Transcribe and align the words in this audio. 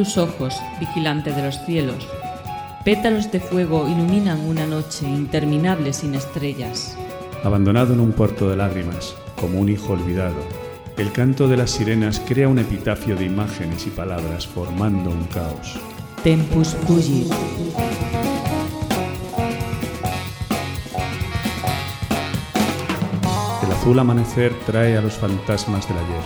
Tus 0.00 0.16
ojos, 0.16 0.56
vigilante 0.78 1.30
de 1.30 1.42
los 1.42 1.62
cielos. 1.66 2.08
Pétalos 2.86 3.30
de 3.30 3.38
fuego 3.38 3.86
iluminan 3.86 4.40
una 4.48 4.64
noche 4.64 5.06
interminable 5.06 5.92
sin 5.92 6.14
estrellas. 6.14 6.96
Abandonado 7.44 7.92
en 7.92 8.00
un 8.00 8.12
puerto 8.12 8.48
de 8.48 8.56
lágrimas, 8.56 9.14
como 9.38 9.60
un 9.60 9.68
hijo 9.68 9.92
olvidado, 9.92 10.38
el 10.96 11.12
canto 11.12 11.48
de 11.48 11.58
las 11.58 11.72
sirenas 11.72 12.18
crea 12.26 12.48
un 12.48 12.58
epitafio 12.58 13.14
de 13.14 13.26
imágenes 13.26 13.86
y 13.86 13.90
palabras 13.90 14.46
formando 14.46 15.10
un 15.10 15.24
caos. 15.24 15.78
Tempus 16.24 16.68
fugit. 16.86 17.30
El 23.62 23.70
azul 23.70 23.98
amanecer 23.98 24.54
trae 24.64 24.96
a 24.96 25.02
los 25.02 25.12
fantasmas 25.12 25.86
del 25.86 25.98
ayer. 25.98 26.24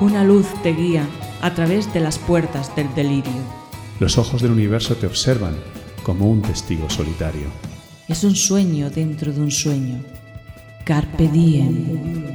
Una 0.00 0.24
luz 0.24 0.48
te 0.64 0.72
guía 0.72 1.06
a 1.42 1.52
través 1.54 1.92
de 1.92 2.00
las 2.00 2.18
puertas 2.18 2.74
del 2.74 2.94
delirio. 2.94 3.42
Los 4.00 4.16
ojos 4.16 4.40
del 4.40 4.52
universo 4.52 4.94
te 4.94 5.06
observan 5.06 5.56
como 6.02 6.30
un 6.30 6.40
testigo 6.40 6.88
solitario. 6.88 7.48
Es 8.08 8.24
un 8.24 8.34
sueño 8.34 8.90
dentro 8.90 9.32
de 9.32 9.40
un 9.40 9.50
sueño. 9.50 10.02
Carpe 10.84 11.28
diem. 11.28 12.32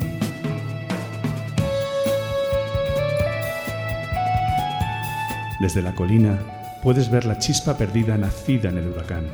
Desde 5.60 5.82
la 5.82 5.96
colina 5.96 6.40
puedes 6.84 7.10
ver 7.10 7.26
la 7.26 7.40
chispa 7.40 7.78
perdida 7.78 8.18
nacida 8.18 8.70
en 8.70 8.78
el 8.78 8.88
huracán. 8.88 9.26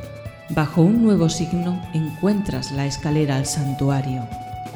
Bajo 0.50 0.82
un 0.82 1.02
nuevo 1.04 1.30
signo 1.30 1.82
encuentras 1.94 2.72
la 2.72 2.86
escalera 2.86 3.38
al 3.38 3.46
santuario, 3.46 4.28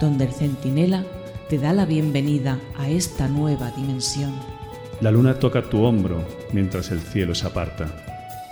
donde 0.02 0.26
el 0.26 0.34
centinela 0.34 1.04
te 1.50 1.58
da 1.60 1.72
la 1.72 1.86
bienvenida 1.86 2.60
a 2.78 2.90
esta 2.90 3.28
nueva 3.28 3.72
dimensión. 3.72 4.57
La 5.00 5.12
luna 5.12 5.36
toca 5.36 5.62
tu 5.62 5.84
hombro 5.84 6.24
mientras 6.54 6.90
el 6.90 7.00
cielo 7.00 7.36
se 7.36 7.46
aparta. 7.46 7.86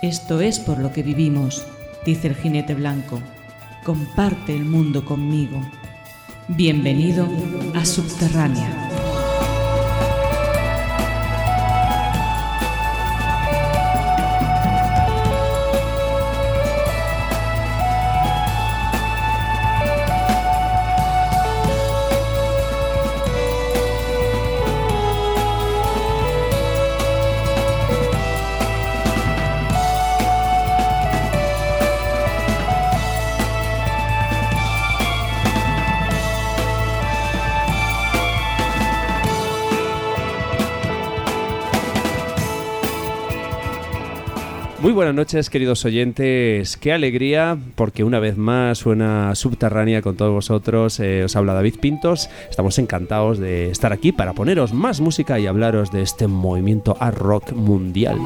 Esto 0.00 0.40
es 0.40 0.60
por 0.60 0.78
lo 0.78 0.92
que 0.92 1.02
vivimos, 1.02 1.66
dice 2.04 2.28
el 2.28 2.36
jinete 2.36 2.74
blanco. 2.74 3.20
Comparte 3.84 4.54
el 4.54 4.64
mundo 4.64 5.04
conmigo. 5.04 5.60
Bienvenido 6.46 7.28
a 7.74 7.84
Subterránea. 7.84 8.85
Noches, 45.16 45.50
queridos 45.50 45.84
oyentes. 45.84 46.76
Qué 46.76 46.92
alegría, 46.92 47.58
porque 47.74 48.04
una 48.04 48.20
vez 48.20 48.36
más 48.36 48.78
suena 48.78 49.34
subterránea 49.34 50.02
con 50.02 50.16
todos 50.16 50.32
vosotros. 50.32 51.00
Eh, 51.00 51.24
os 51.24 51.34
habla 51.34 51.54
David 51.54 51.76
Pintos. 51.80 52.28
Estamos 52.50 52.78
encantados 52.78 53.38
de 53.38 53.70
estar 53.70 53.92
aquí 53.92 54.12
para 54.12 54.34
poneros 54.34 54.74
más 54.74 55.00
música 55.00 55.40
y 55.40 55.46
hablaros 55.46 55.90
de 55.90 56.02
este 56.02 56.26
movimiento 56.26 56.96
art 57.00 57.18
rock 57.18 57.52
mundial. 57.52 58.18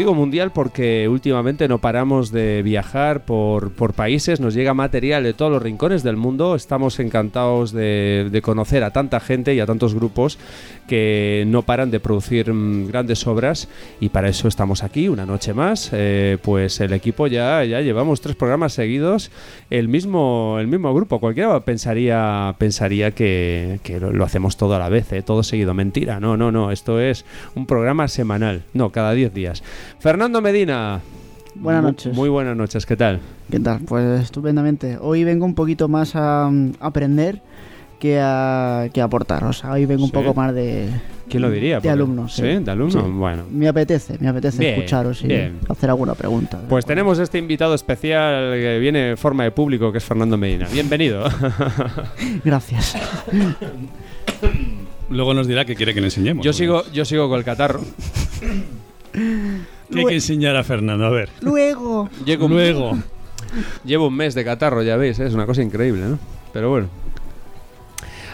Digo 0.00 0.14
mundial 0.14 0.50
porque 0.50 1.08
últimamente 1.10 1.68
no 1.68 1.76
paramos 1.76 2.32
de 2.32 2.62
viajar 2.62 3.26
por, 3.26 3.70
por 3.72 3.92
países, 3.92 4.40
nos 4.40 4.54
llega 4.54 4.72
material 4.72 5.22
de 5.22 5.34
todos 5.34 5.52
los 5.52 5.62
rincones 5.62 6.02
del 6.02 6.16
mundo, 6.16 6.54
estamos 6.54 6.98
encantados 7.00 7.70
de, 7.70 8.30
de 8.32 8.40
conocer 8.40 8.82
a 8.82 8.92
tanta 8.92 9.20
gente 9.20 9.54
y 9.54 9.60
a 9.60 9.66
tantos 9.66 9.94
grupos 9.94 10.38
que 10.90 11.44
no 11.46 11.62
paran 11.62 11.92
de 11.92 12.00
producir 12.00 12.52
mm, 12.52 12.88
grandes 12.88 13.24
obras 13.28 13.68
y 14.00 14.08
para 14.08 14.28
eso 14.28 14.48
estamos 14.48 14.82
aquí 14.82 15.08
una 15.08 15.24
noche 15.24 15.54
más. 15.54 15.90
Eh, 15.92 16.36
pues 16.42 16.80
el 16.80 16.92
equipo 16.92 17.28
ya, 17.28 17.64
ya 17.64 17.80
llevamos 17.80 18.20
tres 18.20 18.34
programas 18.34 18.72
seguidos, 18.72 19.30
el 19.70 19.86
mismo, 19.86 20.56
el 20.58 20.66
mismo 20.66 20.92
grupo, 20.92 21.20
cualquiera 21.20 21.60
pensaría, 21.60 22.56
pensaría 22.58 23.12
que, 23.12 23.78
que 23.84 24.00
lo, 24.00 24.12
lo 24.12 24.24
hacemos 24.24 24.56
todo 24.56 24.74
a 24.74 24.80
la 24.80 24.88
vez, 24.88 25.12
eh, 25.12 25.22
todo 25.22 25.44
seguido, 25.44 25.74
mentira, 25.74 26.18
no, 26.18 26.36
no, 26.36 26.50
no, 26.50 26.72
esto 26.72 26.98
es 26.98 27.24
un 27.54 27.66
programa 27.66 28.08
semanal, 28.08 28.64
no, 28.74 28.90
cada 28.90 29.12
10 29.12 29.32
días. 29.32 29.62
Fernando 30.00 30.40
Medina. 30.40 31.00
Buenas 31.54 31.84
noches. 31.84 32.16
Muy 32.16 32.28
buenas 32.28 32.56
noches, 32.56 32.84
¿qué 32.84 32.96
tal? 32.96 33.20
¿Qué 33.48 33.60
tal? 33.60 33.78
Pues 33.86 34.22
estupendamente. 34.22 34.98
Hoy 35.00 35.22
vengo 35.22 35.44
un 35.44 35.54
poquito 35.54 35.86
más 35.86 36.16
a 36.16 36.48
mm, 36.50 36.72
aprender 36.80 37.42
que 38.00 38.18
a, 38.20 38.88
que 38.92 39.00
a 39.00 39.04
aportar. 39.04 39.44
O 39.44 39.52
sea, 39.52 39.70
hoy 39.72 39.86
vengo 39.86 40.02
un 40.02 40.08
Sí. 40.08 40.12
poco 40.14 40.34
más 40.34 40.52
de, 40.54 40.88
¿Quién 41.28 41.42
lo 41.42 41.50
diría? 41.50 41.74
de 41.76 41.80
Porque- 41.82 41.90
alumnos. 41.90 42.34
¿Sí? 42.34 42.42
¿De 42.42 42.70
alumnos? 42.70 42.92
Sí. 43.04 43.10
Bueno. 43.12 43.44
Me 43.52 43.68
apetece, 43.68 44.16
me 44.18 44.28
apetece 44.28 44.58
Bien, 44.58 44.74
escucharos 44.74 45.22
y 45.22 45.28
bien. 45.28 45.58
hacer 45.68 45.90
alguna 45.90 46.14
pregunta. 46.14 46.60
Pues 46.68 46.84
tenemos 46.84 47.18
este 47.20 47.38
invitado 47.38 47.74
especial 47.74 48.52
que 48.54 48.78
viene 48.80 49.10
en 49.10 49.16
forma 49.16 49.44
de 49.44 49.52
público, 49.52 49.92
que 49.92 49.98
es 49.98 50.04
Fernando 50.04 50.36
Medina. 50.36 50.66
Bienvenido. 50.72 51.24
Gracias. 52.44 52.96
Luego 55.08 55.34
nos 55.34 55.46
dirá 55.46 55.64
que 55.64 55.74
quiere 55.74 55.92
que 55.94 56.00
le 56.00 56.06
enseñemos. 56.08 56.44
Yo 56.44 56.52
sigo, 56.52 56.84
yo 56.92 57.04
sigo 57.04 57.28
con 57.28 57.38
el 57.38 57.44
catarro. 57.44 57.80
¿Qué 59.12 59.98
hay 59.98 60.04
que 60.06 60.14
enseñar 60.14 60.56
a 60.56 60.64
Fernando? 60.64 61.04
A 61.04 61.10
ver. 61.10 61.28
Luego. 61.40 62.08
Llego 62.24 62.46
un- 62.46 62.52
Luego. 62.52 62.98
Llevo 63.84 64.06
un 64.06 64.14
mes 64.14 64.34
de 64.36 64.44
catarro, 64.44 64.82
ya 64.84 64.96
veis, 64.96 65.18
¿eh? 65.18 65.26
es 65.26 65.34
una 65.34 65.46
cosa 65.46 65.62
increíble, 65.62 66.02
¿no? 66.04 66.18
Pero 66.52 66.70
bueno. 66.70 66.88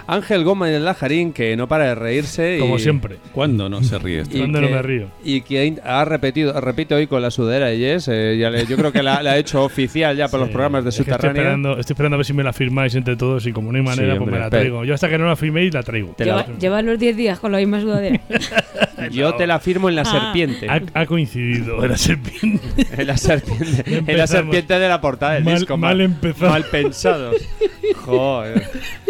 Ángel 0.09 0.45
Gómez 0.45 0.71
del 0.73 0.85
Lajarín, 0.85 1.33
que 1.33 1.57
no 1.57 1.67
para 1.69 1.85
de 1.89 1.95
reírse. 1.97 2.57
y- 2.57 2.61
Como 2.61 2.79
siempre. 2.79 3.17
¿Cuándo 3.33 3.69
no 3.69 3.83
se 3.83 3.99
ríe 3.99 4.21
esto? 4.21 4.37
y 4.37 4.41
¿Cuándo 4.41 4.61
que- 4.61 4.67
no 4.67 4.77
me 4.77 4.83
río? 4.83 5.09
Y 5.25 5.41
que 5.43 5.77
ha 5.85 6.05
repetido, 6.05 6.61
repite 6.61 6.95
hoy 6.95 7.07
con 7.07 7.23
la 7.23 7.31
sudadera 7.31 7.67
de 7.67 7.79
Yes. 7.79 8.09
eh, 8.09 8.37
ya 8.39 8.51
le- 8.51 8.67
yo 8.67 8.77
creo 8.77 8.93
que 8.93 9.03
la, 9.03 9.23
la 9.23 9.33
ha 9.33 9.39
hecho 9.39 9.65
oficial 9.65 10.17
ya 10.17 10.29
por 10.29 10.39
los 10.41 10.49
Sí, 10.49 10.53
programas 10.53 10.85
de 10.85 10.91
es 10.91 10.97
que 10.97 11.03
estoy 11.03 11.15
Subterránea. 11.15 11.43
esperando, 11.43 11.79
estoy 11.79 11.95
esperando 11.95 12.15
a 12.15 12.19
ver 12.19 12.27
si 12.27 12.33
me 12.33 12.43
la 12.45 12.53
firmáis 12.53 12.95
entre 12.95 13.17
todos 13.17 13.47
y 13.47 13.53
como 13.53 13.73
no 13.73 13.79
hay 13.79 13.85
manera, 13.85 14.09
pues 14.15 14.21
hombre, 14.21 14.35
me 14.37 14.41
la 14.41 14.51
traigo. 14.51 14.85
Yo 14.85 14.95
hasta 14.95 15.09
que 15.09 15.19
no 15.19 15.27
la 15.27 15.37
firméis 15.37 15.75
la 15.75 15.83
traigo. 15.83 16.15
Te 16.17 16.25
la- 16.25 16.47
Lleva, 16.47 16.59
lleva 16.59 16.83
los 16.83 16.99
10 16.99 17.17
días 17.17 17.39
con 17.41 17.53
la 17.53 17.59
misma 17.59 17.81
sudadera. 17.81 18.21
Yo 19.13 19.35
te 19.35 19.47
la 19.47 19.61
firmo 19.61 19.89
en 19.89 19.95
la 19.97 20.03
Ah. 20.03 20.05
serpiente. 20.33 20.67
Ha, 20.69 20.81
ha 20.95 21.07
coincidido 21.07 21.85
era 21.85 21.97
serpiente. 21.97 22.61
En 22.97 23.07
la 23.07 23.17
serpiente, 23.17 23.85
en 24.11 24.19
la 24.19 24.27
serpiente 24.27 24.79
de 24.79 24.89
la 24.89 25.01
portada 25.01 25.35
del 25.35 25.45
Mal- 25.45 25.55
disco. 25.59 25.77
mal 25.77 26.01
empezado. 26.01 26.51
Mal 26.51 26.65
pensados. 26.65 27.37
Joder. 27.95 28.69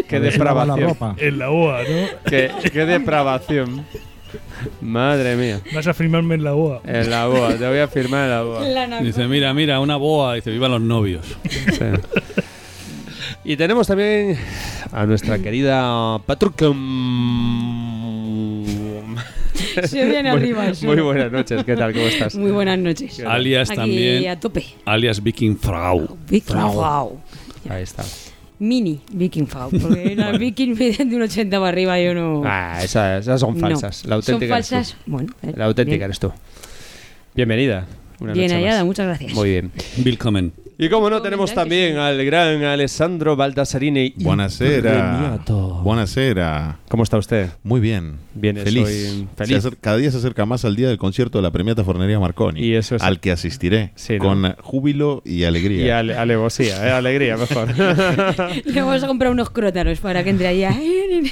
Qué 0.09 0.21
depravación. 0.21 0.97
en 1.19 1.39
la 1.39 1.51
OA, 1.51 1.83
¿no? 1.83 2.09
Qué, 2.29 2.51
qué 2.73 2.87
depravación. 2.87 3.85
Madre 4.81 5.37
mía. 5.37 5.61
Vas 5.75 5.87
a 5.87 5.95
firmarme 5.95 6.35
en 6.35 6.45
la 6.45 6.55
OA. 6.55 6.81
En 6.85 7.09
la 7.11 7.27
boa, 7.27 7.55
te 7.55 7.67
voy 7.67 7.79
a 7.79 7.89
firmar 7.89 8.25
en 8.25 8.31
la 8.31 8.43
boa. 8.43 9.01
Dice, 9.01 9.27
mira, 9.29 9.55
mira, 9.55 9.81
una 9.81 9.97
boa. 9.97 10.35
Dice, 10.35 10.51
vivan 10.51 10.73
los 10.73 10.81
novios. 10.81 11.25
Sí. 11.49 11.85
Y 13.45 13.57
tenemos 13.57 13.87
también 13.87 14.37
a 14.93 15.07
nuestra 15.07 15.39
querida 15.39 16.19
Patrucum. 16.27 16.77
Se 19.85 20.05
viene 20.05 20.31
Muy- 20.33 20.41
arriba. 20.41 20.67
eso. 20.69 20.87
Muy 20.87 21.01
buenas 21.01 21.31
noches, 21.31 21.63
¿qué 21.65 21.77
tal? 21.77 21.93
¿Cómo 21.93 22.07
estás? 22.07 22.35
Muy 22.35 22.51
buenas 22.51 22.79
noches. 22.79 23.21
Alias 23.21 23.71
Aquí 23.71 23.77
también. 23.79 24.29
a 24.29 24.41
tope. 24.41 24.65
Alias 24.85 25.23
Viking 25.23 25.57
Frau. 25.57 26.17
Viking 26.29 26.55
Frau. 26.57 27.21
Ahí 27.69 27.83
está. 27.83 28.05
Mini 28.59 29.01
Viking 29.13 29.47
Frau. 29.47 29.71
Porque 29.71 30.15
las 30.17 30.39
Viking 30.39 30.77
miden 30.79 31.11
de 31.11 31.17
un 31.17 31.23
80 31.23 31.57
para 31.59 31.69
arriba 31.69 32.01
yo 32.01 32.15
no. 32.15 32.43
Ah, 32.45 32.81
esas, 32.83 33.23
esas 33.23 33.41
son 33.41 33.55
no. 33.55 33.61
falsas. 33.61 34.05
La 34.07 34.17
auténtica 34.17 34.47
Son 34.49 34.57
eres 34.57 34.69
tú. 34.69 34.75
falsas. 34.77 34.97
Bueno. 35.07 35.33
eh, 35.43 35.53
La 35.57 35.65
auténtica 35.67 35.97
bien. 35.97 36.05
eres 36.05 36.19
tú. 36.19 36.33
Bienvenida. 37.35 37.87
Una 38.19 38.33
Bien 38.33 38.51
hallada, 38.51 38.85
muchas 38.85 39.07
gracias. 39.07 39.35
Muy 39.35 39.51
bien. 39.51 39.71
Willkommen. 40.05 40.53
Y 40.79 40.91
como 40.91 41.09
no, 41.09 41.23
tenemos 41.23 41.55
también 41.55 41.97
al 41.97 42.23
gran 42.27 42.63
Alessandro 42.63 43.35
Baldasarini. 43.35 44.13
Buonasera. 44.17 44.91
Impregnato. 44.93 45.81
Buonasera. 45.83 46.81
¿Cómo 46.91 47.03
está 47.03 47.17
usted? 47.17 47.49
Muy 47.63 47.81
bien. 47.81 48.17
Bien, 48.35 48.57
feliz. 48.59 49.25
feliz. 49.37 49.57
acer- 49.65 49.79
cada 49.81 49.97
día 49.97 50.11
se 50.11 50.19
acerca 50.19 50.45
más 50.45 50.67
al 50.67 50.77
día 50.77 50.89
del 50.89 50.99
concierto 50.99 51.39
de 51.39 51.43
la 51.43 51.51
Premiata 51.51 51.83
Fornería 51.83 52.21
Marconi. 52.21 52.61
Y 52.61 52.75
eso 52.75 52.97
es- 52.97 53.03
Al 53.03 53.21
que 53.21 53.33
asistiré. 53.33 53.93
Sí, 53.95 54.19
¿no? 54.19 54.25
Con 54.25 54.55
júbilo 54.61 55.23
y 55.25 55.45
alegría. 55.45 55.87
Y 55.87 55.89
ale- 55.91 56.15
alevosía, 56.15 56.87
eh, 56.87 56.91
alegría, 56.93 57.39
mejor. 57.39 57.69
Le 58.67 58.83
vamos 58.83 59.03
a 59.03 59.07
comprar 59.07 59.33
unos 59.33 59.49
crótanos 59.49 59.99
para 60.01 60.23
que 60.25 60.29
entre 60.31 60.49
allá. 60.49 60.77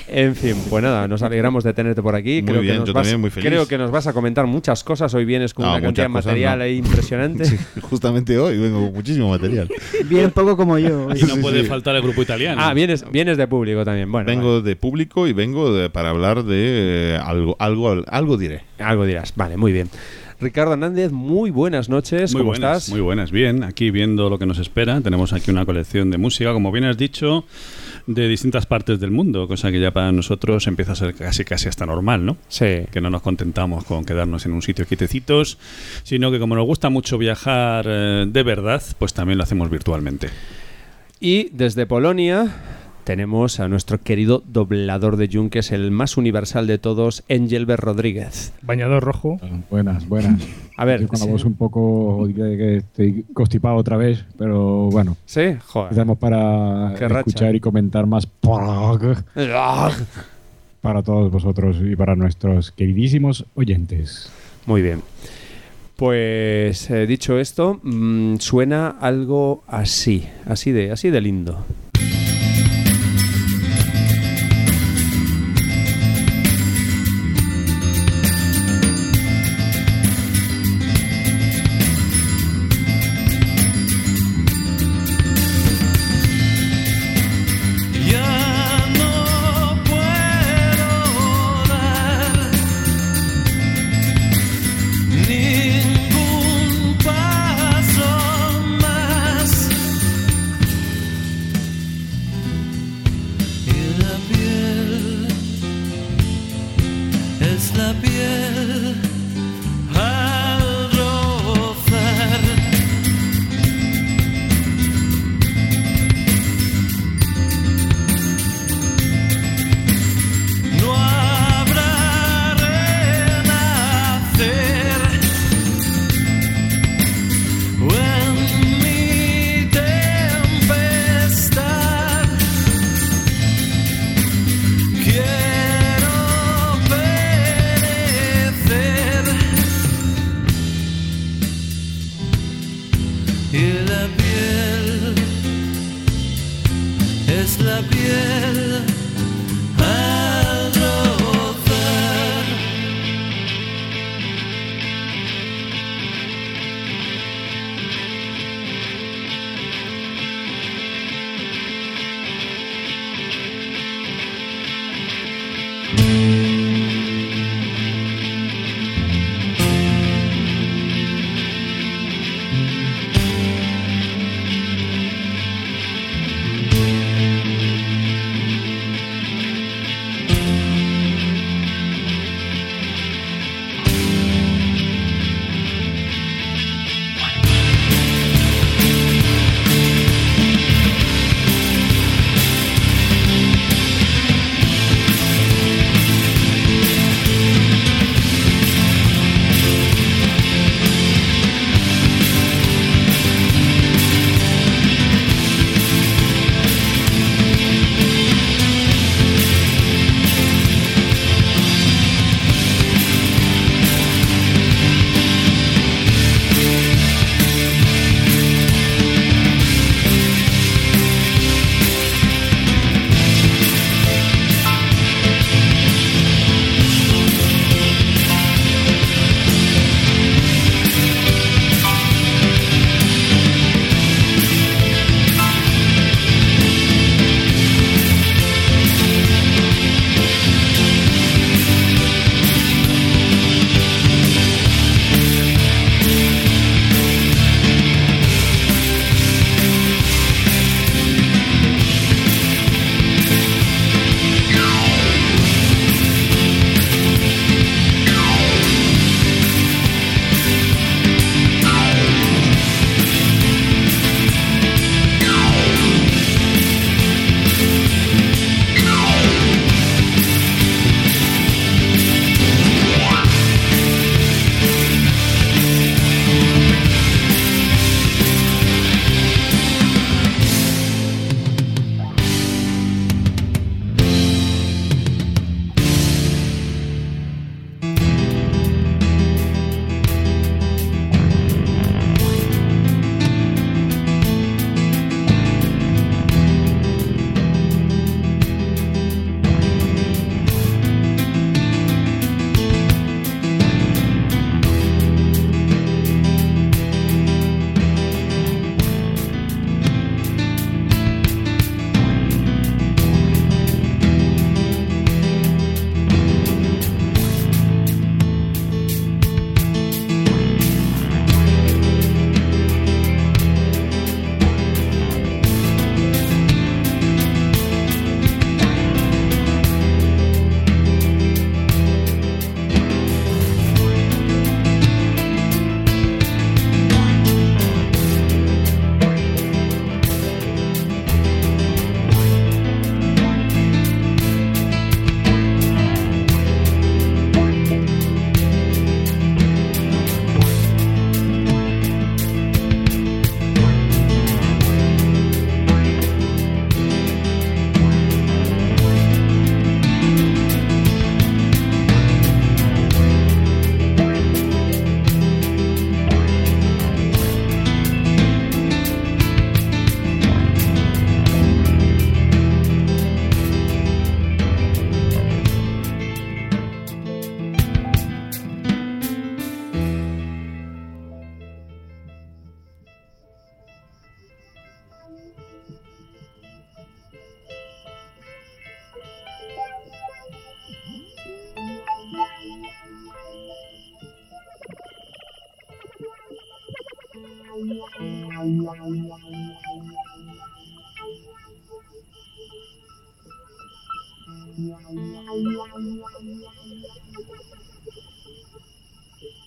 En 0.08 0.34
fin, 0.36 0.54
pues 0.70 0.82
nada, 0.82 1.06
nos 1.06 1.22
alegramos 1.22 1.64
de 1.64 1.74
tenerte 1.74 2.00
por 2.02 2.14
aquí. 2.14 2.40
Muy 2.40 2.50
creo 2.52 2.60
bien, 2.62 2.74
que 2.74 2.78
nos 2.80 2.88
yo 2.88 2.94
vas, 2.94 3.02
también 3.02 3.20
muy 3.20 3.28
feliz. 3.30 3.46
Creo 3.50 3.68
que 3.68 3.76
nos 3.76 3.90
vas 3.90 4.06
a 4.06 4.12
comentar 4.14 4.46
muchas 4.46 4.82
cosas. 4.84 5.12
Hoy 5.12 5.26
vienes 5.26 5.52
con 5.52 5.66
Ah, 5.66 5.72
una 5.72 5.82
cantidad 5.82 6.04
de 6.06 6.08
material 6.08 6.58
no. 6.58 6.64
ahí 6.64 6.76
impresionante. 6.78 7.44
Sí, 7.54 7.58
justamente 7.82 8.38
hoy 8.38 8.56
vengo 8.58 8.80
con 8.86 8.94
muchísimo 8.94 9.33
material. 9.34 9.68
Bien 10.08 10.30
poco 10.30 10.56
como 10.56 10.78
yo. 10.78 11.08
Y 11.14 11.20
no 11.22 11.34
Sí, 11.36 11.40
puede 11.40 11.62
sí. 11.62 11.66
faltar 11.68 11.96
el 11.96 12.02
grupo 12.02 12.22
italiano. 12.22 12.60
Ah, 12.64 12.74
vienes, 12.74 13.04
vienes 13.10 13.36
de 13.36 13.46
público 13.46 13.84
también. 13.84 14.10
Bueno, 14.10 14.26
vengo 14.26 14.60
de 14.60 14.76
público 14.76 15.26
y 15.26 15.32
vengo 15.32 15.72
de- 15.72 15.90
para 15.90 16.10
hablar 16.10 16.44
de 16.44 17.14
eh, 17.14 17.18
algo, 17.22 17.56
algo, 17.58 18.02
algo 18.08 18.36
diré. 18.36 18.62
algo 18.78 19.04
dirás. 19.06 19.32
Vale, 19.36 19.56
muy 19.56 19.72
bien. 19.72 19.88
Ricardo 20.40 20.72
Hernández, 20.72 21.12
muy 21.12 21.50
buenas 21.50 21.88
noches. 21.88 22.32
Muy 22.34 22.40
¿Cómo 22.40 22.50
buenas, 22.50 22.78
estás? 22.78 22.90
muy 22.90 23.00
buenas. 23.00 23.30
Bien, 23.30 23.62
aquí 23.62 23.90
viendo 23.90 24.28
lo 24.28 24.38
que 24.38 24.46
nos 24.46 24.58
espera. 24.58 25.00
Tenemos 25.00 25.32
aquí 25.32 25.50
una 25.50 25.64
colección 25.64 26.10
de 26.10 26.18
música, 26.18 26.52
como 26.52 26.72
bien 26.72 26.84
has 26.84 26.98
dicho, 26.98 27.44
de 28.06 28.28
distintas 28.28 28.66
partes 28.66 29.00
del 29.00 29.10
mundo, 29.10 29.48
cosa 29.48 29.70
que 29.70 29.80
ya 29.80 29.90
para 29.90 30.12
nosotros 30.12 30.66
empieza 30.66 30.92
a 30.92 30.96
ser 30.96 31.14
casi 31.14 31.44
casi 31.44 31.68
hasta 31.68 31.86
normal, 31.86 32.24
¿no? 32.24 32.36
Sí. 32.48 32.86
Que 32.90 33.00
no 33.00 33.10
nos 33.10 33.22
contentamos 33.22 33.84
con 33.84 34.04
quedarnos 34.04 34.44
en 34.46 34.52
un 34.52 34.62
sitio 34.62 34.86
quietecitos, 34.86 35.58
sino 36.02 36.30
que 36.30 36.38
como 36.38 36.54
nos 36.54 36.66
gusta 36.66 36.90
mucho 36.90 37.18
viajar 37.18 37.86
eh, 37.88 38.26
de 38.28 38.42
verdad, 38.42 38.82
pues 38.98 39.14
también 39.14 39.38
lo 39.38 39.44
hacemos 39.44 39.70
virtualmente. 39.70 40.28
Y 41.20 41.48
desde 41.52 41.86
Polonia 41.86 42.83
tenemos 43.04 43.60
a 43.60 43.68
nuestro 43.68 44.00
querido 44.00 44.42
doblador 44.46 45.16
de 45.16 45.28
yunques, 45.28 45.70
el 45.72 45.90
más 45.90 46.16
universal 46.16 46.66
de 46.66 46.78
todos, 46.78 47.22
Engelbert 47.28 47.82
Rodríguez. 47.82 48.52
Bañador 48.62 49.04
rojo. 49.04 49.38
Buenas, 49.70 50.08
buenas. 50.08 50.42
A 50.76 50.84
ver, 50.84 51.02
Estoy 51.02 51.08
con 51.08 51.18
la 51.20 51.24
sí. 51.26 51.30
voz 51.32 51.44
un 51.44 51.54
poco 51.54 52.26
de 52.28 52.56
que 52.56 52.76
estoy 52.78 53.24
constipado 53.34 53.76
otra 53.76 53.96
vez, 53.96 54.24
pero 54.38 54.88
bueno, 54.90 55.16
Sí, 55.26 55.42
joder. 55.66 55.92
estamos 55.92 56.18
para 56.18 56.94
Qué 56.98 57.06
racha. 57.06 57.20
escuchar 57.20 57.54
y 57.54 57.60
comentar 57.60 58.06
más 58.06 58.26
para 60.80 61.02
todos 61.02 61.30
vosotros 61.30 61.76
y 61.82 61.94
para 61.96 62.16
nuestros 62.16 62.70
queridísimos 62.72 63.44
oyentes. 63.54 64.30
Muy 64.66 64.82
bien. 64.82 65.00
Pues 65.96 66.90
eh, 66.90 67.06
dicho 67.06 67.38
esto, 67.38 67.78
mm, 67.82 68.36
suena 68.38 68.88
algo 68.88 69.62
así, 69.68 70.26
así 70.46 70.72
de, 70.72 70.90
así 70.90 71.10
de 71.10 71.20
lindo. 71.20 71.64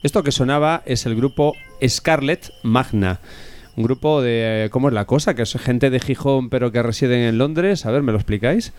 Esto 0.03 0.23
que 0.23 0.31
sonaba 0.31 0.83
es 0.85 1.05
el 1.05 1.15
grupo 1.15 1.53
Scarlet 1.85 2.51
Magna. 2.63 3.19
Un 3.75 3.83
grupo 3.83 4.21
de... 4.21 4.69
¿Cómo 4.71 4.87
es 4.87 4.93
la 4.93 5.05
cosa? 5.05 5.35
Que 5.35 5.43
es 5.43 5.53
gente 5.53 5.89
de 5.89 5.99
Gijón 5.99 6.49
pero 6.49 6.71
que 6.71 6.81
residen 6.81 7.21
en 7.21 7.37
Londres. 7.37 7.85
A 7.85 7.91
ver, 7.91 8.03
¿me 8.03 8.11
lo 8.11 8.17
explicáis? 8.17 8.73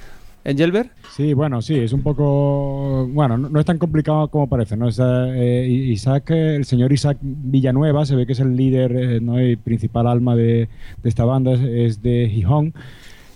¿Engelbert? 0.48 0.90
Sí, 1.14 1.34
bueno, 1.34 1.60
sí, 1.60 1.74
es 1.74 1.92
un 1.92 2.02
poco. 2.02 3.06
Bueno, 3.12 3.36
no, 3.36 3.60
es 3.60 3.66
tan 3.66 3.76
complicado 3.76 4.28
como 4.28 4.48
parece, 4.48 4.78
¿no? 4.78 4.88
Es, 4.88 4.98
eh, 5.02 5.66
Isaac, 5.68 6.30
eh, 6.30 6.56
el 6.56 6.64
señor 6.64 6.90
Isaac 6.90 7.18
Villanueva, 7.20 8.06
se 8.06 8.16
ve 8.16 8.24
que 8.24 8.32
es 8.32 8.40
el 8.40 8.56
líder, 8.56 8.96
eh, 8.96 9.20
¿no? 9.20 9.38
El 9.38 9.58
principal 9.58 10.06
alma 10.06 10.34
de, 10.36 10.70
esta 11.04 11.26
banda, 11.26 11.52
es, 11.52 12.02
de 12.02 12.30
Gijón. 12.32 12.72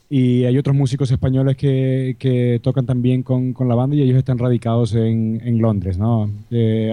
Y 0.09 0.45
hay 0.45 0.57
otros 0.57 0.75
músicos 0.75 1.11
españoles 1.11 1.57
que, 1.59 2.61
tocan 2.63 2.87
también 2.87 3.23
con, 3.23 3.55
la 3.61 3.75
banda 3.75 3.95
y 3.97 4.03
ellos 4.03 4.17
están 4.17 4.39
radicados 4.39 4.95
en, 4.95 5.43
en 5.45 5.59
Londres, 5.59 5.99
¿no? 5.99 6.31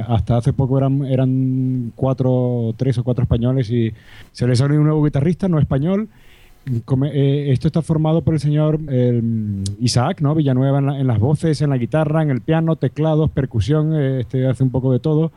Hasta 0.07 0.37
hace 0.37 0.51
poco 0.51 0.77
eran, 0.77 1.05
eran 1.05 1.93
cuatro, 1.95 2.73
tres 2.77 2.97
o 2.97 3.03
cuatro 3.05 3.23
españoles 3.23 3.69
y 3.71 3.93
se 4.33 4.47
les 4.47 4.59
salió 4.59 4.79
un 4.79 4.85
nuevo 4.85 5.03
guitarrista, 5.03 5.47
no 5.47 5.59
español. 5.59 6.09
Eh, 6.65 7.47
esto 7.51 7.67
está 7.67 7.81
formado 7.81 8.21
por 8.21 8.33
el 8.35 8.39
señor 8.39 8.79
el, 8.89 9.63
Isaac, 9.79 10.21
¿no? 10.21 10.35
Villanueva 10.35 10.79
en, 10.79 10.85
la- 10.85 10.99
en 10.99 11.07
las 11.07 11.19
voces, 11.19 11.61
en 11.61 11.69
la 11.71 11.77
guitarra, 11.77 12.21
en 12.21 12.29
el 12.29 12.41
piano, 12.41 12.75
teclados, 12.75 13.31
percusión, 13.31 13.93
eh, 13.95 14.19
este 14.21 14.45
hace 14.47 14.63
un 14.63 14.69
poco 14.69 14.91
de 14.91 14.99
todo, 14.99 15.31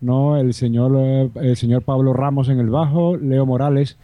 ¿no? 0.00 0.36
El 0.36 0.54
señor, 0.54 0.92
eh, 0.96 1.30
el 1.36 1.56
señor 1.56 1.82
Pablo 1.82 2.12
Ramos 2.12 2.48
en 2.48 2.58
el 2.58 2.68
bajo, 2.70 3.16
Leo 3.16 3.46
Morales 3.46 3.96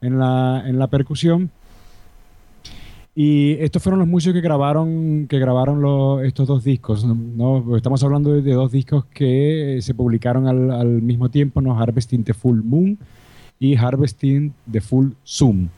en 0.00 0.18
la, 0.18 0.62
en 0.66 0.78
la 0.78 0.86
percusión. 0.86 1.50
Y 3.16 3.52
estos 3.60 3.82
fueron 3.82 4.00
los 4.00 4.08
músicos 4.08 4.34
que 4.34 4.40
grabaron, 4.40 5.26
que 5.28 5.38
grabaron 5.38 5.80
los- 5.82 6.22
estos 6.22 6.48
dos 6.48 6.64
discos. 6.64 7.04
¿no? 7.04 7.76
Estamos 7.76 8.02
hablando 8.02 8.32
de, 8.32 8.52
dos 8.54 8.72
discos 8.72 9.04
que 9.06 9.78
se 9.82 9.94
publicaron 9.94 10.48
al, 10.48 10.70
al 10.70 11.02
mismo 11.02 11.28
tiempo, 11.28 11.60
¿no? 11.60 11.78
Harvesting 11.78 12.24
the 12.24 12.34
Full 12.34 12.62
Moon 12.64 12.98
y 13.60 13.76
Harvesting 13.76 14.52
the 14.70 14.80
Full 14.80 15.10
Zoom. 15.24 15.68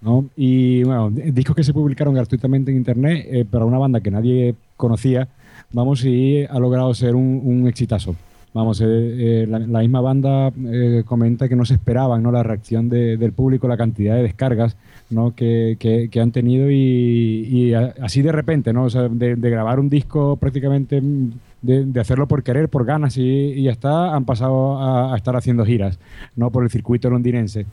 ¿No? 0.00 0.24
Y 0.36 0.82
bueno, 0.84 1.10
discos 1.10 1.56
que 1.56 1.64
se 1.64 1.72
publicaron 1.72 2.14
gratuitamente 2.14 2.70
en 2.70 2.76
internet 2.76 3.26
eh, 3.30 3.44
para 3.44 3.64
una 3.64 3.78
banda 3.78 4.00
que 4.00 4.10
nadie 4.10 4.54
conocía, 4.76 5.28
vamos, 5.72 6.04
y 6.04 6.44
ha 6.44 6.58
logrado 6.58 6.94
ser 6.94 7.14
un, 7.14 7.66
exitazo. 7.68 8.14
Vamos, 8.54 8.80
eh, 8.80 8.84
eh, 8.86 9.46
la, 9.48 9.80
misma 9.80 10.00
banda 10.00 10.50
eh, 10.72 11.02
comenta 11.04 11.48
que 11.48 11.54
no 11.56 11.64
se 11.66 11.74
esperaban 11.74 12.22
¿no? 12.22 12.32
la 12.32 12.42
reacción 12.42 12.88
de- 12.88 13.16
del 13.18 13.32
público, 13.32 13.68
la 13.68 13.76
cantidad 13.76 14.16
de 14.16 14.22
descargas 14.22 14.74
¿no? 15.10 15.34
que, 15.34 15.76
que- 15.78 16.08
que 16.10 16.20
han 16.20 16.32
tenido 16.32 16.70
y, 16.70 17.74
así 18.00 18.22
de 18.22 18.32
repente, 18.32 18.72
¿no? 18.72 18.84
O 18.84 18.90
sea, 18.90 19.08
de, 19.08 19.36
de 19.36 19.50
grabar 19.50 19.78
un 19.78 19.90
disco 19.90 20.36
prácticamente, 20.36 21.00
mm, 21.00 21.30
de, 21.62 21.84
de 21.84 22.00
hacerlo 22.00 22.28
por 22.28 22.42
querer, 22.42 22.68
por 22.68 22.84
ganas 22.84 23.16
y, 23.16 23.22
y 23.22 23.62
ya 23.64 23.72
está, 23.72 24.14
han 24.14 24.24
pasado 24.24 24.78
a, 24.78 25.12
a 25.12 25.16
estar 25.16 25.34
haciendo 25.36 25.64
giras 25.64 25.98
¿no? 26.36 26.50
por 26.50 26.64
el 26.64 26.70
circuito 26.70 27.10
londinense. 27.10 27.66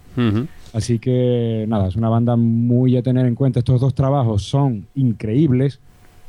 Así 0.73 0.99
que 0.99 1.65
nada, 1.67 1.87
es 1.87 1.95
una 1.95 2.09
banda 2.09 2.35
muy 2.35 2.97
a 2.97 3.01
tener 3.01 3.25
en 3.25 3.35
cuenta. 3.35 3.59
Estos 3.59 3.79
dos 3.81 3.93
trabajos 3.93 4.43
son 4.43 4.87
increíbles. 4.95 5.79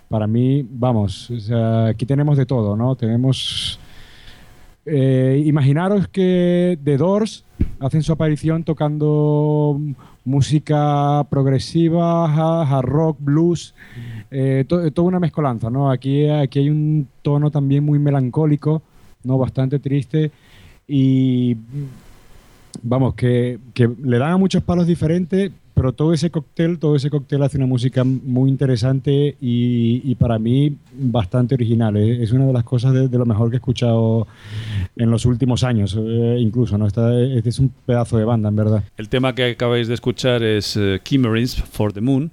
Para 0.08 0.26
mí, 0.26 0.64
vamos, 0.70 1.30
o 1.30 1.40
sea, 1.40 1.86
aquí 1.86 2.06
tenemos 2.06 2.36
de 2.38 2.46
todo, 2.46 2.76
¿no? 2.76 2.94
Tenemos... 2.94 3.80
eh, 4.84 5.42
imaginaros 5.44 6.06
que 6.06 6.78
The 6.84 6.96
Doors 6.96 7.44
hacen 7.80 8.02
su 8.02 8.12
aparición 8.12 8.62
tocando 8.62 9.80
música 10.26 11.24
progresiva, 11.30 12.26
ha- 12.26 12.62
hard 12.78 12.84
rock, 12.86 13.16
blues, 13.20 13.74
eh, 14.30 14.64
to- 14.68 14.90
toda 14.90 15.08
una 15.08 15.20
mezcolanza, 15.20 15.70
¿no? 15.70 15.90
Aquí, 15.90 16.28
aquí 16.28 16.58
hay 16.58 16.68
un 16.68 17.08
tono 17.22 17.50
también 17.50 17.84
muy 17.84 17.98
melancólico, 17.98 18.82
¿no? 19.24 19.38
Bastante 19.38 19.78
triste 19.78 20.30
y 20.86 21.56
vamos, 22.82 23.14
que, 23.14 23.58
que 23.72 23.88
le 24.02 24.18
dan 24.18 24.32
a 24.32 24.36
muchos 24.36 24.62
palos 24.62 24.86
diferentes, 24.86 25.50
pero 25.76 25.92
todo 25.92 26.14
ese 26.14 26.30
cóctel, 26.30 26.78
todo 26.78 26.96
ese 26.96 27.10
cóctel 27.10 27.42
hace 27.42 27.58
una 27.58 27.66
música 27.66 28.02
muy 28.02 28.48
interesante 28.48 29.36
y, 29.42 30.00
y 30.10 30.14
para 30.14 30.38
mí 30.38 30.74
bastante 30.94 31.54
original. 31.54 31.98
Es, 31.98 32.18
es 32.20 32.32
una 32.32 32.46
de 32.46 32.52
las 32.54 32.64
cosas 32.64 32.94
de, 32.94 33.08
de 33.08 33.18
lo 33.18 33.26
mejor 33.26 33.50
que 33.50 33.56
he 33.56 33.58
escuchado 33.58 34.26
en 34.96 35.10
los 35.10 35.26
últimos 35.26 35.64
años, 35.64 35.94
eh, 36.00 36.38
incluso, 36.40 36.78
¿no? 36.78 36.86
Esta- 36.86 37.14
este 37.22 37.50
es 37.50 37.58
un 37.58 37.68
pedazo 37.84 38.16
de 38.16 38.24
banda, 38.24 38.48
en 38.48 38.56
verdad. 38.56 38.84
El 38.96 39.10
tema 39.10 39.34
que 39.34 39.50
acabáis 39.50 39.86
de 39.86 39.92
escuchar 39.94 40.42
es 40.42 40.78
Chimerism 41.04 41.62
for 41.70 41.92
the 41.92 42.00
Moon 42.00 42.30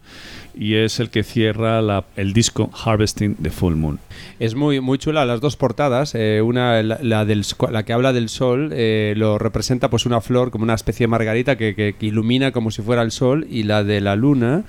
y 0.55 0.75
es 0.75 1.01
el 1.01 1.09
que 1.09 1.23
cierra 1.23 1.81
la- 1.81 2.05
el 2.15 2.31
disco 2.31 2.69
Harvesting 2.85 3.35
the 3.41 3.49
Full 3.49 3.75
Moon. 3.75 3.99
Es 4.39 4.55
muy, 4.55 4.79
muy 4.79 4.97
chula 4.99 5.25
las 5.25 5.41
dos 5.41 5.57
portadas. 5.57 6.15
eh, 6.15 6.41
una, 6.41 6.81
la, 6.81 6.99
la 7.01 7.25
del, 7.25 7.43
la 7.71 7.83
que 7.83 7.91
habla 7.91 8.13
del 8.13 8.29
sol, 8.29 8.69
eh, 8.71 9.13
lo 9.17 9.37
representa 9.37 9.89
pues 9.89 10.05
una 10.05 10.21
flor 10.21 10.49
como 10.49 10.63
una 10.63 10.75
especie 10.75 11.03
de 11.03 11.09
margarita 11.09 11.57
que, 11.57 11.75
que- 11.75 11.93
que 11.99 12.05
ilumina 12.05 12.51
como 12.53 12.71
si 12.71 12.81
fuera 12.81 13.01
el 13.01 13.11
sol. 13.11 13.32
Y 13.49 13.63
la 13.63 13.83
de 13.83 14.01
la 14.01 14.15
luna, 14.15 14.63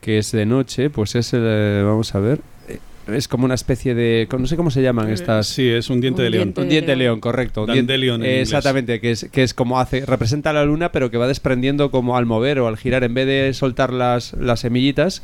que 0.00 0.18
es 0.18 0.32
de 0.32 0.46
noche, 0.46 0.90
pues 0.90 1.14
es, 1.14 1.32
el, 1.32 1.42
eh, 1.44 1.82
vamos 1.84 2.14
a 2.14 2.20
ver, 2.20 2.40
eh, 2.68 2.78
es 3.12 3.28
como 3.28 3.44
una 3.44 3.54
especie 3.54 3.94
de, 3.94 4.28
no 4.38 4.46
sé 4.46 4.56
cómo 4.56 4.70
se 4.70 4.82
llaman 4.82 5.10
estas. 5.10 5.46
Sí, 5.48 5.68
es 5.68 5.90
un 5.90 6.00
diente 6.00 6.22
de 6.22 6.30
león. 6.30 6.54
Un 6.56 6.68
diente 6.68 6.92
de 6.92 6.96
león, 6.96 7.20
correcto. 7.20 7.62
un 7.62 7.66
diente- 7.72 7.92
Dandelion 7.92 8.22
en 8.22 8.26
eh, 8.26 8.32
inglés. 8.34 8.48
Exactamente, 8.48 9.00
que 9.00 9.10
es, 9.12 9.28
que 9.32 9.42
es 9.42 9.52
como 9.54 9.80
hace, 9.80 10.04
representa 10.06 10.52
la 10.52 10.64
luna, 10.64 10.92
pero 10.92 11.10
que 11.10 11.18
va 11.18 11.26
desprendiendo 11.26 11.90
como 11.90 12.16
al 12.16 12.26
mover 12.26 12.58
o 12.60 12.68
al 12.68 12.76
girar, 12.76 13.02
en 13.04 13.14
vez 13.14 13.26
de 13.26 13.52
soltar 13.54 13.92
las, 13.92 14.32
las 14.34 14.60
semillitas 14.60 15.22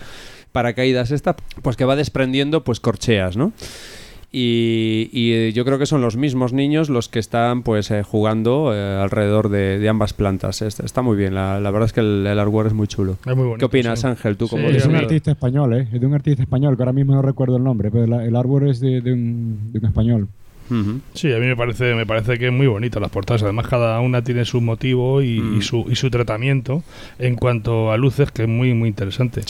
paracaídas 0.52 1.10
esta, 1.12 1.34
pues 1.62 1.76
que 1.76 1.84
va 1.86 1.96
desprendiendo 1.96 2.62
pues 2.62 2.78
corcheas, 2.80 3.36
¿no? 3.36 3.52
Y, 4.34 5.10
y, 5.12 5.32
eh, 5.34 5.52
yo 5.52 5.64
creo 5.66 5.78
que 5.78 5.84
son 5.84 6.00
los 6.00 6.16
mismos 6.16 6.54
niños 6.54 6.88
los 6.88 7.10
que 7.10 7.18
están 7.18 7.62
pues 7.62 7.90
eh, 7.90 8.02
jugando 8.02 8.72
eh, 8.74 8.78
alrededor 9.02 9.50
de, 9.50 9.78
de 9.78 9.88
ambas 9.90 10.14
plantas. 10.14 10.62
Está, 10.62 10.86
está 10.86 11.02
muy 11.02 11.18
bien, 11.18 11.34
la, 11.34 11.60
la 11.60 11.70
verdad 11.70 11.86
es 11.86 11.92
que 11.92 12.00
el, 12.00 12.26
el 12.26 12.38
artwork 12.38 12.68
es 12.68 12.72
muy 12.72 12.88
chulo. 12.88 13.18
Es 13.26 13.36
muy 13.36 13.44
bonito, 13.44 13.58
¿Qué 13.58 13.64
opinas, 13.66 14.00
sí. 14.00 14.06
Ángel? 14.06 14.38
¿Tú 14.38 14.48
como 14.48 14.70
Sí, 14.70 14.76
es 14.76 14.86
un 14.86 14.94
artista 14.96 15.32
español, 15.32 15.74
¿eh? 15.74 15.88
Es 15.92 16.00
de 16.00 16.06
un 16.06 16.14
artista 16.14 16.42
español, 16.42 16.76
que 16.76 16.82
ahora 16.82 16.94
mismo 16.94 17.12
no 17.14 17.20
recuerdo 17.20 17.58
el 17.58 17.62
nombre, 17.64 17.90
pero 17.90 18.06
la- 18.06 18.24
el 18.24 18.34
árbol 18.34 18.70
es 18.70 18.80
de, 18.80 19.02
de 19.02 19.12
un, 19.12 19.70
de 19.70 19.78
un 19.80 19.84
español. 19.86 20.28
Sí, 21.12 21.30
a 21.30 21.36
mí 21.38 21.44
me 21.44 21.54
parece, 21.56 21.94
me 21.94 22.06
parece 22.06 22.38
que 22.38 22.46
es 22.46 22.52
muy 22.52 22.66
bonita 22.66 22.98
las 22.98 23.10
portadas. 23.10 23.42
Además, 23.42 23.66
cada 23.68 24.00
una 24.00 24.24
tiene 24.24 24.46
su 24.46 24.62
motivo 24.62 25.20
y, 25.20 25.38
Mm. 25.38 25.58
y 25.58 25.60
su, 25.60 25.84
y 25.90 25.96
su 25.96 26.08
tratamiento 26.08 26.82
en 27.18 27.34
cuanto 27.34 27.92
a 27.92 27.98
luces, 27.98 28.30
que 28.30 28.44
es 28.44 28.48
muy, 28.48 28.72
muy 28.72 28.88
interesante. 28.88 29.42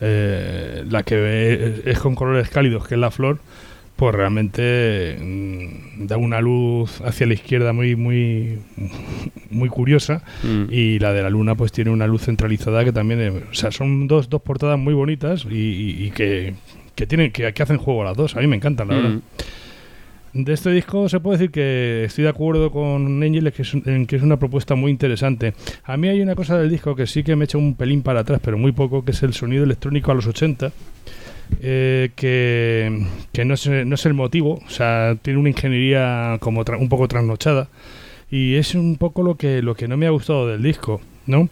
Eh, 0.00 0.84
la 0.90 1.04
que 1.04 1.82
es 1.84 1.98
con 2.00 2.16
colores 2.16 2.48
cálidos, 2.48 2.88
que 2.88 2.94
es 2.96 3.00
la 3.00 3.12
flor, 3.12 3.38
pues 3.96 4.14
realmente 4.14 5.16
mm, 5.20 6.06
da 6.06 6.16
una 6.18 6.40
luz 6.40 7.00
hacia 7.00 7.26
la 7.26 7.32
izquierda 7.34 7.72
muy, 7.72 7.96
muy, 7.96 8.58
muy 9.50 9.68
curiosa. 9.68 10.22
Mm. 10.42 10.64
Y 10.70 10.98
la 10.98 11.12
de 11.12 11.22
la 11.22 11.30
luna, 11.30 11.54
pues 11.54 11.72
tiene 11.72 11.90
una 11.90 12.06
luz 12.06 12.22
centralizada 12.22 12.84
que 12.84 12.92
también. 12.92 13.20
es- 13.20 13.32
o 13.50 13.54
sea, 13.54 13.70
son 13.70 14.06
dos, 14.06 14.28
dos 14.28 14.42
portadas 14.42 14.78
muy 14.78 14.92
bonitas 14.94 15.46
y, 15.50 15.54
y- 15.56 16.04
y 16.06 16.10
que, 16.10 16.54
que 16.94 17.06
tienen 17.06 17.32
que, 17.32 17.52
que 17.52 17.62
hacen 17.62 17.78
juego 17.78 18.04
las 18.04 18.16
dos. 18.16 18.36
A 18.36 18.40
mí 18.40 18.46
me 18.46 18.56
encantan, 18.56 18.88
la 18.88 18.94
Mm. 18.94 19.02
verdad. 19.02 19.18
De 20.34 20.52
este 20.52 20.70
disco 20.70 21.08
se 21.08 21.18
puede 21.18 21.38
decir 21.38 21.50
que 21.50 22.04
estoy 22.04 22.24
de 22.24 22.28
acuerdo 22.28 22.70
con 22.70 23.22
Angel 23.22 23.50
que 23.52 23.62
es, 23.62 23.72
en 23.72 24.06
que 24.06 24.16
es 24.16 24.22
una 24.22 24.36
propuesta 24.38 24.74
muy 24.74 24.90
interesante. 24.90 25.54
A 25.84 25.96
mí 25.96 26.08
hay 26.08 26.20
una 26.20 26.34
cosa 26.34 26.58
del 26.58 26.68
disco 26.68 26.94
que 26.94 27.06
sí 27.06 27.22
que 27.22 27.34
me 27.36 27.46
echa 27.46 27.56
un 27.56 27.74
pelín 27.74 28.02
para 28.02 28.20
atrás, 28.20 28.38
pero 28.44 28.58
muy 28.58 28.72
poco, 28.72 29.02
que 29.02 29.12
es 29.12 29.22
el 29.22 29.32
sonido 29.32 29.64
electrónico 29.64 30.10
a 30.12 30.14
los 30.14 30.26
80. 30.26 30.72
Eh, 31.60 32.10
que, 32.16 33.06
que 33.32 33.44
no, 33.44 33.54
es, 33.54 33.66
no 33.68 33.94
es 33.94 34.06
el 34.06 34.14
motivo, 34.14 34.60
o 34.66 34.70
sea, 34.70 35.16
tiene 35.22 35.38
una 35.38 35.48
ingeniería 35.50 36.36
como 36.40 36.62
un 36.78 36.88
poco 36.88 37.08
trasnochada 37.08 37.68
y 38.30 38.54
es 38.56 38.74
un 38.74 38.96
poco 38.96 39.22
lo 39.22 39.36
que, 39.36 39.62
lo 39.62 39.74
que 39.74 39.88
no 39.88 39.96
me 39.96 40.06
ha 40.06 40.10
gustado 40.10 40.48
del 40.48 40.62
disco, 40.62 41.00
¿no? 41.26 41.48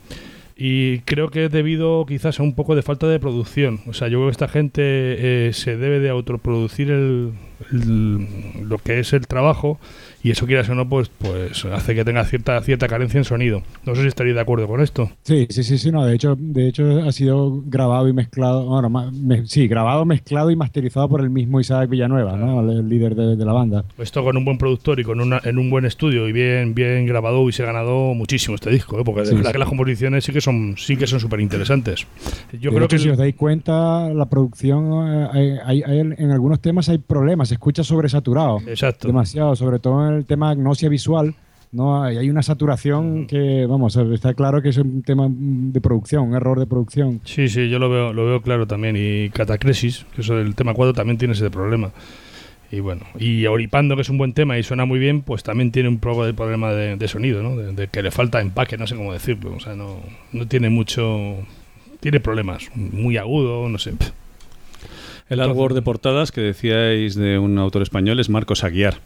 Y 0.57 0.99
creo 1.01 1.31
que 1.31 1.47
es 1.47 1.51
debido 1.51 2.07
quizás 2.07 2.39
a 2.39 2.43
un 2.45 2.55
poco 2.55 2.77
de 2.77 2.83
falta 2.83 3.09
de 3.09 3.19
producción. 3.19 3.81
O 3.89 3.93
sea, 3.93 4.07
yo 4.07 4.19
creo 4.19 4.29
que 4.29 4.33
esta 4.33 4.47
gente 4.47 4.83
eh, 4.85 5.51
se 5.53 5.77
debe 5.77 5.99
de 5.99 6.11
autoproducir 6.11 6.91
el- 6.93 7.33
lo 7.73 8.79
que 8.79 9.01
es 9.01 9.13
el 9.13 9.27
trabajo 9.27 9.79
y 10.23 10.31
eso 10.31 10.47
quieras 10.47 10.69
o 10.71 10.75
no, 10.75 10.89
pues, 10.89 11.11
pues 11.19 11.67
hace 11.67 11.95
que 11.95 12.03
tenga 12.03 12.25
cierta, 12.25 12.59
cierta 12.63 12.89
carencia 12.89 13.19
en 13.19 13.25
sonido. 13.25 13.63
No 13.85 13.95
sé 13.95 14.01
si 14.03 14.09
estaréis 14.09 14.35
de 14.35 14.41
acuerdo 14.41 14.67
con 14.67 14.81
esto. 14.81 15.11
Sí, 15.23 15.47
sí, 15.51 15.63
sí, 15.63 15.77
sí, 15.77 15.93
no, 15.93 16.07
de 16.07 16.15
hecho, 16.15 16.35
de 16.39 16.67
hecho 16.69 17.03
ha 17.07 17.13
sido 17.13 17.61
grabado 17.67 18.09
y 18.09 18.15
mezclado, 18.15 18.65
bueno, 18.65 18.89
me- 18.89 19.47
sí, 19.47 19.69
grabado, 19.69 20.07
mezclado 20.07 20.51
y 20.51 20.57
masterizado 20.57 21.11
por 21.11 21.21
el 21.21 21.29
mismo 21.29 21.61
Isaac 21.61 21.91
Villanueva, 21.91 22.37
¿no? 22.39 22.61
El, 22.61 22.89
líder 22.89 23.15
de, 23.15 23.37
de 23.37 23.45
la 23.45 23.53
banda. 23.53 23.85
Esto 23.99 24.25
con 24.25 24.37
un 24.39 24.47
buen 24.47 24.57
productor 24.57 24.99
y 24.99 25.05
con 25.05 25.21
una, 25.21 25.41
en 25.45 25.59
un 25.59 25.69
buen 25.69 25.85
estudio 25.85 26.27
y 26.27 26.33
bien, 26.33 26.75
bien 26.75 27.05
grabado 27.07 27.41
hubiese 27.41 27.65
ganado 27.65 28.15
muchísimo 28.15 28.55
este 28.55 28.71
disco, 28.71 28.99
¿eh? 28.99 29.03
porque 29.05 29.21
de 29.23 29.27
Sí, 29.27 29.35
verdad 29.35 29.51
sí. 29.51 29.53
que 29.53 29.59
las 29.59 29.69
composiciones 29.69 30.25
sí 30.25 30.33
que 30.33 30.41
son 30.41 30.75
sí 30.79 30.97
que 30.97 31.07
son 31.07 31.21
súper 31.21 31.41
interesantes. 31.41 32.07
Yo 32.53 32.71
de 32.71 32.77
creo 32.77 32.85
hecho, 32.87 32.89
que 32.97 32.99
si 32.99 33.11
os 33.11 33.19
dais 33.19 33.35
cuenta, 33.35 34.09
la 34.09 34.25
producción, 34.27 35.07
eh, 35.07 35.29
hay- 35.33 35.51
hay- 35.67 35.83
hay- 35.83 35.99
en 36.17 36.31
algunos 36.31 36.61
temas 36.61 36.89
hay 36.89 36.97
problemas, 36.99 37.53
se 37.55 37.57
escucha 37.57 37.85
sobresaturado. 37.85 38.59
Exacto. 38.67 39.07
Demasiado, 39.07 39.55
sobre 39.55 39.79
todo 39.79 40.09
en 40.09 40.15
el 40.15 40.25
tema 40.25 40.51
agnosia 40.51 40.89
visual, 40.89 41.35
No, 41.71 42.03
hay 42.05 42.31
una 42.31 42.43
saturación 42.43 43.27
que, 43.27 43.67
vamos, 43.67 43.97
está 43.97 44.33
claro 44.35 44.63
que 44.63 44.69
es 44.69 44.77
un 44.77 45.03
tema 45.03 45.27
de 45.29 45.81
producción, 45.81 46.29
un 46.29 46.35
error 46.35 46.59
de 46.61 46.67
producción. 46.67 47.21
Sí, 47.25 47.49
sí, 47.49 47.69
yo 47.69 47.81
lo 47.81 47.89
veo, 47.91 48.13
lo 48.13 48.27
veo 48.27 48.41
claro 48.43 48.67
también. 48.67 48.97
Y 48.97 49.31
Catacresis, 49.31 50.07
que 50.15 50.21
es 50.21 50.29
el 50.31 50.55
tema 50.55 50.73
4, 50.75 50.93
también 50.95 51.19
tiene 51.19 51.35
ese 51.35 51.51
problema. 51.51 51.91
Y 52.71 52.79
bueno, 52.81 53.03
y 53.19 53.47
Oripando, 53.47 53.97
que 53.97 54.03
es 54.03 54.09
un 54.09 54.19
buen 54.19 54.33
tema 54.35 54.57
y 54.59 54.63
suena 54.63 54.85
muy 54.85 54.99
bien, 55.01 55.23
pues 55.23 55.43
también 55.43 55.73
tiene 55.73 55.89
un 55.89 55.99
poco 55.99 56.25
de 56.25 56.33
problema 56.33 56.73
de, 56.73 56.97
de 56.97 57.09
sonido, 57.09 57.43
¿no? 57.43 57.57
De, 57.57 57.73
de 57.73 57.89
que 57.89 58.03
le 58.03 58.11
falta 58.11 58.41
empaque, 58.41 58.77
no 58.77 58.87
sé 58.87 58.95
cómo 58.97 59.13
decirlo. 59.13 59.55
O 59.55 59.61
sea, 59.61 59.75
no, 59.75 59.99
no 60.33 60.47
tiene 60.47 60.71
mucho. 60.71 61.39
Tiene 62.01 62.21
problemas. 62.21 62.71
Muy 62.75 63.17
agudo, 63.17 63.69
no 63.69 63.79
sé. 63.79 63.95
El 65.29 65.41
árbol 65.41 65.75
de 65.75 65.83
portadas 65.83 66.33
que 66.33 66.41
decíais 66.43 67.15
de 67.15 67.39
un 67.39 67.59
autor 67.59 67.83
español 67.83 68.21
es 68.21 68.29
Marcos 68.29 68.63
Aguiar. 68.65 68.97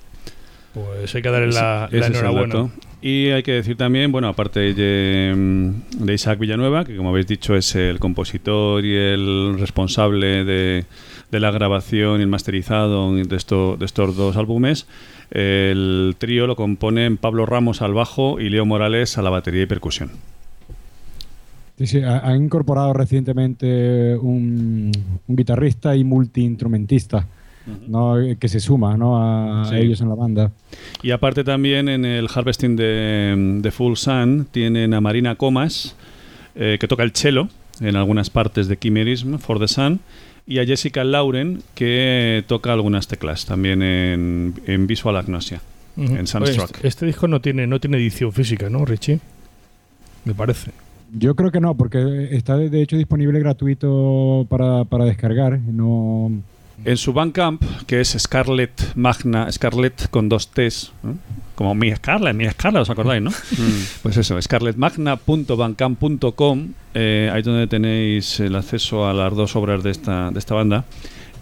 Pues 0.74 1.14
hay 1.14 1.22
que 1.22 1.30
darle 1.30 1.48
la, 1.52 1.88
la 1.90 2.06
enhorabuena. 2.18 2.52
Y 3.00 3.28
hay 3.30 3.42
que 3.42 3.52
decir 3.52 3.76
también, 3.76 4.10
bueno, 4.12 4.28
aparte 4.28 4.74
de, 4.74 5.32
mm, 5.34 6.04
de 6.04 6.14
Isaac 6.14 6.38
Villanueva, 6.38 6.84
que 6.84 6.96
como 6.96 7.10
habéis 7.10 7.26
dicho 7.28 7.54
es 7.56 7.74
el 7.76 7.98
compositor 8.00 8.84
y 8.84 8.94
el 8.96 9.56
responsable 9.58 10.44
de, 10.44 10.84
de 11.30 11.40
la 11.40 11.50
grabación 11.52 12.18
y 12.20 12.22
el 12.24 12.28
masterizado 12.28 13.14
de, 13.14 13.36
esto- 13.36 13.76
de 13.78 13.86
estos 13.86 14.16
dos 14.16 14.36
álbumes, 14.36 14.86
el 15.30 16.16
trío 16.18 16.46
lo 16.46 16.56
componen 16.56 17.16
Pablo 17.16 17.46
Ramos 17.46 17.80
al 17.80 17.94
bajo 17.94 18.40
y 18.40 18.48
Leo 18.50 18.66
Morales 18.66 19.16
a 19.18 19.22
la 19.22 19.30
batería 19.30 19.62
y 19.62 19.66
percusión. 19.66 20.10
Sí, 21.78 21.86
sí, 21.86 22.00
ha- 22.02 22.18
han 22.18 22.44
incorporado 22.44 22.92
recientemente 22.92 24.16
un, 24.16 24.90
un 25.28 25.36
guitarrista 25.36 25.94
y 25.94 26.02
multiinstrumentista 26.04 27.26
¿no? 27.86 28.16
que 28.38 28.48
se 28.48 28.58
suma 28.60 28.96
¿no? 28.96 29.16
a, 29.62 29.64
Sí. 29.70 29.76
ellos 29.76 30.00
en 30.00 30.08
la 30.08 30.14
banda. 30.16 30.50
Y 31.02 31.12
aparte 31.12 31.44
también 31.44 31.88
en 31.88 32.04
el 32.04 32.26
Harvesting 32.34 32.74
de, 32.76 33.58
de 33.62 33.70
Full 33.70 33.94
Sun 33.94 34.48
tienen 34.50 34.92
a 34.94 35.00
Marina 35.00 35.34
Comas, 35.36 35.94
eh, 36.56 36.78
que 36.80 36.88
toca 36.88 37.02
el 37.04 37.12
cello 37.12 37.48
en 37.80 37.94
algunas 37.94 38.28
partes 38.30 38.66
de 38.66 38.76
Chimerism 38.76 39.36
for 39.38 39.60
the 39.60 39.68
Sun, 39.68 40.00
y 40.48 40.58
a 40.60 40.64
Jessica 40.66 41.04
Lauren, 41.04 41.62
que 41.74 42.42
toca 42.48 42.72
algunas 42.72 43.06
teclas 43.06 43.44
también 43.44 43.82
en, 43.82 44.54
en 44.66 44.86
Visual 44.86 45.14
Agnosia, 45.16 45.60
en 45.96 46.12
Oye, 46.12 46.26
Sunstruck. 46.26 46.74
este, 46.76 46.88
este 46.88 47.06
disco 47.06 47.28
no 47.28 47.40
tiene, 47.40 47.66
no 47.66 47.78
tiene 47.78 47.98
edición 47.98 48.32
física, 48.32 48.68
¿no, 48.70 48.84
Richie? 48.86 49.20
Me 50.24 50.32
parece. 50.34 50.70
Yo 51.12 51.34
creo 51.34 51.50
que 51.50 51.60
no, 51.60 51.74
porque 51.74 52.28
está 52.32 52.56
de 52.56 52.80
hecho 52.82 52.96
disponible 52.96 53.40
gratuito 53.40 54.46
para, 54.48 54.84
para 54.84 55.04
descargar. 55.06 55.58
No, 55.58 56.30
En 56.84 56.96
su 56.96 57.12
Bandcamp, 57.12 57.62
que 57.86 58.00
es 58.00 58.14
Scarlet 58.18 58.94
Magna, 58.94 59.50
Scarlet 59.50 60.08
con 60.10 60.28
dos 60.28 60.48
T's, 60.48 60.92
como 61.54 61.74
mi 61.74 61.90
Scarlet, 61.94 62.36
mi 62.36 62.46
Scarlet, 62.48 62.82
¿os 62.82 62.90
acordáis, 62.90 63.22
no? 63.22 63.30
Pues 64.02 64.16
eso, 64.18 64.40
scarletmagna.bandcamp.com, 64.40 66.68
eh, 66.94 67.30
ahí 67.32 67.40
es 67.40 67.46
donde 67.46 67.66
tenéis 67.66 68.38
el 68.40 68.54
acceso 68.54 69.08
a 69.08 69.14
las 69.14 69.34
dos 69.34 69.56
obras 69.56 69.82
de 69.82 69.90
esta, 69.90 70.30
de 70.30 70.38
esta 70.38 70.54
banda. 70.54 70.84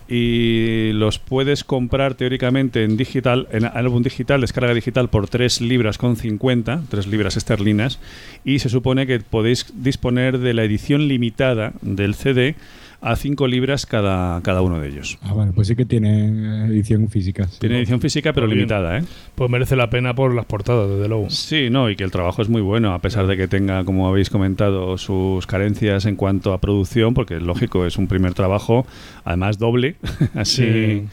Y 0.09 0.92
los 0.92 1.19
puedes 1.19 1.64
comprar 1.64 2.14
teóricamente 2.14 2.85
en 2.85 2.97
digital, 2.97 3.49
en 3.51 3.64
álbum 3.64 4.03
digital, 4.03 4.40
descarga 4.40 4.73
digital 4.73 5.09
por 5.09 5.29
3 5.29 5.61
libras 5.61 5.99
con 5.99 6.16
50, 6.16 6.85
3 6.88 7.07
libras 7.09 7.37
esterlinas. 7.37 7.99
Y 8.45 8.61
se 8.61 8.69
supone 8.69 9.07
que 9.07 9.19
podéis 9.21 9.66
disponer 9.75 10.38
de 10.38 10.55
la 10.55 10.64
edición 10.64 11.09
limitada 11.09 11.73
del 11.83 12.14
CD 12.14 12.55
a 13.01 13.15
5 13.17 13.47
libras 13.47 13.87
cada, 13.87 14.41
cada 14.43 14.63
uno 14.63 14.81
de 14.81 14.89
ellos. 14.89 15.19
ah, 15.23 15.33
bueno, 15.33 15.53
pues 15.55 15.69
sí 15.69 15.77
que 15.77 15.85
tiene 15.85 16.65
eh, 16.65 16.67
edición 16.69 17.09
física. 17.09 17.47
sí. 17.49 17.59
Tiene 17.61 17.79
edición 17.79 18.01
física, 18.01 18.33
pero 18.33 18.47
bien. 18.47 18.59
limitada, 18.59 18.99
¿eh? 18.99 19.05
Pues 19.35 19.51
merece 19.51 19.77
la 19.77 19.91
pena 19.91 20.15
por 20.15 20.35
las 20.35 20.45
portadas, 20.47 20.89
desde 20.89 21.09
luego. 21.09 21.31
Sí, 21.31 21.69
no, 21.71 21.91
y 21.91 21.97
que 21.97 22.05
el 22.05 22.11
trabajo 22.11 22.43
es 22.43 22.49
muy 22.49 22.63
bueno, 22.63 22.93
a 22.95 23.01
pesar 23.01 23.27
de 23.27 23.37
que 23.37 23.49
tenga, 23.49 23.85
como 23.85 24.09
habéis 24.09 24.31
comentado, 24.31 24.97
sus 24.99 25.47
carencias 25.47 26.07
en 26.07 26.17
cuanto 26.17 26.53
a 26.53 26.59
producción, 26.61 27.15
porque 27.15 27.39
lógico, 27.41 27.87
es 27.87 27.97
un 27.97 28.07
primer 28.09 28.35
trabajo, 28.35 28.87
además 29.25 29.59
doble, 29.59 29.97
así 30.35 30.63
Sí. 30.65 31.05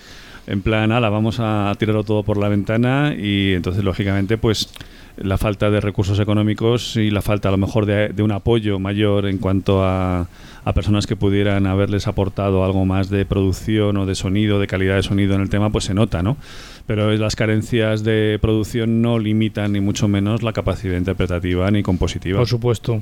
en 0.47 0.61
plan, 0.61 0.91
ala, 0.91 1.09
vamos 1.09 1.37
a 1.39 1.73
tirarlo 1.77 2.03
todo 2.03 2.23
por 2.23 2.37
la 2.37 2.49
ventana 2.49 3.13
y 3.17 3.53
entonces, 3.53 3.83
lógicamente, 3.83 4.37
pues 4.37 4.69
la 5.17 5.37
falta 5.37 5.69
de 5.69 5.79
recursos 5.79 6.19
económicos 6.19 6.95
y 6.95 7.11
la 7.11 7.21
falta 7.21 7.49
a 7.49 7.51
lo 7.51 7.57
mejor 7.57 7.85
de, 7.85 8.09
de 8.09 8.23
un 8.23 8.31
apoyo 8.31 8.79
mayor 8.79 9.27
en 9.27 9.37
cuanto 9.37 9.83
a, 9.83 10.27
a 10.65 10.73
personas 10.73 11.07
que 11.07 11.15
pudieran 11.15 11.67
haberles 11.67 12.07
aportado 12.07 12.63
algo 12.63 12.85
más 12.85 13.09
de 13.09 13.25
producción 13.25 13.97
o 13.97 14.05
de 14.05 14.15
sonido, 14.15 14.59
de 14.59 14.67
calidad 14.67 14.95
de 14.95 15.03
sonido 15.03 15.35
en 15.35 15.41
el 15.41 15.49
tema, 15.49 15.69
pues 15.69 15.85
se 15.85 15.93
nota, 15.93 16.23
¿no? 16.23 16.37
Pero 16.87 17.11
las 17.13 17.35
carencias 17.35 18.03
de 18.03 18.37
producción 18.41 19.01
no 19.01 19.19
limitan 19.19 19.73
ni 19.73 19.81
mucho 19.81 20.07
menos 20.07 20.43
la 20.43 20.53
capacidad 20.53 20.97
interpretativa 20.97 21.69
ni 21.71 21.83
compositiva. 21.83 22.39
Por 22.39 22.47
supuesto. 22.47 23.01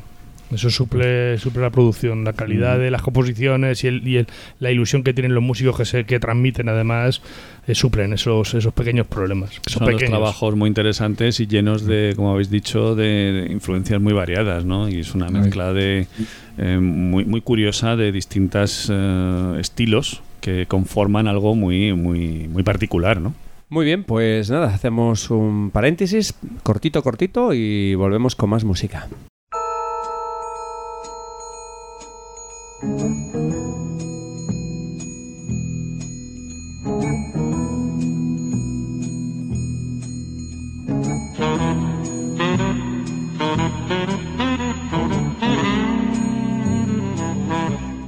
Eso 0.51 0.69
suple, 0.69 1.37
suple 1.37 1.61
la 1.61 1.69
producción, 1.69 2.23
la 2.23 2.33
calidad 2.33 2.77
Mm. 2.77 2.81
de 2.81 2.91
las 2.91 3.01
composiciones 3.01 3.83
y, 3.83 3.87
el, 3.87 4.07
y 4.07 4.17
el- 4.17 4.27
la 4.59 4.71
ilusión 4.71 5.03
que 5.03 5.13
tienen 5.13 5.33
los 5.33 5.43
músicos 5.43 5.77
que 5.77 5.85
se 5.85 6.03
que 6.05 6.19
transmiten 6.19 6.67
además 6.69 7.21
eh, 7.67 7.75
suplen 7.75 8.13
esos 8.13 8.53
esos 8.53 8.73
pequeños 8.73 9.07
problemas. 9.07 9.51
Son 9.67 9.81
dos 9.85 9.93
pequeños. 9.93 10.09
trabajos 10.11 10.55
muy 10.55 10.67
interesantes 10.67 11.39
y 11.39 11.47
llenos 11.47 11.85
de, 11.85 12.13
como 12.15 12.31
habéis 12.33 12.49
dicho, 12.49 12.95
de 12.95 13.47
influencias 13.49 14.01
muy 14.01 14.13
variadas, 14.13 14.65
¿no? 14.65 14.89
Y 14.89 14.99
es 14.99 15.13
una 15.15 15.29
mezcla 15.29 15.71
de 15.73 16.07
eh, 16.57 16.77
muy, 16.79 17.23
muy 17.25 17.41
curiosa 17.41 17.95
de 17.95 18.11
distintos 18.11 18.91
estilos 19.59 20.21
que 20.41 20.65
conforman 20.65 21.27
algo 21.27 21.55
muy, 21.55 21.93
muy, 21.93 22.47
muy 22.47 22.63
particular, 22.63 23.21
¿no? 23.21 23.33
Muy 23.69 23.85
bien, 23.85 24.03
pues 24.03 24.49
nada, 24.49 24.73
hacemos 24.73 25.29
un 25.29 25.69
paréntesis 25.71 26.33
cortito, 26.63 27.01
cortito 27.03 27.53
y 27.53 27.95
volvemos 27.95 28.35
con 28.35 28.49
más 28.49 28.63
música. 28.65 29.07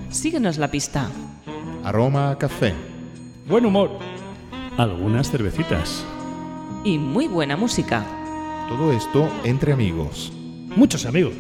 Síguenos 0.10 0.58
la 0.58 0.72
pista. 0.72 1.08
Aroma 1.84 2.36
café. 2.40 2.74
Buen 3.48 3.68
humor. 3.68 3.92
Algunas 4.78 5.30
cervecitas. 5.30 6.04
Y 6.84 6.98
muy 6.98 7.28
buena 7.28 7.56
música. 7.56 8.04
Todo 8.68 8.92
esto 8.92 9.30
entre 9.44 9.74
amigos. 9.74 10.34
Muchos 10.76 11.06
amigos. 11.06 11.36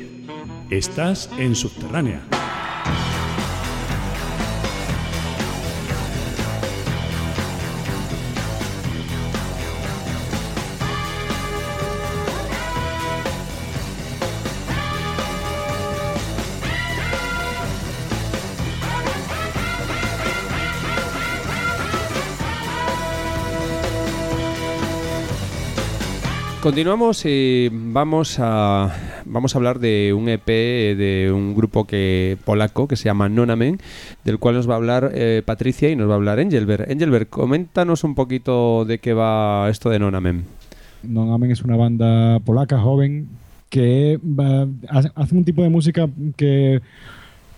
Estás 0.69 1.31
en 1.39 1.55
Subterránea. 1.55 2.21
Continuamos 26.63 27.25
y 27.25 27.67
vamos 27.69 28.37
a 28.39 28.89
vamos 29.25 29.53
a 29.53 29.57
hablar 29.57 29.79
de 29.79 30.13
un 30.13 30.29
EP 30.29 30.47
de 30.47 31.29
un 31.29 31.55
grupo 31.55 31.83
que 31.83 32.37
polaco 32.45 32.87
que 32.87 32.95
se 32.95 33.03
llama 33.03 33.27
Nonamen, 33.27 33.79
del 34.23 34.39
cual 34.39 34.55
nos 34.55 34.69
va 34.69 34.75
a 34.75 34.77
hablar 34.77 35.11
eh, 35.13 35.41
Patricia 35.45 35.89
y 35.89 35.97
nos 35.97 36.07
va 36.07 36.13
a 36.13 36.15
hablar 36.15 36.39
Engelbert. 36.39 36.89
Engelbert, 36.89 37.29
coméntanos 37.29 38.05
un 38.05 38.15
poquito 38.15 38.85
de 38.85 38.99
qué 38.99 39.13
va 39.13 39.67
esto 39.69 39.89
de 39.89 39.99
Nonamen. 39.99 40.45
Non 41.03 41.35
Amen 41.35 41.51
es 41.51 41.67
una 41.67 41.75
banda 41.75 42.39
polaca 42.39 42.79
joven 42.79 43.27
que 43.67 44.17
hace 44.87 45.35
un 45.35 45.43
tipo 45.43 45.63
de 45.63 45.69
música 45.69 46.07
que 46.37 46.79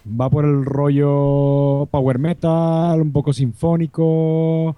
va 0.02 0.32
por 0.32 0.46
el 0.46 0.66
rollo 0.66 1.86
power 1.92 2.18
metal, 2.18 3.06
un 3.06 3.12
poco 3.12 3.34
sinfónico, 3.34 4.76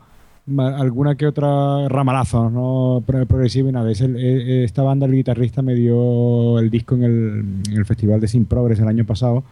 alguna 0.58 1.16
que 1.16 1.28
otra 1.28 1.88
ramalazo, 1.90 2.50
¿no? 2.50 3.04
Pro- 3.06 3.26
Progresivo 3.26 3.70
y 3.70 3.72
nada. 3.72 3.92
Es 3.92 4.02
el- 4.02 4.16
eh, 4.18 4.64
esta 4.64 4.82
banda, 4.84 5.06
el 5.06 5.14
guitarrista 5.14 5.62
me 5.62 5.76
dio 5.76 6.58
el 6.60 6.70
disco 6.70 6.96
en 6.96 7.62
el, 7.74 7.86
festival 7.86 8.20
de 8.22 8.28
Sin 8.28 8.46
Progress 8.46 8.80
el 8.80 8.88
año 8.88 9.06
pasado. 9.06 9.44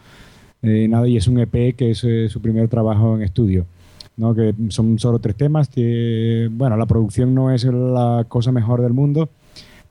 Eh, 0.61 0.87
nada, 0.87 1.07
y 1.07 1.17
es 1.17 1.27
un 1.27 1.39
EP 1.39 1.73
que 1.75 1.91
es 1.91 2.03
eh, 2.03 2.27
su 2.29 2.41
primer 2.41 2.67
trabajo 2.69 3.15
en 3.15 3.23
estudio. 3.23 3.65
¿no? 4.17 4.33
que 4.33 4.53
son 4.69 4.97
solo 4.97 5.19
tres 5.19 5.35
temas. 5.35 5.67
Que, 5.67 6.47
bueno, 6.49 6.77
la 6.77 6.85
producción 6.85 7.35
no 7.35 7.51
es 7.51 7.65
la 7.65 8.25
cosa 8.29 8.53
mejor 8.53 8.81
del 8.81 8.93
mundo, 8.93 9.27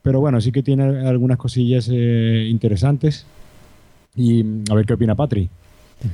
pero 0.00 0.18
bueno, 0.20 0.40
sí 0.40 0.50
que 0.50 0.62
tiene 0.62 1.06
algunas 1.06 1.36
cosillas 1.36 1.90
eh, 1.92 2.46
interesantes. 2.50 3.26
Y 4.16 4.42
mm, 4.42 4.64
a 4.70 4.74
ver 4.74 4.86
qué 4.86 4.94
opina 4.94 5.14
Patri. 5.14 5.50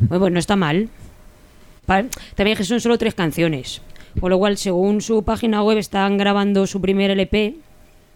Bueno, 0.09 0.19
pues 0.25 0.33
no 0.33 0.39
está 0.41 0.57
mal. 0.57 0.89
También 2.35 2.57
que 2.57 2.65
son 2.65 2.81
solo 2.81 2.99
tres 2.99 3.15
canciones. 3.15 3.81
Con 4.19 4.31
lo 4.31 4.39
cual, 4.39 4.57
según 4.57 5.01
su 5.01 5.23
página 5.23 5.63
web, 5.63 5.79
están 5.79 6.19
grabando 6.19 6.67
su 6.67 6.81
primer 6.81 7.11
LP 7.11 7.55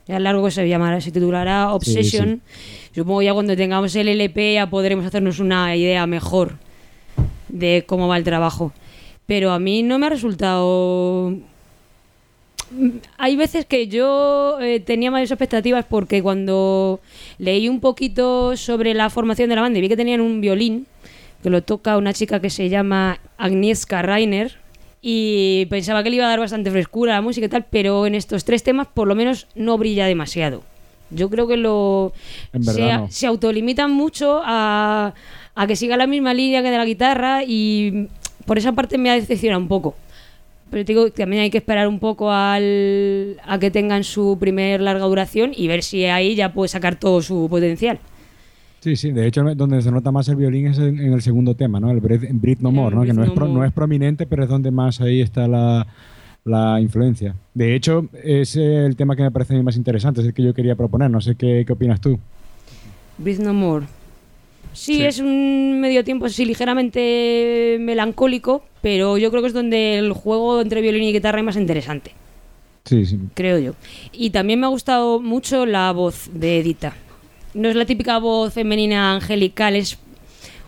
Ya 0.09 0.19
largo 0.19 0.51
se 0.51 0.69
llamará, 0.69 1.01
se 1.01 1.13
titulará 1.13 1.73
Obsession. 1.73 2.43
Supongo 2.95 3.23
ya 3.23 3.33
cuando 3.33 3.57
tengamos 3.57 3.95
el 3.97 4.09
LP 4.09 4.55
ya 4.55 4.69
podremos 4.69 5.07
hacernos 5.07 5.39
una 5.39 5.77
idea 5.77 6.07
mejor 6.07 6.59
de 7.49 7.85
cómo 7.87 8.09
va 8.09 8.17
el 8.17 8.25
trabajo. 8.25 8.73
Pero 9.27 9.53
a 9.53 9.59
mí 9.59 9.83
no 9.83 9.99
me 9.99 10.07
ha 10.07 10.11
resultado 10.11 11.33
hay 13.19 13.37
veces 13.37 13.67
que 13.67 13.89
yo 13.89 14.59
eh, 14.61 14.81
tenía 14.81 15.11
mayores 15.11 15.31
expectativas 15.31 15.85
porque 15.89 16.23
cuando 16.23 17.01
leí 17.39 17.69
un 17.69 17.81
poquito 17.81 18.57
sobre 18.57 18.95
la 18.95 19.11
formación 19.11 19.49
de 19.49 19.57
la 19.57 19.63
banda 19.63 19.79
y 19.79 19.83
vi 19.83 19.89
que 19.89 19.97
tenían 19.97 20.21
un 20.21 20.41
violín 20.41 20.87
que 21.43 21.51
lo 21.51 21.63
toca 21.63 21.97
una 21.97 22.13
chica 22.13 22.41
que 22.41 22.51
se 22.51 22.69
llama 22.69 23.21
Agnieszka 23.37 24.03
Rainer 24.03 24.57
y 25.07 25.67
pensaba 25.67 26.03
que 26.03 26.09
le 26.09 26.17
iba 26.17 26.25
a 26.25 26.31
dar 26.31 26.41
bastante 26.41 26.71
frescura 26.71 27.13
a 27.13 27.17
la 27.17 27.21
música 27.21 27.45
y 27.45 27.51
tal, 27.51 27.67
pero 27.69 28.07
en 28.07 28.15
estos 28.15 28.47
tres 28.47 28.63
temas 28.63 28.87
por 28.87 29.07
lo 29.07 29.15
menos 29.15 29.47
no 29.55 29.77
brilla 29.77 30.07
demasiado. 30.07 30.63
Yo 31.11 31.29
creo 31.29 31.47
que 31.47 31.59
lo 31.59 32.15
se, 32.59 32.91
no. 32.91 33.09
se 33.11 33.27
autolimitan 33.27 33.91
mucho 33.91 34.41
a, 34.43 35.13
a 35.55 35.67
que 35.67 35.77
siga 35.77 35.99
la 35.99 36.07
misma 36.07 36.33
línea 36.33 36.63
que 36.63 36.71
de 36.71 36.79
la 36.79 36.87
guitarra 36.87 37.45
y 37.47 38.09
por 38.47 38.57
esa 38.57 38.73
parte 38.73 38.97
me 38.97 39.11
ha 39.11 39.15
decepcionado 39.15 39.61
un 39.61 39.69
poco. 39.69 39.95
Pero 40.71 40.87
te 40.87 40.93
digo 40.95 41.11
también 41.11 41.43
hay 41.43 41.51
que 41.51 41.59
esperar 41.59 41.87
un 41.87 41.99
poco 41.99 42.33
al, 42.33 43.37
a 43.45 43.59
que 43.59 43.71
tengan 43.71 44.05
su 44.05 44.39
primer 44.41 44.81
larga 44.81 45.05
duración 45.05 45.53
y 45.55 45.69
ver 45.69 45.83
si 45.83 46.07
ahí 46.07 46.35
ya 46.35 46.55
puede 46.55 46.69
sacar 46.69 46.97
todo 46.97 47.21
su 47.21 47.47
potencial. 47.51 47.99
Sí, 48.85 48.97
sí, 48.97 49.13
de 49.13 49.27
hecho 49.27 49.43
donde 49.55 49.81
se 49.81 49.91
nota 49.91 50.13
más 50.13 50.29
el 50.29 50.37
violín 50.37 50.67
es 50.67 50.77
en, 50.77 50.99
en 51.01 51.15
el 51.15 51.23
segundo 51.23 51.55
tema, 51.55 51.81
¿no? 51.81 51.91
El 51.91 52.01
Breath, 52.01 52.61
No 52.61 52.71
More, 52.71 52.95
¿no? 52.95 53.03
Que 53.05 53.15
no 53.15 53.25
es, 53.25 53.31
pro- 53.31 53.49
no 53.49 53.65
es 53.65 53.73
prominente, 53.73 54.27
pero 54.27 54.43
es 54.43 54.49
donde 54.51 54.71
más 54.71 55.01
ahí 55.01 55.23
está 55.23 55.49
la, 55.49 55.87
la 56.45 56.79
influencia. 56.83 57.35
De 57.55 57.75
hecho, 57.75 58.09
es 58.23 58.57
el 58.57 58.95
tema 58.95 59.17
que 59.17 59.23
me 59.23 59.31
parece 59.31 59.55
a 59.55 59.57
mí 59.57 59.63
más 59.63 59.79
interesante, 59.79 60.21
es 60.21 60.27
el 60.27 60.35
que 60.35 60.43
yo 60.43 60.53
quería 60.53 60.75
proponer. 60.77 61.11
No 61.11 61.23
sé 61.23 61.35
qué, 61.35 61.65
qué 61.67 61.73
opinas 61.73 61.99
tú. 61.99 62.19
Breathe 63.17 63.43
No 63.43 63.55
More. 63.55 63.87
Sí, 64.75 64.97
Sí. 64.97 65.03
es 65.03 65.19
un 65.19 65.81
medio 65.81 66.05
tiempo 66.05 66.27
así 66.27 66.45
ligeramente 66.45 67.79
melancólico, 67.81 68.65
pero 68.83 69.17
yo 69.17 69.31
creo 69.31 69.41
que 69.41 69.49
es 69.49 69.55
donde 69.55 69.97
el 69.99 70.13
juego 70.13 70.61
entre 70.61 70.83
violín 70.83 71.05
y 71.05 71.13
guitarra 71.15 71.39
es 71.39 71.45
más 71.47 71.57
interesante, 71.57 72.11
Sí, 72.85 73.07
sí. 73.07 73.19
creo 73.33 73.59
yo. 73.59 73.73
Y 74.13 74.29
también 74.29 74.61
me 74.61 74.67
ha 74.67 74.69
gustado 74.69 75.21
mucho 75.23 75.65
la 75.65 75.91
voz 75.93 76.29
de 76.35 76.59
Edita. 76.59 76.95
No 77.55 77.69
es 77.69 77.77
la 77.77 77.85
típica 77.85 78.19
voz 78.19 78.53
femenina 78.53 79.15
angelical, 79.15 79.77
es 79.77 79.99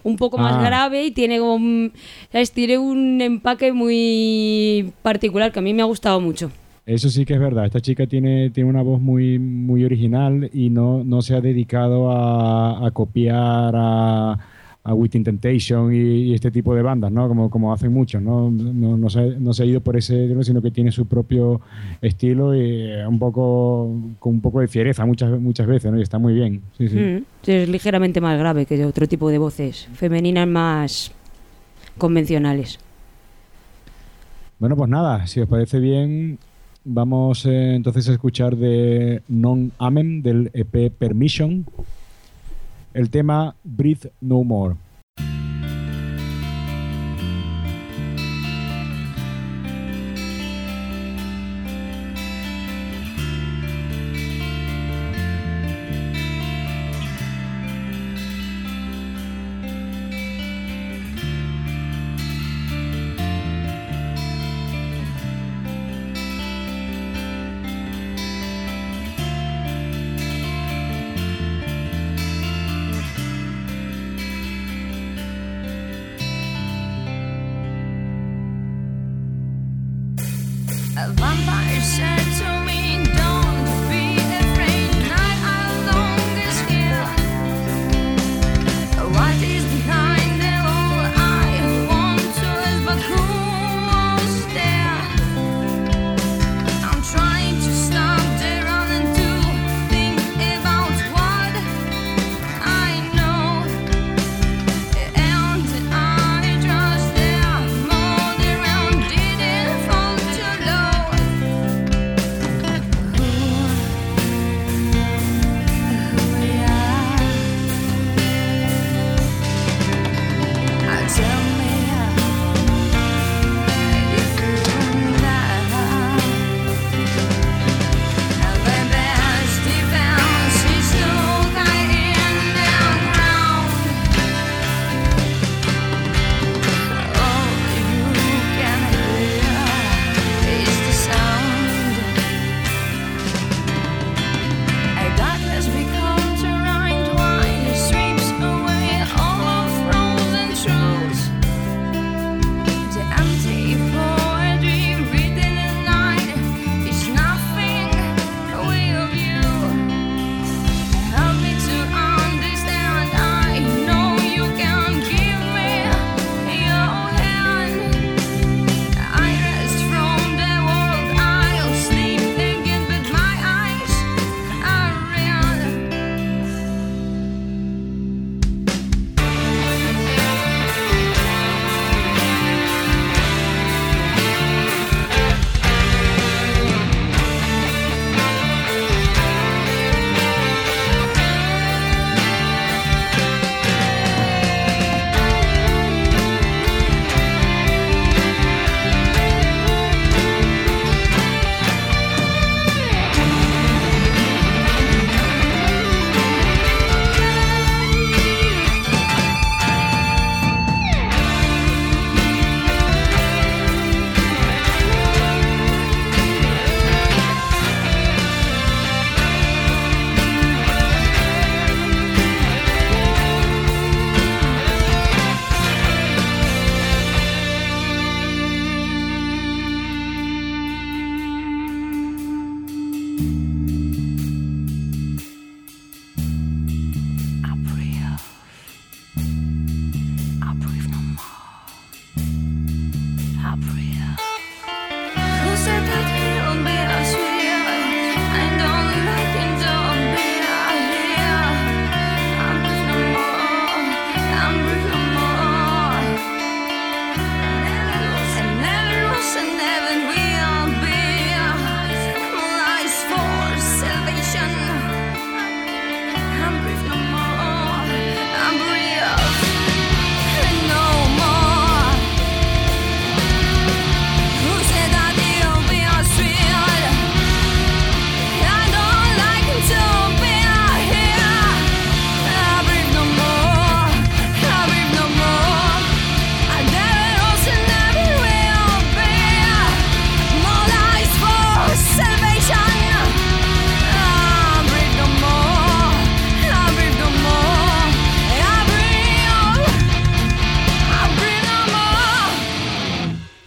un 0.05 0.16
poco 0.16 0.38
más 0.38 0.55
Ah. 0.55 0.62
grave 0.64 1.05
y 1.07 1.11
tiene 1.11 1.40
un, 1.40 1.92
¿sabes? 2.31 2.53
tiene 2.53 2.79
un 2.79 3.20
empaque 3.20 3.72
muy 3.72 4.92
particular 5.03 5.51
que 5.53 5.59
a 5.59 5.62
mí 5.62 5.75
me 5.75 5.83
ha 5.83 5.87
gustado 5.87 6.20
mucho. 6.20 6.51
Eso 6.87 7.11
sí 7.11 7.25
que 7.25 7.35
es 7.35 7.40
verdad. 7.40 7.66
Esta 7.66 7.81
chica 7.81 8.07
tiene, 8.07 8.51
tiene 8.51 8.70
una 8.70 8.83
voz 8.83 9.01
muy, 9.01 9.40
muy 9.40 9.85
original 9.85 10.49
y 10.55 10.70
no, 10.70 11.03
no 11.03 11.20
se 11.22 11.35
ha 11.35 11.40
dedicado 11.40 12.12
a, 12.12 12.87
a 12.87 12.90
copiar 12.92 13.75
a, 13.75 14.38
a 14.87 14.94
Within 14.94 15.25
Temptation 15.25 15.92
y, 15.92 15.96
y 15.96 16.35
este 16.35 16.53
tipo 16.53 16.72
de 16.72 16.81
bandas, 16.81 17.11
¿no? 17.11 17.27
Como, 17.27 17.51
como 17.51 17.72
hacen 17.72 17.92
muchos, 17.92 18.22
¿no? 18.22 18.51
No, 18.51 18.96
no, 18.96 19.11
se, 19.11 19.37
no 19.40 19.53
se 19.53 19.64
ha 19.64 19.66
ido 19.66 19.81
por 19.81 19.96
ese, 19.96 20.44
sino 20.44 20.62
que 20.62 20.70
tiene 20.70 20.92
su 20.92 21.07
propio 21.07 21.61
estilo 22.01 22.55
y 22.55 22.92
eh, 22.92 23.07
un 23.07 23.18
poco 23.18 23.92
con 24.20 24.35
un 24.35 24.40
poco 24.40 24.61
de 24.61 24.68
fiereza 24.68 25.05
muchas, 25.05 25.40
muchas 25.40 25.66
veces, 25.66 25.90
¿no? 25.90 25.99
Y 25.99 26.03
está 26.03 26.18
muy 26.18 26.35
bien. 26.35 26.62
Sí, 26.79 26.88
sí. 26.88 26.96
Mm, 26.96 27.25
sí, 27.42 27.53
es 27.53 27.68
ligeramente 27.68 28.20
más 28.20 28.38
grave 28.38 28.64
que 28.64 28.85
otro 28.85 29.09
tipo 29.09 29.29
de 29.29 29.38
voces 29.38 29.88
femeninas 29.94 30.46
más 30.46 31.12
convencionales. 31.99 32.79
Bueno, 34.61 34.77
pues 34.77 34.88
nada, 34.88 35.27
si 35.27 35.40
os 35.40 35.49
parece 35.49 35.81
bien, 35.81 36.38
vamos 36.85 37.44
eh, 37.44 37.75
entonces 37.75 38.09
a 38.09 38.12
escuchar 38.12 38.55
de 38.57 39.20
Non 39.27 39.72
Amen 39.79 40.22
del 40.22 40.51
EP 40.55 40.92
Permission 40.96 41.66
el 42.96 43.11
tema 43.11 43.54
Breathe 43.62 44.11
No 44.22 44.42
More. 44.42 44.76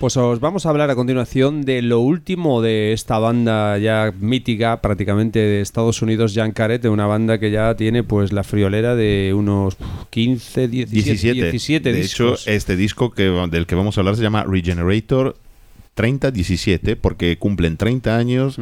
Pues 0.10 0.18
os 0.18 0.40
vamos 0.40 0.66
a 0.66 0.70
hablar 0.72 0.90
a 0.90 0.96
continuación 0.96 1.62
de 1.62 1.84
lo 1.84 2.00
último 2.00 2.64
de 2.64 2.94
esta 2.94 3.20
banda 3.20 3.78
ya 3.78 4.12
mítica 4.20 4.82
prácticamente 4.82 5.38
de 5.38 5.62
Estados 5.62 6.02
Unidos, 6.02 6.34
Jan 6.34 6.52
Caret, 6.52 6.82
de 6.82 6.90
una 6.90 7.06
banda 7.06 7.38
que 7.38 7.52
ya 7.52 7.76
tiene 7.76 8.02
pues 8.02 8.34
la 8.34 8.44
friolera 8.44 8.96
de 8.96 9.36
unos 9.38 9.78
15, 10.10 10.68
17, 10.68 11.12
17. 11.12 11.42
17 11.52 11.94
de 11.94 11.96
discos. 11.96 12.42
hecho, 12.42 12.52
este 12.52 12.76
disco 12.76 13.12
que, 13.12 13.26
del 13.52 13.68
que 13.68 13.76
vamos 13.76 14.00
a 14.00 14.02
hablar 14.02 14.16
se 14.16 14.24
llama 14.24 14.44
Regenerator 14.46 15.38
3017 15.94 16.96
porque 16.96 17.38
cumplen 17.38 17.78
30 17.78 18.18
años 18.18 18.58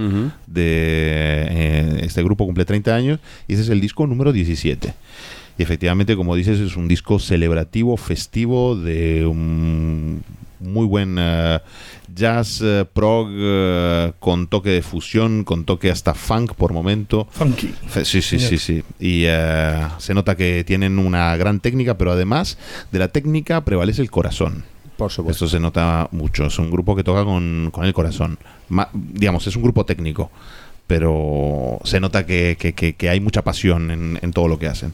de 0.48 1.48
eh, 1.50 2.00
este 2.02 2.24
grupo 2.24 2.46
cumple 2.46 2.66
30 2.66 2.94
años 2.94 3.20
y 3.48 3.54
ese 3.54 3.62
es 3.62 3.70
el 3.70 3.80
disco 3.80 4.06
número 4.06 4.34
17. 4.34 4.94
Y 5.58 5.64
efectivamente, 5.64 6.18
como 6.18 6.36
dices, 6.36 6.60
es 6.60 6.76
un 6.76 6.90
disco 6.90 7.20
celebrativo, 7.20 7.96
festivo, 7.96 8.76
de 8.76 9.26
un 9.26 10.22
muy 10.60 10.86
buen 10.86 11.18
eh, 11.20 11.60
jazz, 12.14 12.62
eh, 12.64 12.86
prog, 12.92 13.28
eh, 13.32 14.14
con 14.20 14.48
toque 14.48 14.70
de 14.70 14.82
fusión, 14.82 15.44
con 15.44 15.66
toque 15.66 15.90
hasta 15.92 16.14
funk 16.14 16.54
por 16.54 16.74
momento. 16.74 17.28
Funky. 17.32 17.74
Sí, 18.04 18.22
sí, 18.22 18.40
sí, 18.40 18.58
sí. 18.58 18.84
Y 19.00 19.26
se 20.00 20.14
nota 20.14 20.36
que 20.36 20.64
tienen 20.64 21.00
una 21.00 21.36
gran 21.38 21.60
técnica, 21.60 21.98
pero 21.98 22.12
además 22.12 22.58
de 22.92 23.00
la 23.00 23.08
técnica 23.10 23.62
prevalece 23.66 24.02
el 24.02 24.12
corazón. 24.12 24.64
Por 24.98 25.12
supuesto. 25.12 25.46
Esto 25.46 25.58
se 25.58 25.60
nota 25.62 26.08
mucho. 26.12 26.46
Es 26.48 26.58
un 26.58 26.72
grupo 26.72 26.96
que 26.96 27.04
toca 27.04 27.24
con, 27.24 27.70
con 27.72 27.86
el 27.86 27.94
corazón. 27.94 28.40
Ma- 28.70 28.90
digamos, 28.94 29.46
es 29.46 29.56
un 29.56 29.62
grupo 29.62 29.86
técnico, 29.86 30.32
pero 30.88 31.80
se 31.84 32.00
nota 32.00 32.26
que, 32.26 32.58
que- 32.60 32.74
que- 32.74 32.94
que 32.96 33.10
hay 33.10 33.20
mucha 33.20 33.44
pasión 33.44 33.92
en, 33.92 34.18
en 34.22 34.32
todo 34.32 34.48
lo 34.48 34.58
que 34.58 34.68
hacen. 34.68 34.94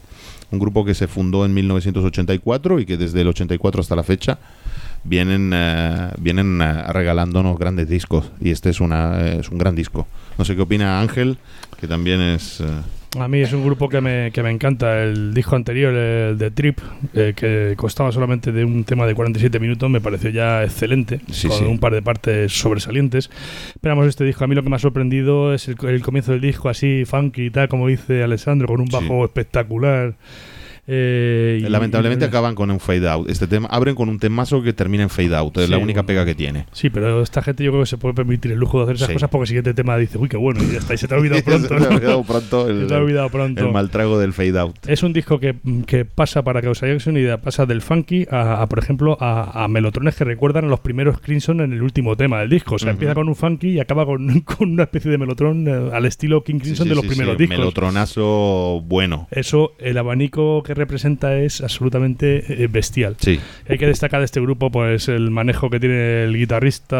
Un 0.50 0.58
grupo 0.58 0.84
que 0.84 0.94
se 0.94 1.08
fundó 1.08 1.44
en 1.46 1.54
1984 1.54 2.80
y 2.80 2.86
que 2.86 2.96
desde 2.96 3.22
el 3.22 3.28
84 3.28 3.80
hasta 3.80 3.96
la 3.96 4.02
fecha 4.02 4.38
vienen, 5.04 5.50
eh, 5.54 6.10
vienen 6.18 6.60
eh, 6.60 6.82
regalándonos 6.92 7.58
grandes 7.58 7.88
discos. 7.88 8.30
Y 8.40 8.50
este 8.50 8.70
es, 8.70 8.80
una, 8.80 9.26
es 9.28 9.48
un 9.50 9.58
gran 9.58 9.74
disco. 9.74 10.06
No 10.38 10.44
sé 10.44 10.56
qué 10.56 10.62
opina 10.62 11.00
Ángel, 11.00 11.38
que 11.78 11.86
también 11.86 12.20
es... 12.20 12.60
eh, 12.60 12.64
A 13.20 13.28
mí 13.28 13.38
es 13.40 13.52
un 13.52 13.64
grupo 13.64 13.88
que 13.88 14.00
me, 14.00 14.32
que 14.32 14.42
me 14.42 14.50
encanta. 14.50 15.02
El 15.04 15.32
disco 15.32 15.54
anterior, 15.54 15.94
el 15.94 16.36
de 16.38 16.50
Trip, 16.50 16.78
eh, 17.14 17.32
que 17.36 17.74
costaba 17.76 18.10
solamente 18.10 18.50
de 18.50 18.64
un 18.64 18.82
tema 18.84 19.06
de 19.06 19.14
47 19.14 19.60
minutos, 19.60 19.88
me 19.88 20.00
pareció 20.00 20.30
ya 20.30 20.64
excelente, 20.64 21.20
Sí, 21.30 21.46
con 21.46 21.58
sí. 21.58 21.64
un 21.64 21.78
par 21.78 21.92
de 21.94 22.02
partes 22.02 22.52
sobresalientes. 22.52 23.30
Pero 23.80 23.94
vamos, 23.94 24.08
este 24.08 24.24
disco, 24.24 24.42
a 24.42 24.48
mí 24.48 24.54
lo 24.56 24.64
que 24.64 24.70
me 24.70 24.76
ha 24.76 24.80
sorprendido 24.80 25.54
es 25.54 25.68
el, 25.68 25.76
el 25.86 26.02
comienzo 26.02 26.32
del 26.32 26.40
disco 26.40 26.68
así 26.68 27.04
funky 27.04 27.46
y 27.46 27.50
tal, 27.50 27.68
como 27.68 27.86
dice 27.86 28.24
Alessandro, 28.24 28.66
con 28.66 28.80
un 28.80 28.88
Sí. 28.88 28.92
bajo 28.96 29.24
espectacular. 29.24 30.14
Eh, 30.86 31.64
Lamentablemente 31.68 32.24
y- 32.24 32.28
acaban 32.28 32.54
con 32.54 32.70
un 32.70 32.80
fade 32.80 33.08
out. 33.08 33.28
Este 33.30 33.46
tema 33.46 33.68
abren 33.70 33.94
con 33.94 34.08
un 34.08 34.18
temazo 34.18 34.62
que 34.62 34.72
termina 34.72 35.02
en 35.02 35.10
fade 35.10 35.34
out. 35.34 35.56
Es 35.58 35.70
la 35.70 35.78
única 35.78 36.00
bueno. 36.02 36.06
pega 36.06 36.24
que 36.24 36.34
tiene. 36.34 36.66
Sí, 36.72 36.90
pero 36.90 37.22
esta 37.22 37.42
gente 37.42 37.64
yo 37.64 37.70
creo 37.70 37.82
que 37.82 37.88
se 37.88 37.98
puede 37.98 38.14
permitir 38.14 38.52
el 38.52 38.58
lujo 38.58 38.78
de 38.78 38.84
hacer 38.84 38.96
esas 38.96 39.08
Sí. 39.08 39.14
cosas 39.14 39.30
porque 39.30 39.42
el 39.44 39.48
siguiente 39.48 39.74
tema 39.74 39.96
dice, 39.96 40.18
uy, 40.18 40.28
qué 40.28 40.36
bueno, 40.36 40.62
y 40.62 40.72
ya 40.72 40.78
está, 40.78 40.94
y 40.94 40.98
se 40.98 41.08
te 41.08 41.14
ha 41.14 41.18
olvidado 41.24 41.42
pronto. 41.42 41.68
Se 41.78 42.00
te 42.00 42.24
pronto 42.24 42.68
el, 42.68 42.80
Se 42.82 42.86
te 42.86 42.94
ha 42.94 42.98
olvidado 42.98 43.28
pronto. 43.30 43.64
el 43.66 43.72
mal 43.72 43.90
trago 43.90 44.18
del 44.18 44.32
fade 44.32 44.58
out. 44.58 44.76
Es 44.86 45.02
un 45.02 45.12
disco 45.12 45.38
que, 45.40 45.56
que 45.86 46.04
pasa, 46.04 46.42
para 46.42 46.60
que 46.60 46.68
os 46.68 46.82
hagáis 46.82 47.06
una 47.06 47.20
idea, 47.20 47.40
pasa 47.40 47.66
del 47.66 47.80
funky 47.82 48.26
a, 48.30 48.62
a, 48.62 48.66
por 48.66 48.78
ejemplo, 48.78 49.16
a, 49.20 49.64
a 49.64 49.68
melotrones 49.68 50.14
que 50.16 50.24
recuerdan 50.24 50.64
a 50.64 50.68
los 50.68 50.80
primeros 50.80 51.20
Crimson 51.20 51.60
en 51.60 51.72
el 51.72 51.82
último 51.82 52.16
tema 52.16 52.40
del 52.40 52.50
disco. 52.50 52.74
O 52.74 52.78
sea, 52.78 52.90
empieza 52.90 53.14
con 53.14 53.28
un 53.28 53.36
funky 53.36 53.68
y 53.70 53.80
acaba 53.80 54.04
con, 54.06 54.40
con 54.40 54.70
una 54.72 54.84
especie 54.84 55.10
de 55.10 55.18
melotron 55.18 55.66
eh, 55.66 55.90
al 55.92 56.04
estilo 56.06 56.42
King 56.44 56.58
Crimson 56.58 56.84
sí, 56.84 56.88
de 56.90 56.94
los 56.94 57.06
primeros 57.06 57.36
discos. 57.38 57.58
Melotronazo 57.58 58.82
bueno. 58.86 59.28
Eso, 59.30 59.72
el 59.78 59.98
abanico 59.98 60.62
que 60.62 60.73
representa 60.74 61.36
es 61.38 61.60
absolutamente 61.60 62.62
eh, 62.62 62.66
bestial. 62.68 63.16
Sí. 63.18 63.40
Hay 63.68 63.78
que 63.78 63.86
destacar 63.86 64.20
de 64.20 64.26
este 64.26 64.40
grupo 64.40 64.70
pues 64.70 65.08
el 65.08 65.30
manejo 65.30 65.70
que 65.70 65.80
tiene 65.80 66.24
el 66.24 66.36
guitarrista, 66.36 66.96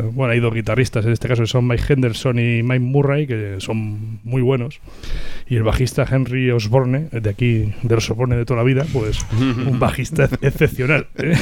eh, 0.00 0.02
bueno, 0.12 0.32
hay 0.32 0.40
dos 0.40 0.52
guitarristas 0.54 1.04
en 1.06 1.12
este 1.12 1.28
caso 1.28 1.42
que 1.42 1.48
son 1.48 1.66
Mike 1.66 1.92
Henderson 1.92 2.38
y 2.38 2.62
Mike 2.62 2.80
Murray, 2.80 3.26
que 3.26 3.56
son 3.58 4.20
muy 4.24 4.42
buenos, 4.42 4.80
y 5.48 5.56
el 5.56 5.62
bajista 5.62 6.06
Henry 6.10 6.50
Osborne, 6.50 7.08
de 7.12 7.30
aquí, 7.30 7.72
de 7.82 7.94
los 7.94 8.08
Osborne 8.10 8.36
de 8.36 8.44
toda 8.44 8.58
la 8.58 8.64
vida, 8.64 8.84
pues 8.92 9.18
un 9.40 9.78
bajista 9.78 10.24
ex- 10.24 10.38
excepcional. 10.42 11.06
¿eh? 11.18 11.34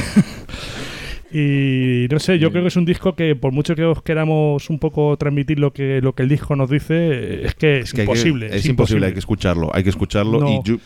Y 1.37 2.07
no 2.09 2.17
sé, 2.19 2.39
yo 2.39 2.49
creo 2.49 2.63
que 2.63 2.69
es 2.69 2.75
un 2.77 2.85
disco 2.85 3.13
que 3.13 3.35
por 3.35 3.51
mucho 3.51 3.75
que 3.75 3.83
os 3.83 4.01
queramos 4.01 4.69
un 4.69 4.79
poco 4.79 5.17
transmitir 5.17 5.59
lo 5.59 5.73
que 5.73 5.99
lo 6.01 6.13
que 6.15 6.23
el 6.23 6.29
disco 6.29 6.55
nos 6.55 6.69
dice, 6.69 7.45
es 7.45 7.55
que 7.55 7.79
es, 7.79 7.85
Es 7.85 7.93
que 7.93 8.01
hay 8.01 8.07
que- 8.07 8.13
imposible. 8.13 8.55
es 8.55 8.65
imposible, 8.65 9.07
hay 9.07 9.13
que 9.13 9.19
escucharlo. 9.19 9.69
Hay 9.73 9.83
que 9.83 9.89
escucharlo. 9.89 10.39
No. 10.39 10.49
Y 10.49 10.59
yo, 10.63 10.77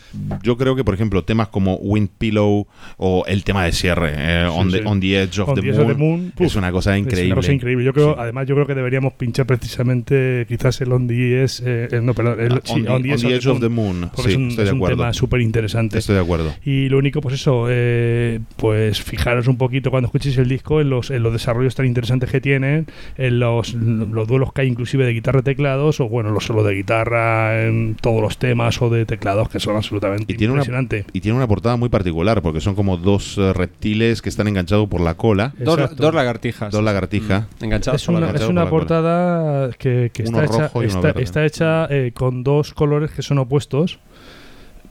yo 0.42 0.56
creo 0.56 0.74
que, 0.74 0.82
por 0.82 0.94
ejemplo, 0.94 1.22
temas 1.22 1.48
como 1.48 1.76
Wind 1.76 2.08
Pillow 2.18 2.66
o 2.96 3.24
el 3.28 3.44
tema 3.44 3.64
de 3.64 3.70
cierre, 3.72 4.12
eh, 4.16 4.46
Sí, 4.50 4.58
on, 4.58 4.70
sí. 4.72 4.78
the, 4.80 4.86
On 4.88 5.00
the 5.00 5.22
Edge 5.22 5.38
of, 5.38 5.48
On 5.50 5.54
the, 5.54 5.60
the 5.62 5.68
Edge 5.68 5.76
moon, 5.78 5.90
of 5.90 5.96
the 5.96 6.02
Moon, 6.02 6.32
es 6.40 6.56
una 6.56 6.72
cosa 6.72 6.98
increíble. 6.98 7.22
Es 7.22 7.26
una 7.28 7.36
cosa 7.36 7.52
increíble. 7.52 7.84
Yo 7.84 7.92
creo, 7.92 8.14
Sí. 8.14 8.18
además, 8.18 8.46
yo 8.48 8.54
creo 8.56 8.66
que 8.66 8.74
deberíamos 8.74 9.12
pinchar 9.12 9.46
precisamente 9.46 10.44
quizás 10.48 10.80
el 10.80 10.90
On 10.92 11.06
the 11.06 11.42
Edge, 11.44 11.62
eh, 11.64 11.88
el- 11.92 12.04
no, 12.04 12.12
perdón, 12.12 12.40
el, 12.40 12.52
Ah, 12.54 12.60
on, 12.70 12.82
the, 12.82 12.90
On 12.90 13.06
Edge 13.06 13.46
of 13.46 13.60
the 13.60 13.68
Moon. 13.68 14.10
es 14.18 14.36
un, 14.36 14.48
estoy 14.48 14.64
es 14.64 14.68
de 14.68 14.72
un 14.72 14.78
acuerdo. 14.78 14.96
tema 14.96 15.12
súper 15.12 15.40
interesante. 15.42 15.98
Estoy 15.98 16.16
de 16.16 16.20
acuerdo. 16.22 16.52
Y 16.64 16.88
lo 16.88 16.98
único, 16.98 17.20
pues 17.20 17.36
eso, 17.36 17.66
eh, 17.68 18.40
pues 18.56 19.00
fijaros 19.00 19.46
un 19.46 19.56
poquito 19.56 19.90
cuando 19.90 20.06
escuchéis 20.08 20.39
el 20.40 20.48
disco 20.48 20.80
en 20.80 20.90
los, 20.90 21.10
en 21.10 21.22
los 21.22 21.32
desarrollos 21.32 21.74
tan 21.74 21.86
interesantes 21.86 22.30
que 22.30 22.40
tienen, 22.40 22.86
en 23.16 23.38
los, 23.40 23.74
los 23.74 24.26
duelos 24.28 24.52
que 24.52 24.62
hay 24.62 24.68
inclusive 24.68 25.04
de 25.04 25.12
guitarra 25.12 25.40
y 25.40 25.42
teclados, 25.42 26.00
o 26.00 26.08
bueno, 26.08 26.30
los 26.30 26.44
solos 26.46 26.66
de 26.66 26.74
guitarra 26.74 27.64
en 27.64 27.96
todos 28.00 28.20
los 28.20 28.38
temas 28.38 28.80
o 28.82 28.90
de 28.90 29.06
teclados 29.06 29.48
que 29.48 29.60
son 29.60 29.76
absolutamente 29.76 30.32
Y 30.32 30.36
tiene, 30.36 30.52
una, 30.52 30.62
impresionantes. 30.62 31.06
y 31.12 31.20
tiene 31.20 31.36
una 31.36 31.46
portada 31.46 31.76
muy 31.76 31.88
particular 31.88 32.42
porque 32.42 32.60
son 32.60 32.74
como 32.74 32.96
dos 32.96 33.38
eh, 33.38 33.52
reptiles 33.52 34.22
que 34.22 34.28
están 34.28 34.48
enganchados 34.48 34.88
por 34.88 35.00
la 35.00 35.14
cola. 35.14 35.54
Dos, 35.58 35.78
lagartijas. 36.14 36.72
Dos 36.72 36.82
lagartijas. 36.82 37.44
Mm, 37.60 37.64
Enganchadas 37.64 38.00
Es 38.00 38.06
por 38.06 38.14
una, 38.16 38.30
es 38.30 38.40
por 38.40 38.50
una 38.50 38.62
cola. 38.62 38.70
portada 38.70 39.70
que, 39.78 40.10
está, 40.14 40.44
hecha, 40.44 40.70
está, 40.82 41.10
está 41.10 41.46
hecha 41.46 41.86
eh, 41.90 42.12
con 42.14 42.42
dos 42.42 42.74
colores 42.74 43.10
que 43.10 43.22
son 43.22 43.38
opuestos 43.38 43.98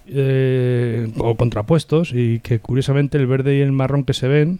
eh, 0.07 1.07
o 1.17 1.35
contrapuestos 1.35 2.11
y 2.13 2.39
que 2.39 2.59
curiosamente 2.59 3.17
el 3.17 3.27
verde 3.27 3.57
y 3.57 3.61
el 3.61 3.71
marrón 3.71 4.03
que 4.05 4.13
se 4.13 4.27
ven 4.27 4.59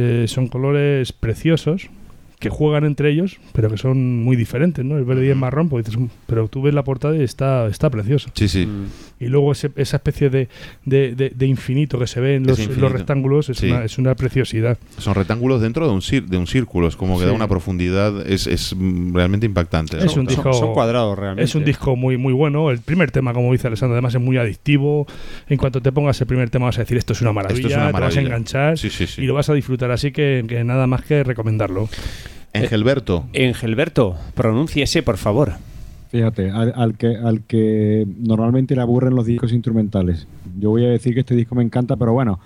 eh, 0.00 0.24
son 0.28 0.48
colores 0.48 1.12
preciosos 1.12 1.90
que 2.40 2.48
juegan 2.48 2.84
entre 2.84 3.10
ellos, 3.10 3.38
pero 3.52 3.68
que 3.70 3.76
son 3.76 4.24
muy 4.24 4.34
diferentes, 4.34 4.82
¿no? 4.84 4.96
El 4.98 5.04
verde 5.04 5.26
y 5.26 5.28
el 5.28 5.36
marrón, 5.36 5.68
pues 5.68 5.84
dices, 5.84 6.00
"Mm", 6.00 6.06
pero 6.26 6.48
tú 6.48 6.62
ves 6.62 6.74
la 6.74 6.82
portada 6.82 7.14
y 7.16 7.22
está, 7.22 7.66
está 7.68 7.90
precioso. 7.90 8.30
Sí, 8.34 8.48
sí. 8.48 8.66
Mm. 8.66 8.86
Y 9.22 9.26
luego 9.28 9.52
ese- 9.52 9.70
esa 9.76 9.98
especie 9.98 10.30
de, 10.30 10.48
de, 10.86 11.14
de- 11.14 11.30
de 11.30 11.46
infinito 11.46 11.98
que 11.98 12.06
se 12.06 12.18
ve 12.20 12.36
en 12.36 12.46
los, 12.46 12.58
rectángulos 12.92 13.50
es, 13.50 13.58
Sí. 13.58 13.68
una, 13.70 13.84
es 13.84 13.98
una 13.98 14.14
preciosidad. 14.14 14.78
Son 14.98 15.14
rectángulos 15.14 15.60
dentro 15.60 15.86
de 15.86 15.92
un, 15.92 16.00
cir- 16.00 16.24
de 16.26 16.38
un 16.38 16.46
círculo. 16.46 16.88
Es 16.88 16.96
como 16.96 17.16
que 17.18 17.24
Sí. 17.24 17.26
da 17.28 17.32
una 17.34 17.46
profundidad. 17.46 18.26
Es, 18.26 18.46
es 18.46 18.74
realmente 19.12 19.44
impactante. 19.44 19.98
Es 19.98 20.04
un 20.04 20.08
Son- 20.10 20.26
disco, 20.26 20.52
son 20.54 20.72
cuadrados 20.72 21.18
realmente. 21.18 21.44
Es 21.44 21.54
un 21.54 21.64
disco 21.64 21.94
muy 21.94 22.16
muy 22.16 22.32
bueno. 22.32 22.70
El 22.70 22.78
primer 22.80 23.10
tema, 23.10 23.34
como 23.34 23.52
dice 23.52 23.66
Alessandro, 23.66 23.92
además 23.94 24.14
es 24.14 24.20
muy 24.22 24.38
adictivo. 24.38 25.06
En 25.48 25.58
cuanto 25.58 25.82
te 25.82 25.92
pongas 25.92 26.18
el 26.22 26.26
primer 26.26 26.48
tema 26.48 26.64
vas 26.66 26.78
a 26.78 26.80
decir 26.80 26.96
esto 26.96 27.12
es 27.12 27.20
una 27.20 27.32
maravilla, 27.34 27.58
Esto 27.60 27.68
es 27.68 27.76
una 27.76 27.92
te 27.92 28.00
vas 28.00 28.16
a 28.16 28.20
enganchar 28.22 28.78
Sí, 28.78 28.88
sí, 28.88 29.06
sí. 29.06 29.20
y 29.22 29.26
lo 29.26 29.34
vas 29.34 29.50
a 29.50 29.52
disfrutar. 29.54 29.90
Así 29.90 30.10
que, 30.10 30.42
que 30.48 30.64
nada 30.64 30.86
más 30.86 31.02
que 31.02 31.22
recomendarlo. 31.22 31.88
Engelberto. 32.52 33.24
Engelberto, 33.32 34.16
pronúnciese, 34.34 35.02
por 35.02 35.16
favor. 35.16 35.52
Fíjate, 36.10 36.50
al, 36.50 36.72
al 36.74 36.96
que, 36.96 37.14
al 37.16 37.42
que 37.42 38.04
normalmente 38.18 38.74
le 38.74 38.80
aburren 38.82 39.14
los 39.14 39.26
discos 39.26 39.52
instrumentales. 39.52 40.26
Yo 40.58 40.70
voy 40.70 40.84
a 40.84 40.88
decir 40.88 41.14
que 41.14 41.20
este 41.20 41.36
disco 41.36 41.54
me 41.54 41.62
encanta, 41.62 41.94
pero 41.94 42.12
bueno, 42.12 42.40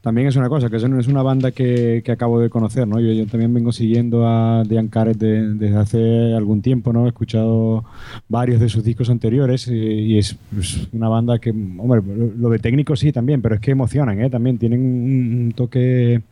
también 0.00 0.26
es 0.26 0.36
una 0.36 0.48
cosa, 0.48 0.70
que 0.70 0.76
eso 0.78 0.88
no 0.88 0.98
es 0.98 1.06
una 1.06 1.20
banda 1.22 1.50
que, 1.50 2.00
que 2.02 2.12
acabo 2.12 2.40
de 2.40 2.48
conocer, 2.48 2.88
¿no? 2.88 2.98
Yo, 2.98 3.12
yo 3.12 3.26
también 3.26 3.52
vengo 3.52 3.72
siguiendo 3.72 4.26
a 4.26 4.62
Dean 4.66 4.88
Caret 4.88 5.18
de- 5.18 5.52
desde 5.52 5.76
hace 5.76 6.32
algún 6.34 6.62
tiempo, 6.62 6.94
¿no? 6.94 7.04
He 7.04 7.08
escuchado 7.08 7.84
varios 8.30 8.58
de 8.58 8.70
sus 8.70 8.82
discos 8.82 9.10
anteriores 9.10 9.68
y, 9.68 9.74
y 9.74 10.18
es, 10.18 10.36
es 10.58 10.88
una 10.92 11.10
banda 11.10 11.38
que, 11.38 11.50
hombre, 11.50 12.00
lo- 12.02 12.32
lo 12.38 12.48
de 12.48 12.58
técnico 12.58 12.96
sí 12.96 13.12
también, 13.12 13.42
pero 13.42 13.56
es 13.56 13.60
que 13.60 13.72
emocionan, 13.72 14.18
¿eh? 14.22 14.30
También 14.30 14.56
tienen 14.56 14.80
un, 14.80 15.42
un 15.44 15.52
toque 15.54 16.22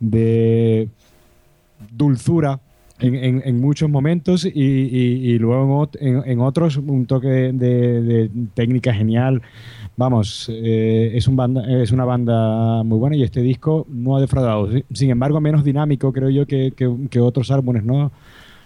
de 0.00 0.88
dulzura 1.96 2.60
en, 3.00 3.14
en- 3.16 3.42
muchos 3.60 3.90
momentos 3.90 4.44
y, 4.44 4.50
luego 5.38 5.88
en, 5.98 6.22
en- 6.24 6.40
otros 6.40 6.76
un 6.76 7.06
toque 7.06 7.28
de, 7.28 8.02
técnica 8.54 8.94
genial. 8.94 9.42
Vamos, 9.96 10.48
eh, 10.52 11.12
es, 11.14 11.28
un 11.28 11.36
banda, 11.36 11.64
es 11.82 11.92
una 11.92 12.04
banda 12.04 12.82
muy 12.82 12.98
buena 12.98 13.16
y 13.16 13.22
este 13.22 13.42
disco 13.42 13.86
no 13.88 14.16
ha 14.16 14.20
defraudado. 14.20 14.68
Sin- 14.92 15.10
embargo, 15.10 15.40
menos 15.40 15.64
dinámico 15.64 16.12
creo 16.12 16.30
yo 16.30 16.46
que, 16.46 16.72
que- 16.76 17.08
otros 17.20 17.50
álbumes, 17.50 17.84
¿no? 17.84 18.12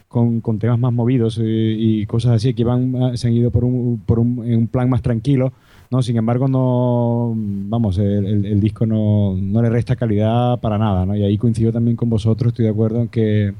Con, 0.09 0.41
con 0.41 0.59
temas 0.59 0.79
más 0.79 0.93
movidos 0.93 1.39
eh, 1.39 1.45
y 1.79 2.07
cosas 2.07 2.33
así 2.33 2.55
que 2.55 2.65
van 2.65 2.97
ah, 2.97 3.17
se 3.17 3.29
han 3.29 3.35
ido 3.35 3.51
por 3.51 3.63
un, 3.65 4.01
por 4.07 4.19
un, 4.19 4.43
en 4.47 4.59
un 4.61 4.67
plan 4.67 4.89
más 4.89 5.03
tranquilo. 5.03 5.53
No, 5.91 6.03
sin 6.03 6.17
embargo, 6.19 6.49
no, 6.49 7.33
vamos, 7.35 7.97
el, 7.99 8.27
el- 8.27 8.47
el 8.47 8.61
disco 8.61 8.85
no, 8.85 9.35
no 9.35 9.63
le 9.63 9.71
resta 9.71 9.97
calidad 9.97 10.61
para 10.61 10.77
nada, 10.77 11.07
¿no? 11.07 11.17
Y 11.17 11.23
ahí 11.23 11.39
coincido 11.39 11.73
también 11.73 11.97
con 11.97 12.11
vosotros, 12.11 12.49
estoy 12.53 12.67
de 12.67 12.71
acuerdo 12.73 13.01
en 13.01 13.09
que 13.09 13.55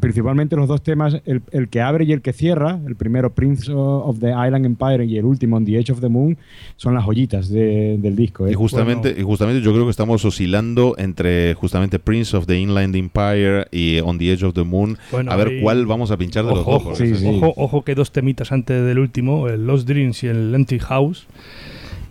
principalmente 0.00 0.56
los 0.56 0.66
dos 0.68 0.82
temas, 0.82 1.20
el, 1.26 1.42
el 1.52 1.68
que 1.68 1.80
abre 1.80 2.04
y 2.04 2.12
el 2.12 2.22
que 2.22 2.32
cierra, 2.32 2.80
el 2.86 2.96
primero 2.96 3.34
Prince 3.34 3.70
of 3.72 4.18
the 4.18 4.28
Island 4.30 4.64
Empire 4.64 5.04
y 5.04 5.18
el 5.18 5.24
último 5.26 5.56
On 5.56 5.64
the 5.64 5.76
Edge 5.78 5.90
of 5.92 6.00
the 6.00 6.08
Moon, 6.08 6.38
son 6.76 6.94
las 6.94 7.04
joyitas 7.04 7.48
de- 7.50 7.98
del 7.98 8.16
disco. 8.16 8.46
¿eh? 8.46 8.52
Y 8.52 8.54
justamente, 8.54 9.14
y 9.18 9.22
justamente 9.22 9.60
yo 9.62 9.72
creo 9.72 9.84
que 9.84 9.90
estamos 9.90 10.24
oscilando 10.24 10.94
entre 10.98 11.54
justamente 11.54 11.98
Prince 11.98 12.36
of 12.36 12.46
the 12.46 12.58
Inland 12.58 12.96
Empire 12.96 13.66
y 13.70 14.00
On 14.00 14.16
the 14.18 14.32
Edge 14.32 14.44
of 14.44 14.54
the 14.54 14.64
Moon. 14.64 14.96
Bueno, 15.10 15.30
a 15.30 15.36
ver 15.36 15.60
cuál 15.62 15.84
vamos 15.86 16.10
a 16.10 16.16
pinchar 16.16 16.44
de 16.46 16.50
los 16.54 16.64
dos. 16.64 16.96
Sí, 16.98 17.12
ojo, 17.26 17.52
ojo 17.56 17.82
que 17.82 17.94
dos 17.94 18.10
temitas 18.12 18.52
antes 18.52 18.84
del 18.84 18.98
último, 18.98 19.48
el 19.48 19.66
Lost 19.66 19.86
Dreams 19.86 20.22
y 20.24 20.28
el 20.28 20.54
Empty 20.54 20.78
House, 20.78 21.26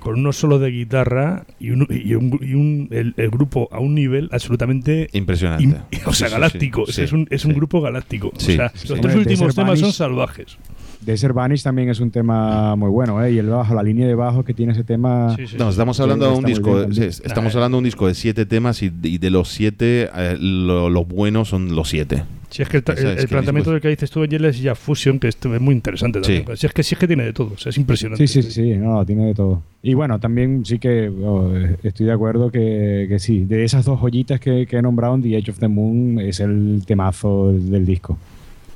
con 0.01 0.19
uno 0.19 0.33
solo 0.33 0.59
de 0.59 0.71
guitarra 0.71 1.45
y 1.59 1.69
un, 1.69 1.87
y 1.89 2.15
un- 2.15 2.39
y 2.41 2.53
un- 2.55 2.87
el, 2.91 3.13
el 3.17 3.29
grupo 3.29 3.69
a 3.71 3.79
un 3.79 3.95
nivel 3.95 4.27
absolutamente 4.33 5.07
Impresionante. 5.13 5.63
im- 5.91 6.01
o 6.07 6.11
sea, 6.13 6.27
Sí, 6.27 6.31
sí, 6.33 6.39
galáctico. 6.39 6.85
sí, 6.87 7.01
Es, 7.03 7.13
un, 7.13 7.27
es 7.29 7.45
un 7.45 7.51
sí. 7.51 7.55
grupo 7.57 7.79
galáctico. 7.81 8.31
Sí, 8.37 8.53
o 8.53 8.55
sea, 8.55 8.71
sí. 8.75 8.87
los 8.89 8.99
tres 8.99 9.15
últimos 9.15 9.55
temas 9.55 9.79
son 9.79 9.93
salvajes. 9.93 10.57
Desert 11.01 11.33
Vanish 11.33 11.63
también 11.63 11.89
es 11.89 11.99
un 11.99 12.11
tema 12.11 12.75
muy 12.75 12.89
bueno, 12.89 13.23
¿eh? 13.23 13.31
Y 13.33 13.37
el 13.39 13.47
bajo, 13.47 13.73
la 13.73 13.83
línea 13.83 14.07
de 14.07 14.15
bajo 14.15 14.43
que 14.43 14.53
tiene 14.53 14.73
ese 14.73 14.83
tema. 14.83 15.35
Sí, 15.35 15.47
sí, 15.47 15.55
No, 15.57 15.65
sí. 15.65 15.71
estamos 15.71 15.97
Sí, 15.97 16.03
hablando 16.03 16.31
de 16.31 16.37
un 16.37 16.43
disco, 16.45 16.75
bien 16.87 16.93
sí, 16.93 17.03
estamos 17.23 17.55
hablando 17.55 17.77
de 17.77 17.79
un 17.79 17.85
disco 17.85 18.07
de 18.07 18.13
siete 18.13 18.45
temas 18.45 18.81
y, 18.83 18.91
y 19.03 19.17
de 19.17 19.29
los 19.31 19.49
siete, 19.49 20.09
eh, 20.15 20.37
lo, 20.39 20.89
lo 20.89 21.05
bueno 21.05 21.43
son 21.45 21.75
los 21.75 21.89
siete. 21.89 22.23
Si 22.49 22.61
es 22.61 22.67
que 22.67 22.77
el, 22.77 22.83
el- 22.97 23.05
el 23.07 23.17
que 23.17 23.27
planteamiento 23.29 23.71
del 23.71 23.79
que 23.79 23.87
dices 23.87 24.11
tú, 24.11 24.21
Angel, 24.23 24.43
es 24.43 24.61
ya 24.61 24.75
Fusion, 24.75 25.19
que 25.19 25.29
esto 25.29 25.55
es 25.55 25.61
muy 25.61 25.73
interesante 25.73 26.19
también. 26.19 26.43
Sí. 26.47 26.57
Si 26.57 26.67
es 26.67 26.73
que 26.73 26.83
si 26.83 26.95
es 26.95 26.99
que 26.99 27.07
tiene 27.07 27.23
de 27.23 27.31
todo, 27.33 27.53
o 27.55 27.57
sea, 27.57 27.69
es 27.69 27.77
impresionante. 27.77 28.27
Sí, 28.27 28.41
sí, 28.43 28.51
sí, 28.51 28.73
sí, 28.73 28.77
no, 28.77 29.05
tiene 29.05 29.27
de 29.27 29.33
todo. 29.33 29.63
Y 29.81 29.93
bueno, 29.93 30.19
también 30.19 30.65
sí 30.65 30.77
que 30.77 31.09
oh, 31.09 31.49
estoy 31.81 32.05
de 32.05 32.11
acuerdo 32.11 32.51
que, 32.51 33.05
que 33.07 33.19
sí, 33.19 33.45
de 33.45 33.63
esas 33.63 33.85
dos 33.85 33.99
joyitas 34.01 34.39
que, 34.41 34.67
que 34.67 34.77
he 34.77 34.81
nombrado, 34.81 35.17
The 35.19 35.37
Edge 35.37 35.49
of 35.51 35.59
the 35.59 35.67
Moon 35.69 36.19
es 36.19 36.41
el 36.41 36.83
temazo 36.85 37.53
del, 37.53 37.71
del 37.71 37.85
disco. 37.85 38.17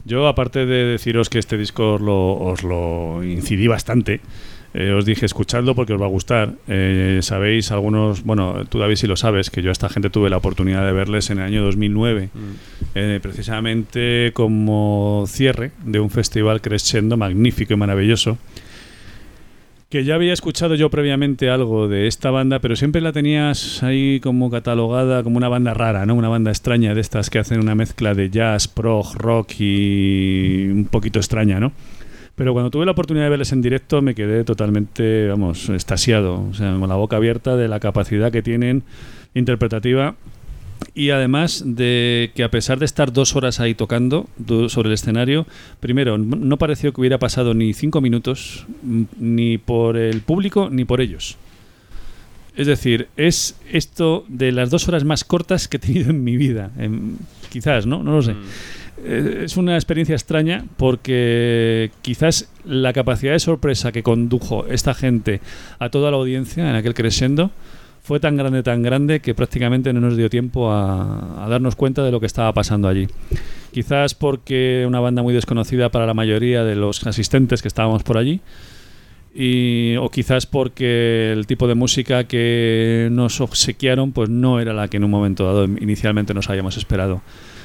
Yo, 0.06 0.28
aparte 0.28 0.68
de 0.68 0.86
deciros 0.86 1.30
que 1.30 1.40
este 1.40 1.58
disco 1.58 1.96
os 1.96 2.02
lo, 2.02 2.38
os 2.38 2.64
lo 2.64 3.24
incidí 3.24 3.68
bastante, 3.68 4.22
eh, 4.76 4.92
os 4.92 5.06
dije 5.06 5.26
escuchadlo 5.26 5.74
porque 5.74 5.94
os 5.94 6.02
va 6.02 6.06
a 6.06 6.10
gustar. 6.10 6.54
Eh, 6.68 7.20
Sabéis 7.22 7.72
algunos, 7.72 8.24
bueno, 8.24 8.66
tú 8.70 8.78
David 8.78 8.98
si 8.98 9.08
lo 9.08 9.16
sabes, 9.16 9.50
que 9.50 9.64
yo 9.64 9.70
a 9.70 9.72
esta 9.72 9.90
gente 9.90 10.10
tuve 10.12 10.30
la 10.30 10.38
oportunidad 10.38 10.86
de 10.86 10.92
verles 10.92 11.30
en 11.32 11.40
el 11.40 11.46
año 11.46 11.64
2009, 11.64 12.30
eh, 12.94 13.20
precisamente 13.20 14.32
como 14.34 15.24
cierre 15.28 15.72
de 15.84 16.00
un 16.00 16.12
festival 16.12 16.62
crescendo 16.62 17.18
magnífico 17.18 17.74
y 17.74 17.78
maravilloso. 17.78 18.38
Que 19.96 20.04
ya 20.04 20.16
había 20.16 20.34
escuchado 20.34 20.76
yo 20.76 20.90
previamente 20.90 21.50
algo 21.50 21.88
de 21.88 22.08
esta 22.08 22.30
banda, 22.30 22.60
pero 22.60 22.76
siempre 22.76 23.00
la 23.00 23.14
tenías 23.14 23.82
ahí 23.82 24.20
como 24.20 24.52
catalogada 24.52 25.24
como 25.24 25.38
una 25.38 25.48
banda 25.48 25.74
rara, 25.74 26.06
¿no? 26.06 26.16
Una 26.16 26.28
banda 26.28 26.52
extraña 26.52 26.94
de 26.94 27.00
estas 27.00 27.30
que 27.30 27.40
hacen 27.40 27.62
una 27.62 27.76
mezcla 27.76 28.14
de 28.14 28.30
jazz, 28.30 28.68
prog, 28.68 29.16
rock 29.16 29.54
y 29.60 30.68
un 30.68 30.90
poquito 30.92 31.20
extraña, 31.20 31.62
¿no? 31.62 31.72
Pero 32.36 32.52
cuando 32.52 32.72
tuve 32.72 32.86
la 32.86 32.92
oportunidad 32.92 33.28
de 33.28 33.30
verles 33.30 33.54
en 33.54 33.62
directo 33.62 34.02
me 34.02 34.16
quedé 34.16 34.44
totalmente, 34.44 35.30
vamos, 35.30 35.70
estasiado, 35.70 36.46
o 36.50 36.54
sea, 36.54 36.76
con 36.78 36.90
la 36.90 36.96
boca 36.96 37.16
abierta 37.16 37.56
de 37.56 37.70
la 37.70 37.80
capacidad 37.80 38.34
que 38.34 38.42
tienen 38.42 38.84
interpretativa 39.34 40.16
y 40.94 41.10
además 41.10 41.64
de 41.66 42.32
que 42.36 42.44
a 42.44 42.50
pesar 42.50 42.80
de 42.80 42.86
estar 42.86 43.12
dos 43.12 43.36
horas 43.36 43.60
ahí 43.60 43.76
tocando 43.76 44.28
sobre 44.70 44.88
el 44.88 44.94
escenario, 44.94 45.46
primero, 45.80 46.18
no 46.18 46.58
pareció 46.58 46.94
que 46.94 47.02
hubiera 47.02 47.20
pasado 47.20 47.54
ni 47.54 47.74
cinco 47.74 48.02
minutos 48.02 48.66
ni 48.82 49.58
por 49.58 49.98
el 49.98 50.22
público 50.22 50.70
ni 50.72 50.86
por 50.86 51.02
ellos. 51.02 51.38
Es 52.56 52.68
decir, 52.68 53.10
es 53.18 53.58
esto 53.72 54.24
de 54.30 54.54
las 54.54 54.70
dos 54.70 54.88
horas 54.88 55.04
más 55.04 55.26
cortas 55.26 55.68
que 55.68 55.78
he 55.78 55.80
tenido 55.80 56.12
en 56.12 56.24
mi 56.24 56.38
vida. 56.38 56.72
em, 56.78 57.18
quizás, 57.50 57.86
¿no? 57.86 58.02
No 58.02 58.14
lo 58.14 58.22
sé. 58.22 58.34
Eh, 59.04 59.42
es 59.44 59.58
una 59.58 59.76
experiencia 59.76 60.16
extraña 60.16 60.66
porque 60.78 61.92
quizás 62.02 62.50
la 62.64 62.94
capacidad 62.94 63.34
de 63.34 63.40
sorpresa 63.40 63.92
que 63.92 64.04
condujo 64.04 64.66
esta 64.68 64.94
gente 64.94 65.42
a 65.80 65.90
toda 65.90 66.12
la 66.12 66.18
audiencia 66.18 66.70
en 66.70 66.76
aquel 66.76 66.94
crescendo 66.94 67.52
fue 68.06 68.20
tan 68.20 68.38
grande, 68.38 68.62
tan 68.62 68.84
grande 68.84 69.20
que 69.20 69.34
prácticamente 69.34 69.92
no 69.92 70.00
nos 70.00 70.16
dio 70.16 70.30
tiempo 70.30 70.72
a, 70.72 71.44
a 71.44 71.50
darnos 71.50 71.76
cuenta 71.76 72.04
de 72.04 72.12
lo 72.12 72.20
que 72.20 72.28
estaba 72.28 72.54
pasando 72.54 72.88
allí. 72.88 73.08
Quizás 73.72 74.14
porque 74.14 74.86
una 74.88 75.00
banda 75.00 75.24
muy 75.24 75.34
desconocida 75.34 75.90
para 75.90 76.06
la 76.06 76.14
mayoría 76.14 76.64
de 76.64 76.76
los 76.76 77.08
asistentes 77.08 77.64
que 77.64 77.68
estábamos 77.68 78.04
por 78.04 78.20
allí. 78.20 78.42
Y, 79.34 79.96
o 79.98 80.10
quizás 80.12 80.46
porque 80.46 81.34
el 81.34 81.48
tipo 81.48 81.68
de 81.68 81.74
música 81.74 82.26
que 82.26 83.10
nos 83.12 83.42
obsequiaron 83.42 84.12
pues 84.12 84.30
no 84.30 84.60
era 84.60 84.72
la 84.72 84.88
que 84.88 84.98
en 84.98 85.04
un 85.04 85.10
momento 85.10 85.44
dado 85.48 85.66
inicialmente 85.66 86.36
nos 86.36 86.48
habíamos 86.48 86.78
esperado. 86.78 87.24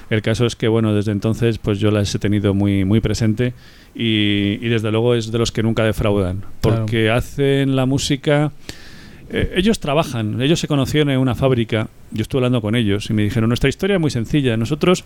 El 0.09 0.23
caso 0.23 0.47
es 0.47 0.57
que 0.57 0.69
bueno, 0.69 0.95
desde 0.95 1.13
entonces 1.13 1.59
pues 1.59 1.79
yo 1.79 1.91
las 1.91 2.15
he 2.15 2.19
tenido 2.19 2.55
muy 2.55 2.87
muy 2.87 3.01
presente 3.01 3.53
y, 3.95 4.59
y 4.63 4.69
desde 4.69 4.91
luego 4.91 5.15
es 5.15 5.31
de 5.31 5.39
los 5.39 5.53
que 5.53 5.63
nunca 5.63 5.85
defraudan, 5.85 6.45
porque 6.63 7.11
hacen 7.11 7.77
la 7.77 7.85
música 7.85 8.53
eh, 9.33 9.53
ellos 9.57 9.79
trabajan, 9.79 10.41
ellos 10.43 10.59
se 10.59 10.67
conocieron 10.67 11.11
en 11.11 11.19
una 11.19 11.35
fábrica, 11.35 11.89
yo 12.11 12.23
estuve 12.23 12.41
hablando 12.41 12.61
con 12.61 12.75
ellos 12.75 13.09
y 13.11 13.13
me 13.13 13.23
dijeron, 13.23 13.49
nuestra 13.49 13.69
historia 13.69 13.95
es 13.95 14.01
muy 14.01 14.11
sencilla, 14.11 14.57
nosotros 14.57 15.05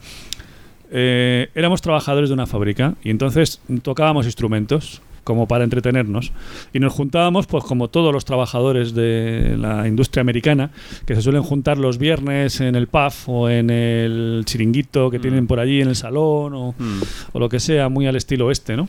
eh, 0.90 1.48
éramos 1.54 1.82
trabajadores 1.82 2.30
de 2.30 2.34
una 2.34 2.46
fábrica 2.46 2.94
y 3.02 3.10
entonces 3.10 3.60
tocábamos 3.82 4.26
instrumentos 4.26 5.02
como 5.24 5.48
para 5.48 5.64
entretenernos 5.64 6.32
y 6.72 6.78
nos 6.78 6.92
juntábamos 6.92 7.46
pues 7.46 7.64
como 7.64 7.88
todos 7.88 8.12
los 8.12 8.24
trabajadores 8.24 8.94
de 8.94 9.56
la 9.58 9.88
industria 9.88 10.20
americana 10.20 10.70
que 11.06 11.14
se 11.14 11.22
suelen 11.22 11.42
juntar 11.42 11.78
los 11.78 11.98
viernes 11.98 12.60
en 12.60 12.76
el 12.76 12.86
pub 12.86 13.12
o 13.26 13.48
en 13.48 13.70
el 13.70 14.42
chiringuito 14.44 15.10
que 15.10 15.18
tienen 15.18 15.46
por 15.46 15.60
allí 15.60 15.80
en 15.80 15.88
el 15.88 15.96
salón 15.96 16.54
o, 16.54 16.74
o 17.32 17.38
lo 17.38 17.48
que 17.48 17.58
sea 17.58 17.88
muy 17.88 18.06
al 18.06 18.16
estilo 18.16 18.50
este 18.50 18.76
¿no? 18.76 18.88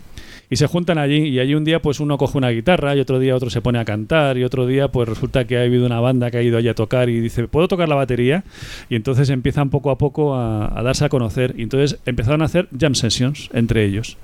Y 0.50 0.56
se 0.56 0.68
juntan 0.68 0.98
allí 0.98 1.28
y 1.28 1.40
allí 1.40 1.56
un 1.56 1.64
día 1.64 1.82
pues 1.82 2.00
uno 2.00 2.18
coge 2.18 2.38
una 2.38 2.50
guitarra 2.50 2.96
y 2.96 3.00
otro 3.00 3.20
día 3.20 3.36
otro 3.36 3.50
se 3.50 3.62
pone 3.62 3.80
a 3.80 3.86
cantar 3.86 4.38
y 4.38 4.44
otro 4.44 4.68
día 4.68 4.88
pues 4.90 5.10
resulta 5.10 5.46
que 5.46 5.58
ha 5.58 5.62
habido 5.62 5.86
una 5.86 6.00
banda 6.00 6.32
que 6.32 6.38
ha 6.38 6.42
ido 6.42 6.58
allí 6.58 6.68
a 6.68 6.76
tocar 6.76 7.10
y 7.10 7.20
dice 7.20 7.48
¿puedo 7.48 7.68
tocar 7.68 7.90
la 7.90 7.96
batería? 7.96 8.44
y 8.90 8.96
entonces 8.96 9.30
empiezan 9.30 9.70
poco 9.70 9.92
a 9.92 9.98
poco 9.98 10.36
a, 10.36 10.78
a 10.78 10.84
darse 10.84 11.06
a 11.06 11.10
conocer 11.10 11.54
y 11.58 11.64
entonces 11.64 12.00
empezaron 12.06 12.42
a 12.42 12.46
hacer 12.46 12.68
jam 12.78 12.96
sessions 12.96 13.50
entre 13.54 13.86
ellos 13.86 14.18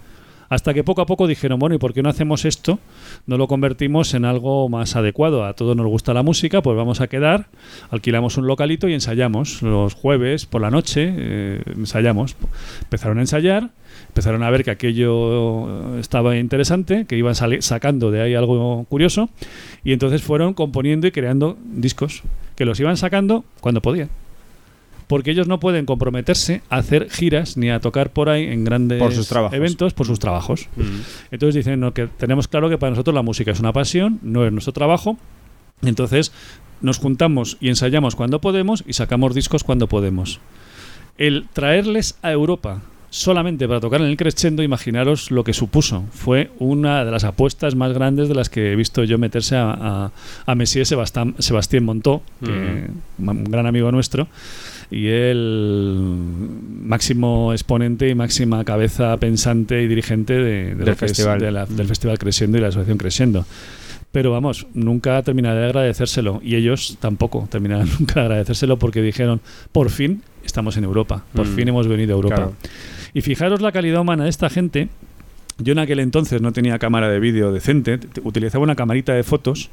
hasta 0.52 0.74
que 0.74 0.84
poco 0.84 1.02
a 1.02 1.06
poco 1.06 1.28
dijeron, 1.28 1.60
bueno, 1.60 1.76
¿y 1.76 1.78
por 1.78 1.93
qué 1.93 2.04
no 2.04 2.10
hacemos 2.10 2.43
esto? 2.43 2.78
No 3.26 3.38
lo 3.38 3.47
convertimos 3.47 4.14
en 4.14 4.26
algo 4.26 4.68
más 4.68 4.97
adecuado. 4.97 5.45
A 5.45 5.54
todos 5.54 5.78
nos 5.78 5.88
gusta 5.88 6.14
la 6.14 6.24
música, 6.24 6.62
pues 6.62 6.76
vamos 6.76 6.99
a 6.99 7.08
quedar, 7.08 7.47
alquilamos 7.89 8.36
un 8.36 8.47
localito 8.47 8.89
y 8.89 8.93
ensayamos. 8.93 9.62
Los 9.62 9.93
jueves 9.93 10.45
por 10.45 10.60
la 10.60 10.70
noche 10.70 11.10
eh, 11.16 11.64
ensayamos. 11.74 12.36
Empezaron 12.82 13.20
a 13.20 13.22
ensayar, 13.22 13.70
empezaron 14.10 14.43
a 14.43 14.49
ver 14.49 14.66
que 14.66 14.72
aquello 14.72 15.97
estaba 15.97 16.36
interesante, 16.36 17.06
que 17.06 17.16
iban 17.16 17.34
sacando 17.34 18.12
de 18.12 18.22
ahí 18.22 18.36
algo 18.36 18.86
curioso, 18.89 19.30
y 19.86 19.93
entonces 19.93 20.22
fueron 20.22 20.54
componiendo 20.54 21.08
y 21.08 21.12
creando 21.12 21.58
discos, 21.64 22.24
que 22.58 22.66
los 22.66 22.78
iban 22.78 22.97
sacando 22.97 23.45
cuando 23.62 23.82
podían 23.82 24.10
porque 25.12 25.32
ellos 25.32 25.45
no 25.45 25.59
pueden 25.59 25.86
comprometerse 25.86 26.62
a 26.70 26.78
hacer 26.78 27.09
giras 27.09 27.57
ni 27.57 27.70
a 27.70 27.82
tocar 27.82 28.14
por 28.14 28.30
ahí 28.30 28.45
en 28.45 28.64
grandes 28.64 28.97
Por 28.97 29.14
sus 29.14 29.30
eventos 29.51 29.93
por 29.93 30.07
sus 30.07 30.20
trabajos. 30.20 30.70
Entonces 31.32 31.53
dicen 31.53 31.82
no, 31.82 31.93
que 31.93 32.07
tenemos 32.07 32.47
claro 32.47 32.70
que 32.70 32.78
para 32.78 32.91
nosotros 32.91 33.14
la 33.14 33.22
música 33.22 33.51
es 33.51 33.59
una 33.59 33.74
pasión, 33.74 34.20
no 34.22 34.45
es 34.45 34.53
nuestro 34.53 34.72
trabajo. 34.72 35.18
Entonces 35.82 36.32
nos 36.80 36.97
juntamos 36.97 37.57
y 37.59 37.68
ensayamos 37.68 38.16
cuando 38.16 38.39
podemos 38.39 38.86
y 38.88 38.93
sacamos 38.93 39.36
discos 39.36 39.66
cuando 39.66 39.88
podemos. 39.88 40.39
El 41.18 41.45
traerles 41.51 42.18
a 42.22 42.32
Europa 42.32 42.82
solamente 43.09 43.68
para 43.68 43.82
tocar 43.82 43.99
en 43.99 44.07
el 44.07 44.16
crescendo, 44.16 44.64
imaginaros 44.64 45.30
lo 45.30 45.43
que 45.43 45.51
supuso. 45.51 46.05
Fue 46.12 46.51
una 46.57 47.03
de 47.03 47.12
las 47.12 47.26
apuestas 47.26 47.76
más 47.76 47.91
grandes 47.91 48.30
de 48.30 48.36
las 48.36 48.49
que 48.49 48.72
he 48.72 48.76
visto 48.78 49.03
yo 49.03 49.18
meterse 49.18 49.57
a, 49.57 49.72
a, 49.74 50.12
a 50.45 50.55
Messier 50.55 50.86
Sebastán, 50.86 51.36
Sebastien 51.38 51.84
Montó, 51.84 52.24
que, 52.41 52.88
un 53.18 53.43
gran 53.43 53.68
amigo 53.68 53.91
nuestro, 53.91 54.30
y 54.91 55.07
él 55.07 56.07
máximo 56.83 57.53
exponente 57.53 58.09
y 58.09 58.15
máxima 58.15 58.63
cabeza 58.63 59.15
pensante 59.17 59.81
y 59.81 59.87
dirigente 59.87 60.33
de, 60.33 60.75
de 60.75 60.75
Del 60.75 60.89
es 60.89 60.97
festival. 60.97 61.39
de 61.39 61.51
la- 61.51 61.65
del 61.65 61.87
Festival 61.87 62.17
Crescendo 62.19 62.57
y 62.57 62.61
la 62.61 62.67
Asociación 62.67 62.97
Crescendo. 62.97 63.45
Pero 64.11 64.31
vamos, 64.31 64.67
nunca 64.73 65.21
terminaré 65.23 65.61
de 65.61 65.65
agradecérselo. 65.67 66.41
Y 66.43 66.55
ellos 66.55 66.97
tampoco 66.99 67.47
terminarán 67.49 67.87
nunca 67.99 68.15
de 68.15 68.21
agradecérselo 68.21 68.77
porque 68.77 69.01
dijeron, 69.01 69.39
por 69.71 69.89
fin 69.89 70.21
estamos 70.43 70.75
en 70.75 70.83
Europa, 70.83 71.23
por 71.33 71.47
Mm. 71.47 71.55
fin 71.55 71.67
hemos 71.69 71.87
venido 71.87 72.13
a 72.13 72.15
Europa. 72.17 72.35
Claro. 72.35 72.53
Y 73.13 73.21
fijaros 73.21 73.61
la 73.61 73.71
calidad 73.71 74.01
humana 74.01 74.23
de 74.25 74.29
esta 74.29 74.49
gente. 74.49 74.89
Yo 75.58 75.74
en 75.74 75.80
aquel 75.80 75.99
entonces 75.99 76.41
no 76.41 76.54
tenía 76.54 76.80
cámara 76.80 77.10
de 77.10 77.20
vídeo 77.20 77.52
decente, 77.52 77.99
utilizaba 78.24 78.64
una 78.64 78.76
camarita 78.76 79.14
de 79.14 79.24
fotos 79.24 79.70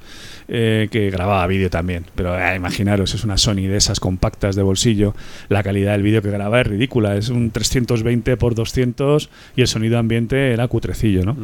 eh, 0.49 0.89
que 0.91 1.11
grababa 1.11 1.47
vídeo 1.47 1.71
también, 1.71 2.05
pero 2.15 2.39
eh, 2.39 2.57
imaginaros, 2.57 3.15
es 3.15 3.25
una 3.25 3.39
Sony 3.39 3.69
de 3.69 3.77
esas 3.77 4.01
compactas 4.01 4.57
de 4.57 4.63
bolsillo, 4.63 5.15
la 5.49 5.63
calidad 5.63 5.93
del 5.93 6.03
vídeo 6.03 6.21
que 6.21 6.31
grababa 6.31 6.61
es 6.61 6.67
ridícula, 6.67 7.17
es 7.17 7.29
un 7.29 7.51
320 7.51 8.37
por 8.37 8.55
200 8.55 9.31
y 9.57 9.61
el 9.63 9.69
sonido 9.69 9.99
ambiente 9.99 10.53
era 10.53 10.69
cutrecillo, 10.69 11.25
¿no? 11.25 11.37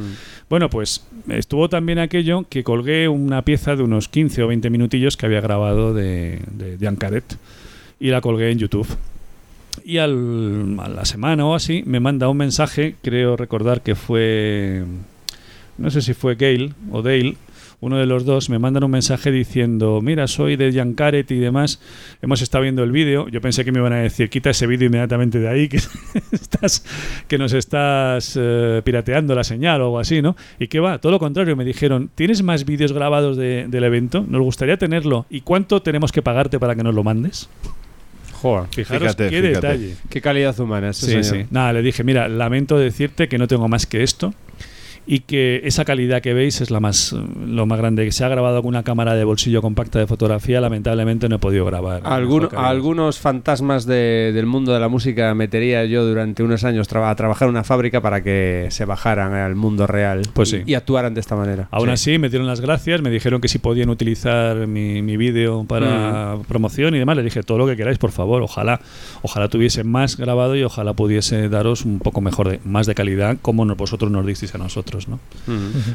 Bueno, 0.50 0.68
pues 0.68 1.06
estuvo 1.28 1.68
también 1.68 1.98
aquello 1.98 2.44
que 2.48 2.64
colgué 2.64 3.08
una 3.08 3.42
pieza 3.42 3.76
de 3.76 3.82
unos 3.82 4.08
15 4.08 4.42
o 4.42 4.48
20 4.48 4.68
minutillos 4.70 5.16
que 5.16 5.26
había 5.26 5.40
grabado 5.40 5.94
de, 5.94 6.40
de, 6.52 6.76
de 6.76 6.88
Ancaret 6.88 7.24
y 7.98 8.10
la 8.10 8.20
colgué 8.20 8.50
en 8.50 8.58
YouTube. 8.58 8.86
Y 9.84 9.98
al- 9.98 10.76
a 10.78 10.88
la 10.88 11.04
semana 11.04 11.46
o 11.46 11.54
así 11.54 11.82
me 11.86 12.00
manda 12.00 12.28
un 12.28 12.36
mensaje, 12.36 12.94
creo 13.02 13.36
recordar 13.36 13.82
que 13.82 13.94
fue, 13.94 14.84
no 15.78 15.90
sé 15.90 16.00
si 16.02 16.14
fue 16.14 16.36
Gail 16.36 16.74
o 16.90 17.02
Dale, 17.02 17.36
uno 17.80 17.98
de 17.98 18.06
los 18.06 18.24
dos, 18.24 18.48
me 18.48 18.58
mandan 18.58 18.84
un 18.84 18.92
mensaje 18.92 19.30
diciendo, 19.30 20.00
mira, 20.00 20.26
soy 20.26 20.56
de 20.56 20.72
Jan 20.72 20.94
Caret 20.94 21.30
y 21.32 21.38
demás, 21.38 21.80
hemos 22.22 22.40
estado 22.40 22.62
viendo 22.62 22.82
el 22.82 22.92
vídeo, 22.92 23.28
yo 23.28 23.42
pensé 23.42 23.62
que 23.62 23.72
me 23.72 23.80
iban 23.80 23.92
a 23.92 23.96
decir, 23.98 24.30
quita 24.30 24.48
ese 24.50 24.66
vídeo 24.66 24.86
inmediatamente 24.86 25.38
de 25.38 25.48
ahí, 25.48 25.68
que, 25.68 25.76
estás, 26.32 26.86
que 27.28 27.36
nos 27.36 27.52
estás 27.52 28.38
eh, 28.40 28.80
pirateando 28.84 29.34
la 29.34 29.44
señal 29.44 29.82
o 29.82 29.84
algo 29.86 29.98
así, 29.98 30.22
¿no? 30.22 30.34
Y 30.58 30.68
que 30.68 30.80
va, 30.80 30.98
todo 30.98 31.12
lo 31.12 31.18
contrario, 31.18 31.56
me 31.56 31.64
dijeron, 31.64 32.08
¿tienes 32.14 32.42
más 32.42 32.64
vídeos 32.64 32.92
grabados 32.94 33.36
de- 33.36 33.66
del 33.68 33.84
evento? 33.84 34.24
Nos 34.26 34.40
gustaría 34.40 34.78
tenerlo. 34.78 35.26
¿Y 35.28 35.42
cuánto 35.42 35.82
tenemos 35.82 36.10
que 36.10 36.22
pagarte 36.22 36.58
para 36.58 36.74
que 36.76 36.84
nos 36.84 36.94
lo 36.94 37.04
mandes? 37.04 37.50
Joder, 38.44 38.68
Fijaros 38.70 39.02
Fíjate, 39.16 39.30
qué 39.30 39.40
fíjate. 39.40 39.66
detalle. 39.66 39.94
qué 40.10 40.20
calidad 40.20 40.60
humana 40.60 40.90
ese 40.90 41.06
Sí, 41.06 41.12
señor. 41.24 41.24
sí. 41.24 41.46
Nada, 41.50 41.72
le 41.72 41.80
dije, 41.80 42.04
mira, 42.04 42.28
lamento 42.28 42.78
decirte 42.78 43.26
que 43.26 43.38
no 43.38 43.48
tengo 43.48 43.68
más 43.68 43.86
que 43.86 44.02
esto 44.02 44.34
y 45.06 45.20
que 45.20 45.60
esa 45.64 45.84
calidad 45.84 46.22
que 46.22 46.32
veis 46.34 46.60
es 46.60 46.70
la 46.70 46.80
más 46.80 47.12
lo 47.12 47.66
más 47.66 47.78
grande 47.78 48.04
que 48.04 48.12
se 48.12 48.24
ha 48.24 48.28
grabado 48.28 48.62
con 48.62 48.70
una 48.70 48.82
cámara 48.82 49.14
de 49.14 49.24
bolsillo 49.24 49.60
compacta 49.60 49.98
de 49.98 50.06
fotografía 50.06 50.60
lamentablemente 50.60 51.28
no 51.28 51.36
he 51.36 51.38
podido 51.38 51.64
grabar 51.66 52.02
calidad. 52.02 52.64
algunos 52.66 53.18
fantasmas 53.18 53.84
de- 53.86 54.32
del 54.34 54.46
mundo 54.46 54.72
de 54.72 54.80
la 54.80 54.88
música 54.88 55.34
metería 55.34 55.84
yo 55.84 56.04
durante 56.06 56.42
unos 56.42 56.64
años 56.64 56.88
traba- 56.88 57.10
a 57.10 57.16
trabajar 57.16 57.46
en 57.48 57.50
una 57.50 57.64
fábrica 57.64 58.00
para 58.00 58.22
que 58.22 58.68
se 58.70 58.84
bajaran 58.86 59.34
al 59.34 59.54
mundo 59.56 59.86
real 59.86 60.22
Pues 60.32 60.52
y, 60.52 60.58
sí. 60.58 60.62
y 60.66 60.74
actuaran 60.74 61.12
de 61.14 61.20
esta 61.20 61.36
manera. 61.36 61.68
Aún 61.70 61.86
Sí. 61.88 61.92
así, 61.92 62.18
me 62.18 62.28
dieron 62.30 62.46
las 62.46 62.60
gracias, 62.60 63.02
me 63.02 63.10
dijeron 63.10 63.40
que 63.40 63.48
si 63.48 63.58
podían 63.58 63.90
utilizar 63.90 64.66
mi, 64.66 65.02
mi 65.02 65.16
vídeo 65.16 65.64
para 65.68 66.36
promoción 66.48 66.94
y 66.94 66.98
demás. 66.98 67.16
Le 67.16 67.22
dije 67.22 67.42
todo 67.42 67.58
lo 67.58 67.66
que 67.66 67.76
queráis, 67.76 67.98
por 67.98 68.10
favor. 68.12 68.42
Ojalá, 68.42 68.80
ojalá 69.22 69.48
tuviese 69.48 69.84
más 69.84 70.16
grabado 70.16 70.56
y 70.56 70.62
ojalá 70.62 70.92
pudiese 70.94 71.48
daros 71.48 71.84
un 71.84 71.98
poco 71.98 72.20
mejor, 72.20 72.48
de, 72.48 72.60
más 72.64 72.86
de 72.86 72.94
calidad, 72.94 73.36
como 73.42 73.64
vosotros 73.74 74.10
nos 74.10 74.24
disteis 74.26 74.54
a 74.54 74.58
nosotros. 74.58 74.93
¿No? 75.08 75.18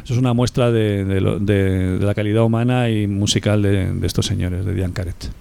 Eso 0.04 0.14
es 0.14 0.20
una 0.20 0.34
muestra 0.34 0.72
de, 0.72 1.06
de 1.06 1.22
lo- 1.22 1.40
de- 1.40 1.98
de 2.00 2.06
la 2.06 2.14
calidad 2.14 2.44
humana 2.44 2.90
y 2.90 3.08
musical 3.08 3.62
de, 3.62 3.92
de 3.94 4.08
estos 4.08 4.26
señores, 4.26 4.66
de 4.66 4.74
Diane 4.74 4.94
Caret. 4.94 5.32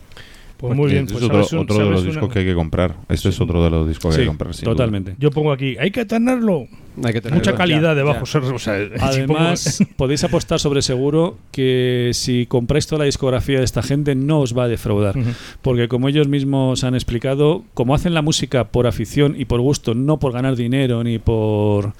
Pues 0.56 0.74
muy 0.74 0.90
bien, 0.90 1.06
pues 1.06 1.18
es 1.18 1.22
otro, 1.22 1.36
sabes 1.44 1.52
un- 1.52 1.58
otro 1.60 1.78
de 1.84 1.90
los 1.90 2.00
una- 2.02 2.10
discos 2.10 2.32
que 2.32 2.38
hay 2.40 2.44
que 2.44 2.54
comprar. 2.54 2.96
Este 3.08 3.28
es 3.28 3.40
otro 3.40 3.62
de 3.62 3.70
los 3.70 3.86
discos 3.86 4.10
que 4.10 4.14
Sí, 4.16 4.20
hay 4.22 4.24
que 4.24 4.28
comprar. 4.28 4.54
sin 4.54 4.64
duda. 4.64 4.72
totalmente. 4.74 5.14
Yo 5.16 5.30
pongo 5.30 5.52
aquí, 5.52 5.76
hay 5.78 5.92
que 5.92 6.04
tenerlo. 6.04 6.66
Hay 7.04 7.12
que 7.12 7.20
tenerlo. 7.20 7.36
Mucha 7.38 7.54
calidad 7.54 7.90
Ya, 7.90 7.94
debajo. 7.94 8.24
ya. 8.24 8.40
o 8.40 8.58
sea, 8.58 8.88
si 8.88 8.94
Además, 9.00 9.78
podéis 9.96 10.24
apostar 10.24 10.58
sobre 10.58 10.82
seguro 10.82 11.38
que 11.52 12.10
si 12.12 12.46
compráis 12.46 12.88
toda 12.88 12.98
la 13.00 13.04
discografía 13.04 13.58
de 13.60 13.64
esta 13.64 13.84
gente 13.84 14.16
no 14.16 14.40
os 14.40 14.58
va 14.58 14.64
a 14.64 14.68
defraudar. 14.68 15.14
Porque 15.62 15.86
como 15.86 16.08
ellos 16.08 16.26
mismos 16.26 16.82
han 16.82 16.96
explicado, 16.96 17.62
como 17.74 17.94
hacen 17.94 18.12
la 18.12 18.22
música 18.22 18.64
por 18.64 18.88
afición 18.88 19.36
y 19.38 19.44
por 19.44 19.60
gusto, 19.60 19.94
no 19.94 20.18
por 20.18 20.32
ganar 20.32 20.56
dinero 20.56 21.04
ni 21.04 21.20
por... 21.20 21.92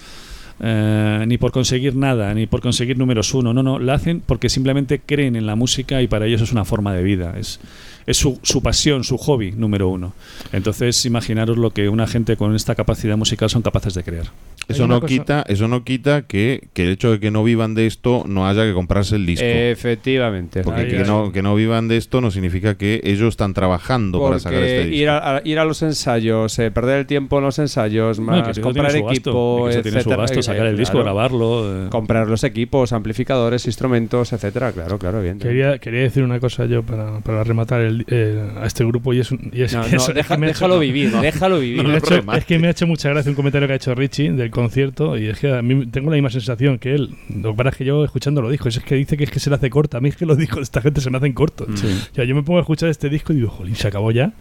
eh, 0.61 1.25
ni 1.27 1.39
por 1.39 1.53
conseguir 1.53 1.95
nada, 1.95 2.33
ni 2.35 2.47
por 2.47 2.61
conseguir 2.61 2.99
números 2.99 3.33
uno, 3.35 3.55
no, 3.55 3.63
no, 3.63 3.79
la 3.79 3.95
hacen 3.95 4.23
porque 4.25 4.49
simplemente 4.49 5.01
creen 5.01 5.37
en 5.37 5.47
la 5.47 5.57
música 5.57 6.03
y 6.03 6.09
para 6.09 6.27
ellos 6.27 6.43
es 6.43 6.53
una 6.53 6.65
forma 6.65 6.93
de 6.95 7.03
vida, 7.03 7.35
es, 7.39 7.61
es 8.07 8.17
su, 8.17 8.39
su 8.43 8.63
pasión, 8.63 9.05
su 9.05 9.19
hobby 9.19 9.53
número 9.53 9.89
uno. 9.89 10.15
Entonces, 10.53 11.05
imaginaros 11.07 11.59
lo 11.59 11.71
que 11.71 11.89
una 11.89 12.07
gente 12.07 12.37
con 12.37 12.55
esta 12.55 12.75
capacidad 12.75 13.17
musical 13.17 13.51
son 13.51 13.63
capaces 13.63 13.95
de 13.95 14.03
crear. 14.03 14.27
Eso 14.69 14.87
no, 14.87 15.01
cosa- 15.01 15.07
quita, 15.09 15.45
eso 15.49 15.66
no 15.69 15.83
quita 15.85 16.23
que, 16.23 16.69
que 16.75 16.85
el 16.85 16.91
hecho 16.91 17.11
de 17.11 17.21
que 17.21 17.31
no 17.31 17.43
vivan 17.43 17.75
de 17.75 17.87
esto 17.87 18.25
no 18.27 18.47
haya 18.47 18.64
que 18.64 18.73
comprarse 18.75 19.16
el 19.16 19.25
disco. 19.27 19.45
Efectivamente. 19.47 20.62
Porque 20.62 20.83
Ahí, 20.83 20.89
que, 20.89 20.97
ahí. 20.99 21.05
no, 21.07 21.33
que 21.33 21.43
no 21.43 21.55
vivan 21.55 21.89
de 21.89 21.97
esto 21.97 22.21
no 22.21 22.31
significa 22.31 22.77
que 22.77 23.01
ellos 23.05 23.29
están 23.29 23.55
trabajando 23.55 24.23
para 24.23 24.39
sacar 24.39 24.62
este 24.62 24.81
disco. 24.91 24.95
ir 24.97 25.09
a, 25.09 25.37
a- 25.39 25.43
ir 25.45 25.59
a 25.59 25.64
los 25.64 25.81
ensayos, 25.83 26.59
eh, 26.59 26.71
perder 26.71 26.99
el 27.01 27.07
tiempo 27.07 27.39
en 27.39 27.45
los 27.45 27.59
ensayos, 27.59 28.21
más 28.21 28.43
que 28.45 28.51
eso 28.53 28.61
comprar 28.61 28.93
gasto, 28.93 29.09
equipo, 29.09 29.64
que 29.64 29.71
eso 29.71 29.83
tiene 29.83 29.91
su 29.95 29.99
etcétera, 30.11 30.23
gasto, 30.23 30.41
eh, 30.41 30.43
sacar 30.43 30.66
el 30.66 30.77
disco, 30.77 30.93
claro. 30.93 31.05
grabarlo. 31.05 31.87
eh. 31.87 31.89
comprar 31.91 32.29
los 32.29 32.45
equipos, 32.45 32.93
amplificadores, 32.93 33.66
instrumentos, 33.66 34.33
etcétera. 34.33 34.73
Claro, 34.73 34.99
claro, 34.99 35.23
bien. 35.23 35.39
Quería, 35.39 35.79
quería 35.79 36.01
decir 36.03 36.23
una 36.23 36.41
cosa 36.41 36.66
yo 36.66 36.83
para, 36.83 37.21
para 37.21 37.43
rematar 37.45 37.81
el- 37.81 38.05
eh, 38.09 38.51
a 38.61 38.66
este 38.66 38.85
grupo 38.85 39.12
y 39.14 39.21
es, 39.21 39.31
un- 39.33 39.51
y 39.53 39.62
es 39.62 39.73
No, 39.75 39.83
que 39.83 39.91
no, 39.93 39.97
eso- 39.97 40.11
es 40.11 40.14
deja- 40.16 40.35
que 40.35 40.41
me 40.41 40.47
ha 40.47 40.49
déjalo 40.51 40.75
hecho- 40.75 40.81
vivir, 40.81 41.11
déjalo 41.12 41.59
vivir. 41.61 41.83
me 41.83 41.89
ha 41.89 41.93
no 41.93 41.99
hecho- 41.99 42.11
remate. 42.16 42.39
es 42.41 42.45
que 42.45 42.59
me 42.59 42.66
ha 42.69 42.71
hecho 42.71 42.87
mucha 42.87 43.09
gracia 43.09 43.31
un 43.31 43.37
comentario 43.37 43.66
que 43.66 43.73
ha 43.73 43.77
hecho 43.77 43.95
Richie 43.95 44.31
del 44.33 44.51
concierto 44.59 45.17
y 45.17 45.27
es 45.29 45.39
que 45.39 45.53
a 45.53 45.63
mí 45.63 45.87
tengo 45.87 46.11
la 46.11 46.17
misma 46.17 46.31
sensación 46.31 46.79
que 46.79 46.95
él. 46.95 47.15
Lo 47.29 47.53
que 47.53 47.57
pasa 47.57 47.71
es 47.71 47.77
que 47.77 47.85
yo 47.85 48.05
escuchando 48.05 48.43
lo 48.43 48.51
dijo, 48.51 48.69
es 48.69 48.81
que 48.81 48.97
dice 48.97 49.17
que 49.17 49.25
es 49.25 49.31
que 49.31 49.41
se 49.41 49.51
le 49.51 49.57
hace 49.57 49.71
corta. 49.71 49.99
A 49.99 50.01
mí 50.01 50.09
es 50.09 50.17
que 50.17 50.27
los 50.27 50.37
discos 50.37 50.59
de 50.59 50.63
esta 50.65 50.81
gente 50.83 51.01
se 51.01 51.11
me 51.11 51.19
hacen 51.19 51.33
cortos. 51.33 51.69
Sí. 51.79 51.87
O 51.87 52.15
sea, 52.15 52.25
yo 52.25 52.35
me 52.35 52.43
pongo 52.43 52.59
a 52.59 52.63
escuchar 52.63 52.89
este 52.89 53.09
disco 53.09 53.33
y 53.33 53.37
digo, 53.37 53.51
jolín, 53.51 53.77
se 53.77 53.89
acabó 53.89 54.11
ya. 54.11 54.33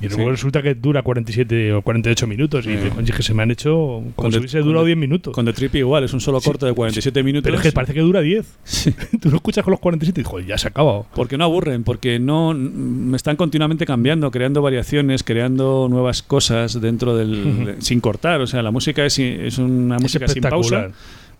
Y 0.00 0.08
luego 0.08 0.24
Sí. 0.24 0.30
resulta 0.30 0.62
que 0.62 0.74
dura 0.74 1.02
47 1.02 1.72
o 1.72 1.82
48 1.82 2.26
minutos. 2.26 2.66
Y 2.66 2.70
Sí. 2.70 2.76
digo, 2.76 2.94
"Coño, 2.94 3.06
es 3.10 3.14
que 3.16 3.22
se 3.22 3.34
me 3.34 3.42
han 3.42 3.50
hecho 3.50 4.02
Con 4.16 4.30
con 4.30 4.30
durado 4.64 4.84
de- 4.84 4.86
10 4.88 4.98
minutos. 4.98 5.34
Con 5.34 5.44
The 5.44 5.52
Trip 5.52 5.74
igual, 5.74 6.04
es 6.04 6.12
un 6.12 6.20
solo 6.20 6.40
Sí. 6.40 6.48
corto 6.48 6.66
de 6.66 6.72
47 6.72 7.22
minutos. 7.22 7.44
Pero 7.44 7.56
es 7.56 7.62
que 7.62 7.72
parece 7.72 7.92
que 7.94 8.00
dura 8.00 8.20
10. 8.20 8.46
Tú 9.20 9.30
lo 9.30 9.36
escuchas 9.36 9.62
con 9.64 9.72
los 9.72 9.80
47 9.80 10.20
y 10.20 10.22
dices, 10.22 10.30
joder, 10.30 10.46
ya 10.46 10.58
se 10.58 10.68
ha 10.68 10.70
acabado. 10.70 11.06
Porque 11.14 11.36
no 11.36 11.44
aburren, 11.44 11.84
porque 11.84 12.18
no 12.18 12.54
mm, 12.54 13.14
están 13.14 13.36
continuamente 13.36 13.84
cambiando, 13.86 14.30
creando 14.30 14.62
variaciones, 14.62 15.22
creando 15.22 15.86
nuevas 15.90 16.22
cosas 16.22 16.80
dentro 16.80 17.16
del 17.16 17.64
de- 17.66 17.82
sin 17.82 18.00
cortar. 18.00 18.40
O 18.40 18.46
sea, 18.46 18.62
la 18.62 18.70
música 18.70 19.04
es, 19.04 19.18
es 19.18 19.58
una 19.58 19.96
Es 19.96 20.02
música 20.02 20.26
sin 20.28 20.42
pausa. 20.42 20.90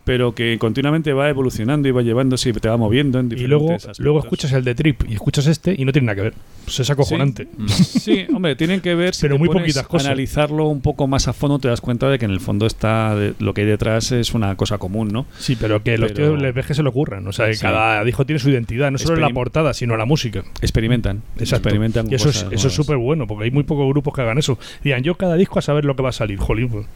Pero 0.04 0.34
que 0.34 0.56
continuamente 0.58 1.12
va 1.12 1.28
evolucionando 1.28 1.86
y 1.88 1.92
va 1.92 2.02
llevándose 2.02 2.48
y 2.50 2.52
te 2.54 2.68
va 2.68 2.76
moviendo 2.76 3.18
en 3.20 3.26
Y 3.26 3.28
diferentes 3.30 3.48
luego, 3.50 3.72
aspectos. 3.74 4.00
luego 4.00 4.18
escuchas 4.20 4.52
el 4.52 4.64
de 4.64 4.74
Trip 4.74 5.02
y 5.08 5.12
escuchas 5.14 5.46
este 5.46 5.74
y 5.76 5.84
no 5.84 5.92
tiene 5.92 6.06
nada 6.06 6.16
que 6.16 6.22
ver. 6.22 6.34
Pues 6.64 6.80
es 6.80 6.90
acojonante. 6.90 7.48
Sí, 7.68 8.26
hombre, 8.34 8.56
tienen 8.56 8.80
que 8.80 8.94
ver 8.94 9.14
si 9.14 9.22
Pero 9.22 9.34
te 9.34 9.38
muy 9.38 9.48
pones 9.48 9.62
poquitas 9.64 9.86
cosas. 9.86 10.06
analizarlo 10.08 10.66
un 10.68 10.80
poco 10.80 11.06
más 11.06 11.28
a 11.28 11.32
fondo 11.32 11.58
te 11.58 11.68
das 11.68 11.80
cuenta 11.80 12.08
de 12.08 12.18
que 12.18 12.24
en 12.24 12.30
el 12.30 12.40
fondo 12.40 12.66
está 12.66 13.14
de- 13.14 13.34
lo 13.38 13.54
que 13.54 13.60
hay 13.62 13.66
detrás 13.66 14.10
es 14.12 14.34
una 14.34 14.56
cosa 14.56 14.78
común, 14.78 15.08
¿no? 15.08 15.26
Sí, 15.38 15.56
pero 15.60 15.82
que 15.82 15.98
los 15.98 16.12
tíos 16.14 16.40
les 16.40 16.54
ves 16.54 16.66
que 16.66 16.74
se 16.74 16.82
lo 16.82 16.90
ocurran. 16.90 17.26
O 17.26 17.32
sea, 17.32 17.46
que 17.46 17.54
Sí. 17.54 17.60
cada 17.62 18.02
disco 18.04 18.24
tiene 18.26 18.38
su 18.40 18.50
identidad, 18.50 18.90
no 18.90 18.98
solo 18.98 19.14
en 19.16 19.20
la 19.22 19.30
portada, 19.30 19.74
sino 19.74 19.92
en 19.94 19.98
la 19.98 20.06
música. 20.06 20.42
Experimentan, 20.62 21.22
Exacto. 21.38 21.68
experimentan 21.68 22.10
Y 22.10 22.14
eso 22.14 22.30
es 22.30 22.46
eso 22.50 22.68
es 22.68 22.74
súper 22.74 22.96
bueno, 22.96 23.26
porque 23.26 23.44
hay 23.44 23.50
muy 23.50 23.64
pocos 23.64 23.86
grupos 23.88 24.14
que 24.14 24.22
hagan 24.22 24.38
eso. 24.38 24.58
Digan, 24.82 25.02
yo 25.02 25.14
cada 25.16 25.36
disco 25.36 25.58
a 25.58 25.62
saber 25.62 25.84
lo 25.84 25.94
que 25.96 26.02
va 26.02 26.08
a 26.08 26.12
salir. 26.12 26.38
Jolín, 26.38 26.68
pues, 26.68 26.86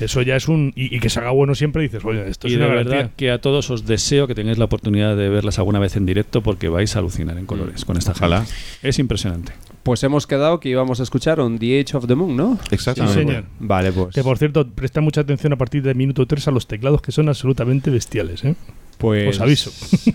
eso 0.00 0.22
ya 0.22 0.36
es 0.36 0.48
un. 0.48 0.72
Y, 0.76 0.94
y 0.94 1.00
que 1.00 1.08
se 1.10 1.20
haga 1.20 1.30
bueno 1.30 1.54
siempre, 1.54 1.82
dices, 1.82 2.04
oye, 2.04 2.28
esto 2.28 2.48
y 2.48 2.52
es 2.54 2.58
de 2.58 2.64
una 2.66 2.74
verdad 2.74 2.90
garantía. 2.92 3.16
que 3.16 3.30
a 3.30 3.40
todos 3.40 3.70
os 3.70 3.86
deseo 3.86 4.26
que 4.26 4.34
tengáis 4.34 4.58
la 4.58 4.66
oportunidad 4.66 5.16
de 5.16 5.28
verlas 5.28 5.58
alguna 5.58 5.78
vez 5.78 5.96
en 5.96 6.06
directo 6.06 6.42
porque 6.42 6.68
vais 6.68 6.94
a 6.96 6.98
alucinar 6.98 7.38
en 7.38 7.46
colores 7.46 7.84
con 7.84 7.96
esta 7.96 8.14
gente. 8.14 8.36
Es 8.82 8.98
impresionante. 8.98 9.52
Pues 9.82 10.02
hemos 10.02 10.26
quedado 10.26 10.58
que 10.60 10.68
íbamos 10.68 10.98
a 11.00 11.04
escuchar 11.04 11.38
On 11.40 11.58
the 11.58 11.80
Age 11.80 11.96
of 11.96 12.06
the 12.08 12.14
Moon, 12.16 12.36
¿no? 12.36 12.58
Exactamente. 12.70 13.20
Sí, 13.20 13.26
señor. 13.26 13.44
Vale, 13.60 13.92
pues. 13.92 14.14
Que 14.14 14.22
por 14.22 14.36
cierto, 14.36 14.66
presta 14.68 15.00
mucha 15.00 15.20
atención 15.20 15.52
a 15.52 15.56
partir 15.56 15.82
del 15.82 15.94
minuto 15.94 16.26
3 16.26 16.48
a 16.48 16.50
los 16.50 16.66
teclados 16.66 17.00
que 17.02 17.12
son 17.12 17.28
absolutamente 17.28 17.90
bestiales, 17.90 18.44
¿eh? 18.44 18.54
pues 18.98 19.36
Os 19.36 19.40
aviso. 19.40 19.70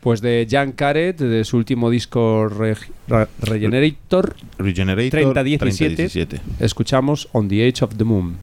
Pues 0.00 0.20
de 0.20 0.46
Jan 0.50 0.72
Caret, 0.72 1.16
de 1.18 1.44
su 1.44 1.56
último 1.56 1.88
disco 1.88 2.46
Re- 2.46 2.76
Re- 3.08 3.26
Regenerator, 3.40 4.36
Regenerator 4.58 5.10
3017. 5.10 5.58
3017. 5.58 6.40
escuchamos 6.62 7.26
On 7.32 7.48
the 7.48 7.66
Age 7.66 7.82
of 7.86 7.96
the 7.96 8.04
Moon. 8.04 8.36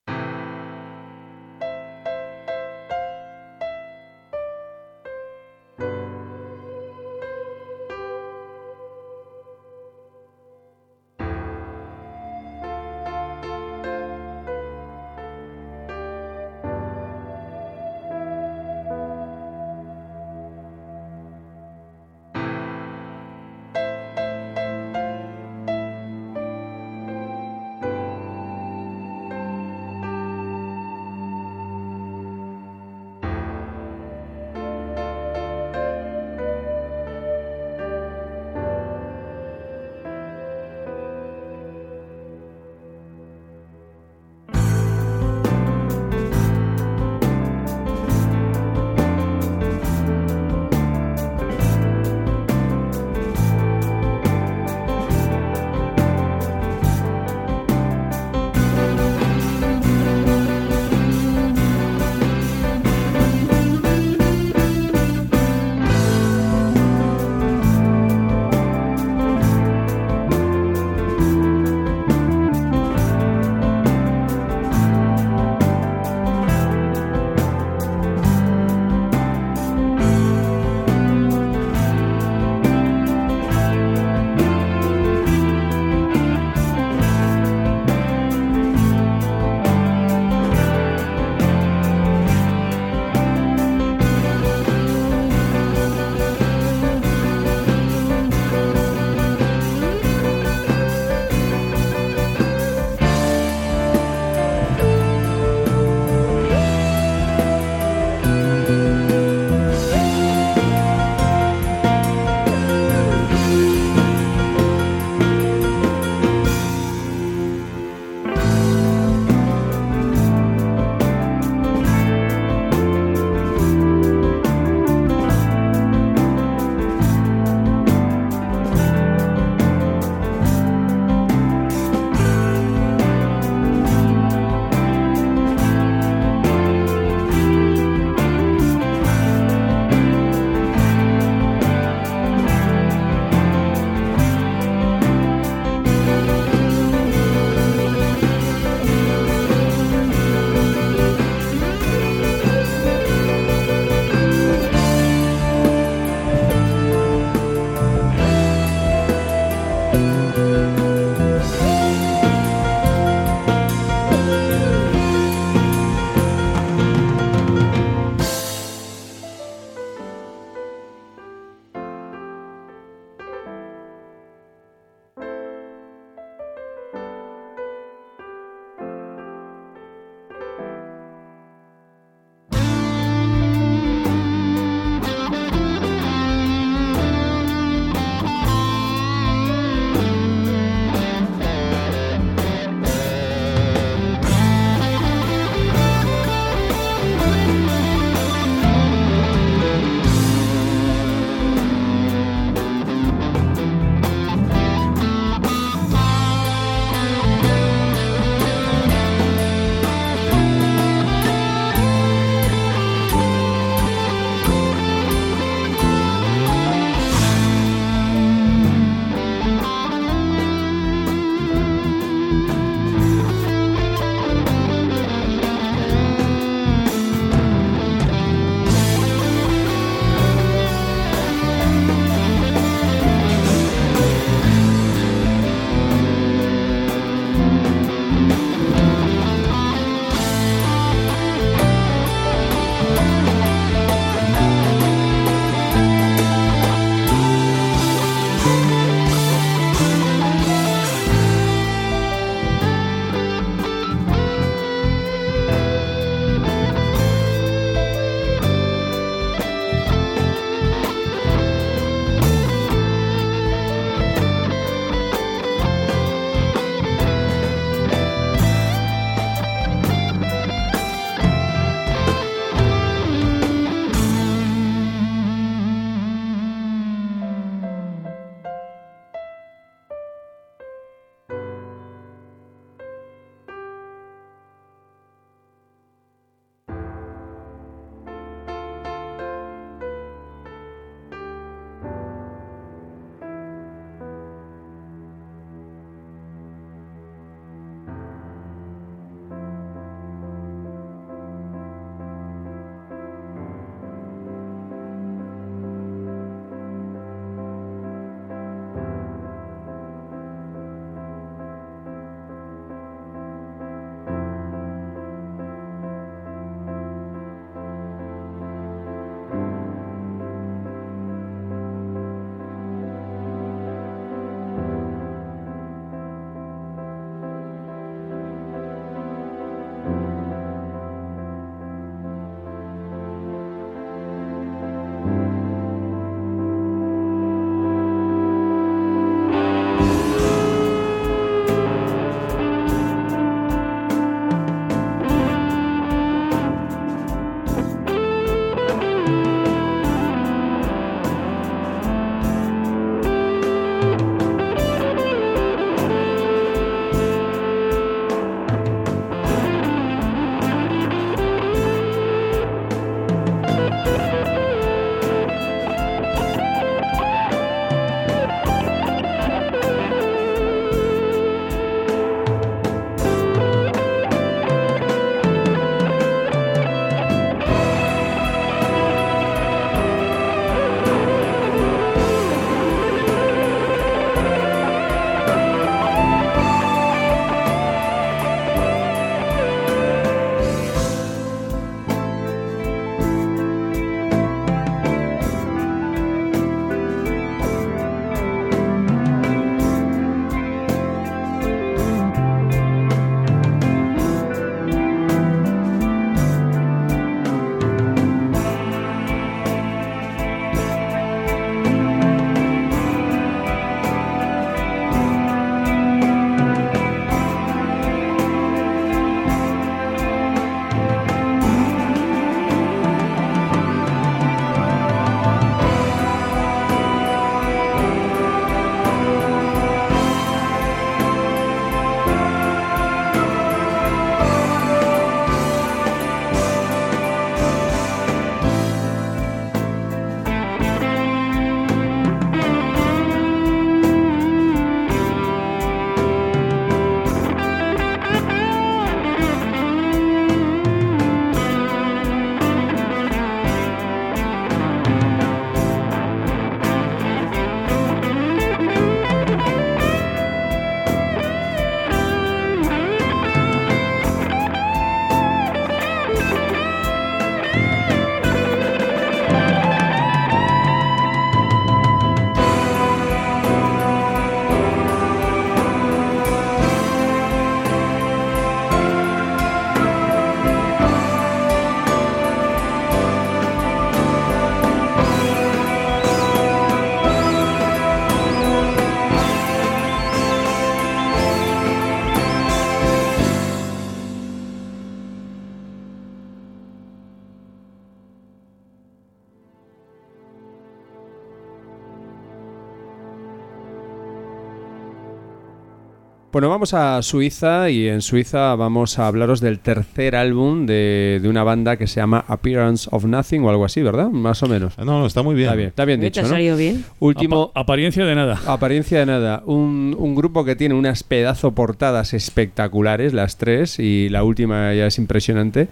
Bueno, 506.42 506.50
vamos 506.54 506.74
a 506.74 507.04
Suiza 507.04 507.70
y 507.70 507.88
en 507.88 508.02
Suiza 508.02 508.56
vamos 508.56 508.98
a 508.98 509.06
hablaros 509.06 509.42
del 509.42 509.60
tercer 509.60 510.16
álbum 510.16 510.66
de, 510.66 511.20
de 511.22 511.30
una 511.30 511.44
banda 511.44 511.78
que 511.78 511.86
se 511.86 511.98
llama 512.00 512.26
Appearance 512.28 512.90
of 512.92 513.06
Nothing 513.06 513.44
o 513.44 513.52
algo 513.52 513.64
así, 513.64 513.84
¿verdad? 513.84 514.10
Más 514.10 514.42
o 514.42 514.48
menos. 514.48 514.76
No, 514.80 514.86
no, 514.86 515.06
está 515.06 515.22
muy 515.22 515.36
bien. 515.36 515.46
Está 515.50 515.56
bien, 515.56 515.68
está 515.68 515.86
bien 515.86 516.00
¿Te 516.00 516.06
dicho, 516.08 516.22
ha 516.22 516.24
¿no? 516.24 516.30
salido 516.30 516.58
bien? 516.58 516.84
Último, 517.00 517.52
Apa- 517.52 517.60
apariencia 517.62 518.04
de 518.06 518.16
nada. 518.16 518.40
Apariencia 518.48 518.98
de 518.98 519.06
nada. 519.06 519.44
Un, 519.46 519.96
un 520.00 520.16
grupo 520.16 520.44
que 520.44 520.56
tiene 520.56 520.74
unas 520.74 521.04
pedazo 521.04 521.52
portadas 521.52 522.16
espectaculares, 522.16 523.14
las 523.14 523.38
tres, 523.38 523.78
y 523.78 524.10
la 524.10 524.24
última 524.24 524.74
ya 524.74 524.88
es 524.88 524.98
impresionante. 524.98 525.68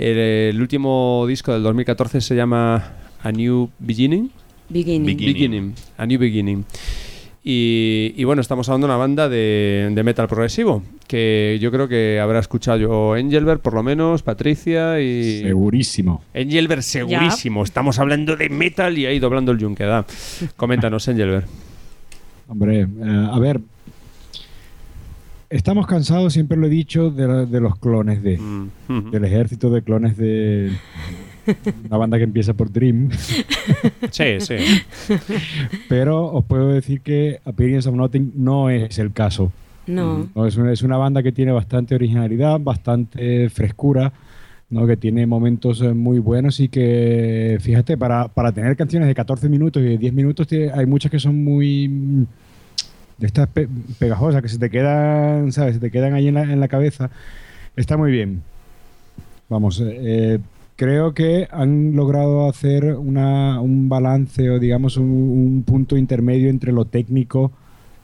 El, 0.00 0.18
el 0.18 0.60
último 0.60 1.26
disco 1.28 1.52
del 1.52 1.62
2014 1.62 2.20
se 2.22 2.34
llama 2.34 2.90
A 3.22 3.30
New 3.30 3.70
Beginning. 3.78 4.32
Beginning. 4.68 5.16
Beginning. 5.16 5.74
A 5.96 6.04
New 6.06 6.18
Beginning. 6.18 6.64
Y, 7.50 8.12
y 8.14 8.24
bueno, 8.24 8.42
estamos 8.42 8.68
hablando 8.68 8.86
de 8.88 8.92
una 8.92 8.98
banda 8.98 9.26
de, 9.30 9.90
de 9.94 10.02
metal 10.04 10.28
progresivo, 10.28 10.82
que 11.06 11.56
yo 11.62 11.70
creo 11.70 11.88
que 11.88 12.20
habrá 12.20 12.40
escuchado 12.40 12.76
yo 12.76 13.16
Engelbert, 13.16 13.62
por 13.62 13.72
lo 13.72 13.82
menos, 13.82 14.22
Patricia 14.22 15.00
y... 15.00 15.40
Segurísimo. 15.44 16.22
Engelbert 16.34 16.82
segurísimo. 16.82 17.64
Estamos 17.64 17.98
hablando 17.98 18.36
de 18.36 18.50
metal 18.50 18.98
y 18.98 19.06
ahí 19.06 19.18
doblando 19.18 19.52
el 19.52 19.58
yunque. 19.58 19.84
da. 19.84 20.04
Coméntanos, 20.56 21.08
Engelbert. 21.08 21.46
Hombre, 22.48 22.82
eh, 22.82 23.28
a 23.32 23.38
ver. 23.38 23.60
Estamos 25.48 25.86
cansados, 25.86 26.34
siempre 26.34 26.58
lo 26.58 26.66
he 26.66 26.70
dicho, 26.70 27.08
de, 27.10 27.26
la- 27.26 27.46
de 27.46 27.60
los 27.60 27.78
clones 27.78 28.22
de. 28.22 28.36
Mm. 28.36 29.10
Del 29.10 29.24
ejército 29.24 29.70
de 29.70 29.80
clones 29.80 30.18
de. 30.18 30.70
Una 31.86 31.96
banda 31.96 32.18
que 32.18 32.24
empieza 32.24 32.54
por 32.54 32.70
Dream. 32.72 33.08
Sí, 34.10 34.40
sí. 34.40 34.56
Pero 35.88 36.26
os 36.32 36.44
puedo 36.44 36.68
decir 36.68 37.00
que 37.00 37.40
Appearance 37.44 37.88
of 37.88 37.94
Nothing 37.94 38.32
no 38.36 38.70
es 38.70 38.98
el 38.98 39.12
caso. 39.12 39.52
No. 39.86 40.28
No, 40.34 40.46
es, 40.46 40.56
una, 40.56 40.72
es 40.72 40.82
una 40.82 40.96
banda 40.96 41.22
que 41.22 41.32
tiene 41.32 41.52
bastante 41.52 41.94
originalidad, 41.94 42.58
bastante 42.60 43.48
frescura, 43.50 44.12
¿no? 44.70 44.86
que 44.86 44.96
tiene 44.96 45.26
momentos 45.26 45.80
eh, 45.82 45.92
muy 45.94 46.18
buenos 46.18 46.60
y 46.60 46.68
que, 46.68 47.58
fíjate, 47.60 47.96
para, 47.96 48.28
para 48.28 48.52
tener 48.52 48.76
canciones 48.76 49.08
de 49.08 49.14
14 49.14 49.48
minutos 49.48 49.82
y 49.82 49.86
de 49.86 49.98
10 49.98 50.12
minutos, 50.12 50.46
hay 50.74 50.86
muchas 50.86 51.10
que 51.10 51.18
son 51.18 51.42
muy 51.42 52.26
de 53.18 53.26
estas 53.26 53.48
pe- 53.48 53.68
pegajosas, 53.98 54.42
que 54.42 54.48
se 54.48 54.58
te 54.58 54.70
quedan, 54.70 55.52
¿sabes? 55.52 55.74
Se 55.74 55.80
te 55.80 55.90
quedan 55.90 56.14
ahí 56.14 56.28
en 56.28 56.34
la, 56.34 56.42
en 56.42 56.60
la 56.60 56.68
cabeza. 56.68 57.10
Está 57.76 57.96
muy 57.96 58.10
bien. 58.12 58.42
Vamos, 59.48 59.80
eh, 59.80 59.98
eh, 60.00 60.38
creo 60.78 61.12
que 61.12 61.48
han 61.50 61.96
logrado 61.96 62.48
hacer 62.48 62.94
una, 62.94 63.60
un 63.60 63.88
balance 63.88 64.48
o 64.48 64.60
digamos 64.60 64.96
un, 64.96 65.10
un 65.10 65.64
punto 65.64 65.96
intermedio 65.96 66.48
entre 66.48 66.70
lo 66.70 66.84
técnico 66.84 67.50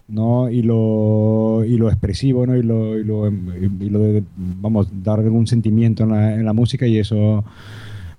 ¿no? 0.08 0.50
y 0.50 0.62
lo 0.62 1.62
expresivo 1.88 2.44
¿no? 2.46 2.56
y 2.56 2.64
lo, 2.64 2.98
y 2.98 3.04
lo, 3.04 3.30
de, 3.30 4.24
vamos 4.36 4.88
dar 5.04 5.20
algún 5.20 5.46
sentimiento 5.46 6.02
en 6.02 6.44
la, 6.44 6.52
música 6.52 6.84
y 6.88 6.98
eso 6.98 7.44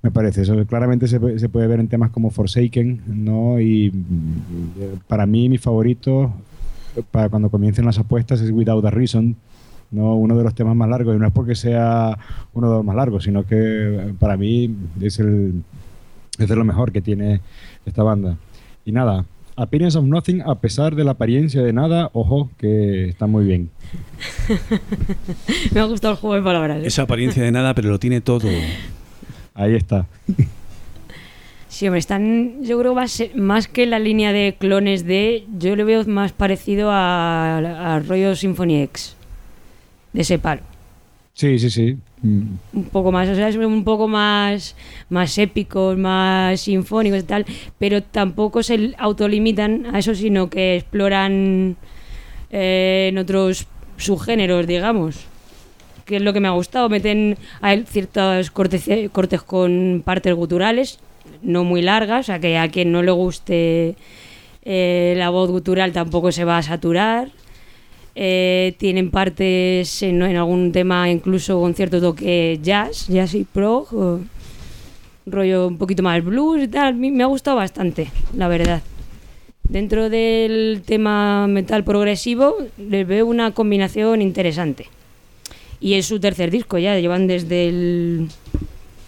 me 0.02 0.10
parece 0.10 0.44
eso 0.44 0.66
claramente 0.66 1.10
se, 1.10 1.20
se 1.38 1.50
puede 1.50 1.68
ver 1.68 1.82
en 1.82 1.90
temas 1.90 2.12
como 2.12 2.32
Forsaken 2.32 3.02
¿no? 3.08 3.60
y 3.60 3.92
para 5.10 5.26
mí 5.26 5.50
mi 5.50 5.58
favorito 5.58 6.34
para 7.12 7.28
cuando 7.28 7.50
comiencen 7.50 7.84
las 7.84 8.00
apuestas 8.00 8.40
es 8.40 8.52
Without 8.52 8.86
a 8.86 8.90
Reason 8.90 9.36
no 9.96 10.16
uno 10.16 10.38
de 10.38 10.44
los 10.44 10.54
temas 10.54 10.76
más 10.76 10.90
largos 10.90 11.16
y 11.16 11.20
no 11.20 11.28
es 11.28 11.34
porque 11.34 11.56
sea 11.56 12.18
uno 12.54 12.70
de 12.70 12.76
los 12.78 12.86
más 12.86 12.96
largos 12.96 13.24
sino 13.24 13.46
que 13.46 13.56
eh, 13.58 14.14
para 14.20 14.38
mí 14.38 14.76
es 15.02 15.20
el 15.20 15.64
es 16.38 16.50
de 16.50 16.56
lo 16.56 16.66
mejor 16.66 16.92
que 16.92 17.02
tiene 17.02 17.42
esta 17.86 18.04
banda 18.04 18.38
y 18.86 18.92
nada 18.92 19.26
Appearance 19.58 19.98
of 19.98 20.04
Nothing 20.04 20.42
a 20.42 20.56
pesar 20.56 20.96
de 20.96 21.06
la 21.06 21.12
apariencia 21.12 21.64
de 21.64 21.72
nada 21.72 22.10
ojo 22.14 22.50
que 22.58 23.10
está 23.10 23.26
muy 23.26 23.46
bien 23.46 23.70
Me 25.72 25.80
ha 25.80 25.86
gustado 25.86 26.14
el 26.14 26.20
juego 26.20 26.36
de 26.36 26.42
palabras. 26.42 26.84
¿eh? 26.84 26.88
Esa 26.88 27.04
apariencia 27.04 27.42
de 27.42 27.52
nada, 27.52 27.74
pero 27.74 27.90
lo 27.90 28.00
tiene 28.00 28.22
todo. 28.22 28.48
ahí 29.54 29.76
está 29.76 30.06
Sí, 31.76 31.88
hombre, 31.88 32.00
están. 32.00 32.64
Yo 32.64 32.80
creo 32.80 32.96
ser 33.10 33.36
más 33.36 33.68
que 33.68 33.86
la 33.86 34.00
línea 34.00 34.32
de 34.32 34.56
clones 34.58 35.04
de. 35.04 35.44
Yo 35.60 35.76
le 35.76 35.84
veo 35.84 36.06
más 36.06 36.32
parecido 36.32 36.90
a, 36.90 37.58
a 37.58 38.00
rollo 38.00 38.34
Symphony 38.34 38.82
X. 38.84 39.18
De 40.16 40.22
ese 40.22 40.40
palo. 40.40 40.62
sí 41.34 41.60
sí 41.60 41.70
sí 41.70 41.98
Mm, 42.26 42.58
Un 42.74 42.84
poco 42.86 43.12
más, 43.12 43.30
o 43.30 43.36
sea, 43.36 43.50
es 43.50 43.56
un 43.56 43.84
poco 43.84 44.08
más, 44.08 44.76
más 45.10 45.38
épicos, 45.38 45.96
más 45.96 46.62
sinfónicos 46.62 47.20
y 47.20 47.24
tal. 47.24 47.46
Pero 47.78 48.02
tampoco 48.02 48.64
se 48.64 48.96
autolimitan 48.98 49.94
a 49.94 50.00
eso, 50.00 50.16
sino 50.16 50.50
que 50.50 50.78
exploran 50.78 51.76
eh, 52.50 53.10
en 53.12 53.18
otros 53.20 53.68
subgéneros, 53.98 54.66
digamos. 54.66 55.26
Que 56.06 56.18
es 56.18 56.22
lo 56.24 56.34
que 56.34 56.40
me 56.40 56.48
ha 56.48 56.52
gustado. 56.52 56.90
Meten 56.90 57.38
hay 57.62 57.84
ciertos 57.84 58.50
cortes, 58.50 58.90
cortes 59.12 59.42
con 59.44 60.02
partes 60.04 60.34
guturales, 60.34 61.00
no 61.44 61.64
muy 61.64 61.82
largas, 61.84 62.22
o 62.22 62.28
sea 62.28 62.40
que 62.40 62.58
a 62.58 62.70
quien 62.70 62.92
no 62.92 63.04
le 63.04 63.12
guste 63.12 63.96
eh, 64.64 65.14
la 65.18 65.30
voz 65.30 65.52
gutural 65.52 65.92
tampoco 65.92 66.32
se 66.32 66.44
va 66.44 66.58
a 66.58 66.64
saturar. 66.64 67.30
Eh, 68.18 68.76
tienen 68.78 69.12
partes 69.12 70.02
en, 70.02 70.22
algún 70.24 70.72
tema 70.72 71.10
incluso 71.10 71.60
con 71.60 71.74
cierto 71.74 72.00
toque 72.00 72.60
jazz, 72.64 73.08
jazz 73.08 73.34
y 73.34 73.44
prog, 73.44 73.94
o 73.94 74.22
rollo 75.26 75.68
un 75.68 75.78
poquito 75.78 76.02
más 76.02 76.24
blues 76.24 76.64
y 76.64 76.68
tal. 76.70 76.96
Me 76.96 77.24
ha 77.24 77.28
gustado 77.28 77.58
bastante, 77.58 78.10
la 78.36 78.48
verdad. 78.48 78.82
Dentro 79.68 80.10
del 80.10 80.84
tema 80.86 81.48
metal 81.48 81.84
progresivo 81.84 82.56
les 82.78 83.06
veo 83.06 83.26
una 83.26 83.52
combinación 83.52 84.22
interesante. 84.22 84.88
Y 85.82 85.96
es 85.96 86.06
su 86.06 86.20
tercer 86.20 86.52
disco 86.52 86.78
ya, 86.78 86.98
llevan 86.98 87.28
desde 87.28 87.68
el 87.68 88.30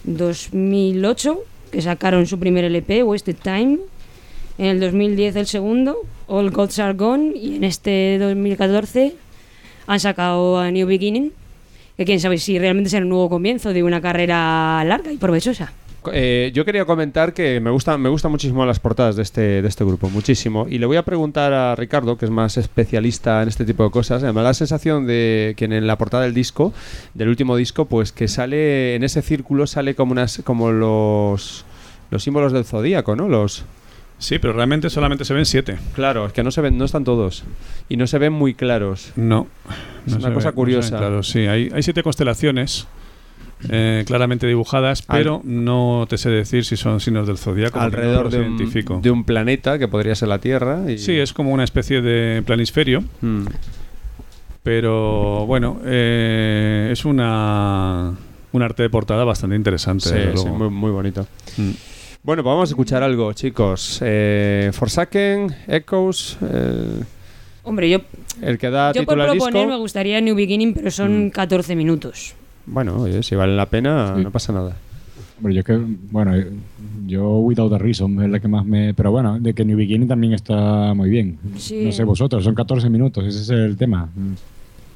2008, 0.03 1.39
que 1.72 1.82
sacaron 1.82 2.26
su 2.26 2.39
primer 2.39 2.66
LP, 2.66 3.03
Wasted 3.03 3.38
Time. 3.41 3.78
En 4.58 4.66
el 4.66 4.80
2010 4.80 5.36
el 5.36 5.47
segundo, 5.47 5.97
All 6.28 6.49
Gods 6.51 6.80
Are 6.80 6.93
Gone. 6.93 7.34
Y 7.36 7.58
en 7.58 7.64
este 7.64 8.18
2014 8.20 9.14
han 9.88 9.99
sacado 9.99 10.60
a 10.60 10.72
New 10.72 10.88
Beginning. 10.88 11.32
Que 11.95 12.05
quién 12.05 12.20
sabe 12.20 12.38
si 12.38 12.60
realmente 12.60 12.89
será 12.89 13.03
un 13.03 13.10
nuevo 13.10 13.30
comienzo 13.30 13.74
de 13.74 13.84
una 13.84 14.01
carrera 14.01 14.84
larga 14.86 15.12
y 15.12 15.18
provechosa. 15.18 15.74
Eh, 16.14 16.51
yo 16.53 16.64
quería 16.64 16.86
comentar 16.86 17.34
que 17.34 17.60
me 17.60 17.70
gustan 17.70 17.99
me 17.99 18.08
gustan 18.08 18.32
muchísimo 18.32 18.66
las 18.66 18.80
portadas 18.80 19.16
de 19.16 19.24
este, 19.24 19.62
de 19.62 19.68
este 19.68 19.84
grupo, 19.84 20.10
muchísimo. 20.10 20.68
Y 20.70 20.78
le 20.78 20.86
voy 20.86 20.97
a 20.97 21.03
preguntar 21.03 21.53
a 21.53 21.76
Ricardo, 21.76 22.18
que 22.18 22.26
es 22.26 22.32
más 22.32 22.58
especialista 22.58 23.41
en 23.41 23.49
este 23.49 23.66
tipo 23.66 23.84
de 23.84 23.91
cosas. 23.91 24.22
Me 24.22 24.32
da 24.32 24.43
la 24.43 24.53
sensación 24.53 25.08
de 25.08 25.53
que 25.58 25.66
en 25.66 25.88
la 25.88 25.97
portada 25.97 26.24
del 26.24 26.34
disco, 26.34 26.74
del 27.14 27.30
último 27.30 27.55
disco, 27.55 27.86
pues 27.86 28.12
que 28.12 28.28
sale 28.28 28.95
en 28.95 29.03
ese 29.03 29.22
círculo 29.22 29.68
sale 29.68 29.95
como 29.95 30.12
unas 30.12 30.41
como 30.43 30.72
los 30.72 31.66
los 32.10 32.24
símbolos 32.24 32.53
del 32.53 32.64
zodíaco, 32.64 33.16
¿no? 33.16 33.28
Los 33.28 33.66
Sí, 34.20 34.39
pero 34.39 34.53
realmente 34.53 34.89
solamente 34.89 35.26
se 35.26 35.34
ven 35.34 35.45
siete. 35.45 35.78
claro, 35.93 36.26
es 36.26 36.34
que 36.34 36.43
no 36.43 36.49
se 36.51 36.61
ven, 36.61 36.78
no 36.78 36.86
están 36.86 37.03
todos 37.03 37.43
y 37.88 37.97
no 37.97 38.07
se 38.07 38.18
ven 38.18 38.34
muy 38.34 38.53
claros. 38.55 39.11
No. 39.15 39.47
Es 40.07 40.13
no 40.13 40.18
una 40.20 40.28
se 40.30 40.34
cosa 40.34 40.47
ven- 40.49 40.53
no 40.53 40.55
curiosa. 40.55 40.97
claros. 40.97 41.30
sí, 41.30 41.39
hay, 41.47 41.70
hay 41.74 41.84
siete 41.84 42.01
constelaciones 42.01 42.88
eh, 43.70 44.03
claramente 44.07 44.47
dibujadas, 44.47 45.03
Al- 45.07 45.18
pero 45.20 45.41
no 45.43 46.05
te 46.09 46.18
sé 46.18 46.30
decir 46.32 46.65
si 46.65 46.78
son 46.78 46.99
signos 46.99 47.28
del 47.28 47.38
zodiaco. 47.38 47.80
alrededor 47.80 48.30
de 48.32 48.41
un, 48.41 49.01
de 49.01 49.11
un 49.11 49.24
planeta 49.24 49.78
que 49.80 49.88
podría 49.88 50.15
ser 50.15 50.30
la 50.30 50.39
Tierra. 50.39 50.91
Y... 50.91 50.97
Sí, 50.97 51.18
es 51.18 51.32
como 51.34 51.51
una 51.51 51.63
especie 51.63 52.01
de 52.01 52.41
planisferio, 52.43 53.03
Mm. 53.22 53.45
pero 54.63 55.45
bueno, 55.45 55.80
eh, 55.86 56.89
es 56.91 57.05
una 57.05 58.13
un 58.51 58.61
arte 58.63 58.84
de 58.84 58.89
portada 58.89 59.24
bastante 59.24 59.55
interesante. 59.55 60.09
Sí, 60.34 60.38
sí, 60.41 60.47
muy, 60.49 60.70
muy 60.70 60.91
bonito. 60.91 61.28
Mm. 61.57 61.72
Bueno, 62.28 62.43
pues 62.43 62.51
vamos 62.51 62.69
a 62.69 62.71
escuchar 62.73 63.03
algo, 63.03 63.32
chicos. 63.32 63.99
Eh, 64.03 64.69
Forsaken, 64.73 65.47
Echoes, 65.65 66.38
el, 66.41 67.05
Hombre, 67.63 67.89
yo, 67.89 67.99
el 68.41 68.57
que 68.57 68.69
da 68.69 68.91
yo 68.91 69.05
por 69.05 69.17
al 69.21 69.30
proponer 69.30 69.65
me 69.65 69.78
gustaría 69.78 70.19
New 70.19 70.36
Beginning, 70.36 70.73
pero 70.73 70.91
son 70.91 71.28
Mm. 71.28 71.30
14 71.30 71.73
minutos. 71.78 72.34
Bueno, 72.65 72.97
oye, 72.97 73.23
si 73.23 73.34
vale 73.34 73.55
la 73.55 73.67
pena, 73.67 74.13
Sí. 74.17 74.23
no 74.25 74.30
pasa 74.30 74.51
nada. 74.51 74.75
Hombre, 75.38 75.53
yo 75.53 75.63
que, 75.63 75.80
bueno, 76.11 76.34
yo 77.05 77.38
Without 77.38 77.71
a 77.71 77.78
Reason 77.78 78.21
es 78.21 78.30
la 78.30 78.41
que 78.41 78.49
más 78.49 78.65
me... 78.65 78.93
Pero 78.93 79.09
bueno, 79.11 79.39
de 79.39 79.53
que 79.53 79.63
New 79.63 79.78
Beginning 79.78 80.09
también 80.09 80.34
está 80.34 80.93
muy 80.93 81.09
bien. 81.09 81.39
Sí. 81.55 81.86
No 81.86 81.93
sé 81.93 82.03
vosotros, 82.03 82.43
son 82.43 82.55
14 82.55 82.89
minutos, 82.89 83.23
ese 83.25 83.39
es 83.41 83.49
el 83.51 83.78
tema. 83.78 84.09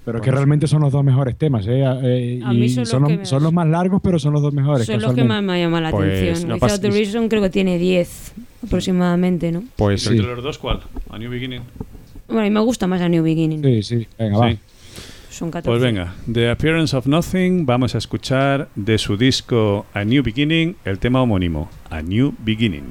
Pero 0.04 0.18
es 0.18 0.24
que 0.24 0.32
realmente 0.32 0.66
son 0.68 0.82
los 0.82 0.92
dos 0.92 1.04
mejores 1.04 1.38
temas, 1.38 1.66
¿eh? 1.68 1.84
Eh, 2.04 2.42
A 2.44 2.54
mí 2.54 2.66
y 2.66 2.70
son 2.70 2.86
son, 2.88 3.02
los 3.04 3.10
los, 3.12 3.18
que 3.18 3.18
me- 3.20 3.26
son 3.26 3.44
los 3.44 3.54
más 3.54 3.68
largos, 3.68 4.02
pero 4.04 4.18
son 4.18 4.34
los 4.34 4.42
dos 4.42 4.52
mejores. 4.54 4.88
Son 4.88 5.00
los 5.02 5.14
que 5.14 5.24
más 5.24 5.44
me 5.44 5.60
llaman 5.60 5.84
la 5.84 5.92
Pues 5.92 6.20
atención. 6.22 6.50
no 6.50 6.56
Without 6.56 6.82
the 6.82 6.90
Reason 6.90 7.30
creo 7.30 7.42
que 7.44 7.50
tiene 7.52 7.78
10 7.78 8.34
aproximadamente, 8.66 9.52
¿no? 9.52 9.64
Pues 9.76 10.04
¿Pero 10.04 10.14
Sí. 10.16 10.20
entre 10.22 10.36
los 10.36 10.44
dos 10.44 10.58
cuál? 10.58 10.80
¿A 11.10 11.18
New 11.20 11.30
Beginning? 11.30 11.62
Bueno, 12.28 12.42
a 12.42 12.44
mí 12.46 12.50
me 12.50 12.60
gusta 12.62 12.88
más 12.88 13.02
a 13.02 13.10
New 13.10 13.24
Beginning. 13.24 13.62
Sí, 13.64 13.84
sí, 13.84 14.08
venga, 14.18 14.38
va. 14.40 14.52
Sí. 14.52 14.58
Son 15.30 15.52
14. 15.52 15.70
Pues 15.70 15.82
venga, 15.82 16.14
The 16.32 16.50
Appearance 16.50 16.96
of 16.96 17.06
Nothing, 17.08 17.66
vamos 17.66 17.94
a 17.96 18.00
escuchar 18.00 18.70
de 18.76 18.98
su 18.98 19.18
disco 19.18 19.86
A 19.94 20.04
New 20.04 20.24
Beginning 20.24 20.76
el 20.84 20.98
tema 21.00 21.22
homónimo, 21.22 21.70
A 21.90 22.02
New 22.02 22.34
Beginning. 22.40 22.86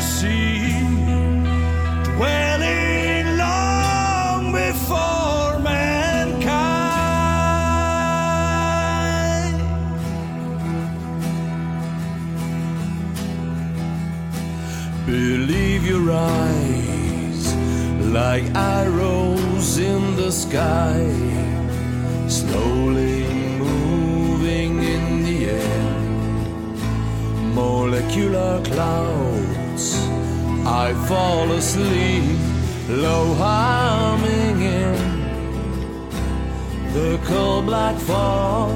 see, 0.00 0.72
dwelling 2.04 3.36
long 3.38 4.52
before 4.52 5.58
mankind. 5.60 6.36
Believe 15.06 15.86
your 15.86 16.10
eyes 16.12 17.54
like 18.12 18.44
arrows 18.54 19.78
in 19.78 20.16
the 20.16 20.30
sky, 20.30 21.06
slowly 22.28 23.24
moving 23.58 24.82
in 24.82 25.22
the 25.24 25.46
air. 25.46 25.92
Molecular 27.54 28.60
cloud. 28.64 29.35
I 30.68 30.92
fall 31.06 31.52
asleep, 31.52 32.38
low 32.88 33.34
humming 33.34 34.60
in 34.62 34.96
the 36.92 37.20
cold 37.24 37.66
black 37.66 37.96
fall. 38.00 38.72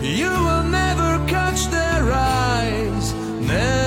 You 0.00 0.30
will 0.30 0.62
never 0.62 1.18
catch 1.26 1.66
their 1.66 2.12
eyes, 2.12 3.12
never 3.40 3.81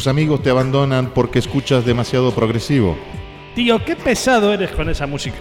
tus 0.00 0.06
amigos 0.06 0.42
te 0.42 0.48
abandonan 0.48 1.12
porque 1.12 1.38
escuchas 1.38 1.84
demasiado 1.84 2.34
progresivo. 2.34 2.96
Tío, 3.54 3.84
qué 3.84 3.96
pesado 3.96 4.50
eres 4.50 4.70
con 4.70 4.88
esa 4.88 5.06
música. 5.06 5.36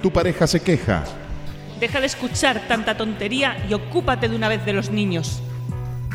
Tu 0.00 0.10
pareja 0.10 0.46
se 0.46 0.60
queja. 0.60 1.04
Deja 1.78 2.00
de 2.00 2.06
escuchar 2.06 2.62
tanta 2.66 2.96
tontería 2.96 3.62
y 3.68 3.74
ocúpate 3.74 4.30
de 4.30 4.36
una 4.36 4.48
vez 4.48 4.64
de 4.64 4.72
los 4.72 4.88
niños. 4.88 5.42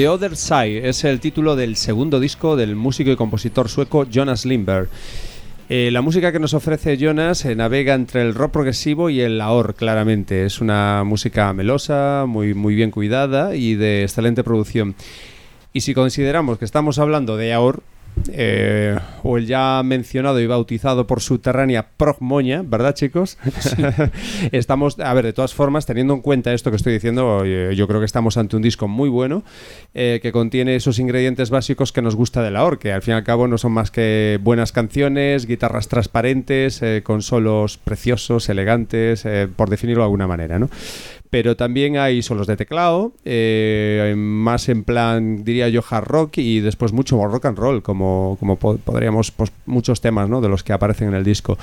The 0.00 0.08
Other 0.08 0.34
Side 0.34 0.88
es 0.88 1.04
el 1.04 1.20
título 1.20 1.56
del 1.56 1.76
segundo 1.76 2.20
disco 2.20 2.56
del 2.56 2.74
músico 2.74 3.10
y 3.10 3.16
compositor 3.16 3.68
sueco 3.68 4.06
Jonas 4.08 4.46
Lindberg. 4.46 4.88
Eh, 5.68 5.90
la 5.92 6.00
música 6.00 6.32
que 6.32 6.38
nos 6.38 6.54
ofrece 6.54 6.96
Jonas 6.96 7.44
eh, 7.44 7.54
navega 7.54 7.92
entre 7.92 8.22
el 8.22 8.34
rock 8.34 8.50
progresivo 8.50 9.10
y 9.10 9.20
el 9.20 9.38
AOR, 9.42 9.74
claramente. 9.74 10.46
Es 10.46 10.62
una 10.62 11.04
música 11.04 11.52
melosa, 11.52 12.24
muy, 12.26 12.54
muy 12.54 12.74
bien 12.74 12.90
cuidada 12.90 13.54
y 13.54 13.74
de 13.74 14.04
excelente 14.04 14.42
producción. 14.42 14.94
Y 15.74 15.82
si 15.82 15.92
consideramos 15.92 16.58
que 16.58 16.64
estamos 16.64 16.98
hablando 16.98 17.36
de 17.36 17.52
AOR, 17.52 17.82
eh, 18.32 18.98
o 19.22 19.38
el 19.38 19.46
ya 19.46 19.82
mencionado 19.84 20.40
y 20.40 20.46
bautizado 20.46 21.06
por 21.06 21.20
subterránea 21.20 21.88
Progmoña, 21.96 22.62
¿verdad, 22.62 22.94
chicos? 22.94 23.38
estamos, 24.52 24.98
a 24.98 25.12
ver, 25.14 25.24
de 25.24 25.32
todas 25.32 25.54
formas, 25.54 25.86
teniendo 25.86 26.14
en 26.14 26.20
cuenta 26.20 26.52
esto 26.52 26.70
que 26.70 26.76
estoy 26.76 26.92
diciendo, 26.92 27.44
yo 27.44 27.88
creo 27.88 28.00
que 28.00 28.06
estamos 28.06 28.36
ante 28.36 28.56
un 28.56 28.62
disco 28.62 28.88
muy 28.88 29.08
bueno 29.08 29.42
eh, 29.94 30.20
que 30.22 30.32
contiene 30.32 30.76
esos 30.76 30.98
ingredientes 30.98 31.50
básicos 31.50 31.92
que 31.92 32.02
nos 32.02 32.16
gusta 32.16 32.42
de 32.42 32.50
la 32.50 32.64
OR, 32.64 32.78
que 32.78 32.92
al 32.92 33.02
fin 33.02 33.14
y 33.14 33.16
al 33.16 33.24
cabo 33.24 33.48
no 33.48 33.58
son 33.58 33.72
más 33.72 33.90
que 33.90 34.38
buenas 34.42 34.72
canciones, 34.72 35.46
guitarras 35.46 35.88
transparentes, 35.88 36.82
eh, 36.82 37.02
con 37.04 37.22
solos 37.22 37.78
preciosos, 37.78 38.48
elegantes, 38.48 39.24
eh, 39.24 39.48
por 39.54 39.70
definirlo 39.70 40.02
de 40.02 40.06
alguna 40.06 40.26
manera, 40.26 40.58
¿no? 40.58 40.68
Pero 41.30 41.56
también 41.56 41.96
hay 41.96 42.22
solos 42.22 42.46
de 42.48 42.56
teclado, 42.56 43.12
eh, 43.24 44.14
más 44.16 44.68
en 44.68 44.82
plan, 44.84 45.44
diría 45.44 45.68
yo, 45.68 45.80
hard 45.88 46.04
rock 46.08 46.38
y 46.38 46.58
después 46.60 46.92
mucho 46.92 47.24
rock 47.24 47.46
and 47.46 47.56
roll, 47.58 47.82
como, 47.82 48.36
como 48.40 48.56
po- 48.56 48.78
podríamos, 48.78 49.30
pues, 49.30 49.52
muchos 49.64 50.00
temas 50.00 50.28
¿no? 50.28 50.40
de 50.40 50.48
los 50.48 50.64
que 50.64 50.72
aparecen 50.72 51.08
en 51.08 51.14
el 51.14 51.22
disco. 51.24 51.56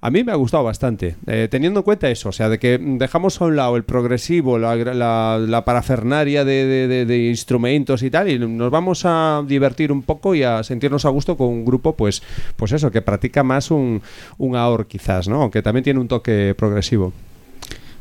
A 0.00 0.10
mí 0.10 0.24
me 0.24 0.32
ha 0.32 0.34
gustado 0.34 0.64
bastante, 0.64 1.14
eh, 1.28 1.46
teniendo 1.48 1.80
en 1.80 1.84
cuenta 1.84 2.10
eso, 2.10 2.30
o 2.30 2.32
sea, 2.32 2.48
de 2.48 2.58
que 2.58 2.78
dejamos 2.78 3.40
a 3.40 3.44
un 3.44 3.54
lado 3.54 3.76
el 3.76 3.84
progresivo, 3.84 4.58
la, 4.58 4.74
la, 4.74 5.38
parafernaria 5.64 6.44
de, 6.44 6.66
de- 6.66 7.06
instrumentos 7.28 8.02
y 8.02 8.10
tal, 8.10 8.28
y 8.28 8.38
nos 8.40 8.70
vamos 8.72 9.02
a 9.04 9.44
divertir 9.46 9.92
un 9.92 10.02
poco 10.02 10.34
y 10.34 10.42
a 10.42 10.64
sentirnos 10.64 11.04
a 11.04 11.10
gusto 11.10 11.36
con 11.36 11.46
un 11.46 11.64
grupo, 11.64 11.94
pues, 11.94 12.22
pues 12.56 12.72
eso, 12.72 12.90
que 12.90 13.02
practica 13.02 13.44
más 13.44 13.70
un, 13.70 14.02
un 14.38 14.56
quizás, 14.88 15.28
¿no? 15.28 15.42
Aunque 15.42 15.62
también 15.62 15.84
tiene 15.84 16.00
un 16.00 16.08
toque 16.08 16.56
progresivo. 16.58 17.12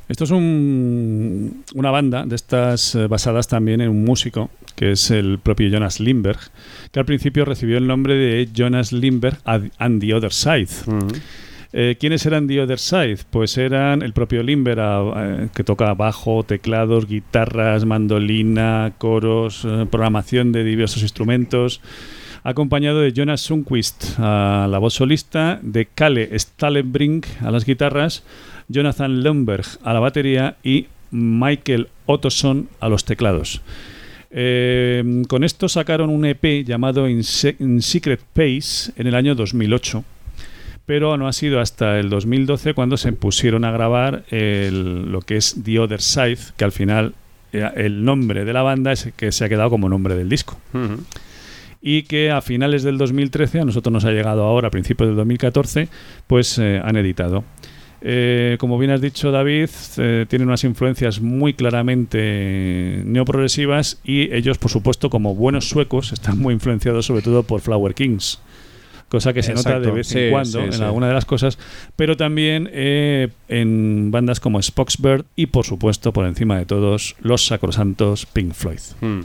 Esto 0.09 0.25
es 0.25 0.31
un- 0.31 1.63
una 1.73 1.89
banda 1.91 2.25
de 2.25 2.35
estas 2.35 2.95
eh, 2.95 3.07
basadas 3.07 3.47
también 3.47 3.79
en 3.81 3.89
un 3.89 4.03
músico, 4.03 4.49
que 4.75 4.91
es 4.91 5.09
el 5.09 5.39
propio 5.39 5.69
Jonas 5.69 5.99
Lindberg, 6.01 6.39
que 6.91 6.99
al 6.99 7.05
principio 7.05 7.45
recibió 7.45 7.77
el 7.77 7.87
nombre 7.87 8.15
de 8.15 8.49
Jonas 8.53 8.91
Lindberg 8.91 9.37
and 9.45 10.01
the 10.01 10.13
Other 10.13 10.33
Side. 10.33 10.67
Eh, 11.73 11.95
¿Quiénes 11.97 12.25
eran 12.25 12.47
The 12.47 12.59
Other 12.61 12.79
Side? 12.79 13.19
Pues 13.29 13.57
eran 13.57 14.01
el 14.01 14.11
propio 14.11 14.43
Lindberg, 14.43 14.79
a- 14.81 15.13
eh, 15.43 15.47
que 15.55 15.63
toca 15.63 15.93
bajo, 15.93 16.43
teclados, 16.43 17.07
guitarras, 17.07 17.85
mandolina, 17.85 18.91
coros, 18.97 19.63
eh, 19.63 19.85
programación 19.89 20.51
de 20.51 20.65
diversos 20.65 21.01
instrumentos, 21.03 21.79
acompañado 22.43 22.99
de 22.99 23.13
Jonas 23.13 23.39
Sundquist 23.39 24.15
a 24.19 24.67
la 24.69 24.79
voz 24.79 24.95
solista, 24.95 25.59
de 25.61 25.85
Kalle 25.85 26.37
Stallenbrink 26.37 27.25
a 27.41 27.51
las 27.51 27.63
guitarras, 27.65 28.23
Jonathan 28.71 29.23
Lundberg 29.23 29.65
a 29.83 29.93
la 29.93 29.99
batería 29.99 30.55
y 30.63 30.87
Michael 31.11 31.87
Ottoson 32.05 32.69
a 32.79 32.89
los 32.89 33.05
teclados. 33.05 33.61
Eh, 34.31 35.23
con 35.27 35.43
esto 35.43 35.67
sacaron 35.67 36.09
un 36.09 36.25
EP 36.25 36.63
llamado 36.65 37.09
In, 37.09 37.23
Se- 37.23 37.55
In 37.59 37.81
Secret 37.81 38.21
Pace 38.33 38.93
en 38.95 39.07
el 39.07 39.15
año 39.15 39.35
2008 39.35 40.05
pero 40.85 41.15
no 41.15 41.27
ha 41.27 41.33
sido 41.33 41.59
hasta 41.61 41.99
el 41.99 42.09
2012 42.09 42.73
cuando 42.73 42.97
se 42.97 43.13
pusieron 43.13 43.63
a 43.65 43.71
grabar 43.71 44.23
el- 44.29 45.09
lo 45.11 45.21
que 45.21 45.37
es 45.37 45.55
The 45.63 45.79
Other 45.79 46.01
Side, 46.01 46.37
que 46.57 46.65
al 46.65 46.71
final 46.73 47.13
eh, 47.53 47.69
el 47.75 48.03
nombre 48.03 48.43
de 48.45 48.51
la 48.51 48.61
banda 48.61 48.91
es 48.91 49.05
el 49.05 49.13
que 49.13 49.31
se 49.31 49.45
ha 49.45 49.49
quedado 49.49 49.69
como 49.69 49.87
nombre 49.87 50.15
del 50.15 50.27
disco. 50.27 50.59
Y 51.81 52.03
que 52.03 52.31
a 52.31 52.41
finales 52.41 52.83
del 52.83 52.97
2013, 52.97 53.59
a 53.61 53.65
nosotros 53.65 53.91
nos 53.93 54.05
ha 54.05 54.11
llegado 54.11 54.43
ahora, 54.43 54.67
a 54.67 54.71
principios 54.71 55.07
del 55.09 55.15
2014, 55.17 55.87
pues 56.27 56.57
eh, 56.59 56.81
han 56.83 56.97
editado. 56.97 57.43
Eh, 58.01 58.57
como 58.59 58.79
bien 58.79 58.91
has 58.91 59.01
dicho, 59.01 59.31
David, 59.31 59.69
eh, 59.97 60.25
tienen 60.27 60.47
unas 60.47 60.63
influencias 60.63 61.21
muy 61.21 61.53
claramente 61.53 63.03
neoprogresivas 63.05 63.99
y 64.03 64.33
ellos, 64.33 64.57
por 64.57 64.71
supuesto, 64.71 65.09
como 65.09 65.35
buenos 65.35 65.69
suecos, 65.69 66.11
están 66.11 66.39
muy 66.39 66.53
influenciados 66.53 67.05
sobre 67.05 67.21
todo 67.21 67.43
por 67.43 67.61
Flower 67.61 67.93
Kings 67.93 68.39
cosa 69.11 69.33
que 69.33 69.43
se 69.43 69.53
nota 69.53 69.77
de 69.77 69.91
vez 69.91 70.07
sí, 70.07 70.19
en 70.19 70.31
cuando 70.31 70.59
sí, 70.59 70.65
en 70.65 70.71
sí. 70.71 70.81
alguna 70.81 71.09
de 71.09 71.13
las 71.13 71.25
cosas, 71.25 71.59
pero 71.97 72.15
también 72.15 72.69
eh, 72.71 73.27
en 73.49 74.09
bandas 74.09 74.39
como 74.39 74.61
Spoxbird 74.61 75.25
y 75.35 75.47
por 75.47 75.65
supuesto, 75.65 76.13
por 76.13 76.25
encima 76.25 76.57
de 76.57 76.65
todos, 76.65 77.17
los 77.19 77.45
sacrosantos 77.45 78.25
Pink 78.25 78.53
Floyd. 78.53 78.79
Hmm. 79.01 79.23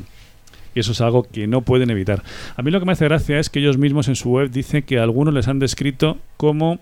Y 0.74 0.80
eso 0.80 0.90
es 0.90 1.00
algo 1.00 1.22
que 1.22 1.46
no 1.46 1.62
pueden 1.62 1.90
evitar. 1.90 2.24
A 2.56 2.62
mí 2.62 2.72
lo 2.72 2.80
que 2.80 2.86
me 2.86 2.92
hace 2.92 3.04
gracia 3.04 3.38
es 3.38 3.48
que 3.48 3.60
ellos 3.60 3.78
mismos 3.78 4.08
en 4.08 4.16
su 4.16 4.30
web 4.30 4.50
dicen 4.50 4.82
que 4.82 4.98
algunos 4.98 5.32
les 5.32 5.46
han 5.46 5.60
descrito 5.60 6.18
como 6.36 6.80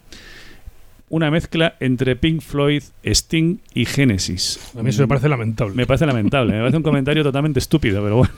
una 1.14 1.30
mezcla 1.30 1.76
entre 1.78 2.16
Pink 2.16 2.40
Floyd, 2.40 2.82
Sting 3.04 3.58
y 3.72 3.84
Genesis. 3.84 4.72
A 4.76 4.82
mí 4.82 4.90
eso 4.90 5.02
me 5.02 5.06
parece 5.08 5.28
lamentable. 5.28 5.72
Me 5.76 5.86
parece 5.86 6.06
lamentable, 6.06 6.52
me 6.54 6.58
parece 6.58 6.76
un 6.76 6.82
comentario 6.82 7.22
totalmente 7.22 7.60
estúpido, 7.60 8.02
pero 8.02 8.16
bueno. 8.16 8.32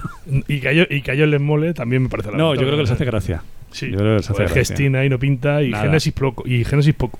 Y 0.46 0.60
que 0.60 0.68
a 0.68 0.72
ellos, 0.72 0.86
y 0.90 1.00
que 1.00 1.12
a 1.12 1.14
ellos 1.14 1.28
les 1.28 1.40
mole 1.40 1.72
también 1.72 2.02
me 2.02 2.10
parece 2.10 2.28
No, 2.32 2.36
lamentable. 2.36 2.60
yo 2.60 2.66
creo 2.66 2.76
que 2.76 2.82
les 2.82 2.90
hace 2.90 3.04
gracia. 3.06 3.42
Sí. 3.70 3.86
Yo 3.90 3.96
creo 3.96 4.10
que 4.10 4.16
les 4.16 4.24
hace 4.30 4.34
Pues 4.34 4.52
gracia. 4.52 4.74
Gestina 4.74 4.98
ahí 5.00 5.08
no 5.08 5.18
pinta 5.18 5.62
y 5.62 5.70
Nada. 5.70 5.84
Genesis, 5.84 6.12
poco, 6.12 6.42
y 6.46 6.64
Genesis 6.64 6.92
poco. 6.94 7.18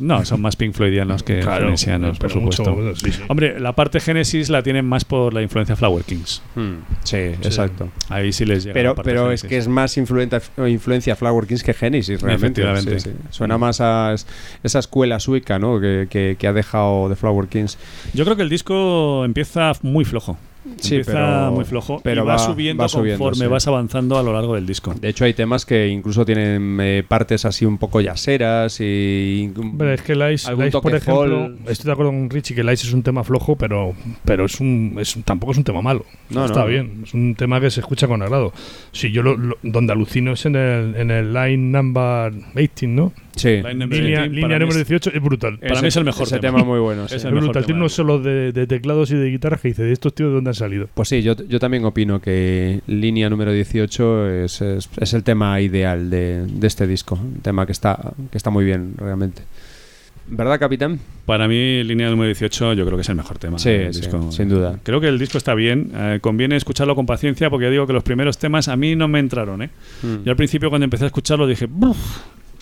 No, 0.00 0.24
son 0.24 0.40
más 0.40 0.56
Pink 0.56 0.74
Floydianos 0.74 1.22
que 1.22 1.40
Claro, 1.40 1.66
genesianos, 1.66 2.18
por 2.18 2.28
mucho, 2.34 2.56
supuesto. 2.64 2.74
bueno, 2.74 2.96
sí, 2.96 3.12
sí. 3.12 3.20
Hombre, 3.28 3.60
la 3.60 3.72
parte 3.74 4.00
Genesis 4.00 4.48
la 4.50 4.62
tienen 4.62 4.84
más 4.84 5.04
por 5.04 5.32
la 5.32 5.42
influencia 5.42 5.76
Flower 5.76 6.04
Kings. 6.04 6.42
Hmm, 6.54 6.74
Sí, 7.04 7.16
exacto. 7.16 7.88
Ahí 8.08 8.32
sí 8.32 8.44
les 8.44 8.64
llega. 8.64 8.74
Pero, 8.74 8.90
la 8.90 8.94
parte 8.96 9.10
pero 9.10 9.20
es 9.30 9.42
Genesis. 9.42 9.48
que 9.48 9.56
es 9.58 9.68
más 9.68 9.96
influencia 9.96 11.16
Flower 11.16 11.46
Kings 11.46 11.62
que 11.62 11.74
Genesis, 11.74 12.20
realmente. 12.20 12.60
Efectivamente. 12.62 13.00
Sí, 13.00 13.10
sí. 13.10 13.16
Suena 13.30 13.56
más 13.58 13.80
a 13.80 14.12
es- 14.14 14.26
esa 14.62 14.78
escuela 14.80 15.20
sueca 15.20 15.58
¿no? 15.58 15.80
que, 15.80 16.06
que- 16.10 16.36
que 16.38 16.46
ha 16.46 16.52
dejado 16.52 17.08
de 17.08 17.16
Flower 17.16 17.48
Kings. 17.48 17.78
Yo 18.14 18.24
creo 18.24 18.36
que 18.36 18.42
el 18.42 18.48
disco 18.50 19.24
empieza 19.24 19.72
muy 19.82 20.04
flojo. 20.04 20.36
Sí, 20.78 20.96
empieza 20.96 21.12
pero- 21.12 21.52
muy 21.52 21.64
flojo 21.64 22.00
pero 22.02 22.22
y 22.22 22.26
va, 22.26 22.32
va- 22.34 22.38
subiendo 22.38 22.82
va 22.82 22.88
subiendo, 22.88 23.18
conforme 23.24 23.44
sí. 23.46 23.50
vas 23.50 23.66
avanzando 23.68 24.18
a 24.18 24.22
lo 24.22 24.32
largo 24.32 24.54
del 24.54 24.66
disco. 24.66 24.94
De 24.94 25.08
hecho, 25.10 25.24
hay 25.26 25.34
temas 25.34 25.66
que 25.66 25.88
incluso 25.88 26.24
tienen 26.24 26.78
eh, 26.80 27.04
partes 27.06 27.44
así 27.44 27.64
un 27.66 27.76
poco 27.78 28.00
yaceras 28.00 28.80
y. 28.80 29.52
Hombre, 29.58 29.94
es 29.94 30.02
que 30.02 30.14
Lice, 30.14 30.48
algún 30.48 30.64
Lice, 30.66 30.80
por 30.80 30.94
ejemplo, 30.94 31.50
estoy 31.68 31.86
de 31.86 31.92
acuerdo 31.92 32.12
con 32.12 32.30
Richie 32.30 32.54
que 32.54 32.64
Lice 32.64 32.86
es 32.86 32.92
un 32.94 33.02
tema 33.02 33.22
flojo, 33.24 33.56
pero, 33.56 33.94
pero 34.24 34.46
es 34.46 34.58
un, 34.60 34.96
es 34.98 35.14
un- 35.16 35.22
tampoco 35.22 35.52
es 35.52 35.58
un 35.58 35.64
tema 35.64 35.82
malo. 35.82 36.04
No, 36.30 36.46
Está 36.46 36.60
no. 36.60 36.66
bien, 36.66 37.02
es 37.04 37.12
un 37.14 37.34
tema 37.34 37.60
que 37.60 37.70
se 37.70 37.80
escucha 37.80 38.06
con 38.08 38.22
agrado. 38.22 38.52
Si 38.92 39.12
yo 39.12 39.22
lo, 39.22 39.36
lo- 39.36 39.58
donde 39.62 39.92
alucino 39.92 40.32
es 40.32 40.46
en 40.46 40.56
el, 40.56 40.96
en 40.96 41.10
el 41.10 41.32
line 41.34 41.58
number 41.78 42.32
18, 42.54 42.86
¿no? 42.88 43.12
Sí. 43.36 43.48
Línea, 43.62 43.86
18 43.86 44.30
línea 44.30 44.48
para 44.48 44.58
mí 44.58 44.64
número 44.64 44.68
es- 44.80 44.88
18 44.88 45.10
es 45.14 45.22
brutal. 45.22 45.58
Para 45.58 45.82
mí 45.82 45.88
es 45.88 45.96
el 45.96 46.04
mejor 46.04 46.26
ese 46.26 46.38
tema. 46.38 46.58
tema 46.58 46.68
muy 46.70 46.78
bueno, 46.80 47.08
sí. 47.08 47.16
Es 47.16 47.20
Es 47.22 47.24
el 47.24 47.32
mejor 47.32 47.46
brutal. 47.48 47.62
Tiene 47.64 47.74
tema. 47.76 47.82
unos 47.84 47.92
solos 47.92 48.24
de, 48.24 48.52
de 48.52 48.66
teclados 48.66 49.10
y 49.10 49.16
de 49.16 49.30
guitarras 49.30 49.60
que 49.60 49.68
dice, 49.68 49.82
¿de 49.82 49.92
estos 49.92 50.14
tíos 50.14 50.30
de 50.30 50.34
dónde 50.36 50.50
han 50.50 50.54
salido? 50.54 50.88
Pues 50.94 51.08
sí, 51.08 51.22
yo, 51.22 51.34
yo 51.48 51.58
también 51.58 51.84
opino 51.84 52.20
que 52.20 52.80
línea 52.86 53.28
número 53.30 53.52
18 53.52 54.28
es, 54.30 54.60
es- 54.60 54.88
es 54.96 55.14
el 55.14 55.22
tema 55.24 55.60
ideal 55.60 56.10
de, 56.10 56.46
de 56.46 56.66
este 56.66 56.86
disco. 56.86 57.16
Un 57.16 57.40
tema 57.40 57.66
que 57.66 57.72
está, 57.72 58.12
que 58.30 58.38
está 58.38 58.50
muy 58.50 58.64
bien, 58.64 58.94
realmente. 58.96 59.42
¿Verdad, 60.26 60.58
capitán? 60.58 61.00
Para 61.26 61.46
mí, 61.48 61.82
línea 61.84 62.08
número 62.08 62.28
18, 62.28 62.72
yo 62.72 62.86
creo 62.86 62.96
que 62.96 63.02
es 63.02 63.08
el 63.10 63.14
mejor 63.16 63.38
tema 63.38 63.58
Sí, 63.58 63.68
del 63.68 63.92
sí, 63.92 64.00
disco. 64.00 64.32
sin 64.32 64.48
duda. 64.48 64.78
Creo 64.82 64.98
que 64.98 65.08
el 65.08 65.18
disco 65.18 65.36
está 65.36 65.54
bien. 65.54 65.90
eh, 65.94 66.18
conviene 66.22 66.56
escucharlo 66.56 66.94
con 66.94 67.04
paciencia 67.04 67.50
porque 67.50 67.66
ya 67.66 67.70
digo 67.70 67.86
que 67.86 67.92
los 67.92 68.02
primeros 68.04 68.38
temas 68.38 68.68
a 68.68 68.76
mí 68.76 68.96
no 68.96 69.06
me 69.06 69.18
entraron. 69.18 69.60
¿eh? 69.60 69.68
Mm. 70.02 70.24
Yo 70.24 70.30
al 70.30 70.36
principio, 70.36 70.70
cuando 70.70 70.84
empecé 70.84 71.04
a 71.04 71.08
escucharlo, 71.08 71.46
dije, 71.46 71.66
"Buf, 71.66 71.98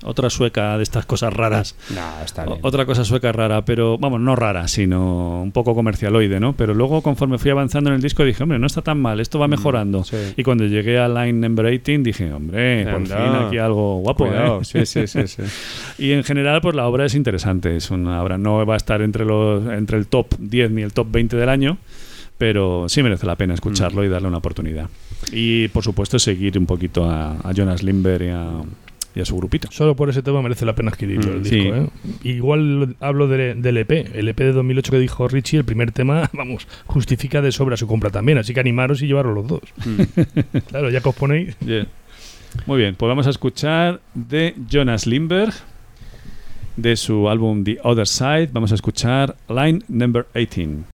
otra 0.05 0.31
sueca 0.31 0.77
de 0.77 0.83
estas 0.83 1.07
cosas 1.07 1.33
raras. 1.33 1.77
Nah, 1.95 2.23
está 2.24 2.45
bien. 2.45 2.59
Otra 2.62 2.87
cosa 2.87 3.05
sueca 3.05 3.33
rara, 3.33 3.65
pero 3.65 3.99
vamos, 3.99 4.20
no 4.20 4.37
rara, 4.37 4.69
sino 4.69 5.43
un 5.43 5.53
poco 5.53 5.74
comercialoide, 5.74 6.41
¿no? 6.41 6.55
Pero 6.55 6.74
luego, 6.74 7.03
conforme 7.03 7.39
fui 7.39 7.51
avanzando 7.51 7.91
en 7.91 7.97
el 7.97 8.03
disco, 8.03 8.24
dije, 8.24 8.43
hombre, 8.43 8.59
no 8.59 8.66
está 8.66 8.83
tan 8.83 9.01
mal, 9.01 9.20
esto 9.20 9.39
va 9.39 9.49
mejorando. 9.49 10.01
Mm, 10.01 10.05
sí. 10.05 10.16
Y 10.37 10.43
cuando 10.43 10.65
llegué 10.65 10.99
a 10.99 11.09
Line 11.09 11.35
Number 11.35 11.66
18, 11.66 12.03
dije, 12.03 12.33
hombre, 12.33 12.87
por 12.91 13.07
fin 13.07 13.16
aquí 13.16 13.59
algo 13.59 13.99
guapo, 13.99 14.27
Cuidado, 14.27 14.61
¿eh? 14.61 14.65
sí, 14.65 14.87
sí, 14.87 15.07
sí, 15.07 15.27
sí. 15.27 15.43
Y 15.99 16.12
en 16.12 16.24
general, 16.24 16.61
pues 16.61 16.74
la 16.74 16.87
obra 16.87 17.05
es 17.07 17.15
interesante. 17.15 17.77
Es 17.77 17.91
una 17.91 18.23
obra, 18.23 18.39
no 18.39 18.65
va 18.66 18.74
a 18.74 18.77
estar 18.77 19.03
entre, 19.03 19.24
los, 19.24 19.65
entre 19.66 19.99
el 19.99 20.07
top 20.07 20.35
10 20.39 20.70
ni 20.70 20.83
el 20.83 20.93
top 20.93 21.09
20 21.11 21.37
del 21.37 21.49
año, 21.49 21.79
pero 22.39 22.89
sí 22.89 23.03
merece 23.03 23.27
la 23.27 23.37
pena 23.37 23.55
escucharlo 23.55 24.05
y 24.05 24.09
darle 24.09 24.29
una 24.29 24.39
oportunidad. 24.39 24.89
Y 25.31 25.69
por 25.69 25.85
supuesto, 25.85 26.19
seguir 26.19 26.59
un 26.59 26.66
poquito 26.66 27.09
a, 27.09 27.37
a 27.43 27.53
Jonas 27.53 27.83
Lindberg 27.83 28.23
y 28.23 28.29
a, 28.29 28.62
y 29.15 29.21
a 29.21 29.25
su 29.25 29.37
grupito. 29.37 29.69
Solo 29.71 29.95
por 29.97 30.09
ese 30.11 30.23
tema 30.23 30.41
merece 30.43 30.65
la 30.65 30.75
pena 30.75 30.91
adquirirlo 30.91 31.33
Mm, 31.33 31.37
el 31.37 31.45
sí. 31.47 31.57
disco. 31.61 31.75
¿eh? 31.77 31.89
Igual 32.25 32.97
hablo 33.01 33.29
de- 33.29 33.55
del 33.55 33.77
EP. 33.79 33.91
El 34.15 34.29
EP 34.29 34.39
de 34.45 34.53
2008 34.53 34.91
que 34.93 34.99
dijo 34.99 35.29
Richie, 35.29 35.59
el 35.59 35.65
primer 35.65 35.93
tema, 35.93 36.31
vamos, 36.35 36.67
justifica 36.87 37.41
de 37.43 37.53
sobra 37.53 37.77
su 37.77 37.87
compra 37.87 38.11
también. 38.11 38.39
Así 38.39 38.55
que 38.55 38.61
animaros 38.61 39.03
y 39.03 39.07
llevaros 39.07 39.35
los 39.35 39.47
dos. 39.47 39.61
claro, 40.69 40.91
ya 40.91 41.01
que 41.01 41.09
os 41.09 41.15
ponéis. 41.15 41.57
Muy 42.67 42.79
bien, 42.79 42.95
pues 42.97 43.09
vamos 43.09 43.27
a 43.27 43.31
escuchar 43.31 44.01
de 44.15 44.55
Jonas 44.71 45.07
Lindberg, 45.07 45.55
de 46.77 46.97
su 46.97 47.29
álbum 47.29 47.65
The 47.65 47.79
Other 47.83 48.07
Side, 48.07 48.51
vamos 48.53 48.73
a 48.73 48.75
escuchar 48.75 49.37
Line 49.49 49.81
Number 49.89 50.27
18. 50.35 50.91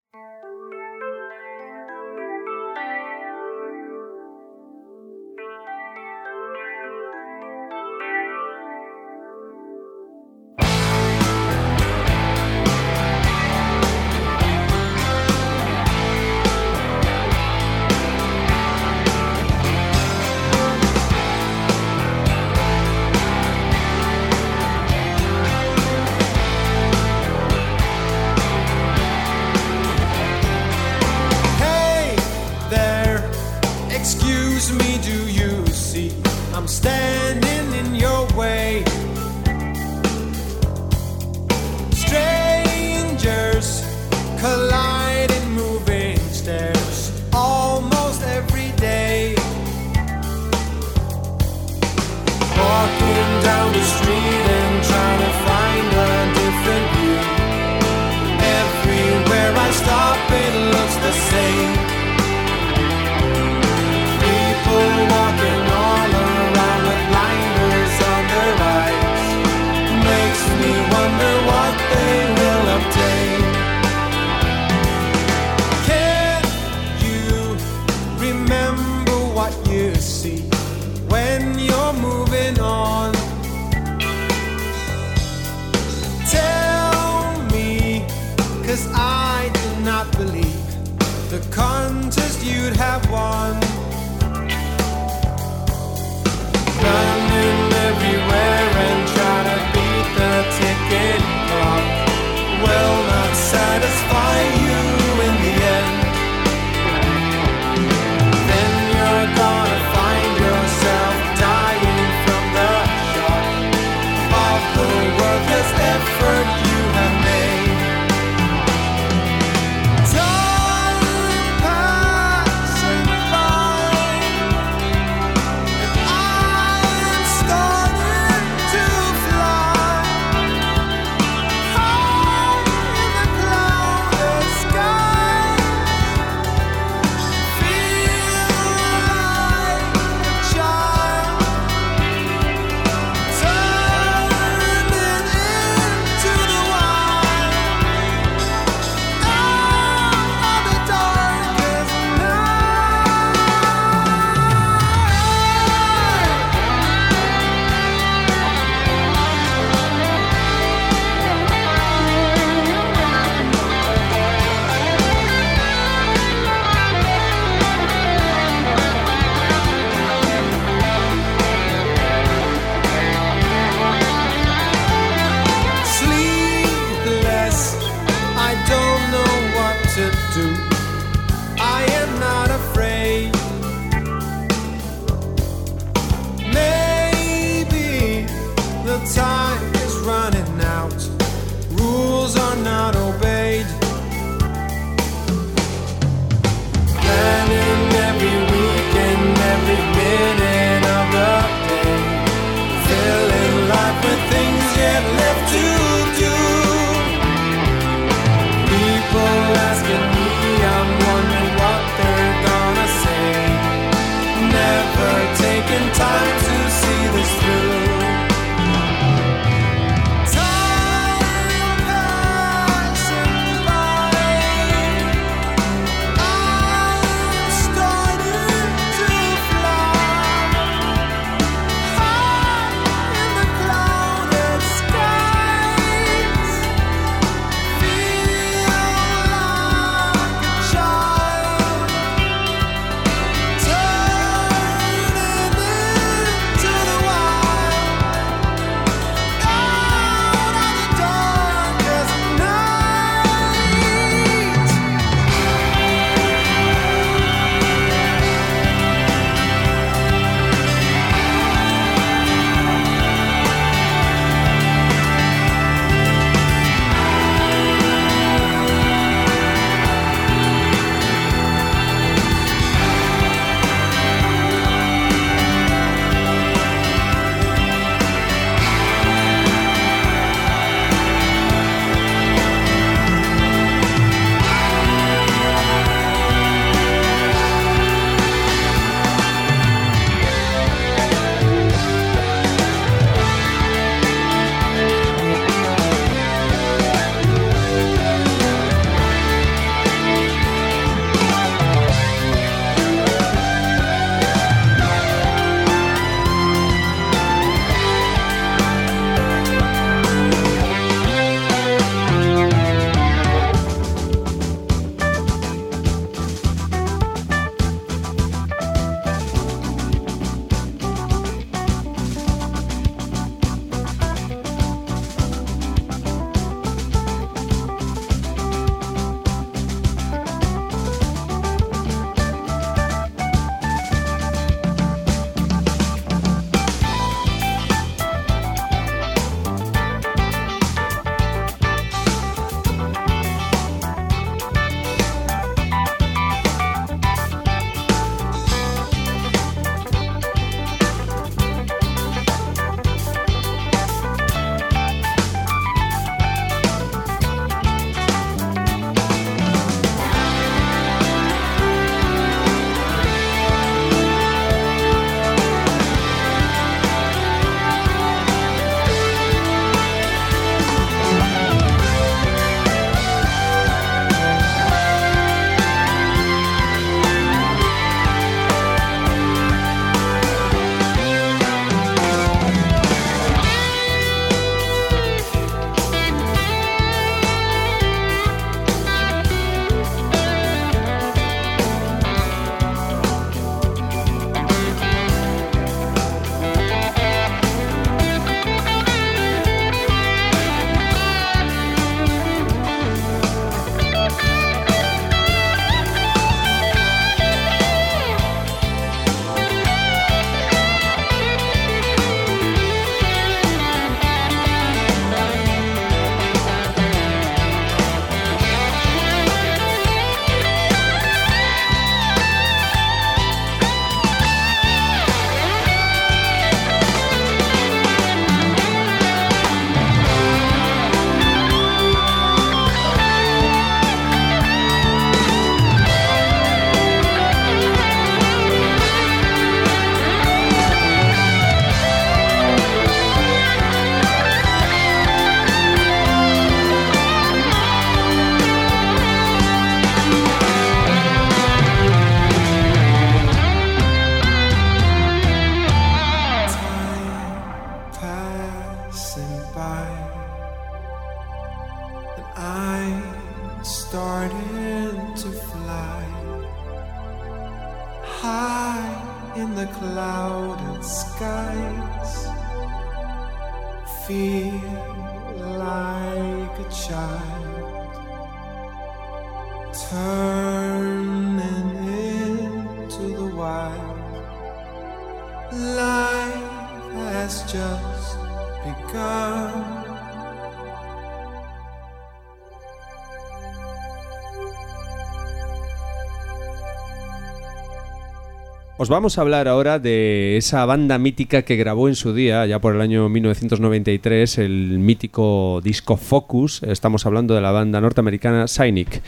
Os 498.79 498.91
vamos 498.91 499.17
a 499.17 499.23
hablar 499.23 499.49
ahora 499.49 499.79
de 499.79 500.37
esa 500.37 500.67
banda 500.67 500.99
mítica 500.99 501.43
que 501.43 501.57
grabó 501.57 501.89
en 501.89 501.95
su 501.95 502.13
día, 502.13 502.45
ya 502.45 502.61
por 502.61 502.75
el 502.75 502.83
año 502.83 503.09
1993, 503.09 504.39
el 504.39 504.79
mítico 504.79 505.63
disco 505.65 505.97
Focus. 505.97 506.63
Estamos 506.63 507.07
hablando 507.07 507.35
de 507.35 507.41
la 507.41 507.53
banda 507.53 507.81
norteamericana 507.81 508.45
Cynic, 508.47 509.01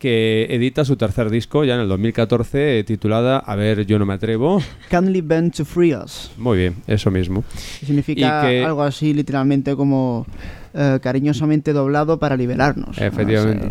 que 0.00 0.48
edita 0.50 0.84
su 0.84 0.96
tercer 0.96 1.30
disco 1.30 1.62
ya 1.64 1.76
en 1.76 1.82
el 1.82 1.88
2014, 1.88 2.80
eh, 2.80 2.84
titulada 2.84 3.38
A 3.38 3.54
ver, 3.54 3.86
yo 3.86 3.96
no 4.00 4.06
me 4.06 4.14
atrevo. 4.14 4.60
Kindly 4.90 5.20
bend 5.20 5.54
to 5.54 5.64
free 5.64 5.94
us. 5.94 6.32
Muy 6.36 6.58
bien, 6.58 6.74
eso 6.88 7.08
mismo. 7.12 7.44
significa 7.84 8.42
Y 8.42 8.48
que- 8.48 8.64
algo 8.64 8.82
así 8.82 9.14
literalmente 9.14 9.76
como 9.76 10.26
eh, 10.74 10.98
cariñosamente 11.00 11.72
doblado 11.72 12.18
para 12.18 12.36
liberarnos. 12.36 12.98
Efectivamente. 12.98 13.68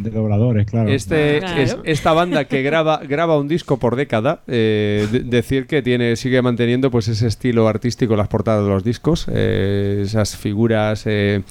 De 0.00 0.10
dobladores, 0.10 0.66
claro. 0.66 0.90
Este, 0.90 1.38
Claro. 1.38 1.60
es- 1.62 1.76
esta 1.84 2.12
banda 2.12 2.44
que 2.44 2.62
graba, 2.62 2.98
graba 3.08 3.38
un 3.38 3.48
disco 3.48 3.78
por 3.78 3.96
década, 3.96 4.42
eh, 4.46 5.06
de- 5.10 5.20
decir 5.20 5.66
que 5.66 5.82
tiene, 5.82 6.16
sigue 6.16 6.42
manteniendo 6.42 6.90
pues 6.90 7.08
ese 7.08 7.26
estilo 7.26 7.68
artístico 7.68 8.14
en 8.14 8.18
las 8.18 8.28
portadas 8.28 8.64
de 8.64 8.70
los 8.70 8.84
discos, 8.84 9.26
eh, 9.32 10.02
esas 10.04 10.36
figuras 10.36 11.02
eh, 11.06 11.42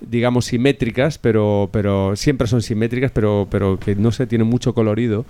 digamos 0.00 0.44
simétricas, 0.46 1.16
pero, 1.18 1.70
pero 1.72 2.14
siempre 2.16 2.46
son 2.46 2.60
simétricas, 2.60 3.10
pero, 3.10 3.46
pero 3.50 3.78
que 3.78 3.94
no 3.94 4.12
se 4.12 4.26
tienen 4.26 4.46
mucho 4.46 4.74
colorido. 4.74 5.24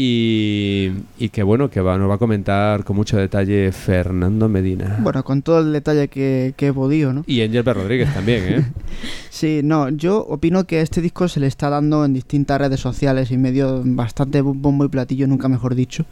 Y, 0.00 0.92
y 1.18 1.30
que 1.30 1.42
bueno, 1.42 1.70
que 1.70 1.80
va, 1.80 1.98
nos 1.98 2.08
va 2.08 2.14
a 2.14 2.18
comentar 2.18 2.84
con 2.84 2.94
mucho 2.94 3.16
detalle 3.16 3.72
Fernando 3.72 4.48
Medina. 4.48 4.96
Bueno, 5.00 5.24
con 5.24 5.42
todo 5.42 5.58
el 5.58 5.72
detalle 5.72 6.06
que, 6.06 6.54
que 6.56 6.68
he 6.68 6.72
podido, 6.72 7.12
¿no? 7.12 7.24
Y 7.26 7.42
Angel 7.42 7.64
Rodríguez 7.64 8.14
también, 8.14 8.44
¿eh? 8.44 8.64
Sí, 9.30 9.60
no, 9.64 9.88
yo 9.88 10.24
opino 10.24 10.68
que 10.68 10.78
a 10.78 10.82
este 10.82 11.00
disco 11.00 11.26
se 11.26 11.40
le 11.40 11.48
está 11.48 11.68
dando 11.68 12.04
en 12.04 12.14
distintas 12.14 12.60
redes 12.60 12.78
sociales 12.78 13.32
y 13.32 13.38
medio 13.38 13.82
bastante 13.84 14.40
bombo 14.40 14.84
y 14.84 14.88
platillo, 14.88 15.26
nunca 15.26 15.48
mejor 15.48 15.74
dicho. 15.74 16.06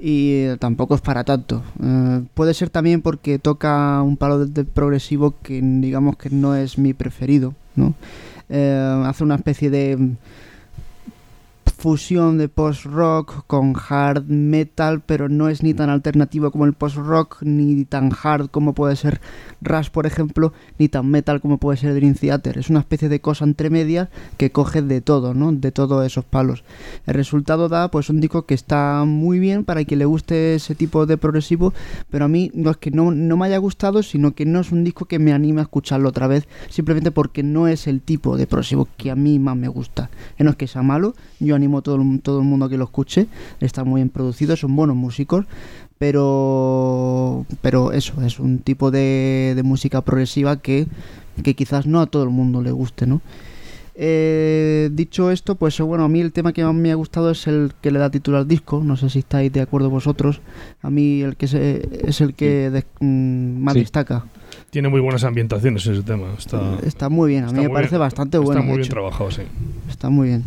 Y 0.00 0.56
tampoco 0.56 0.96
es 0.96 1.00
para 1.00 1.22
tanto. 1.22 1.62
Eh, 1.80 2.22
puede 2.34 2.52
ser 2.52 2.68
también 2.68 3.00
porque 3.00 3.38
toca 3.38 4.02
un 4.02 4.16
palo 4.16 4.44
de, 4.44 4.46
de 4.46 4.64
progresivo 4.64 5.36
que 5.40 5.60
digamos 5.62 6.16
que 6.16 6.30
no 6.30 6.56
es 6.56 6.78
mi 6.78 6.94
preferido, 6.94 7.54
¿no? 7.76 7.94
Eh, 8.48 9.02
hace 9.06 9.22
una 9.22 9.36
especie 9.36 9.70
de 9.70 10.16
fusión 11.80 12.36
de 12.36 12.50
post-rock 12.50 13.46
con 13.46 13.74
hard 13.74 14.26
metal, 14.26 15.00
pero 15.00 15.30
no 15.30 15.48
es 15.48 15.62
ni 15.62 15.72
tan 15.72 15.88
alternativo 15.88 16.50
como 16.50 16.66
el 16.66 16.74
post-rock, 16.74 17.38
ni 17.40 17.86
tan 17.86 18.12
hard 18.22 18.50
como 18.50 18.74
puede 18.74 18.96
ser 18.96 19.22
Rush, 19.62 19.88
por 19.88 20.06
ejemplo, 20.06 20.52
ni 20.78 20.88
tan 20.88 21.10
metal 21.10 21.40
como 21.40 21.56
puede 21.56 21.78
ser 21.78 21.94
Dream 21.94 22.14
Theater. 22.14 22.58
Es 22.58 22.68
una 22.68 22.80
especie 22.80 23.08
de 23.08 23.20
cosa 23.20 23.46
entre 23.46 23.70
medias 23.70 24.10
que 24.36 24.52
coge 24.52 24.82
de 24.82 25.00
todo, 25.00 25.32
¿no? 25.32 25.52
De 25.52 25.72
todos 25.72 26.04
esos 26.04 26.24
palos. 26.24 26.64
El 27.06 27.14
resultado 27.14 27.70
da 27.70 27.90
pues 27.90 28.10
un 28.10 28.20
disco 28.20 28.44
que 28.44 28.54
está 28.54 29.04
muy 29.06 29.38
bien 29.38 29.64
para 29.64 29.82
quien 29.84 30.00
le 30.00 30.04
guste 30.04 30.56
ese 30.56 30.74
tipo 30.74 31.06
de 31.06 31.16
progresivo, 31.16 31.72
pero 32.10 32.26
a 32.26 32.28
mí 32.28 32.50
no 32.52 32.70
es 32.70 32.76
que 32.76 32.90
no, 32.90 33.10
no 33.10 33.38
me 33.38 33.46
haya 33.46 33.58
gustado, 33.58 34.02
sino 34.02 34.34
que 34.34 34.44
no 34.44 34.60
es 34.60 34.70
un 34.70 34.84
disco 34.84 35.06
que 35.06 35.18
me 35.18 35.32
anime 35.32 35.60
a 35.60 35.64
escucharlo 35.64 36.10
otra 36.10 36.26
vez, 36.26 36.46
simplemente 36.68 37.10
porque 37.10 37.42
no 37.42 37.68
es 37.68 37.86
el 37.86 38.02
tipo 38.02 38.36
de 38.36 38.46
progresivo 38.46 38.86
que 38.98 39.10
a 39.10 39.16
mí 39.16 39.38
más 39.38 39.56
me 39.56 39.68
gusta. 39.68 40.10
No 40.38 40.50
es 40.50 40.56
que 40.56 40.66
sea 40.66 40.82
malo, 40.82 41.14
yo 41.38 41.54
animo 41.54 41.69
a 41.78 41.82
todo, 41.82 41.96
el- 41.96 42.20
todo 42.20 42.38
el 42.40 42.44
mundo 42.46 42.66
a 42.66 42.68
que 42.68 42.76
lo 42.78 42.84
escuche, 42.84 43.26
está 43.60 43.84
muy 43.84 44.00
bien 44.00 44.08
producido, 44.10 44.56
son 44.56 44.74
buenos 44.76 44.96
músicos, 44.96 45.46
pero 45.98 47.46
pero 47.62 47.92
eso 47.92 48.22
es 48.22 48.40
un 48.40 48.58
tipo 48.58 48.90
de, 48.90 49.52
de 49.54 49.62
música 49.62 50.00
progresiva 50.02 50.56
que, 50.60 50.86
que 51.44 51.54
quizás 51.54 51.86
no 51.86 52.00
a 52.00 52.06
todo 52.06 52.24
el 52.24 52.30
mundo 52.30 52.62
le 52.62 52.72
guste 52.72 53.06
no 53.06 53.20
Eh, 54.02 54.88
dicho 54.92 55.30
esto 55.30 55.56
pues 55.56 55.78
eh, 55.78 55.82
bueno 55.82 56.04
a 56.04 56.08
mí 56.08 56.20
el 56.20 56.32
tema 56.32 56.54
que 56.54 56.64
más 56.64 56.74
me 56.74 56.90
ha 56.90 56.94
gustado 56.94 57.30
es 57.32 57.46
el 57.46 57.72
que 57.82 57.90
le 57.90 57.98
da 57.98 58.08
título 58.10 58.38
al 58.38 58.48
disco 58.48 58.80
no 58.82 58.96
sé 58.96 59.10
si 59.10 59.18
estáis 59.18 59.52
de 59.52 59.60
acuerdo 59.60 59.90
vosotros 59.90 60.40
a 60.80 60.88
mí 60.88 61.20
el 61.20 61.36
que 61.36 61.46
se- 61.46 61.86
es 62.08 62.22
el 62.22 62.32
que 62.32 62.70
de- 62.70 62.84
mm, 63.00 63.60
más 63.62 63.74
Sí. 63.74 63.80
destaca 63.80 64.24
Tiene 64.70 64.88
muy 64.88 65.00
buenas 65.00 65.24
ambientaciones 65.24 65.84
ese 65.86 66.02
tema. 66.02 66.26
Está, 66.38 66.78
está 66.84 67.08
muy 67.08 67.30
bien 67.30 67.44
a 67.44 67.46
mí 67.46 67.52
está 67.52 67.62
me 67.62 67.68
muy 67.68 67.74
parece 67.74 67.90
bien. 67.96 68.00
bastante 68.00 68.36
Está 68.38 68.44
bueno 68.46 68.60
muy 68.62 68.68
de 68.70 68.76
bien 68.76 68.84
hecho. 68.86 68.92
trabajado, 68.92 69.30
sí. 69.30 69.42
está 69.88 70.10
muy 70.10 70.28
bien 70.28 70.44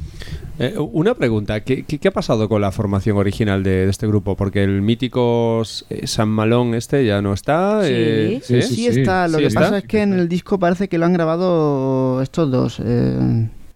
Eh, 0.59 0.75
una 0.77 1.13
pregunta, 1.15 1.61
¿qué, 1.61 1.84
qué, 1.84 1.97
qué 1.97 2.07
ha 2.07 2.11
pasado 2.11 2.47
con 2.47 2.61
la 2.61 2.71
formación 2.71 3.17
original 3.17 3.63
de, 3.63 3.85
de 3.85 3.89
este 3.89 4.05
grupo? 4.07 4.35
Porque 4.38 4.63
el 4.63 4.81
mítico 4.81 5.63
eh, 5.89 6.05
San 6.07 6.30
Malón 6.30 6.75
este 6.75 7.05
ya 7.05 7.21
no 7.21 7.34
está. 7.34 7.81
Sí. 7.84 7.88
eh, 7.91 8.39
Sí, 8.43 8.61
sí, 8.61 8.88
está. 8.88 9.27
Lo 9.27 9.38
Sí 9.38 9.41
que 9.41 9.47
está. 9.47 9.59
pasa 9.61 9.77
es 9.80 9.84
que 9.85 10.01
en 10.03 10.13
el 10.13 10.30
disco 10.30 10.59
parece 10.59 10.88
que 10.88 10.97
lo 10.99 11.05
han 11.05 11.13
grabado 11.13 12.21
estos 12.21 12.51
dos. 12.51 12.80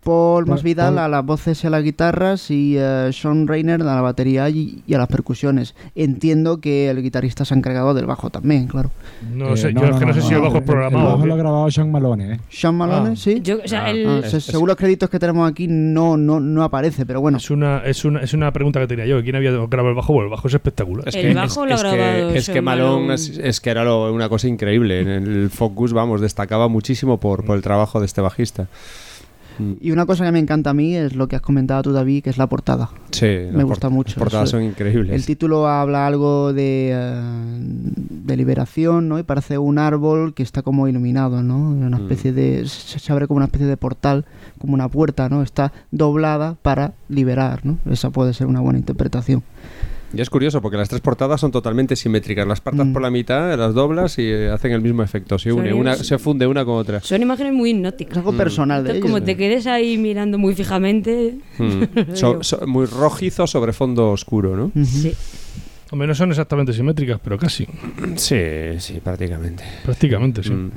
Paul 0.08 0.46
Masvidal 0.46 0.98
a 1.00 1.08
las 1.10 1.26
voces 1.26 1.62
y 1.64 1.68
a 1.68 1.70
las 1.70 1.84
guitarras 1.84 2.50
y 2.50 2.76
eh, 2.78 3.10
Sean 3.12 3.46
Rainer 3.46 3.82
a 3.82 3.86
la 3.86 4.00
batería 4.02 4.50
y, 4.50 4.82
y 4.88 4.94
a 4.94 4.98
las 4.98 5.08
percusiones. 5.10 5.76
Entiendo 5.96 6.62
que 6.62 6.90
el 6.90 7.02
guitarrista 7.02 7.44
se 7.44 7.54
ha 7.54 7.58
encargado 7.58 7.94
del 7.94 8.06
bajo 8.06 8.30
también, 8.30 8.68
claro. 8.68 8.90
No 9.34 9.54
Eh, 9.54 9.58
sé, 9.58 9.74
yo 9.74 9.84
es 9.84 9.98
que 9.98 10.06
no, 10.06 10.14
sé 10.14 10.22
si 10.22 10.34
el 10.34 10.40
bajo 10.42 10.58
es 10.60 10.64
programado. 10.64 11.08
El 11.10 11.14
bajo 11.14 11.26
lo 11.26 11.34
ha 11.34 11.38
grabado 11.38 11.72
Sean 11.72 11.92
Malone, 11.92 12.36
¿eh? 12.36 12.40
Sean 12.50 12.76
Malone, 12.76 13.10
Ah. 13.12 13.16
sí. 13.18 13.42
Yo, 13.42 13.58
o 13.64 13.68
sea, 13.68 13.86
Ah, 13.86 13.90
el, 13.92 14.08
Ah, 14.08 14.22
es- 14.24 14.32
se- 14.32 14.38
es- 14.38 14.46
según 14.46 14.68
los 14.70 14.78
créditos 14.78 15.10
que 15.10 15.20
tenemos 15.20 15.50
aquí 15.50 15.68
no, 15.68 16.16
no, 16.16 16.40
no 16.40 16.64
aparece, 16.64 17.06
pero 17.06 17.20
bueno. 17.20 17.38
Es 17.38 17.52
una, 17.52 17.80
es, 17.86 18.06
una, 18.06 18.22
es 18.22 18.34
una 18.34 18.52
pregunta 18.54 18.80
que 18.80 18.88
tenía 18.88 19.06
yo. 19.06 19.22
¿Quién 19.22 19.36
había 19.36 19.52
grabado 19.52 19.90
el 19.90 19.96
bajo? 19.96 20.14
Bueno, 20.14 20.28
el 20.28 20.32
bajo 20.32 20.48
es 20.48 20.54
espectacular. 20.54 21.08
Es 21.08 21.16
El 21.16 21.22
que, 21.22 21.34
bajo 21.34 21.66
es, 21.66 21.70
lo 21.70 21.74
ha 21.74 21.76
es 21.76 21.82
grabado 21.84 22.32
que, 22.32 22.38
es 22.38 22.46
que 22.48 22.54
Sean 22.54 22.64
Malone 22.66 22.92
Malone. 22.94 23.14
es, 23.16 23.38
es 23.38 23.60
que 23.62 23.70
era 23.72 23.84
lo- 23.84 24.14
una 24.14 24.30
cosa 24.30 24.48
increíble. 24.48 25.02
En 25.02 25.10
el 25.10 25.50
Focus, 25.50 25.92
vamos, 25.92 26.22
destacaba 26.22 26.70
muchísimo 26.70 27.18
por, 27.20 27.44
por 27.46 27.58
el 27.58 27.62
trabajo 27.62 28.00
de 28.00 28.06
este 28.06 28.22
bajista. 28.22 28.68
Mm, 29.60 29.74
Y 29.82 29.92
una 29.92 30.06
cosa 30.06 30.26
que 30.26 30.32
me 30.32 30.40
encanta 30.40 30.70
a 30.70 30.74
mí 30.74 30.96
es 30.96 31.16
lo 31.16 31.28
que 31.28 31.36
has 31.36 31.42
comentado 31.42 31.82
tú, 31.84 31.92
David, 31.94 32.24
que 32.24 32.30
es 32.30 32.38
la 32.38 32.48
portada. 32.48 32.90
Sí, 33.12 33.26
Me 33.52 33.64
gusta 33.64 33.88
port- 33.88 33.94
mucho. 33.94 34.10
Las 34.12 34.20
portadas 34.20 34.50
Eso- 34.50 34.58
son 34.58 34.66
increíbles. 34.66 35.14
El 35.16 35.26
título 35.26 35.68
habla 35.68 36.06
algo 36.08 36.54
de, 36.54 36.92
eh, 36.94 37.22
de 38.10 38.38
liberación, 38.38 39.08
¿no? 39.08 39.20
Y 39.20 39.24
parece 39.24 39.58
un 39.58 39.78
árbol 39.80 40.34
que 40.34 40.44
está 40.44 40.62
como 40.62 40.88
iluminado, 40.88 41.42
¿no? 41.44 41.58
Una 41.72 41.98
Mm. 41.98 42.02
especie 42.02 42.34
de... 42.34 42.68
Se 42.68 43.00
se 43.00 43.12
abre 43.12 43.28
como 43.28 43.38
una 43.38 43.46
especie 43.46 43.68
de 43.68 43.78
portal, 43.78 44.26
como 44.60 44.74
una 44.74 44.90
puerta, 44.90 45.30
¿no? 45.30 45.42
Está 45.42 45.72
doblada 45.92 46.56
para 46.62 46.94
liberar, 47.10 47.66
¿no? 47.66 47.78
Esa 47.90 48.10
puede 48.10 48.34
ser 48.34 48.48
una 48.48 48.60
buena 48.60 48.80
interpretación. 48.80 49.44
Y 50.14 50.22
es 50.22 50.30
curioso 50.30 50.62
porque 50.62 50.78
las 50.78 50.88
tres 50.88 51.02
portadas 51.02 51.42
son 51.42 51.52
totalmente 51.52 51.96
simétricas. 51.98 52.48
Las 52.48 52.62
partas 52.62 52.86
Mm. 52.88 52.94
por 52.94 53.02
la 53.02 53.12
mitad, 53.12 53.58
las 53.58 53.74
doblas 53.74 54.18
y 54.20 54.24
eh, 54.24 54.50
hacen 54.50 54.72
el 54.72 54.82
mismo 54.82 55.04
efecto. 55.04 55.38
Se 55.38 55.52
une, 55.52 55.72
Son- 55.72 55.80
una, 55.80 55.96
se 55.96 56.18
funde 56.18 56.48
una 56.48 56.64
con 56.64 56.76
otra. 56.76 57.02
son 57.02 57.22
imágenes 57.22 57.52
muy 57.54 57.72
Es 57.72 57.76
hipnóticas. 57.76 58.18
algo 58.18 58.32
Mm. 58.32 58.38
personal 58.38 58.84
de 58.84 58.90
Entonces, 58.92 59.04
ellos. 59.04 59.12
como 59.20 59.26
te 59.26 59.36
quedes 59.36 59.68
ahí 59.68 59.98
mirando 59.98 60.38
muy 60.38 60.56
fijamente. 60.56 61.38
Mm. 61.58 61.82
So- 62.16 62.42
so- 62.42 62.66
muy 62.68 62.86
rojizo 62.86 63.46
sobre 63.48 63.74
fondo 63.74 64.12
oscuro, 64.12 64.56
¿no? 64.56 64.72
Sí. 64.86 65.14
Hombre, 65.92 66.08
no 66.08 66.16
son 66.16 66.30
exactamente 66.32 66.72
simétricas, 66.74 67.20
pero 67.24 67.38
casi. 67.38 67.68
Sí, 68.16 68.40
sí, 68.80 69.00
prácticamente. 69.04 69.64
Prácticamente, 69.84 70.42
sí. 70.44 70.52
Mm. 70.52 70.72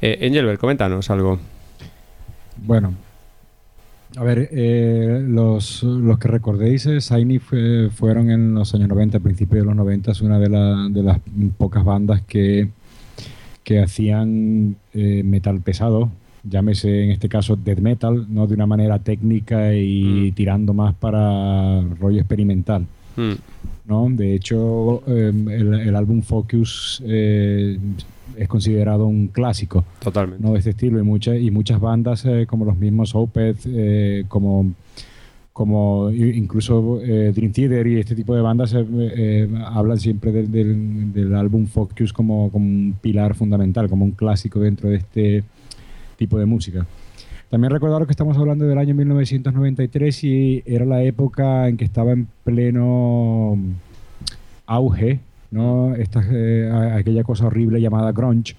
Eh, 0.00 0.18
Engelbert, 0.22 0.60
coméntanos 0.60 1.10
algo. 1.10 1.38
Bueno, 2.56 2.94
a 4.16 4.24
ver, 4.24 4.48
eh, 4.52 5.24
los, 5.26 5.82
los 5.82 6.18
que 6.18 6.28
recordéis, 6.28 6.86
eh, 6.86 6.98
Shiny 7.00 7.38
fue- 7.38 7.90
fueron 7.90 8.30
en 8.30 8.54
los 8.54 8.74
años 8.74 8.88
90, 8.88 9.18
a 9.18 9.20
principios 9.20 9.62
de 9.62 9.66
los 9.66 9.76
90, 9.76 10.10
es 10.12 10.20
una 10.20 10.38
de, 10.38 10.48
la- 10.48 10.88
de 10.90 11.02
las 11.02 11.18
pocas 11.56 11.84
bandas 11.84 12.22
que, 12.22 12.68
que 13.62 13.80
hacían 13.80 14.76
eh, 14.94 15.22
metal 15.24 15.60
pesado, 15.60 16.10
llámese 16.42 17.04
en 17.04 17.10
este 17.12 17.28
caso 17.28 17.54
death 17.56 17.78
metal, 17.80 18.26
no 18.28 18.46
de 18.46 18.54
una 18.54 18.66
manera 18.66 18.98
técnica 18.98 19.74
y 19.74 20.30
Mm. 20.30 20.34
tirando 20.34 20.74
más 20.74 20.94
para 20.94 21.80
rollo 22.00 22.18
experimental. 22.18 22.86
Mm. 23.16 23.32
¿no? 23.86 24.08
De 24.10 24.34
hecho, 24.34 25.02
eh, 25.08 25.32
el, 25.34 25.74
el 25.80 25.96
álbum 25.96 26.22
Focus 26.22 27.02
es 28.36 28.48
considerado 28.48 29.06
un 29.06 29.28
clásico 29.28 29.84
Totalmente. 30.02 30.42
¿no? 30.44 30.52
de 30.52 30.58
este 30.58 30.70
estilo 30.70 30.98
y, 30.98 31.02
muchas 31.02 31.38
y 31.40 31.50
muchas 31.50 31.80
bandas 31.80 32.24
eh, 32.26 32.46
como 32.48 32.64
los 32.64 32.76
mismos 32.76 33.14
Opeth, 33.14 33.58
eh, 33.66 34.24
como, 34.28 34.72
como 35.52 36.10
incluso 36.10 37.00
eh, 37.02 37.32
Dream 37.34 37.52
Theater 37.52 37.86
y 37.86 37.98
este 37.98 38.14
tipo 38.14 38.34
de 38.34 38.40
bandas 38.40 38.74
eh, 38.76 39.48
hablan 39.66 39.98
siempre 39.98 40.32
del, 40.32 40.50
del- 40.50 41.12
del 41.12 41.34
álbum 41.34 41.66
Focus 41.66 42.12
como, 42.12 42.50
como 42.50 42.64
un 42.64 42.94
pilar 43.00 43.34
fundamental, 43.34 43.88
como 43.88 44.04
un 44.04 44.12
clásico 44.12 44.60
dentro 44.60 44.88
de 44.88 44.96
este 44.96 45.44
tipo 46.16 46.38
de 46.38 46.46
música. 46.46 46.86
También 47.50 47.72
recordaros 47.72 48.06
que 48.06 48.12
estamos 48.12 48.36
hablando 48.38 48.64
del 48.64 48.78
año 48.78 48.94
1993 48.94 50.24
y 50.24 50.62
era 50.66 50.84
la 50.84 51.02
época 51.02 51.66
en 51.68 51.76
que 51.76 51.84
estaba 51.84 52.12
en 52.12 52.28
pleno 52.44 53.58
auge, 54.66 55.18
¿no? 55.50 55.94
Esta, 55.94 56.22
eh, 56.30 56.70
aquella 56.94 57.22
cosa 57.24 57.46
horrible 57.46 57.80
llamada 57.80 58.12
grunge, 58.12 58.54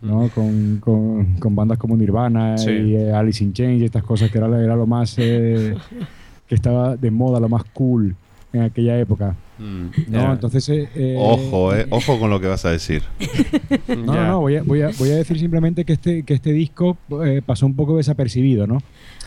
¿no? 0.00 0.28
Con, 0.34 0.78
con- 0.80 1.34
con 1.38 1.54
bandas 1.56 1.78
como 1.78 1.96
Nirvana 1.96 2.58
Sí. 2.58 2.70
y 2.70 2.96
eh, 2.96 3.12
Alice 3.12 3.42
in 3.44 3.52
Chains 3.52 3.80
y 3.82 3.84
estas 3.84 4.02
cosas 4.02 4.30
que 4.30 4.38
era, 4.38 4.46
era 4.62 4.74
lo 4.76 4.86
más 4.86 5.14
eh, 5.18 5.74
que 6.48 6.54
estaba 6.54 6.96
de 6.96 7.10
moda, 7.10 7.38
lo 7.40 7.48
más 7.48 7.64
cool 7.72 8.14
en 8.52 8.62
aquella 8.62 8.98
época. 8.98 9.34
¿no? 9.58 9.90
Ya. 10.10 10.32
Entonces, 10.32 10.68
eh, 10.70 10.88
eh, 10.96 11.16
Ojo, 11.16 11.72
eh, 11.74 11.86
ojo 11.90 12.18
con 12.18 12.28
lo 12.30 12.40
que 12.40 12.48
vas 12.48 12.64
a 12.64 12.70
decir. 12.72 13.02
no, 13.88 13.94
no, 14.14 14.26
no, 14.26 14.40
voy 14.40 14.56
a, 14.56 14.62
voy, 14.64 14.82
a, 14.82 14.90
voy 14.98 15.10
a 15.10 15.16
decir 15.16 15.38
simplemente 15.38 15.84
que 15.84 15.92
este, 15.92 16.24
que 16.24 16.34
este 16.34 16.52
disco 16.52 16.96
eh, 17.24 17.40
pasó 17.46 17.64
un 17.66 17.74
poco 17.76 17.96
desapercibido, 17.96 18.66
¿no? 18.66 18.78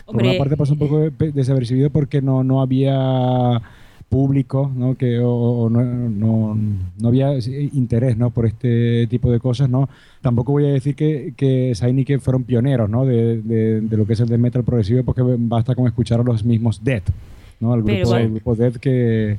Por 0.04 0.22
una 0.22 0.36
parte 0.38 0.56
pasó 0.56 0.74
un 0.74 0.78
poco 0.78 0.98
de- 1.10 1.32
desapercibido 1.32 1.88
porque 1.90 2.20
no, 2.20 2.44
no 2.44 2.60
había 2.60 3.60
público, 4.08 4.70
¿no? 4.74 4.94
Que, 4.96 5.18
o, 5.18 5.28
o 5.30 5.70
no, 5.70 5.82
no, 5.84 6.56
no 7.00 7.08
había 7.08 7.32
interés, 7.72 8.16
¿no? 8.16 8.30
Por 8.30 8.46
este 8.46 9.06
tipo 9.08 9.30
de 9.32 9.40
cosas, 9.40 9.68
¿no? 9.68 9.88
Tampoco 10.22 10.52
voy 10.52 10.64
a 10.66 10.68
decir 10.72 10.94
que, 10.94 11.32
que 11.36 11.72
fueron 12.20 12.44
pioneros, 12.44 12.88
¿no? 12.88 13.04
De, 13.04 13.40
de- 13.42 13.80
de 13.80 13.96
lo 13.96 14.06
que 14.06 14.12
es 14.12 14.20
el 14.20 14.28
death 14.28 14.38
metal 14.40 14.64
progresivo 14.64 15.02
porque 15.02 15.22
basta 15.38 15.74
con 15.74 15.86
escuchar 15.86 16.20
a 16.20 16.22
los 16.22 16.44
mismos 16.44 16.82
Death, 16.84 17.08
¿no? 17.60 17.74
El 17.74 17.82
Pero 17.82 18.00
grupo, 18.00 18.16
el 18.16 18.30
grupo 18.30 18.54
Death 18.54 18.76
que... 18.76 19.36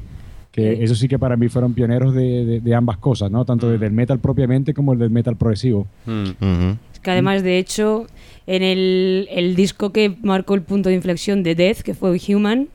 Que 0.49 0.83
eso 0.83 0.95
sí 0.95 1.07
que 1.07 1.19
para 1.19 1.37
mí 1.37 1.49
fueron 1.49 1.75
pioneros 1.75 2.15
de, 2.15 2.43
de- 2.43 2.59
de 2.61 2.73
ambas 2.73 2.97
cosas, 2.97 3.29
¿no? 3.29 3.45
Tanto 3.45 3.69
del 3.69 3.91
metal 3.91 4.17
propiamente 4.17 4.73
como 4.73 4.91
el 4.93 4.97
del 4.97 5.11
metal 5.11 5.35
progresivo. 5.35 5.85
Mm. 6.07 6.71
Es 6.93 6.99
que 6.99 7.11
además, 7.11 7.43
de 7.43 7.59
hecho, 7.59 8.07
en 8.47 8.63
el, 8.63 9.27
el 9.29 9.55
disco 9.55 9.91
que 9.91 10.17
marcó 10.23 10.55
el 10.55 10.63
punto 10.63 10.89
de 10.89 10.95
inflexión 10.95 11.43
de 11.43 11.53
Death, 11.53 11.81
que 11.81 11.93
fue 11.93 12.17
Human, 12.27 12.69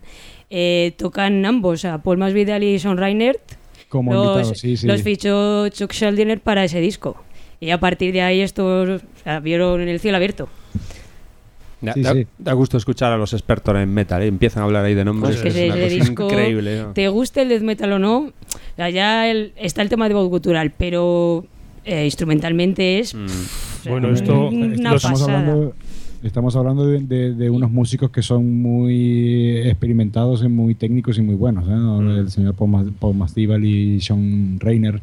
eh, 0.55 0.93
tocan 0.99 1.45
ambos, 1.47 1.75
o 1.75 1.77
sea, 1.79 1.99
Paul 2.03 2.19
Masvidal 2.19 2.63
y 2.63 2.79
Sean 2.79 2.99
Reinert. 2.99 3.41
Como 3.89 4.13
los, 4.13 4.27
invitados, 4.27 4.59
sí, 4.59 4.77
sí. 4.77 4.87
los 4.87 5.03
fichó 5.03 5.69
Chuck 5.71 5.93
Schuldiner 5.93 6.41
para 6.41 6.63
ese 6.65 6.81
disco. 6.81 7.17
Y 7.59 7.71
a 7.71 7.81
partir 7.81 8.13
de 8.13 8.21
ahí 8.21 8.41
estos 8.41 9.03
o 9.03 9.07
sea, 9.25 9.41
vieron 9.41 9.81
el 9.81 9.99
cielo 9.99 10.17
abierto. 10.19 10.49
Da, 11.81 11.95
Sí, 11.95 12.03
da- 12.03 12.13
sí. 12.13 12.27
da 12.39 12.53
gusto 12.53 12.77
escuchar 12.77 13.13
a 13.13 13.17
los 13.17 13.33
expertos 13.33 13.75
en 13.77 13.93
metal, 13.93 14.23
¿eh? 14.23 14.27
empiezan 14.27 14.63
a 14.63 14.67
hablar 14.67 14.85
ahí 14.85 14.95
de 14.95 15.05
nombres. 15.05 15.37
Pues 15.37 15.43
que 15.43 15.49
es 15.49 15.55
ese, 15.57 15.67
una 15.67 15.77
ese 15.77 15.99
cosa 15.99 16.05
disco, 16.11 16.25
increíble. 16.31 16.83
¿no? 16.83 16.93
te 16.93 17.09
guste 17.09 17.43
el 17.43 17.49
death 17.49 17.63
metal 17.63 17.93
o 17.93 17.99
no, 17.99 18.33
el- 18.77 19.53
está 19.57 19.83
el 19.83 19.89
tema 19.89 20.07
de 20.09 20.15
voz 20.15 20.29
gutural, 20.29 20.73
pero 20.77 21.45
eh, 21.85 22.05
instrumentalmente 22.05 23.01
es... 23.01 23.15
Mm. 23.15 23.25
o 23.27 23.29
sea, 23.83 23.93
Bueno, 23.93 24.11
esto- 24.13 24.49
una 24.49 24.95
estamos 24.95 25.23
hablando, 25.23 25.75
estamos 26.23 26.55
hablando 26.57 26.87
de, 26.87 27.01
de- 27.01 27.35
de 27.35 27.51
unos 27.51 27.71
músicos 27.71 28.11
que 28.11 28.23
son 28.23 28.61
muy 28.63 29.57
experimentados 29.59 30.49
muy 30.49 30.75
técnicos 30.75 31.19
y 31.19 31.23
muy 31.23 31.35
buenos. 31.35 31.67
¿eh? 31.69 31.73
Mm. 31.75 32.11
El 32.19 32.31
señor 32.31 32.55
Paul, 32.55 32.71
Mas- 32.71 32.87
Paul 32.99 33.17
Masvidal 33.17 33.65
y 33.65 34.01
Sean 34.01 34.59
Rayner. 34.61 35.01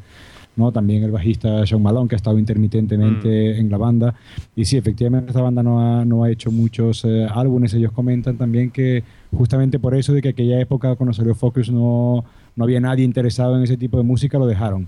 ¿no? 0.55 0.73
También 0.73 1.03
el 1.03 1.11
bajista 1.11 1.65
Sean 1.65 1.81
Malone, 1.81 2.09
que 2.09 2.15
ha 2.15 2.17
estado 2.17 2.37
intermitentemente 2.37 3.53
Mm. 3.55 3.59
en 3.61 3.69
la 3.69 3.77
banda. 3.77 4.15
Y 4.57 4.65
sí, 4.65 4.75
efectivamente 4.75 5.29
esta 5.29 5.41
banda 5.41 5.63
no 5.63 5.79
ha, 5.79 6.03
no 6.03 6.23
ha 6.23 6.29
hecho 6.31 6.51
muchos 6.51 7.05
eh, 7.05 7.25
álbumes. 7.33 7.73
Ellos 7.75 7.93
comentan 7.93 8.35
también 8.35 8.69
que 8.69 9.03
justamente 9.33 9.79
por 9.79 9.95
eso 9.95 10.11
de 10.11 10.21
que 10.21 10.29
aquella 10.29 10.59
época 10.59 10.95
cuando 10.95 11.13
salió 11.13 11.33
Focus 11.33 11.71
no, 11.71 12.25
no 12.59 12.65
había 12.65 12.79
nadie 12.79 13.03
interesado 13.05 13.57
en 13.57 13.63
ese 13.63 13.77
tipo 13.77 13.97
de 13.97 14.03
música, 14.03 14.37
lo 14.37 14.45
dejaron. 14.45 14.87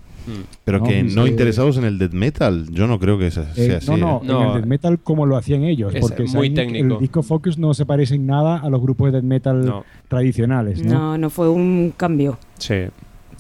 Pero 0.66 0.78
No, 0.80 0.84
que 0.84 1.02
no 1.02 1.26
eh, 1.26 1.30
interesados 1.30 1.78
en 1.78 1.86
el 1.86 1.98
death 1.98 2.12
metal, 2.14 2.68
yo 2.70 2.86
no 2.86 3.00
creo 3.00 3.18
que 3.18 3.32
sea, 3.32 3.50
Eh, 3.56 3.66
sea 3.66 3.78
así. 3.78 3.90
no, 3.90 3.98
no, 3.98 4.18
¿eh? 4.22 4.26
No. 4.28 4.42
en 4.42 4.48
el 4.50 4.54
death 4.56 4.66
metal 4.70 5.00
como 5.00 5.26
lo 5.26 5.36
hacían 5.38 5.64
ellos, 5.64 5.96
Es 5.96 6.02
porque 6.02 6.26
muy 6.26 6.50
técnico. 6.52 6.94
el 6.96 7.00
disco 7.00 7.24
Focus 7.24 7.58
no 7.58 7.74
se 7.74 7.86
parece 7.88 8.16
en 8.16 8.28
nada 8.28 8.58
a 8.58 8.70
los 8.70 8.82
grupos 8.82 9.08
de 9.08 9.14
death 9.14 9.24
metal 9.24 9.66
No, 9.66 9.86
tradicionales, 10.10 10.84
¿no? 10.84 10.94
No, 10.94 11.18
no 11.18 11.30
fue 11.30 11.50
un 11.50 11.94
cambio. 11.98 12.38
sí. 12.60 12.76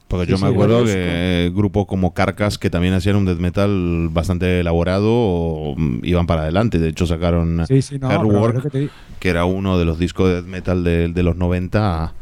Porque 0.07 0.25
Sí, 0.25 0.31
yo 0.31 0.37
me 0.39 0.47
sí, 0.49 0.53
acuerdo 0.53 0.83
que 0.83 0.91
eh, 0.97 1.51
grupos 1.55 1.85
como 1.85 2.13
Carcass, 2.13 2.57
que 2.57 2.69
también 2.69 2.93
hacían 2.93 3.15
un 3.15 3.23
death 3.23 3.37
metal 3.39 4.09
bastante 4.11 4.59
elaborado, 4.59 5.07
o, 5.09 5.75
iban 6.03 6.27
para 6.27 6.41
adelante. 6.41 6.79
De 6.79 6.89
hecho, 6.89 7.05
sacaron 7.05 7.63
Sí, 7.65 7.81
sí, 7.81 7.97
no, 7.97 8.09
Hair 8.09 8.19
pero 8.25 8.39
Work, 8.41 8.71
te 8.71 8.89
que 9.21 9.29
era 9.29 9.45
uno 9.45 9.77
de 9.79 9.85
los 9.85 9.99
discos 9.99 10.27
de 10.27 10.35
death 10.41 10.47
metal 10.47 10.83
de, 10.83 11.07
de 11.07 11.23
los 11.23 11.37
90 11.37 12.13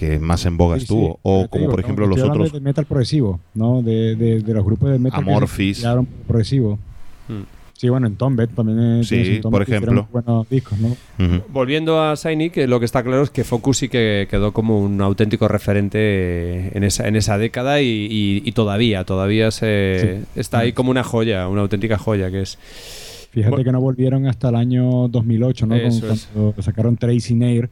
que 0.00 0.18
más 0.18 0.44
en 0.46 0.56
boga 0.56 0.76
sí, 0.76 0.82
estuvo. 0.82 1.18
o 1.22 1.46
como 1.48 1.60
digo, 1.60 1.70
por 1.72 1.80
no, 1.80 1.84
ejemplo 1.84 2.04
estoy 2.06 2.18
los 2.22 2.28
otros 2.30 2.52
de 2.52 2.60
metal 2.60 2.86
progresivo, 2.86 3.38
¿no? 3.54 3.82
De, 3.82 4.16
de, 4.16 4.40
de 4.40 4.54
los 4.54 4.64
grupos 4.64 4.90
de 4.90 4.98
metal 4.98 5.22
que 5.24 5.30
Amorphis. 5.30 5.84
progresivo. 6.26 6.78
Mm. 7.28 7.42
Sí, 7.74 7.88
bueno, 7.88 8.06
en 8.08 8.16
Tombed 8.16 8.48
también 8.50 8.78
eh, 9.00 9.04
Sí, 9.04 9.40
por 9.42 9.62
ejemplo. 9.62 10.06
buenos 10.12 10.46
discos, 10.50 10.78
¿no? 10.78 10.94
Volviendo 11.48 12.02
a 12.02 12.14
Shiny, 12.14 12.50
que 12.50 12.66
lo 12.66 12.78
que 12.78 12.84
está 12.84 13.02
claro 13.02 13.22
es 13.22 13.30
que 13.30 13.42
Focus 13.42 13.78
sí 13.78 13.88
que 13.88 14.26
quedó 14.30 14.52
como 14.52 14.80
un 14.80 15.00
auténtico 15.00 15.48
referente 15.48 16.76
en 16.76 16.84
esa, 16.84 17.08
en 17.08 17.16
esa 17.16 17.38
década 17.38 17.80
y, 17.80 17.86
y- 17.86 18.42
y 18.44 18.52
todavía, 18.52 19.04
todavía 19.04 19.50
se, 19.50 20.24
está 20.36 20.58
ahí 20.58 20.72
como 20.72 20.90
una 20.90 21.04
joya, 21.04 21.48
una 21.48 21.62
auténtica 21.62 21.96
joya 21.96 22.30
que 22.30 22.42
es. 22.42 22.58
Fíjate 23.32 23.50
Bueno. 23.50 23.64
que 23.64 23.72
no 23.72 23.80
volvieron 23.80 24.26
hasta 24.26 24.48
el 24.50 24.56
año 24.56 25.08
2008, 25.08 25.66
¿no? 25.66 25.74
Eso 25.76 26.12
es. 26.12 26.28
cuando 26.34 26.60
sacaron 26.62 26.96
Tracing 26.96 27.42
Air, 27.42 27.70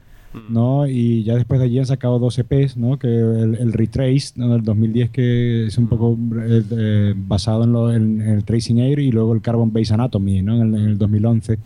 ¿no? 0.48 0.86
Y 0.86 1.22
ya 1.24 1.34
después 1.34 1.59
de 1.60 1.66
allí 1.66 1.78
han 1.78 1.86
sacado 1.86 2.18
dos 2.18 2.38
EPs, 2.38 2.76
¿no? 2.76 2.98
Que 2.98 3.09
el, 3.09 3.55
el 3.56 3.72
Retrace, 3.72 4.32
¿no? 4.36 4.48
Del 4.52 4.62
2010, 4.62 5.10
que 5.10 5.66
es 5.66 5.78
un 5.78 5.88
poco 5.88 6.16
eh, 6.38 7.14
basado 7.16 7.64
en, 7.64 7.72
lo- 7.72 7.92
en- 7.92 8.20
en 8.20 8.28
el 8.30 8.44
Tracing 8.44 8.78
Air, 8.78 8.98
y 8.98 9.10
luego 9.10 9.34
el 9.34 9.40
Carbon 9.40 9.72
Base 9.72 9.92
Anatomy, 9.94 10.42
¿no? 10.42 10.56
En 10.60 10.74
el, 10.74 10.80
en 10.82 10.88
el 10.90 10.98
2011, 10.98 11.59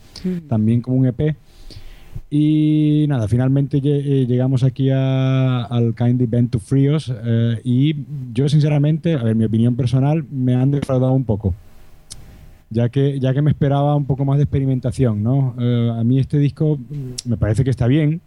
también 0.47 0.81
como 0.81 0.97
un 0.97 1.07
EP. 1.07 1.35
Y 2.29 3.05
nada, 3.09 3.27
finalmente 3.27 3.79
eh, 3.83 4.25
llegamos 4.25 4.63
aquí 4.63 4.89
a- 4.89 5.63
al 5.65 5.93
Kind 5.95 6.21
Event 6.21 6.51
to 6.51 6.59
Frios 6.59 7.11
eh, 7.23 7.59
y 7.63 7.95
yo 8.33 8.49
sinceramente, 8.49 9.13
a 9.13 9.23
ver, 9.23 9.35
mi 9.35 9.45
opinión 9.45 9.75
personal, 9.75 10.25
me 10.31 10.55
han 10.55 10.71
defraudado 10.71 11.13
un 11.13 11.25
poco 11.25 11.53
ya 12.69 12.89
que, 12.89 13.19
ya 13.19 13.33
que 13.35 13.43
me 13.43 13.51
esperaba 13.51 13.95
un 13.95 14.05
poco 14.05 14.25
más 14.25 14.37
de 14.37 14.43
experimentación, 14.45 15.21
¿no? 15.21 15.53
Eh, 15.59 15.91
a 15.95 16.03
mí 16.03 16.17
este 16.17 16.39
disco 16.39 16.77
mm, 16.77 17.29
me 17.29 17.37
parece 17.37 17.63
que 17.63 17.69
está 17.69 17.85
bien, 17.85 18.19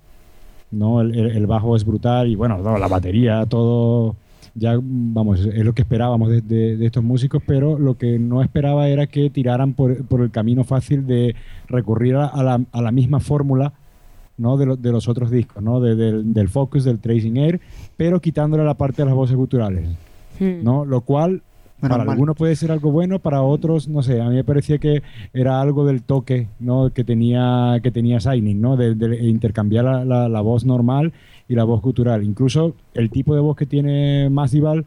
¿no? 0.70 1.01
El, 1.01 1.47
bajo 1.47 1.76
es 1.76 1.84
brutal 1.84 2.28
y 2.28 2.34
bueno, 2.36 2.59
no, 2.59 2.76
la 2.78 2.88
batería, 2.88 3.47
todo, 3.47 4.16
ya, 4.55 4.78
vamos, 4.82 5.40
es 5.47 5.64
lo 5.64 5.72
que 5.74 5.82
esperábamos 5.82 6.28
de, 6.30 6.40
de- 6.40 6.76
de 6.76 6.86
estos 6.86 7.02
músicos, 7.05 7.43
pero 7.47 7.78
lo 7.78 7.97
que 7.97 8.18
no 8.18 8.43
esperaba 8.43 8.88
era 8.88 9.06
que 9.06 9.30
tiraran 9.30 9.74
por, 9.74 10.05
por 10.06 10.20
el 10.22 10.30
camino 10.30 10.64
fácil 10.64 11.06
de 11.06 11.34
recurrir 11.68 12.16
a, 12.16 12.43
la, 12.43 12.60
a 12.72 12.82
la 12.82 12.90
misma 12.93 13.20
fórmula, 13.20 13.72
¿no? 14.38 14.56
De, 14.56 14.66
lo- 14.66 14.76
de 14.76 14.93
los 14.93 15.09
otros 15.09 15.30
discos, 15.30 15.62
¿no? 15.62 15.80
De- 15.80 15.94
del, 15.97 16.32
del 16.34 16.48
Focus, 16.48 16.84
del 16.84 16.98
Tracing 16.98 17.36
Air, 17.38 17.60
pero 17.97 18.20
quitándole 18.20 18.64
la 18.64 18.74
parte 18.74 19.02
de 19.02 19.06
las 19.06 19.14
voces 19.14 19.36
guturales, 19.36 19.88
Hmm. 20.38 20.62
¿no? 20.62 20.84
Lo 20.84 21.01
cual 21.01 21.40
Menos 21.81 21.90
para 21.94 22.05
mal. 22.05 22.12
algunos 22.15 22.36
puede 22.36 22.57
ser 22.57 22.73
algo 22.73 22.90
bueno, 22.90 23.19
para 23.19 23.43
otros, 23.43 23.86
no 23.89 24.03
sé, 24.03 24.20
a 24.23 24.28
mí 24.31 24.36
me 24.36 24.44
parecía 24.44 24.78
que 24.78 25.03
era 25.35 25.61
algo 25.61 25.85
del 25.85 26.03
toque 26.03 26.48
¿no? 26.59 26.90
que 26.90 27.05
tenía 27.05 27.78
que 27.82 27.90
tenía 27.90 28.19
Signing, 28.19 28.61
¿no? 28.61 28.77
de, 28.77 28.94
de 28.94 29.27
intercambiar 29.27 29.85
la, 29.85 30.05
la- 30.05 30.28
la 30.28 30.40
voz 30.40 30.65
normal 30.65 31.12
y 31.48 31.55
la 31.55 31.65
voz 31.65 31.82
gutural. 31.82 32.23
Incluso 32.24 32.74
el 32.94 33.11
tipo 33.11 33.35
de 33.35 33.40
voz 33.43 33.57
que 33.57 33.66
tiene 33.66 34.28
Masival, 34.31 34.86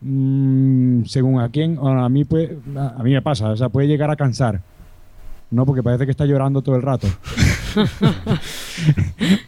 mm, 0.00 1.04
según 1.06 1.40
a 1.40 1.48
quién, 1.48 1.74
bueno, 1.76 2.04
a 2.04 2.08
mí, 2.08 2.24
puede, 2.24 2.56
a 2.76 2.94
a 2.98 3.02
mí 3.02 3.12
me 3.12 3.20
pasa, 3.22 3.50
o 3.50 3.56
sea, 3.56 3.68
puede 3.68 3.88
llegar 3.88 4.10
a 4.10 4.16
cansar. 4.16 4.60
No, 5.50 5.66
porque 5.66 5.82
parece 5.82 6.04
que 6.06 6.12
está 6.12 6.24
llorando 6.24 6.62
todo 6.62 6.76
el 6.76 6.82
rato. 6.82 7.08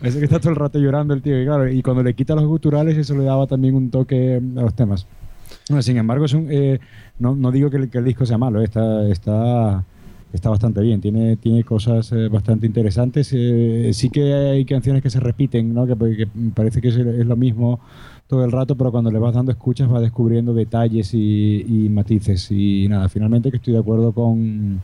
parece 0.00 0.18
que 0.18 0.24
está 0.24 0.38
todo 0.38 0.50
el 0.50 0.56
rato 0.56 0.78
llorando 0.78 1.14
el 1.14 1.22
tío. 1.22 1.40
Y 1.40 1.44
claro, 1.46 1.68
y 1.70 1.82
cuando 1.82 2.02
le 2.02 2.14
quita 2.14 2.34
los 2.34 2.44
guturales, 2.46 2.96
eso 2.96 3.16
le 3.16 3.24
daba 3.24 3.46
también 3.46 3.74
un 3.74 3.90
toque 3.90 4.36
a 4.36 4.60
los 4.60 4.74
temas. 4.74 5.06
Sin 5.80 5.96
embargo, 5.96 6.26
es 6.26 6.34
un, 6.34 6.48
eh, 6.50 6.78
no, 7.18 7.50
digo 7.50 7.70
que 7.70 7.78
el, 7.78 7.90
que 7.90 7.98
el 7.98 8.04
disco 8.04 8.26
sea 8.26 8.38
malo, 8.38 8.60
está, 8.62 9.08
está, 9.08 9.84
está 10.32 10.50
bastante 10.50 10.80
bien, 10.82 11.00
tiene, 11.00 11.36
tiene 11.36 11.64
cosas 11.64 12.12
eh, 12.12 12.28
bastante 12.28 12.66
interesantes. 12.66 13.30
eh, 13.32 13.90
sí 13.92 14.10
que 14.10 14.34
hay 14.34 14.64
canciones 14.64 15.02
que 15.02 15.10
se 15.10 15.20
repiten, 15.20 15.72
¿no? 15.72 15.86
que, 15.86 16.28
parece 16.54 16.80
que 16.80 16.88
es, 16.88 16.96
es 16.96 17.26
lo 17.26 17.36
mismo 17.36 17.80
todo 18.26 18.44
el 18.44 18.52
rato, 18.52 18.76
pero 18.76 18.90
cuando 18.90 19.10
le 19.10 19.18
vas 19.18 19.34
dando 19.34 19.52
escuchas 19.52 19.88
vas 19.88 20.00
descubriendo 20.00 20.54
detalles 20.54 21.12
y, 21.14 21.88
matices. 21.90 22.50
Y 22.50 22.88
nada, 22.88 23.08
finalmente 23.08 23.50
que 23.50 23.58
estoy 23.58 23.74
de 23.74 23.80
acuerdo 23.80 24.12
con, 24.12 24.80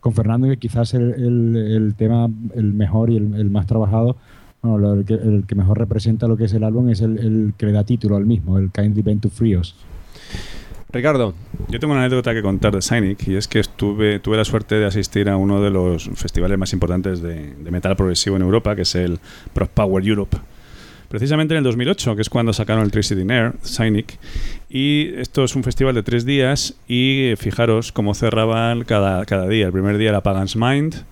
con 0.00 0.12
Fernando 0.12 0.48
que 0.48 0.56
quizás 0.56 0.94
el, 0.94 1.94
tema 1.96 2.30
el 2.54 2.72
mejor 2.72 3.10
y 3.10 3.16
el, 3.16 3.50
más 3.50 3.66
trabajado, 3.66 4.16
el, 4.62 5.04
que, 5.04 5.14
el 5.14 5.44
que 5.46 5.54
mejor 5.54 5.78
representa 5.78 6.26
lo 6.28 6.36
que 6.36 6.44
es 6.44 6.52
el 6.54 6.64
álbum 6.64 6.88
es 6.90 7.00
el, 7.00 7.54
que 7.56 7.66
le 7.66 7.72
da 7.72 7.84
título 7.84 8.16
al 8.16 8.26
mismo, 8.26 8.58
el 8.58 8.70
Kindly 8.70 9.02
Bent 9.02 9.22
to 9.22 9.30
Frios. 9.30 9.74
Ricardo, 10.92 11.34
Yo 11.68 11.78
tengo 11.80 11.92
una 11.92 12.04
anécdota 12.04 12.32
que 12.32 12.42
contar 12.42 12.74
de 12.74 12.80
Cynic 12.80 13.26
y 13.28 13.36
es 13.36 13.48
que 13.48 13.58
estuve, 13.58 14.18
tuve 14.20 14.36
la 14.36 14.44
suerte 14.44 14.76
de 14.76 14.86
asistir 14.86 15.28
a 15.28 15.36
uno 15.36 15.60
de 15.60 15.70
los 15.70 16.08
festivales 16.14 16.56
más 16.58 16.72
importantes 16.72 17.20
de, 17.20 17.54
de 17.54 17.70
metal 17.70 17.96
progresivo 17.96 18.36
en 18.36 18.42
Europa, 18.42 18.74
que 18.76 18.82
es 18.82 18.94
el 18.94 19.18
Prog 19.52 19.68
Power 19.70 20.06
Europe. 20.06 20.38
Precisamente 21.08 21.54
en 21.54 21.58
el 21.58 21.64
2008, 21.64 22.16
que 22.16 22.22
es 22.22 22.30
cuando 22.30 22.52
sacaron 22.52 22.84
el 22.84 22.90
Tricity 22.90 23.22
Air, 23.30 23.52
Cynic. 23.64 24.18
Y 24.68 25.10
esto 25.16 25.44
es 25.44 25.54
un 25.54 25.62
festival 25.62 25.94
de 25.94 26.02
tres 26.02 26.24
días 26.24 26.74
y 26.88 27.28
eh, 27.28 27.36
fijaros 27.36 27.92
cómo 27.92 28.14
cerraban 28.14 28.84
cada, 28.84 29.24
cada 29.24 29.46
día. 29.46 29.66
El 29.66 29.72
primer 29.72 29.98
día 29.98 30.08
era 30.10 30.22
Pagan's 30.22 30.56
Mind, 30.56 31.04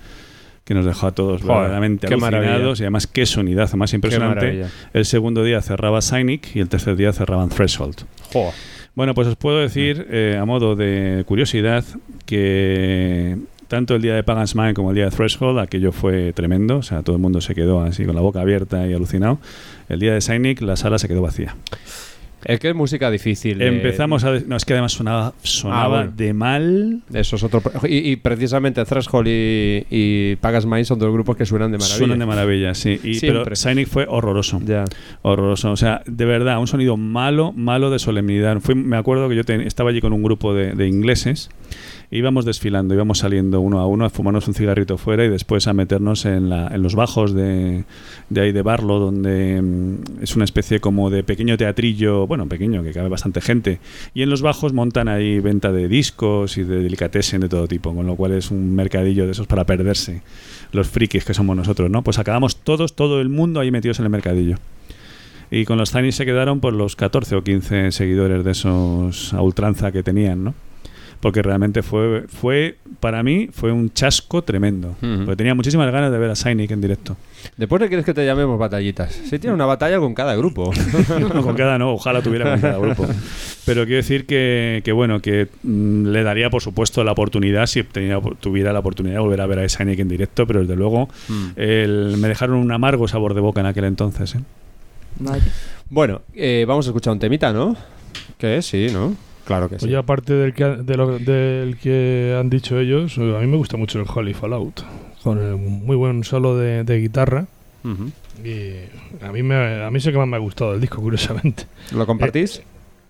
que 0.65 0.75
nos 0.75 0.85
dejó 0.85 1.07
a 1.09 1.13
todos 1.13 1.43
Joder, 1.43 1.57
verdaderamente 1.57 2.17
maravilla. 2.17 2.59
y 2.59 2.83
además 2.83 3.07
qué 3.07 3.27
sonidazo 3.27 3.77
más 3.77 3.93
impresionante. 3.93 4.67
El 4.93 5.05
segundo 5.05 5.45
día 5.45 5.61
cerraba 5.63 6.01
Cynic 6.01 6.57
y 6.57 6.61
el 6.61 6.69
tercer 6.69 6.97
día 6.97 7.13
cerraban 7.13 7.51
Threshold. 7.51 8.05
Bueno, 8.95 9.13
pues 9.15 9.27
os 9.27 9.37
puedo 9.37 9.59
decir, 9.59 10.07
eh, 10.11 10.39
a 10.41 10.45
modo 10.45 10.77
de 10.77 11.25
curiosidad, 11.27 11.85
que 12.27 13.37
tanto 13.67 13.97
el 13.97 14.03
día 14.03 14.15
de 14.15 14.23
Pagan's 14.23 14.55
Mind 14.55 14.75
como 14.75 14.91
el 14.91 14.95
día 14.95 15.07
de 15.07 15.11
Threshold, 15.11 15.59
aquello 15.59 15.91
fue 15.91 16.33
tremendo. 16.33 16.77
O 16.79 16.83
sea, 16.83 17.03
todo 17.03 17.17
el 17.17 17.23
mundo 17.23 17.41
se 17.41 17.57
quedó 17.57 17.81
así 17.81 18.05
con 18.05 18.15
la 18.15 18.21
boca 18.21 18.41
abierta 18.41 18.87
y 18.87 18.93
alucinado. 18.93 19.39
El 19.89 19.99
día 19.99 20.15
de 20.15 20.21
Cynic, 20.21 20.61
la 20.61 20.77
sala 20.77 20.99
se 20.99 21.09
quedó 21.09 21.23
vacía. 21.23 21.57
Es 22.45 22.61
que 22.61 22.69
es 22.71 22.75
música 22.75 23.11
difícil. 23.11 23.59
de- 23.59 23.67
Empezamos 23.69 24.25
a... 24.25 24.33
de- 24.33 24.45
No, 24.47 24.57
es 24.57 24.65
que 24.65 24.73
además 24.75 24.93
sonaba, 24.93 25.33
sonaba 25.43 25.85
Ah, 25.85 25.89
bueno. 25.89 26.13
de 26.17 26.33
mal. 26.35 27.03
Eso 27.13 27.37
es 27.37 27.43
otro. 27.43 27.63
Y, 27.89 28.11
y 28.11 28.17
precisamente 28.17 28.85
Threshold 28.85 29.29
y, 29.29 29.87
y 29.91 30.37
Pagas 30.37 30.67
Mind 30.67 30.85
son 30.85 30.99
dos 30.99 31.13
grupos 31.13 31.37
que 31.37 31.47
suenan 31.47 31.73
de 31.73 31.79
maravilla. 31.79 31.97
Suenan 31.99 32.19
de 32.19 32.27
maravilla, 32.27 32.75
sí. 32.75 33.01
Y, 33.03 33.21
pero 33.21 33.45
Siempre. 33.55 33.87
Fue 33.87 34.07
horroroso. 34.09 34.61
Ya. 34.65 34.85
Horroroso. 35.23 35.73
O 35.73 35.77
sea, 35.77 36.03
de 36.07 36.25
verdad, 36.25 36.59
un 36.59 36.67
sonido 36.67 36.97
malo, 36.97 37.53
malo 37.53 37.91
de 37.91 37.99
solemnidad. 37.99 38.59
Fui- 38.61 38.75
me 38.75 38.97
acuerdo 38.97 39.29
que 39.29 39.37
yo 39.37 39.43
estaba 39.65 39.91
allí 39.91 40.01
con 40.01 40.13
un 40.13 40.23
grupo 40.23 40.55
de, 40.55 40.73
de 40.75 40.87
ingleses. 40.89 41.51
Íbamos 42.17 42.45
desfilando, 42.45 42.95
íbamos 42.95 43.19
saliendo 43.19 43.61
uno 43.61 43.81
a 43.81 43.89
uno 43.89 44.05
a 44.05 44.11
fumarnos 44.11 44.47
un 44.47 44.55
cigarrito 44.55 44.99
fuera 44.99 45.25
y 45.25 45.29
después 45.29 45.67
a 45.67 45.73
meternos 45.73 46.27
en, 46.27 46.49
la- 46.49 46.69
en 46.69 46.81
los 46.81 46.95
bajos 46.95 47.35
de, 47.35 47.83
de 48.31 48.41
ahí 48.41 48.53
de 48.53 48.63
Barlo, 48.63 49.01
donde 49.01 49.61
mm, 49.61 50.23
es 50.23 50.37
una 50.37 50.45
especie 50.45 50.79
como 50.79 51.11
de 51.11 51.25
pequeño 51.25 51.57
teatrillo, 51.57 52.29
bueno, 52.29 52.47
pequeño, 52.49 52.85
que 52.85 52.93
cabe 52.93 53.09
bastante 53.09 53.41
gente. 53.41 53.81
Y 54.15 54.23
en 54.23 54.31
los 54.31 54.43
bajos 54.43 54.73
montan 54.73 55.09
ahí 55.09 55.41
venta 55.41 55.73
de 55.73 55.89
discos 55.89 56.57
y 56.57 56.63
de 56.63 56.85
delicatessen 56.85 57.41
de 57.41 57.49
todo 57.49 57.67
tipo, 57.67 57.93
con 57.93 58.07
lo 58.07 58.15
cual 58.15 58.31
es 58.31 58.53
un 58.53 58.77
mercadillo 58.77 59.27
de 59.27 59.33
esos 59.33 59.49
para 59.49 59.65
perderse, 59.65 60.23
los 60.71 60.87
frikis 60.87 61.25
que 61.25 61.35
somos 61.35 61.57
nosotros, 61.57 61.91
¿no? 61.91 62.03
Pues 62.03 62.21
acabamos 62.21 62.59
todos, 62.59 62.95
todo 62.95 63.21
el 63.21 63.29
mundo 63.29 63.59
ahí 63.59 63.73
metidos 63.73 63.99
en 63.99 64.05
el 64.05 64.11
mercadillo. 64.11 64.59
Y 65.51 65.65
con 65.65 65.79
los 65.79 65.91
Tiny 65.91 66.13
se 66.13 66.25
quedaron 66.25 66.61
por 66.61 66.75
los 66.75 66.95
14 66.95 67.35
o 67.35 67.43
15 67.43 67.91
seguidores 67.91 68.45
de 68.45 68.53
esos 68.53 69.35
a 69.35 69.43
ultranza 69.43 69.91
que 69.91 70.05
tenían, 70.05 70.45
¿no? 70.45 70.55
Porque 71.21 71.43
realmente 71.43 71.83
fue, 71.83 72.25
fue 72.29 72.77
para 73.01 73.23
mí, 73.23 73.49
fue 73.53 73.73
un 73.73 73.93
chasco 73.93 74.43
tremendo. 74.43 74.89
Ujú. 75.03 75.25
Porque 75.25 75.37
tenía 75.37 75.55
muchísimas 75.55 75.91
ganas 75.91 76.13
de 76.13 76.19
ver 76.19 76.31
a 76.31 76.37
Cynic 76.37 76.71
en 76.71 76.81
directo. 76.81 77.17
Después 77.57 77.81
le 77.81 77.89
quieres 77.89 78.05
que 78.07 78.15
te 78.15 78.25
llamemos 78.25 78.59
batallitas. 78.59 79.13
Sí, 79.13 79.39
tiene 79.39 79.55
una 79.55 79.67
batalla 79.67 79.99
con 79.99 80.15
cada 80.15 80.35
grupo. 80.37 80.71
No, 81.19 81.43
con 81.43 81.55
cada 81.57 81.79
no, 81.79 81.93
ojalá 81.93 82.21
tuviera 82.23 82.51
con 82.51 82.61
cada 82.61 82.79
grupo. 82.79 83.07
Pero 83.67 83.85
quiero 83.85 83.97
decir 83.97 84.27
que, 84.27 84.83
que 84.85 84.93
bueno, 84.93 85.21
que 85.21 85.49
mm, 85.63 86.07
le 86.09 86.23
daría 86.23 86.51
por 86.51 86.63
supuesto 86.63 87.03
la 87.05 87.13
oportunidad, 87.13 87.67
si 87.67 87.83
tenía- 87.85 88.21
tuviera 88.41 88.73
la 88.73 88.81
oportunidad 88.81 89.15
de 89.17 89.21
volver 89.21 89.41
a 89.41 89.47
ver 89.47 89.59
a 89.61 89.69
Cynic 89.69 89.99
en 90.01 90.09
directo, 90.09 90.47
pero 90.47 90.61
desde 90.61 90.77
luego 90.77 91.09
Mm. 91.29 91.47
el- 91.57 92.17
me 92.19 92.29
dejaron 92.29 92.57
un 92.57 92.71
amargo 92.73 93.09
sabor 93.09 93.35
de 93.35 93.41
boca 93.41 93.61
en 93.61 93.67
aquel 93.67 93.85
entonces. 93.85 94.35
¿eh? 94.35 94.41
Bueno, 95.91 96.23
eh, 96.35 96.65
vamos 96.67 96.87
a 96.87 96.91
escuchar 96.91 97.13
un 97.13 97.19
temita, 97.19 97.53
¿no? 97.53 97.77
¿Qué 98.39 98.57
es? 98.59 98.67
Sí, 98.67 98.89
¿no? 98.93 99.15
Claro 99.45 99.69
que 99.69 99.79
sí. 99.79 99.87
Oye, 99.87 99.97
aparte 99.97 100.33
del 100.35 100.55
que, 100.55 100.65
de 100.65 100.97
lo- 100.97 101.19
del 101.19 101.77
que 101.77 102.37
han 102.39 102.49
dicho 102.51 102.79
ellos, 102.79 103.17
eh, 103.19 103.37
a 103.37 103.41
mí 103.41 103.47
me 103.47 103.57
gusta 103.57 103.77
mucho 103.77 104.01
el 104.01 104.07
Holy 104.13 104.33
Fallout. 104.35 104.81
Con 105.23 105.39
el 105.39 105.57
muy 105.57 105.97
buen 105.97 106.25
solo 106.25 106.57
de, 106.57 106.85
de 106.85 106.99
guitarra. 107.01 107.47
Y 108.43 109.25
a 109.25 109.31
mí, 109.33 109.43
me, 109.43 109.85
a 109.85 109.91
mí 109.91 109.99
es 109.99 110.07
el 110.07 110.13
que 110.13 110.19
más 110.19 110.27
me 110.29 110.37
ha 110.37 110.41
gustado 110.41 110.75
el 110.75 110.81
disco, 110.81 111.01
curiosamente. 111.03 111.65
¿Lo 111.93 112.07
compartís? 112.07 112.63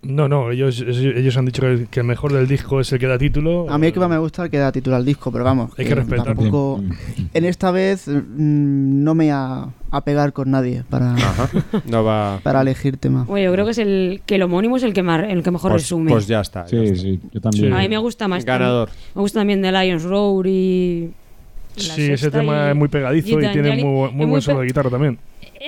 No, 0.05 0.29
no, 0.29 0.51
ellos, 0.51 0.81
ellos 0.87 1.37
han 1.37 1.47
dicho 1.47 1.63
que 1.63 1.69
el, 1.73 1.87
que 1.89 2.01
el 2.01 2.07
mejor 2.07 2.33
del 2.33 2.47
disco 2.47 2.81
es 2.81 2.93
el 2.93 2.99
que 2.99 3.07
da 3.07 3.17
título. 3.19 3.67
A 3.71 3.79
mí 3.79 3.91
que 3.93 4.01
me 4.01 4.19
gusta 4.19 4.45
el 4.45 4.51
que 4.51 4.59
da 4.59 4.71
título 4.71 4.97
al 4.97 5.05
disco, 5.05 5.33
pero 5.33 5.45
vamos. 5.45 5.71
Hay 5.79 5.87
que 5.87 5.95
respetar. 5.95 6.27
Tampoco, 6.27 6.83
en 7.33 7.45
esta 7.45 7.71
vez 7.71 8.07
mm, 8.09 8.23
no 9.05 9.15
me 9.15 9.33
a, 9.33 9.67
a 9.91 10.01
pegar 10.05 10.33
con 10.33 10.51
nadie 10.51 10.85
para, 10.91 11.15
No 11.87 12.05
va. 12.05 12.41
para 12.43 12.61
elegir 12.61 12.97
tema. 12.99 13.25
Bueno, 13.25 13.47
yo 13.47 13.53
creo 13.53 13.65
que 13.65 13.71
es 13.73 13.79
el 13.79 14.21
que 14.27 14.35
el 14.37 14.43
homónimo 14.43 14.77
es 14.77 14.83
el 14.83 14.93
que 14.93 15.03
más, 15.03 15.25
el 15.29 15.43
que 15.43 15.51
mejor 15.51 15.71
Pues, 15.73 15.83
resume. 15.85 16.11
pues 16.11 16.27
ya 16.27 16.41
está. 16.41 16.63
ya 16.67 16.69
Sí, 16.69 16.77
está. 16.85 16.97
sí, 16.97 17.21
yo 17.33 17.41
también. 17.41 17.73
A 17.73 17.79
mí 17.79 17.89
me 17.89 17.99
gusta 17.99 18.29
más. 18.29 18.45
Ganador. 18.45 18.91
Me 19.15 19.21
gusta 19.23 19.41
también 19.41 19.63
de 19.63 19.73
Lions 19.73 20.03
Road 20.03 20.45
y. 20.47 21.11
La 21.77 21.83
Sí, 21.83 22.03
ese 22.13 22.31
tema 22.31 22.67
y- 22.67 22.71
es 22.71 22.77
muy 22.77 22.87
pegadizo 22.89 23.41
y, 23.41 23.49
tiene 23.53 23.71
muy, 23.83 23.83
muy 23.83 24.13
muy 24.13 24.27
buen 24.27 24.43
solo 24.43 24.61
de 24.61 24.67
guitarra 24.67 24.91
también. 24.91 25.19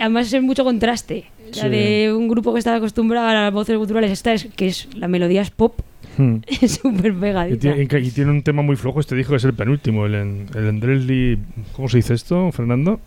Además 0.01 0.33
es 0.33 0.43
mucho 0.43 0.65
contraste. 0.65 1.25
Sí. 1.53 1.69
de 1.69 2.13
un 2.13 2.27
grupo 2.27 2.53
que 2.53 2.59
estaba 2.59 2.79
acostumbrado 2.79 3.29
a 3.29 3.33
las 3.33 3.53
voces 3.53 3.77
guturales, 3.79 4.11
esta 4.11 4.33
es 4.33 4.47
que 4.57 4.67
es 4.67 4.89
la 4.97 5.07
melodía 5.07 5.43
es 5.43 5.51
pop, 5.51 5.79
Hmm. 6.19 6.37
es 6.63 6.73
súper 6.83 7.15
pegadita. 7.15 7.59
tiene, 7.61 7.83
y 7.83 7.87
que- 7.87 8.01
y 8.01 8.11
tiene 8.11 8.31
un 8.31 8.43
tema 8.43 8.63
muy 8.63 8.75
flojo 8.77 9.01
este 9.01 9.15
disco 9.15 9.33
que 9.33 9.37
es 9.37 9.45
el 9.45 9.53
penúltimo, 9.53 10.07
el, 10.07 10.15
el 10.15 10.67
Endlessly... 10.69 11.39
¿Cómo 11.75 11.89
se 11.91 11.99
dice 11.99 12.15
esto, 12.15 12.51
Fernando? 12.53 13.01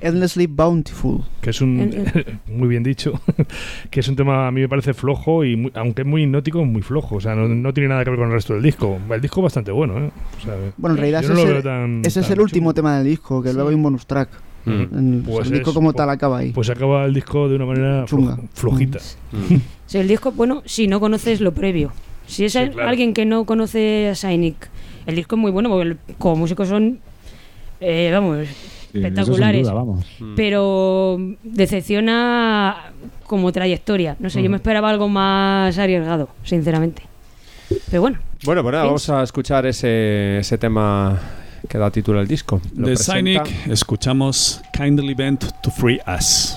Endlessly 0.00 0.46
Bountiful. 0.48 1.20
Que 1.40 1.50
es 1.50 1.60
un... 1.60 2.04
muy 2.48 2.68
bien 2.68 2.82
dicho. 2.82 3.12
que 3.90 4.00
es 4.00 4.08
un 4.08 4.16
tema 4.16 4.48
a 4.48 4.50
mí 4.50 4.60
me 4.60 4.68
parece 4.68 4.92
flojo 4.92 5.44
y 5.44 5.56
muy- 5.56 5.72
aunque 5.76 6.02
es 6.02 6.08
muy 6.08 6.24
hipnótico, 6.24 6.60
es 6.60 6.66
muy 6.68 6.82
flojo. 6.82 7.16
O 7.16 7.20
sea, 7.20 7.34
no, 7.34 7.48
no 7.48 7.72
tiene 7.72 7.88
nada 7.90 8.02
que 8.04 8.10
ver 8.10 8.18
con 8.18 8.28
el 8.28 8.34
resto 8.34 8.54
del 8.54 8.62
disco. 8.62 8.98
El 9.08 9.20
disco 9.20 9.40
es 9.40 9.44
bastante 9.44 9.70
bueno, 9.70 9.98
¿eh? 9.98 10.10
O 10.38 10.44
sea, 10.44 10.54
Bueno, 10.76 10.94
en 10.96 10.98
realidad 11.00 11.24
ese, 11.24 11.32
no 11.32 11.38
es 11.38 11.44
veo 11.46 11.56
el, 11.58 11.62
tan- 11.62 12.02
ese 12.04 12.20
es 12.20 12.30
el 12.30 12.40
último 12.40 12.74
tema 12.74 12.98
del 12.98 13.06
disco, 13.06 13.42
que 13.42 13.52
luego 13.52 13.68
hay 13.70 13.74
un 13.76 13.82
bonus 13.84 14.04
track. 14.06 14.28
Mm. 14.66 14.80
El, 15.16 15.22
Pues 15.24 15.46
el 15.46 15.52
disco 15.54 15.70
es- 15.70 15.74
como 15.74 15.92
tal 15.92 16.10
acaba 16.10 16.38
ahí. 16.38 16.50
Pues 16.52 16.68
acaba 16.70 17.04
el 17.04 17.14
disco 17.14 17.48
de 17.48 17.56
una 17.56 17.66
manera 17.66 18.04
Chunga. 18.06 18.38
flojita. 18.52 18.98
Mm. 19.32 19.54
Si 19.86 19.98
el 19.98 20.08
disco, 20.08 20.32
bueno, 20.32 20.62
si 20.66 20.88
no 20.88 21.00
conoces 21.00 21.40
lo 21.40 21.52
previo. 21.52 21.92
Si 22.26 22.44
es 22.44 22.56
al- 22.56 22.72
claro. 22.72 22.88
alguien 22.88 23.14
que 23.14 23.24
no 23.24 23.44
conoce 23.44 24.08
a 24.10 24.14
Cynic, 24.16 24.68
el 25.06 25.14
disco 25.16 25.36
es 25.36 25.40
muy 25.40 25.50
bueno 25.52 25.68
porque 25.70 25.88
el- 25.90 25.98
como 26.18 26.36
músicos 26.36 26.68
son, 26.68 26.98
eh, 27.80 28.10
vamos, 28.12 28.48
Sí, 28.92 28.98
espectaculares. 28.98 29.62
duda, 29.62 29.74
vamos. 29.74 30.04
Mm. 30.18 30.34
pero 30.34 31.18
decepciona 31.44 32.92
como 33.26 33.52
trayectoria. 33.52 34.16
No 34.18 34.30
sé, 34.30 34.42
yo 34.42 34.50
me 34.50 34.56
esperaba 34.56 34.90
algo 34.90 35.08
más 35.08 35.76
arriesgado, 35.78 36.28
sinceramente. 36.42 37.02
Pero 37.90 38.00
bueno, 38.02 38.18
Bueno, 38.44 38.62
pues 38.62 38.72
nada, 38.72 38.84
vamos 38.84 39.08
a 39.10 39.22
escuchar 39.22 39.66
ese, 39.66 40.38
ese 40.38 40.56
tema 40.58 41.18
que 41.68 41.78
da 41.78 41.90
título 41.90 42.18
al 42.20 42.26
disco. 42.28 42.60
Lo 42.76 42.88
De 42.88 42.94
presenta- 42.94 43.44
Cynic 43.44 43.66
escuchamos 43.68 44.60
Kindly 44.72 45.14
Bent 45.14 45.44
to 45.62 45.70
Free 45.70 46.00
Us. 46.18 46.56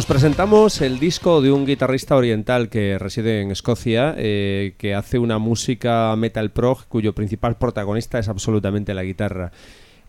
Os 0.00 0.06
presentamos 0.06 0.80
el 0.80 0.98
disco 0.98 1.42
de 1.42 1.52
un 1.52 1.66
guitarrista 1.66 2.16
oriental 2.16 2.70
que 2.70 2.98
reside 2.98 3.42
en 3.42 3.50
Escocia, 3.50 4.14
eh, 4.16 4.72
que 4.78 4.94
hace 4.94 5.18
una 5.18 5.36
música 5.36 6.16
metal 6.16 6.52
prog 6.52 6.86
cuyo 6.86 7.14
principal 7.14 7.58
protagonista 7.58 8.18
es 8.18 8.30
absolutamente 8.30 8.94
la 8.94 9.02
guitarra. 9.02 9.52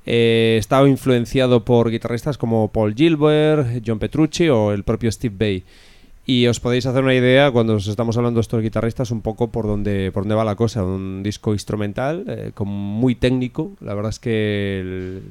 Eh, 0.06 0.56
está 0.58 0.88
influenciado 0.88 1.66
por 1.66 1.92
guitarristas 1.92 2.38
como 2.38 2.72
Paul 2.72 2.96
Gilbert, 2.96 3.84
John 3.86 4.00
Petrucci 4.00 4.48
o 4.48 4.72
el 4.72 4.86
propio 4.86 5.12
Steve 5.12 5.36
Bay. 5.38 5.64
Y 6.26 6.48
os 6.48 6.62
podéis 6.62 6.86
hacer 6.86 7.04
una 7.04 7.14
idea 7.14 7.52
cuando 7.52 7.74
os 7.74 7.86
estamos 7.88 8.16
hablando 8.16 8.38
de 8.38 8.44
estos 8.44 8.62
guitarristas 8.62 9.12
un 9.12 9.20
poco 9.20 9.52
por 9.52 9.68
dónde, 9.68 10.10
por 10.14 10.24
dónde 10.24 10.36
va 10.36 10.46
la 10.46 10.56
cosa. 10.56 10.86
Un 10.86 11.22
disco 11.22 11.52
instrumental, 11.52 12.24
eh, 12.30 12.52
muy 12.64 13.16
técnico. 13.16 13.74
La 13.82 13.94
verdad 13.94 14.12
es 14.12 14.20
que 14.20 14.80
el, 14.80 15.22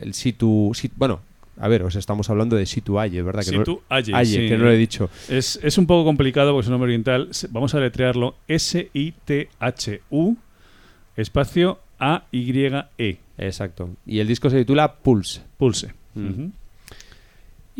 el 0.00 0.12
situ, 0.12 0.72
sit- 0.74 0.90
bueno, 0.96 1.20
a 1.60 1.68
ver, 1.68 1.82
os 1.82 1.94
estamos 1.96 2.30
hablando 2.30 2.56
de 2.56 2.66
Situ 2.66 2.98
Aye, 2.98 3.22
¿verdad? 3.22 3.44
Que 3.44 3.52
no- 3.52 3.58
Situ 3.64 3.82
Aye, 3.88 4.12
Aye, 4.14 4.36
sí. 4.42 4.48
que 4.48 4.56
no 4.56 4.64
lo 4.64 4.70
he 4.72 4.76
dicho. 4.76 5.10
Es, 5.28 5.58
es 5.62 5.76
un 5.78 5.86
poco 5.86 6.04
complicado 6.04 6.52
porque 6.52 6.62
es 6.62 6.66
un 6.68 6.72
nombre 6.72 6.88
oriental. 6.88 7.28
Vamos 7.50 7.74
a 7.74 7.80
letrearlo 7.80 8.36
S-I-T-H-U 8.48 10.36
espacio 11.16 11.78
A-Y-E. 11.98 13.18
Exacto. 13.38 13.90
Y 14.06 14.18
el 14.20 14.28
disco 14.28 14.50
se 14.50 14.58
titula 14.58 14.94
Pulse. 14.96 15.42
Pulse. 15.56 15.92
Mm. 16.14 16.46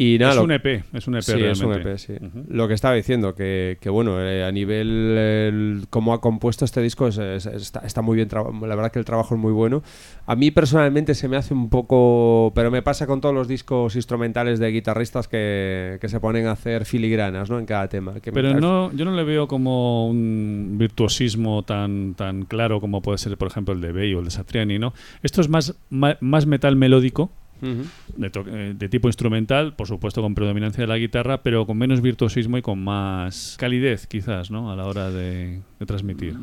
Y 0.01 0.17
nada, 0.17 0.31
es 0.31 0.37
lo- 0.37 0.45
un 0.45 0.53
EP, 0.53 0.85
es 0.93 1.09
un 1.09 1.17
EP 1.17 1.23
sí, 1.23 1.33
realmente. 1.33 1.53
es 1.53 1.61
un 1.61 1.73
EP, 1.75 1.99
sí. 1.99 2.13
Ujú. 2.25 2.45
Lo 2.51 2.69
que 2.69 2.75
estaba 2.75 2.95
diciendo, 2.95 3.35
que, 3.35 3.79
que 3.81 3.91
bueno, 3.91 4.23
eh, 4.23 4.45
a 4.45 4.53
nivel 4.53 4.87
el- 5.19 5.87
cómo 5.91 6.15
ha 6.15 6.21
compuesto 6.21 6.65
este 6.65 6.81
disco 6.81 7.09
es- 7.09 7.19
es- 7.19 7.47
está, 7.47 7.81
está 7.81 8.01
muy 8.01 8.15
bien, 8.15 8.29
la 8.33 8.77
verdad 8.77 8.93
que 8.93 9.01
el 9.01 9.05
trabajo 9.05 9.35
es 9.35 9.41
muy 9.41 9.51
bueno. 9.51 9.83
A 10.27 10.37
mí 10.37 10.53
personalmente 10.53 11.17
se 11.17 11.27
me 11.27 11.37
hace 11.37 11.53
un 11.53 11.69
poco, 11.69 12.53
pero 12.55 12.71
me 12.71 12.81
pasa 12.81 13.09
con 13.09 13.21
todos 13.21 13.35
los 13.35 13.49
discos 13.49 13.97
instrumentales 13.97 14.61
de 14.61 14.71
guitarristas 14.71 15.27
que, 15.27 15.99
que 16.01 16.09
se 16.09 16.21
ponen 16.21 16.47
a 16.47 16.53
hacer 16.53 16.85
filigranas, 16.85 17.51
¿no? 17.51 17.59
En 17.59 17.67
cada 17.67 17.89
tema. 17.89 18.21
Que 18.21 18.31
Pero 18.31 18.55
no, 18.61 18.93
yo 18.93 19.05
no 19.05 19.17
le 19.17 19.25
veo 19.25 19.49
como 19.49 20.09
un 20.09 20.77
virtuosismo 20.79 21.65
tan, 21.65 22.15
tan 22.15 22.45
claro 22.45 22.81
como 22.81 23.03
puede 23.03 23.19
ser, 23.19 23.37
por 23.37 23.49
ejemplo, 23.49 23.75
el 23.75 23.81
de 23.81 23.91
Bay 23.91 24.15
o 24.15 24.21
el 24.21 24.27
de 24.27 24.31
Satriani, 24.31 24.79
¿no? 24.79 24.95
Esto 25.25 25.41
es 25.41 25.49
más, 25.49 25.75
más 25.91 26.47
metal 26.47 26.77
melódico, 26.77 27.33
De, 27.61 28.31
eh, 28.47 28.75
de 28.77 28.89
tipo 28.89 29.09
instrumental, 29.09 29.75
por 29.75 29.87
supuesto 29.89 30.23
con 30.23 30.35
predominancia 30.35 30.83
de 30.83 30.87
la 30.89 30.97
guitarra, 30.99 31.43
pero 31.43 31.67
con 31.67 31.77
menos 31.79 32.01
virtuosismo 32.01 32.59
y 32.59 32.63
con 32.63 32.83
más 32.83 33.57
calidez, 33.59 34.07
quizás, 34.07 34.51
¿no? 34.51 34.71
A 34.73 34.77
la 34.77 34.85
hora 34.87 35.11
de, 35.11 35.61
de 35.79 35.87
transmitir. 35.87 36.35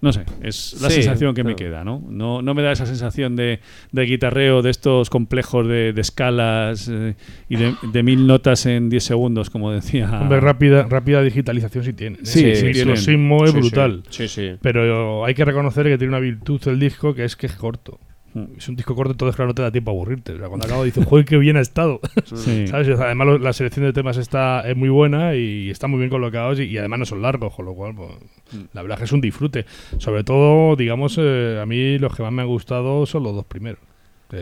No 0.00 0.12
sé, 0.12 0.24
es 0.40 0.80
la 0.82 0.88
Sí, 0.90 0.96
sensación 0.96 1.32
que 1.32 1.44
me 1.44 1.54
queda, 1.54 1.84
¿no? 1.84 2.02
¿no? 2.08 2.42
No 2.42 2.54
me 2.54 2.62
da 2.62 2.72
esa 2.72 2.86
sensación 2.86 3.36
de, 3.36 3.60
de 3.92 4.02
guitarreo, 4.02 4.60
de 4.60 4.70
estos 4.70 5.08
complejos 5.10 5.68
de, 5.68 5.92
de 5.92 6.00
escalas 6.00 6.88
eh, 6.92 7.14
y 7.48 7.54
de, 7.54 7.72
de 7.92 8.02
mil 8.02 8.26
notas 8.26 8.66
en 8.66 8.90
10 8.90 9.04
segundos, 9.04 9.48
como 9.48 9.70
decía. 9.70 10.10
Hombre, 10.20 10.40
rápida, 10.40 10.88
rápida 10.88 11.22
digitalización 11.22 11.84
sí 11.84 11.92
tiene. 11.92 12.16
¿eh? 12.16 12.20
Sí, 12.26 12.44
el 12.46 12.56
sí 12.56 12.72
tienen. 12.72 12.94
es 12.94 13.04
Sí, 13.04 13.12
sí. 13.52 13.60
brutal. 13.60 14.02
Sí, 14.10 14.26
sí. 14.26 14.50
Pero 14.60 15.24
hay 15.24 15.34
que 15.34 15.44
reconocer 15.44 15.86
que 15.86 15.96
tiene 15.96 16.08
una 16.08 16.18
virtud 16.20 16.60
el 16.66 16.80
disco 16.80 17.14
que 17.14 17.24
es 17.24 17.36
que 17.36 17.46
es 17.46 17.54
corto. 17.54 18.00
Mm. 18.34 18.44
Es 18.56 18.68
un 18.68 18.76
disco 18.76 18.94
corto, 18.94 19.12
entonces 19.12 19.36
claro, 19.36 19.48
no 19.48 19.54
te 19.54 19.62
da 19.62 19.70
tiempo 19.70 19.90
a 19.90 19.94
aburrirte. 19.94 20.32
O 20.32 20.38
sea, 20.38 20.48
cuando 20.48 20.66
acabo 20.66 20.84
dices, 20.84 21.04
joder, 21.04 21.24
qué 21.24 21.36
bien 21.38 21.56
ha 21.56 21.60
estado. 21.60 22.00
Sí. 22.34 22.66
¿Sabes? 22.66 22.88
O 22.88 22.96
sea, 22.96 23.06
Además, 23.06 23.40
la 23.40 23.52
selección 23.52 23.84
de 23.84 23.92
temas 23.92 24.16
está 24.16 24.62
es 24.68 24.76
muy 24.76 24.88
buena 24.88 25.34
y 25.34 25.68
está 25.70 25.86
muy 25.86 25.98
bien 25.98 26.10
colocados 26.10 26.58
y, 26.60 26.64
y 26.64 26.78
además 26.78 26.98
no 27.00 27.04
son 27.06 27.22
largos, 27.22 27.54
con 27.54 27.64
lo 27.66 27.74
cual, 27.74 27.94
pues, 27.94 28.10
Mm. 28.52 28.64
la 28.74 28.82
verdad 28.82 28.96
es 28.96 29.00
que 29.00 29.04
es 29.06 29.12
un 29.12 29.20
disfrute. 29.22 29.64
Sobre 29.98 30.24
todo, 30.24 30.76
digamos, 30.76 31.16
eh, 31.18 31.58
a 31.62 31.64
mí 31.66 31.98
los 31.98 32.14
que 32.14 32.22
más 32.22 32.32
me 32.32 32.42
han 32.42 32.48
gustado 32.48 33.06
son 33.06 33.22
los 33.22 33.34
dos 33.34 33.46
primeros. 33.46 33.80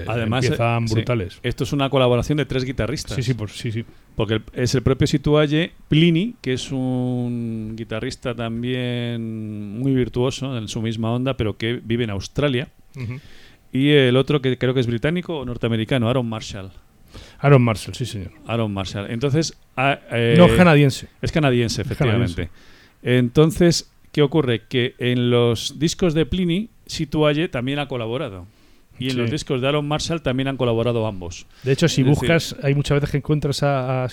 Además, 0.06 0.44
empiezan 0.44 0.84
eh, 0.84 0.88
sí, 0.88 0.94
brutales. 0.94 1.40
esto 1.42 1.64
es 1.64 1.72
una 1.72 1.90
colaboración 1.90 2.38
de 2.38 2.44
tres 2.46 2.64
guitarristas. 2.64 3.16
Sí, 3.16 3.24
sí, 3.24 3.34
pues, 3.34 3.52
sí, 3.58 3.72
sí. 3.72 3.84
Porque 4.14 4.40
es 4.52 4.72
el 4.76 4.82
propio 4.82 5.06
Situalle 5.08 5.72
Plini, 5.88 6.36
que 6.40 6.52
es 6.52 6.70
un 6.70 7.74
guitarrista 7.76 8.34
también 8.34 9.78
muy 9.78 9.92
virtuoso 9.94 10.56
en 10.56 10.68
su 10.68 10.80
misma 10.82 11.12
onda, 11.12 11.36
pero 11.36 11.56
que 11.56 11.80
vive 11.82 12.04
en 12.04 12.10
Australia. 12.10 12.68
Ujú. 12.96 13.14
Y 13.72 13.90
el 13.90 14.16
otro 14.16 14.40
que 14.40 14.58
creo 14.58 14.74
que 14.74 14.80
es 14.80 14.86
británico 14.86 15.38
o 15.38 15.44
norteamericano, 15.44 16.08
Aaron 16.08 16.28
Marshall. 16.28 16.70
Aaron 17.38 17.62
Marshall, 17.62 17.94
sí, 17.94 18.06
señor. 18.06 18.32
Aaron 18.46 18.72
Marshall. 18.72 19.10
Entonces. 19.10 19.56
ah, 19.76 19.98
eh, 20.10 20.34
No, 20.36 20.48
canadiense. 20.56 21.08
Es 21.22 21.32
canadiense, 21.32 21.82
efectivamente. 21.82 22.50
Entonces, 23.02 23.90
¿qué 24.12 24.22
ocurre? 24.22 24.62
Que 24.68 24.94
en 24.98 25.30
los 25.30 25.78
discos 25.78 26.14
de 26.14 26.26
Pliny, 26.26 26.68
Situalle 26.86 27.48
también 27.48 27.78
ha 27.78 27.86
colaborado. 27.86 28.46
Y 29.00 29.06
en 29.06 29.10
Sí. 29.12 29.16
los 29.16 29.30
discos 29.30 29.60
de 29.60 29.66
Aaron 29.68 29.88
Marshall 29.88 30.22
también 30.22 30.46
han 30.48 30.56
colaborado 30.56 31.06
ambos. 31.06 31.46
De 31.64 31.72
hecho, 31.72 31.88
si 31.88 32.02
Es 32.02 32.06
decir- 32.06 32.20
buscas, 32.20 32.56
hay 32.62 32.74
muchas 32.74 32.96
veces 32.96 33.10
que 33.10 33.16
encuentras 33.16 33.62
a, 33.62 34.04
a 34.04 34.08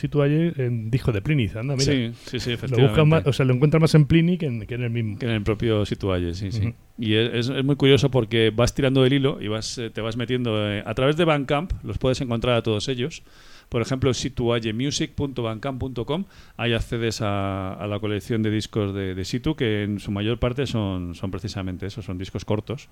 en 0.58 0.90
disco 0.90 1.12
de 1.12 1.22
Pliny. 1.22 1.48
Anda, 1.56 1.76
mira. 1.76 1.84
Sí, 1.84 2.12
sí, 2.40 2.52
efectivamente. 2.54 3.04
más, 3.06 3.28
o 3.28 3.34
sea, 3.34 3.46
lo 3.46 3.54
encuentras 3.54 3.82
más 3.82 3.94
en 3.96 4.06
Pliny 4.06 4.38
que 4.38 4.46
en, 4.48 4.66
que 4.66 4.76
en 4.76 4.84
el 4.84 4.90
mismo. 4.90 5.20
Que 5.20 5.26
en 5.26 5.34
el 5.34 5.44
propio 5.44 5.86
Situalle, 5.86 6.34
sí, 6.34 6.52
sí. 6.52 6.74
Y 6.98 7.14
es, 7.16 7.34
es- 7.34 7.50
es 7.50 7.64
muy 7.64 7.76
curioso 7.76 8.10
porque 8.10 8.52
vas 8.56 8.74
tirando 8.74 9.04
del 9.04 9.14
hilo 9.14 9.38
y 9.42 9.48
vas, 9.48 9.78
eh, 9.78 9.90
te 9.90 10.02
vas 10.02 10.18
metiendo 10.18 10.68
eh, 10.72 10.82
a 10.86 10.94
través 10.96 11.16
de 11.18 11.26
Bandcamp, 11.26 11.72
los 11.84 11.98
puedes 11.98 12.20
encontrar 12.22 12.56
a 12.56 12.64
todos 12.64 12.88
ellos. 12.88 13.22
Por 13.69 13.81
ejemplo, 13.81 14.14
situallemusic.bandcamp.com, 14.14 16.26
ahí 16.56 16.73
accedes 16.73 17.22
a, 17.22 17.73
a 17.73 17.88
la 17.88 17.99
colección 17.99 18.44
de 18.44 18.52
discos 18.52 18.94
de, 18.94 19.15
de 19.15 19.26
Situ, 19.26 19.56
que 19.56 19.84
en 19.84 19.99
su 19.99 20.11
mayor 20.11 20.39
parte 20.39 20.68
son, 20.68 21.15
son 21.15 21.31
precisamente 21.31 21.85
eso, 21.85 22.02
son 22.02 22.18
discos 22.18 22.45
cortos 22.45 22.88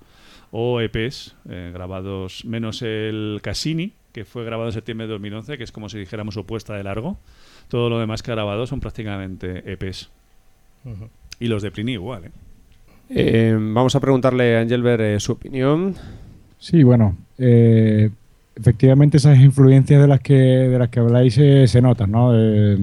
o 0.50 0.80
EPs 0.80 1.34
eh, 1.48 1.70
grabados, 1.72 2.44
menos 2.44 2.82
el 2.82 3.40
Cassini, 3.42 3.92
que 4.12 4.24
fue 4.24 4.44
grabado 4.44 4.68
en 4.68 4.74
septiembre 4.74 5.06
de 5.06 5.14
2011, 5.14 5.58
que 5.58 5.64
es 5.64 5.72
como 5.72 5.88
si 5.88 5.98
dijéramos 5.98 6.34
su 6.34 6.44
puesta 6.44 6.74
de 6.74 6.84
largo. 6.84 7.18
Todo 7.68 7.90
lo 7.90 7.98
demás 7.98 8.22
que 8.22 8.30
ha 8.30 8.34
grabado 8.34 8.66
son 8.66 8.80
prácticamente 8.80 9.72
EPs. 9.72 10.10
Y 11.40 11.48
los 11.48 11.62
de 11.62 11.70
Pliny 11.70 11.92
igual, 11.92 12.26
¿eh? 12.26 12.30
Eh, 13.08 13.56
vamos 13.56 13.94
a 13.94 14.00
preguntarle 14.00 14.56
a 14.56 14.60
Angelbert 14.60 15.00
eh, 15.00 15.20
su 15.20 15.32
opinión. 15.32 15.94
Sí, 16.58 16.82
bueno, 16.82 17.16
eh, 17.38 18.10
efectivamente 18.58 19.18
esas 19.18 19.38
influencias 19.38 20.00
de 20.00 20.08
las 20.08 20.20
que 20.20 20.34
de 20.34 20.78
las 20.78 20.88
que 20.88 21.00
habláis 21.00 21.36
eh, 21.38 21.66
se 21.68 21.80
notan, 21.82 22.10
¿no? 22.10 22.30
Eh, 22.34 22.76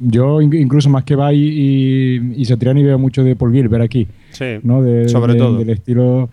yo 0.00 0.40
in- 0.40 0.54
incluso 0.54 0.88
más 0.88 1.04
que 1.04 1.16
Bay 1.16 1.36
y, 1.38 2.40
y 2.40 2.44
Satriani 2.44 2.82
veo 2.82 2.98
mucho 2.98 3.24
de 3.24 3.34
Paul 3.36 3.52
Gilbert 3.52 3.82
aquí, 3.84 4.06
Sí, 4.30 4.44
¿no? 4.62 4.82
De- 4.82 5.08
sobre 5.08 5.32
de- 5.34 5.38
todo. 5.38 5.58
Del 5.58 5.70
estilo 5.70 6.28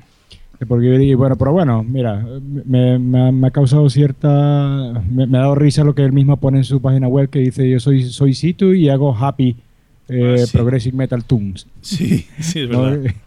de 0.59 0.65
Paul 0.67 0.81
Gilbert 0.81 1.03
y 1.03 1.13
bueno, 1.15 1.35
pero 1.37 1.51
bueno, 1.53 1.83
mira, 1.83 2.23
me, 2.65 2.99
me 2.99 3.19
ha, 3.27 3.31
me 3.31 3.47
ha 3.47 3.51
causado 3.51 3.89
cierta... 3.89 5.01
Me, 5.11 5.25
me 5.25 5.37
ha 5.37 5.41
dado 5.41 5.55
risa 5.55 5.83
lo 5.83 5.95
que 5.95 6.03
él 6.03 6.13
mismo 6.13 6.37
pone 6.37 6.59
en 6.59 6.63
su 6.63 6.79
página 6.81 7.07
web 7.07 7.29
que 7.29 7.39
dice 7.39 7.67
yo 7.69 7.79
soy, 7.79 8.03
soy 8.03 8.33
Situ 8.35 8.73
y 8.73 8.89
hago 8.89 9.13
happy 9.15 9.55
eh, 10.09 10.35
Ah, 10.35 10.45
sí. 10.45 10.55
Progressive 10.57 10.95
Metal 10.95 11.23
Tunes. 11.23 11.65
Sí, 11.81 12.25
sí, 12.39 12.59
es 12.61 12.69
¿no? 12.69 12.83
verdad. 12.83 13.11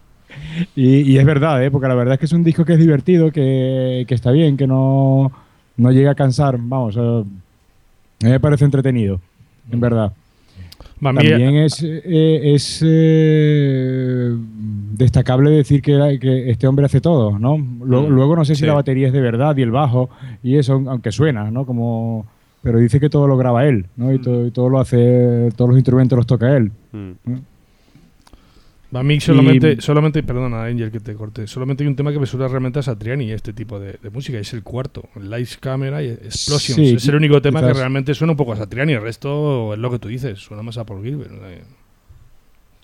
Y, 0.74 1.00
y 1.00 1.18
es 1.18 1.24
verdad, 1.24 1.62
¿eh? 1.64 1.70
porque 1.70 1.88
la 1.88 1.94
verdad 1.94 2.14
es 2.14 2.20
que 2.20 2.26
es 2.26 2.32
un 2.32 2.44
disco 2.44 2.64
que 2.64 2.74
es 2.74 2.78
divertido, 2.78 3.30
que, 3.32 4.04
que 4.06 4.14
está 4.14 4.30
bien, 4.32 4.56
que 4.56 4.66
no, 4.66 5.32
no 5.76 5.92
llega 5.92 6.12
a 6.12 6.14
cansar. 6.14 6.56
Vamos, 6.58 6.96
eh, 6.96 7.00
a 7.00 8.24
mí 8.24 8.30
me 8.30 8.40
parece 8.40 8.64
entretenido, 8.64 9.20
en 9.70 9.80
verdad. 9.80 10.12
También 11.02 11.56
es, 11.56 11.82
eh, 11.82 12.54
es 12.54 12.82
eh, 12.84 14.34
destacable 14.92 15.50
decir 15.50 15.82
que, 15.82 16.18
que 16.20 16.50
este 16.50 16.66
hombre 16.66 16.86
hace 16.86 17.00
todo, 17.02 17.38
¿no? 17.38 17.58
Luego, 17.84 18.08
Mm, 18.08 18.12
luego 18.12 18.36
no 18.36 18.44
sé 18.46 18.54
si 18.54 18.60
sí. 18.60 18.66
la 18.66 18.74
batería 18.74 19.08
es 19.08 19.12
de 19.12 19.20
verdad 19.20 19.54
y 19.56 19.62
el 19.62 19.70
bajo 19.70 20.08
y 20.42 20.56
eso, 20.56 20.82
aunque 20.86 21.12
suena, 21.12 21.50
¿no? 21.50 21.66
Como, 21.66 22.24
pero 22.62 22.78
dice 22.78 22.98
que 22.98 23.10
todo 23.10 23.26
lo 23.26 23.36
graba 23.36 23.66
él, 23.66 23.86
¿no? 23.96 24.06
Mm. 24.06 24.14
Y, 24.14 24.18
todo, 24.20 24.46
y 24.46 24.50
todo 24.50 24.68
lo 24.70 24.80
hace, 24.80 25.50
todos 25.54 25.68
los 25.68 25.78
instrumentos 25.78 26.16
los 26.16 26.26
toca 26.26 26.56
él. 26.56 26.72
A 28.98 29.02
mí 29.02 29.20
solamente, 29.20 29.72
Y- 29.78 29.80
solamente, 29.80 30.22
perdona 30.22 30.64
Angel 30.64 30.90
que 30.90 31.00
te 31.00 31.14
corte, 31.14 31.46
solamente 31.46 31.84
hay 31.84 31.88
un 31.88 31.96
tema 31.96 32.12
que 32.12 32.18
me 32.18 32.26
suena 32.26 32.48
realmente 32.48 32.78
a 32.78 32.82
Satriani, 32.82 33.30
este 33.32 33.52
tipo 33.52 33.78
de, 33.80 33.98
de 34.02 34.10
música, 34.10 34.38
es 34.38 34.52
el 34.54 34.62
cuarto, 34.62 35.08
Lights, 35.20 35.56
Camera 35.58 36.02
y 36.02 36.08
Explosions. 36.08 36.76
Sí, 36.88 36.94
es 36.96 37.08
el 37.08 37.14
único 37.16 37.40
tema 37.42 37.60
que 37.60 37.72
realmente 37.72 38.14
suena 38.14 38.32
un 38.32 38.36
poco 38.36 38.52
a 38.52 38.56
Satriani, 38.56 38.92
el 38.94 39.02
resto 39.02 39.72
es 39.74 39.78
lo 39.78 39.90
que 39.90 39.98
tú 39.98 40.08
dices, 40.08 40.38
suena 40.38 40.62
más 40.62 40.78
a 40.78 40.84
Paul 40.84 41.02
Gilbert. 41.04 41.32
eh. 41.44 41.62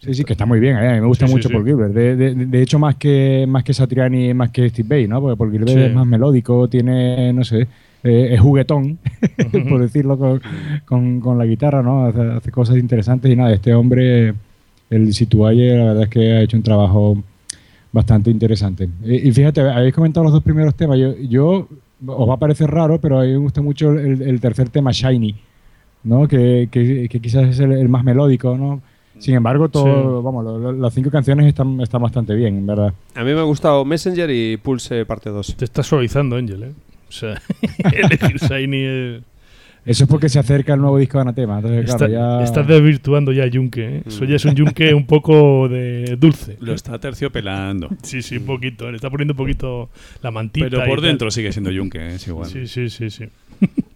Sí, 0.00 0.14
sí, 0.14 0.24
que 0.24 0.32
está 0.32 0.46
muy 0.46 0.58
bien. 0.58 0.76
¿eh? 0.78 0.88
A 0.88 0.92
mí 0.94 1.00
me 1.00 1.06
gusta 1.06 1.28
Sí, 1.28 1.32
mucho 1.32 1.48
sí. 1.48 1.54
Paul 1.54 1.64
Gilbert. 1.64 1.92
De, 1.94 2.16
de- 2.16 2.34
de 2.34 2.62
hecho, 2.62 2.78
más 2.80 2.96
que 2.96 3.44
más 3.48 3.62
que 3.62 3.72
Satriani, 3.72 4.34
más 4.34 4.50
que 4.50 4.68
Steve 4.68 4.88
Vai, 4.88 5.06
¿no? 5.06 5.20
Porque 5.20 5.36
Paul 5.36 5.52
Gilbert 5.52 5.78
es 5.78 5.94
más 5.94 6.06
melódico, 6.06 6.68
tiene, 6.68 7.32
no 7.32 7.44
sé, 7.44 7.68
eh, 8.02 8.30
es 8.32 8.40
juguetón, 8.40 8.98
por 9.68 9.80
decirlo 9.80 10.18
con, 10.18 10.42
con- 10.86 11.20
con 11.20 11.38
la 11.38 11.46
guitarra, 11.46 11.82
¿no? 11.84 12.06
Hace, 12.06 12.20
hace 12.20 12.50
cosas 12.50 12.78
interesantes 12.78 13.30
y 13.30 13.36
nada, 13.36 13.52
este 13.52 13.72
hombre, 13.74 14.34
el 14.94 15.12
Situaye, 15.14 15.76
la 15.76 15.84
verdad 15.84 16.02
es 16.04 16.08
que 16.08 16.32
ha 16.32 16.40
hecho 16.42 16.56
un 16.56 16.62
trabajo 16.62 17.16
bastante 17.92 18.30
interesante. 18.30 18.88
Y, 19.04 19.28
y 19.28 19.32
fíjate, 19.32 19.60
habéis 19.60 19.94
comentado 19.94 20.24
los 20.24 20.32
dos 20.32 20.42
primeros 20.42 20.74
temas. 20.74 20.98
Yo, 20.98 21.14
yo 21.18 21.68
os 22.06 22.28
va 22.28 22.34
a 22.34 22.38
parecer 22.38 22.70
raro, 22.70 23.00
pero 23.00 23.20
a 23.20 23.24
mí 23.24 23.30
me 23.32 23.36
gusta 23.38 23.60
mucho 23.60 23.92
el, 23.92 24.22
el 24.22 24.40
tercer 24.40 24.68
tema, 24.70 24.90
Shiny, 24.92 25.34
¿no? 26.04 26.26
Que, 26.26 26.68
que- 26.70 27.08
que 27.08 27.20
quizás 27.20 27.48
es 27.48 27.58
el, 27.60 27.72
el 27.72 27.88
más 27.88 28.02
melódico, 28.04 28.56
¿no? 28.56 28.80
Sin 29.18 29.34
embargo, 29.34 29.68
todo, 29.68 30.22
vamos, 30.22 30.42
lo- 30.44 30.58
lo- 30.58 30.72
las 30.72 30.94
cinco 30.94 31.10
canciones 31.10 31.46
están, 31.46 31.80
están 31.82 32.00
bastante 32.02 32.34
bien, 32.34 32.56
en 32.58 32.66
verdad. 32.66 32.94
A 33.14 33.22
mí 33.22 33.32
me 33.34 33.40
ha 33.40 33.44
gustado 33.44 33.84
Messenger 33.84 34.30
y 34.30 34.56
Pulse 34.56 35.04
parte 35.04 35.28
2. 35.30 35.54
Te 35.56 35.64
estás 35.66 35.86
suavizando, 35.86 36.36
Angel, 36.36 36.62
¿eh? 36.62 36.72
O 37.08 37.12
sea, 37.12 37.40
elegir 37.92 38.38
Shiny 38.38 38.78
es- 38.84 39.22
Eso 39.84 40.04
es 40.04 40.10
porque 40.10 40.28
se 40.28 40.38
acerca 40.38 40.74
el 40.74 40.80
nuevo 40.80 40.96
disco 40.98 41.18
de 41.18 41.22
Anatema. 41.22 41.56
Entonces, 41.56 41.84
Está- 41.90 42.06
claro, 42.06 42.38
ya... 42.38 42.44
Estás 42.44 42.66
desvirtuando 42.68 43.32
ya 43.32 43.46
Yunque, 43.46 43.96
¿eh? 43.98 44.02
Eso 44.06 44.24
ya 44.24 44.36
es 44.36 44.44
un 44.44 44.54
Yunque 44.54 44.94
un 44.94 45.06
poco 45.06 45.68
de 45.68 46.16
dulce. 46.18 46.56
Lo 46.60 46.72
está 46.72 46.98
terciopelando. 47.00 47.88
Sí, 48.02 48.22
sí, 48.22 48.36
un 48.36 48.44
poquito. 48.46 48.88
Le 48.90 48.96
está 48.96 49.10
poniendo 49.10 49.32
un 49.32 49.38
poquito 49.38 49.90
la 50.22 50.30
mantita. 50.30 50.66
Pero 50.70 50.84
y 50.84 50.88
por 50.88 51.00
tal. 51.00 51.08
dentro 51.08 51.30
sigue 51.30 51.50
siendo 51.52 51.70
Yunque, 51.72 51.98
¿eh? 51.98 52.14
es 52.14 52.26
igual. 52.28 52.48
Sí, 52.48 52.66
sí, 52.68 52.90
sí, 52.90 53.10
sí. 53.10 53.24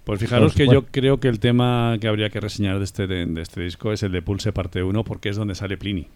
Pues 0.04 0.20
fijaros 0.20 0.54
que 0.54 0.66
yo 0.66 0.86
creo 0.86 1.18
que 1.18 1.28
el 1.28 1.40
tema 1.40 1.96
que 2.00 2.06
habría 2.08 2.30
que 2.30 2.38
reseñar 2.40 2.78
de 2.78 2.84
este, 2.84 3.06
de, 3.06 3.26
de 3.26 3.42
este 3.42 3.60
disco 3.62 3.92
es 3.92 4.02
el 4.02 4.12
de 4.12 4.22
Pulse 4.22 4.52
parte 4.52 4.82
1 4.82 5.04
porque 5.04 5.28
es 5.28 5.36
donde 5.36 5.54
sale 5.54 5.76
Pliny. 5.76 6.06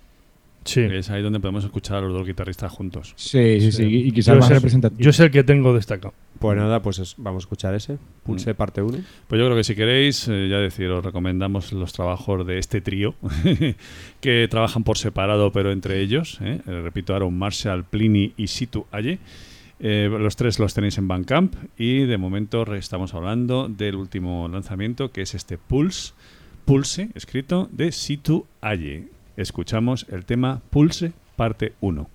Sí. 0.65 0.81
Es 0.83 1.09
ahí 1.11 1.23
donde 1.23 1.41
podemos 1.41 1.65
escuchar 1.65 1.99
a 1.99 2.01
los 2.03 2.13
dos 2.13 2.27
guitarristas 2.27 2.71
juntos. 2.71 3.15
Sí, 3.17 3.61
sí, 3.61 3.73
sí. 3.73 3.85
Y 3.85 4.13
quizás 4.13 4.35
Yo 4.35 4.41
más 4.41 4.51
representativo. 4.51 5.01
Yo 5.01 5.13
sé 5.13 5.25
el 5.25 5.31
que 5.31 5.43
tengo 5.43 5.73
destacado. 5.75 6.13
Pues 6.39 6.57
nada, 6.57 6.81
pues 6.83 6.99
es- 6.99 7.15
vamos 7.19 7.43
a 7.43 7.45
escuchar 7.45 7.75
ese. 7.75 7.99
Pulse 8.25 8.55
parte 8.55 8.83
1. 8.83 8.99
Pues 9.27 9.39
yo 9.39 9.47
creo 9.47 9.57
que 9.57 9.65
si 9.65 9.75
queréis, 9.75 10.29
eh, 10.29 10.49
ya 10.51 10.59
decir, 10.59 10.89
os 10.91 11.05
recomendamos 11.05 11.73
los 11.73 11.93
trabajos 11.93 12.47
de 12.47 12.59
este 12.59 12.81
trío, 12.81 13.15
que 14.21 14.49
trabajan 14.51 14.85
por 14.85 14.99
separado, 14.99 15.53
pero 15.53 15.73
entre 15.73 16.01
ellos, 16.01 16.39
¿eh? 16.43 16.61
Eh, 16.67 16.81
repito, 16.83 17.15
Aaron 17.15 17.37
Marshall, 17.37 17.85
Pliny 17.85 18.35
y 18.37 18.47
Situ 18.49 18.87
Aye. 18.91 19.19
Eh, 19.83 20.11
los 20.11 20.37
tres 20.37 20.59
los 20.59 20.75
tenéis 20.75 20.99
en 20.99 21.09
Bandcamp 21.09 21.55
y 21.79 22.01
de 22.01 22.19
momento 22.19 22.63
estamos 22.75 23.15
hablando 23.15 23.67
del 23.69 23.97
último 23.97 24.47
lanzamiento, 24.49 25.11
que 25.11 25.23
es 25.23 25.35
este 25.35 25.57
Pulse, 25.57 26.13
Pulse, 26.67 27.09
escrito 27.15 27.69
de 27.73 27.91
Situ 27.91 28.45
Aye. 28.61 29.09
Escuchamos 29.41 30.05
el 30.11 30.27
tema 30.27 30.61
Pulse, 30.69 31.15
parte 31.35 31.73
1. 31.81 32.11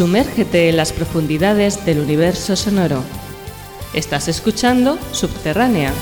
Sumérgete 0.00 0.70
en 0.70 0.78
las 0.78 0.94
profundidades 0.94 1.84
del 1.84 2.00
universo 2.00 2.56
sonoro. 2.56 3.04
Estás 3.92 4.28
escuchando 4.28 4.98
Subterránea. 5.12 5.92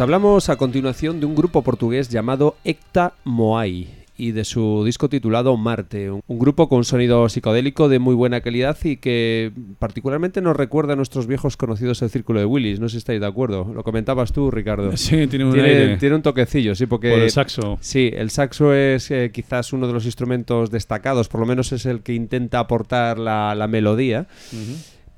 Os 0.00 0.02
hablamos 0.02 0.48
a 0.48 0.56
continuación 0.56 1.20
de 1.20 1.26
un 1.26 1.34
grupo 1.34 1.60
portugués 1.60 2.08
llamado 2.08 2.56
Ecta 2.64 3.12
Moai 3.24 3.86
y 4.16 4.32
de 4.32 4.46
su 4.46 4.82
disco 4.82 5.10
titulado 5.10 5.54
Marte, 5.58 6.10
un 6.10 6.38
grupo 6.38 6.70
con 6.70 6.78
un 6.78 6.84
sonido 6.84 7.28
psicodélico 7.28 7.90
de 7.90 7.98
muy 7.98 8.14
buena 8.14 8.40
calidad 8.40 8.78
y 8.82 8.96
que 8.96 9.52
particularmente 9.78 10.40
nos 10.40 10.56
recuerda 10.56 10.94
a 10.94 10.96
nuestros 10.96 11.26
viejos 11.26 11.58
conocidos 11.58 12.00
el 12.00 12.08
Círculo 12.08 12.40
de 12.40 12.46
Willis, 12.46 12.80
no 12.80 12.88
sé 12.88 12.92
si 12.92 12.98
estáis 12.98 13.20
de 13.20 13.26
acuerdo, 13.26 13.70
lo 13.74 13.84
comentabas 13.84 14.32
tú 14.32 14.50
Ricardo. 14.50 14.90
Sí, 14.96 15.26
tiene 15.26 15.44
un 15.44 15.52
tiene, 15.52 15.68
aire. 15.68 15.96
tiene 15.98 16.16
un 16.16 16.22
toquecillo, 16.22 16.74
sí, 16.74 16.86
porque... 16.86 17.10
Por 17.10 17.18
el 17.18 17.30
saxo. 17.30 17.76
Sí, 17.82 18.10
el 18.14 18.30
saxo 18.30 18.72
es 18.72 19.10
eh, 19.10 19.30
quizás 19.34 19.74
uno 19.74 19.86
de 19.86 19.92
los 19.92 20.06
instrumentos 20.06 20.70
destacados, 20.70 21.28
por 21.28 21.40
lo 21.40 21.46
menos 21.46 21.72
es 21.72 21.84
el 21.84 22.00
que 22.00 22.14
intenta 22.14 22.58
aportar 22.58 23.18
la, 23.18 23.54
la 23.54 23.66
melodía. 23.68 24.28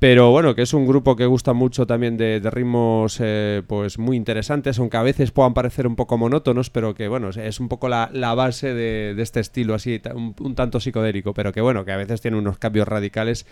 Pero 0.02 0.32
bueno, 0.32 0.56
que 0.56 0.62
es 0.62 0.74
un 0.74 0.84
grupo 0.84 1.14
que 1.14 1.26
gusta 1.26 1.52
mucho 1.52 1.86
también 1.86 2.16
de, 2.16 2.40
de 2.40 2.50
ritmos 2.50 3.18
eh, 3.20 3.62
pues 3.68 3.98
muy 4.00 4.16
interesantes, 4.16 4.80
aunque 4.80 4.96
a 4.96 5.02
veces 5.04 5.30
puedan 5.30 5.54
parecer 5.54 5.86
un 5.86 5.94
poco 5.94 6.18
monótonos, 6.18 6.70
pero 6.70 6.92
que 6.92 7.06
bueno, 7.06 7.28
es- 7.30 7.60
un 7.60 7.68
poco 7.68 7.88
la, 7.88 8.10
la 8.12 8.34
base 8.34 8.74
de, 8.74 9.14
de 9.14 9.22
este 9.22 9.38
estilo 9.38 9.74
así, 9.74 10.02
un, 10.12 10.34
un 10.40 10.54
tanto 10.56 10.80
psicodélico, 10.80 11.34
pero 11.34 11.52
que 11.52 11.60
bueno, 11.60 11.84
que 11.84 11.92
a 11.92 11.96
veces 11.96 12.20
tiene 12.20 12.36
unos 12.36 12.58
cambios 12.58 12.88
radicales 12.88 13.46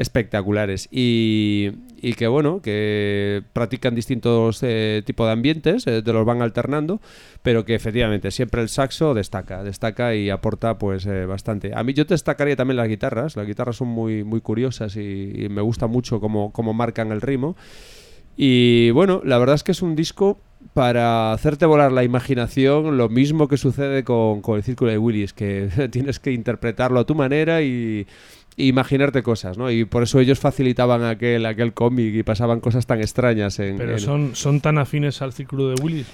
espectaculares 0.00 0.88
y, 0.90 1.72
y 2.00 2.14
que 2.14 2.26
bueno, 2.26 2.62
que 2.62 3.42
practican 3.52 3.94
distintos 3.94 4.60
eh, 4.62 5.02
tipos 5.04 5.26
de 5.26 5.32
ambientes, 5.32 5.86
eh, 5.86 6.00
te 6.02 6.12
los 6.14 6.24
van 6.24 6.40
alternando, 6.40 7.02
pero 7.42 7.66
que 7.66 7.74
efectivamente 7.74 8.30
siempre 8.30 8.62
el 8.62 8.70
saxo 8.70 9.12
destaca, 9.12 9.62
destaca 9.62 10.14
y 10.14 10.30
aporta 10.30 10.78
pues 10.78 11.04
eh, 11.04 11.26
bastante. 11.26 11.72
A 11.74 11.84
mí 11.84 11.92
yo 11.92 12.06
destacaría 12.06 12.56
también 12.56 12.78
las 12.78 12.88
guitarras, 12.88 13.36
las 13.36 13.46
guitarras 13.46 13.76
son 13.76 13.88
muy, 13.88 14.24
muy 14.24 14.40
curiosas 14.40 14.96
y, 14.96 15.32
y 15.34 15.48
me 15.50 15.60
gusta 15.60 15.86
mucho 15.86 16.18
cómo, 16.18 16.50
cómo 16.50 16.72
marcan 16.72 17.12
el 17.12 17.20
ritmo. 17.20 17.54
Y 18.38 18.90
bueno, 18.92 19.20
la 19.22 19.36
verdad 19.36 19.56
es 19.56 19.62
que 19.62 19.72
es 19.72 19.82
un 19.82 19.94
disco 19.94 20.40
para 20.72 21.32
hacerte 21.32 21.66
volar 21.66 21.92
la 21.92 22.04
imaginación, 22.04 22.96
lo 22.96 23.10
mismo 23.10 23.48
que 23.48 23.58
sucede 23.58 24.04
con, 24.04 24.40
con 24.40 24.56
el 24.56 24.62
Círculo 24.62 24.90
de 24.90 24.96
Willis, 24.98 25.34
que 25.34 25.68
tienes 25.90 26.20
que 26.20 26.32
interpretarlo 26.32 27.00
a 27.00 27.04
tu 27.04 27.14
manera 27.14 27.60
y, 27.60 28.06
imaginarte 28.66 29.22
cosas, 29.22 29.56
¿no? 29.58 29.70
Y 29.70 29.84
por 29.84 30.02
eso 30.02 30.20
ellos 30.20 30.38
facilitaban 30.38 31.04
aquel, 31.04 31.46
aquel 31.46 31.72
cómic 31.72 32.14
y 32.14 32.22
pasaban 32.22 32.60
cosas 32.60 32.86
tan 32.86 33.00
extrañas 33.00 33.58
en... 33.58 33.76
Pero 33.76 33.92
en- 33.92 33.98
son, 34.00 34.34
son 34.36 34.60
tan 34.60 34.78
afines 34.78 35.20
al 35.22 35.32
círculo 35.32 35.68
de 35.68 35.74
Willis. 35.82 36.06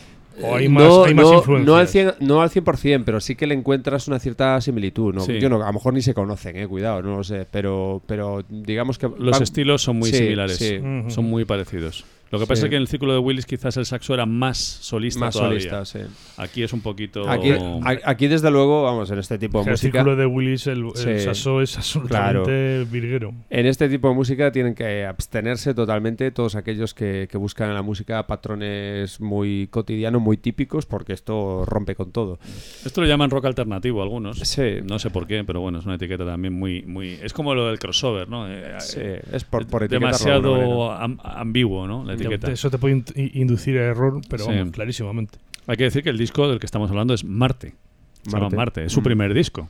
¿O 0.42 0.54
hay 0.54 0.66
Eh, 0.66 0.68
más, 0.68 0.84
no, 0.84 1.04
hay 1.04 1.14
más 1.14 1.24
no, 1.64 1.76
al 1.76 1.88
100, 1.88 2.12
no 2.20 2.42
al 2.42 2.50
100%, 2.50 3.04
pero 3.06 3.20
sí 3.20 3.36
que 3.36 3.46
le 3.46 3.54
encuentras 3.54 4.06
una 4.06 4.18
cierta 4.18 4.60
similitud. 4.60 5.14
¿no? 5.14 5.22
Sí. 5.22 5.38
Yo 5.40 5.48
no, 5.48 5.62
a 5.62 5.66
lo 5.66 5.72
mejor 5.72 5.94
ni 5.94 6.02
se 6.02 6.12
conocen, 6.12 6.56
eh, 6.56 6.66
cuidado, 6.68 7.00
no 7.02 7.16
lo 7.16 7.24
sé, 7.24 7.46
pero, 7.50 8.02
pero 8.06 8.44
digamos 8.48 8.98
que... 8.98 9.08
Los 9.18 9.30
van- 9.32 9.42
estilos 9.42 9.80
son 9.82 9.98
muy 9.98 10.10
Sí, 10.10 10.18
similares, 10.18 10.56
sí. 10.56 10.78
Son 11.08 11.24
muy 11.24 11.44
parecidos. 11.46 12.04
Lo 12.30 12.38
que 12.38 12.44
Sí. 12.44 12.48
pasa 12.48 12.66
es 12.66 12.70
que 12.70 12.76
en 12.76 12.82
el 12.82 12.88
círculo 12.88 13.12
de 13.12 13.18
Willis 13.20 13.46
quizás 13.46 13.76
el 13.76 13.86
saxo 13.86 14.12
era 14.14 14.26
más 14.26 14.56
solista 14.58 15.20
Más 15.20 15.34
todavía. 15.34 15.60
solista, 15.60 15.84
sí. 15.84 16.00
Aquí 16.38 16.62
es 16.62 16.72
un 16.72 16.80
poquito... 16.80 17.28
Aquí, 17.28 17.50
a- 17.52 18.00
aquí, 18.04 18.26
desde 18.26 18.50
luego, 18.50 18.82
vamos, 18.82 19.10
en 19.10 19.18
este 19.18 19.38
tipo 19.38 19.58
de 19.58 19.64
Que 19.64 19.70
el 19.70 19.74
música... 19.74 19.92
círculo 19.98 20.16
de 20.16 20.26
Willis, 20.26 20.66
el, 20.66 20.84
el 21.06 21.20
saxo 21.20 21.60
es 21.62 21.76
absolutamente 21.78 22.84
virguero. 22.90 23.32
En 23.50 23.66
este 23.66 23.88
tipo 23.88 24.08
de 24.08 24.14
música 24.14 24.50
tienen 24.52 24.74
que 24.74 25.04
abstenerse 25.06 25.74
totalmente 25.74 26.30
todos 26.30 26.56
aquellos 26.56 26.94
que, 26.94 27.28
que 27.30 27.38
buscan 27.38 27.68
en 27.68 27.74
la 27.74 27.82
música 27.82 28.26
patrones 28.26 29.20
muy 29.20 29.68
cotidianos, 29.70 30.20
muy 30.20 30.36
típicos, 30.36 30.86
porque 30.86 31.12
esto 31.12 31.64
rompe 31.64 31.94
con 31.94 32.12
todo. 32.12 32.38
Esto 32.84 33.00
lo 33.02 33.06
llaman 33.06 33.30
rock 33.30 33.46
alternativo 33.46 34.02
algunos. 34.02 34.38
Sí. 34.40 34.62
No 34.84 34.98
sé 34.98 35.10
por 35.10 35.26
qué, 35.26 35.44
pero 35.44 35.60
bueno, 35.60 35.78
es 35.78 35.86
una 35.86 35.94
etiqueta 35.94 36.24
también 36.24 36.54
muy... 36.54 36.82
muy 36.82 37.18
es 37.22 37.32
como 37.32 37.54
lo 37.54 37.68
del 37.68 37.78
crossover, 37.78 38.28
¿no? 38.28 38.48
Eh, 38.50 38.74
Sí, 38.80 38.98
eh, 39.00 39.22
es 39.32 39.44
por, 39.44 39.66
por 39.66 39.88
demasiado 39.88 40.90
ambiguo, 40.92 41.86
¿no? 41.86 42.04
La 42.04 42.15
etiqueta. 42.16 42.50
Eso 42.52 42.70
te 42.70 42.78
puede 42.78 42.96
in- 42.96 43.04
inducir 43.34 43.78
a 43.78 43.82
error, 43.84 44.20
pero 44.28 44.44
Sí. 44.44 44.50
vamos, 44.52 44.72
clarísimamente. 44.72 45.38
Hay 45.66 45.76
que 45.76 45.84
decir 45.84 46.02
que 46.02 46.10
el 46.10 46.18
disco 46.18 46.48
del 46.48 46.58
que 46.58 46.66
estamos 46.66 46.90
hablando 46.90 47.14
es 47.14 47.24
Marte. 47.24 47.74
Se 48.22 48.30
llama 48.32 48.44
Marte. 48.44 48.56
Marte, 48.56 48.84
es 48.86 48.92
su 48.92 49.00
Mm. 49.00 49.04
primer 49.04 49.34
disco. 49.34 49.68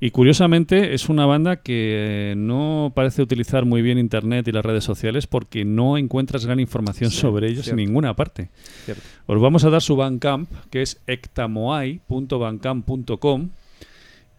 Y 0.00 0.10
curiosamente 0.12 0.94
es 0.94 1.08
una 1.08 1.26
banda 1.26 1.56
que 1.56 2.34
no 2.36 2.92
parece 2.94 3.22
utilizar 3.22 3.64
muy 3.64 3.82
bien 3.82 3.98
Internet 3.98 4.46
y 4.46 4.52
las 4.52 4.64
redes 4.64 4.84
sociales 4.84 5.26
porque 5.26 5.64
no 5.64 5.98
encuentras 5.98 6.46
gran 6.46 6.60
información 6.60 7.10
Sí, 7.10 7.18
sobre 7.18 7.48
ellos 7.48 7.64
cierto. 7.64 7.80
en 7.80 7.86
ninguna 7.88 8.14
parte. 8.14 8.50
Cierto. 8.84 9.02
Os 9.26 9.40
vamos 9.40 9.64
a 9.64 9.70
dar 9.70 9.82
su 9.82 9.96
Bandcamp, 9.96 10.48
que 10.70 10.82
es 10.82 11.00
ectamoai.bandcamp.com 11.08 13.48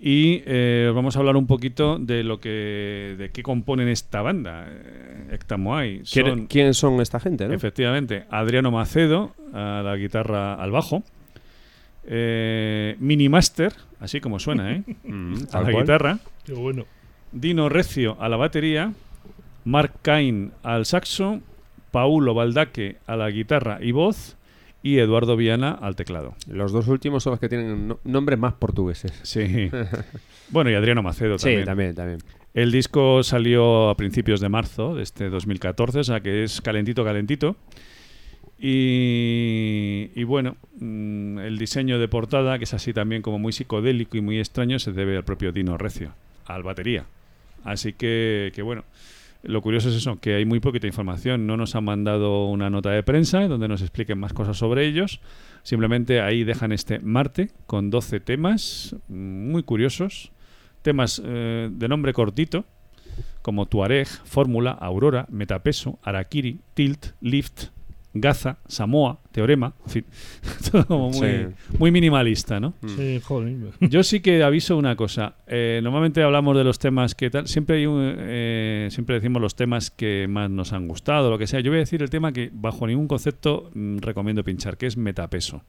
y 0.05 0.43
eh, 0.45 0.88
os 0.89 0.95
vamos 0.95 1.15
a 1.15 1.19
hablar 1.19 1.38
un 1.38 1.47
poquito 1.47 1.97
de 1.97 2.23
lo 2.23 2.39
que 2.41 3.15
de 3.17 3.30
qué 3.31 3.41
componen 3.41 3.88
esta 3.88 4.21
banda, 4.21 4.67
eh, 4.69 5.30
Ectamoai. 5.31 6.01
¿Quién- 6.11 6.25
Son, 6.27 6.47
¿Quiénes 6.47 6.75
son 6.77 6.99
esta 6.99 7.21
gente? 7.21 7.47
¿no? 7.47 7.53
Efectivamente, 7.53 8.25
Adriano 8.30 8.69
Macedo 8.69 9.31
a 9.53 9.81
la 9.84 9.95
guitarra 9.95 10.55
al 10.55 10.71
bajo, 10.71 11.03
eh, 12.05 12.95
Minimaster, 12.99 13.73
así 13.99 14.19
como 14.19 14.39
suena, 14.39 14.73
¿eh? 14.73 14.84
Mm, 15.03 15.35
a 15.51 15.61
la 15.61 15.71
cual. 15.71 15.84
guitarra, 15.84 16.19
Qué 16.45 16.53
bueno. 16.53 16.85
Dino 17.31 17.69
Recio 17.69 18.17
a 18.19 18.27
la 18.30 18.35
batería, 18.38 18.91
Mark 19.65 19.93
Cain 20.01 20.51
al 20.63 20.85
saxo, 20.85 21.39
Paulo 21.91 22.34
Baldaque 22.34 22.97
a 23.07 23.15
la 23.15 23.30
guitarra 23.30 23.80
y 23.81 23.91
voz 23.91 24.35
y 24.84 24.99
Eduardo 24.99 25.35
Viana 25.38 25.72
al 25.72 25.95
teclado. 25.95 26.35
Los 26.47 26.72
dos 26.72 26.88
últimos 26.88 27.23
son 27.23 27.31
los 27.31 27.39
que 27.39 27.49
tienen 27.49 27.88
no- 27.88 27.99
nombres 28.03 28.38
más 28.38 28.53
portugueses. 28.53 29.11
Sí. 29.23 29.72
bueno, 30.49 30.69
y 30.69 30.76
Adriano 30.76 31.01
Macedo 31.01 31.38
también. 31.38 31.61
Sí, 31.61 31.65
también, 31.65 31.95
también. 31.95 32.19
El 32.53 32.72
disco 32.72 33.23
salió 33.23 33.89
a 33.89 33.97
principios 33.97 34.39
de 34.41 34.49
marzo 34.49 34.93
de 34.93 35.01
este 35.03 35.30
2014, 35.30 35.99
o 35.99 36.03
sea 36.03 36.19
que 36.19 36.43
es 36.43 36.61
calentito, 36.61 37.03
calentito. 37.03 37.55
Y, 38.60 40.11
y 40.15 40.23
bueno, 40.23 40.55
mm, 40.80 41.39
el 41.39 41.57
diseño 41.57 41.99
de 41.99 42.07
portada, 42.07 42.57
que 42.57 42.64
es 42.65 42.73
así 42.73 42.93
también 42.93 43.22
como 43.22 43.39
muy 43.39 43.51
psicodélico 43.51 44.18
y 44.18 44.22
muy 44.22 44.39
extraño, 44.39 44.80
se 44.80 44.91
debe 44.91 45.18
al 45.18 45.23
propio 45.23 45.51
Dino 45.51 45.77
Recio, 45.77 46.14
al 46.45 46.64
batería. 46.64 47.05
Así 47.64 47.93
que, 47.93 48.51
que 48.55 48.61
bueno, 48.61 48.84
lo 49.44 49.61
curioso 49.61 49.90
es 49.90 49.95
eso, 49.95 50.20
que 50.20 50.36
hay 50.36 50.45
muy 50.45 50.61
poquita 50.61 50.88
información. 50.88 51.45
No 51.45 51.57
nos 51.57 51.76
han 51.76 51.84
mandado 51.84 52.45
una 52.48 52.70
nota 52.70 52.91
de 52.91 53.03
prensa 53.03 53.48
donde 53.48 53.68
nos 53.68 53.82
expliquen 53.82 54.18
más 54.18 54.34
cosas 54.34 54.57
sobre 54.57 54.86
ellos. 54.88 55.20
Simplemente 55.64 56.22
ahí 56.22 56.44
dejan 56.45 56.72
este 56.72 56.99
Marte 56.99 57.52
con 57.68 57.90
12 57.90 58.22
temas 58.22 58.95
mm, 59.10 59.52
muy 59.52 59.64
curiosos. 59.64 60.32
Temas 60.82 61.22
eh, 61.24 61.70
de 61.72 61.88
nombre 61.88 62.14
cortito, 62.14 62.65
como 63.41 63.65
Tuareg, 63.65 64.07
Fórmula, 64.07 64.72
Aurora, 64.72 65.28
Metapeso, 65.30 65.99
Arakiri, 66.03 66.60
Tilt, 66.74 67.07
Lift, 67.22 67.65
Gaza, 68.15 68.60
Samoa, 68.68 69.19
Teorema, 69.31 69.73
en 69.85 69.90
fin, 69.91 70.06
todo 70.72 70.85
como 70.85 71.10
muy, 71.10 71.27
Sí. 71.27 71.45
muy 71.80 71.91
minimalista, 71.91 72.60
¿no? 72.60 72.76
Mm. 72.81 72.88
Sí, 72.90 73.19
joder. 73.23 73.56
Yo 73.81 74.03
sí 74.03 74.19
que 74.19 74.44
aviso 74.44 74.77
una 74.77 74.95
cosa. 74.95 75.35
Eh, 75.48 75.80
normalmente 75.84 76.22
hablamos 76.22 76.56
de 76.56 76.64
los 76.64 76.77
temas 76.77 77.15
que 77.15 77.30
tal. 77.31 77.48
Siempre 77.48 77.77
hay 77.77 77.85
un, 77.88 77.99
eh, 78.18 78.88
siempre 78.91 79.15
decimos 79.15 79.41
los 79.41 79.56
temas 79.56 79.90
que 79.90 80.27
más 80.30 80.49
nos 80.52 80.73
han 80.73 80.88
gustado, 80.88 81.31
lo 81.31 81.38
que 81.40 81.48
sea. 81.48 81.60
Yo 81.61 81.72
voy 81.72 81.77
a 81.77 81.80
decir 81.80 82.03
el 82.03 82.10
tema 82.11 82.31
que 82.31 82.52
bajo 82.53 82.85
ningún 82.85 83.07
concepto 83.07 83.72
mm, 83.73 83.98
recomiendo 83.98 84.44
pinchar, 84.44 84.77
que 84.77 84.85
es 84.85 84.95
metapeso. 84.95 85.64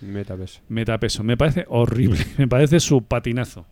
Metaverso. 0.00 0.60
Metapeso. 0.68 1.22
Me 1.24 1.36
parece 1.36 1.64
horrible. 1.68 2.18
Me 2.38 2.48
parece 2.48 2.80
su 2.80 3.02
patinazo. 3.04 3.66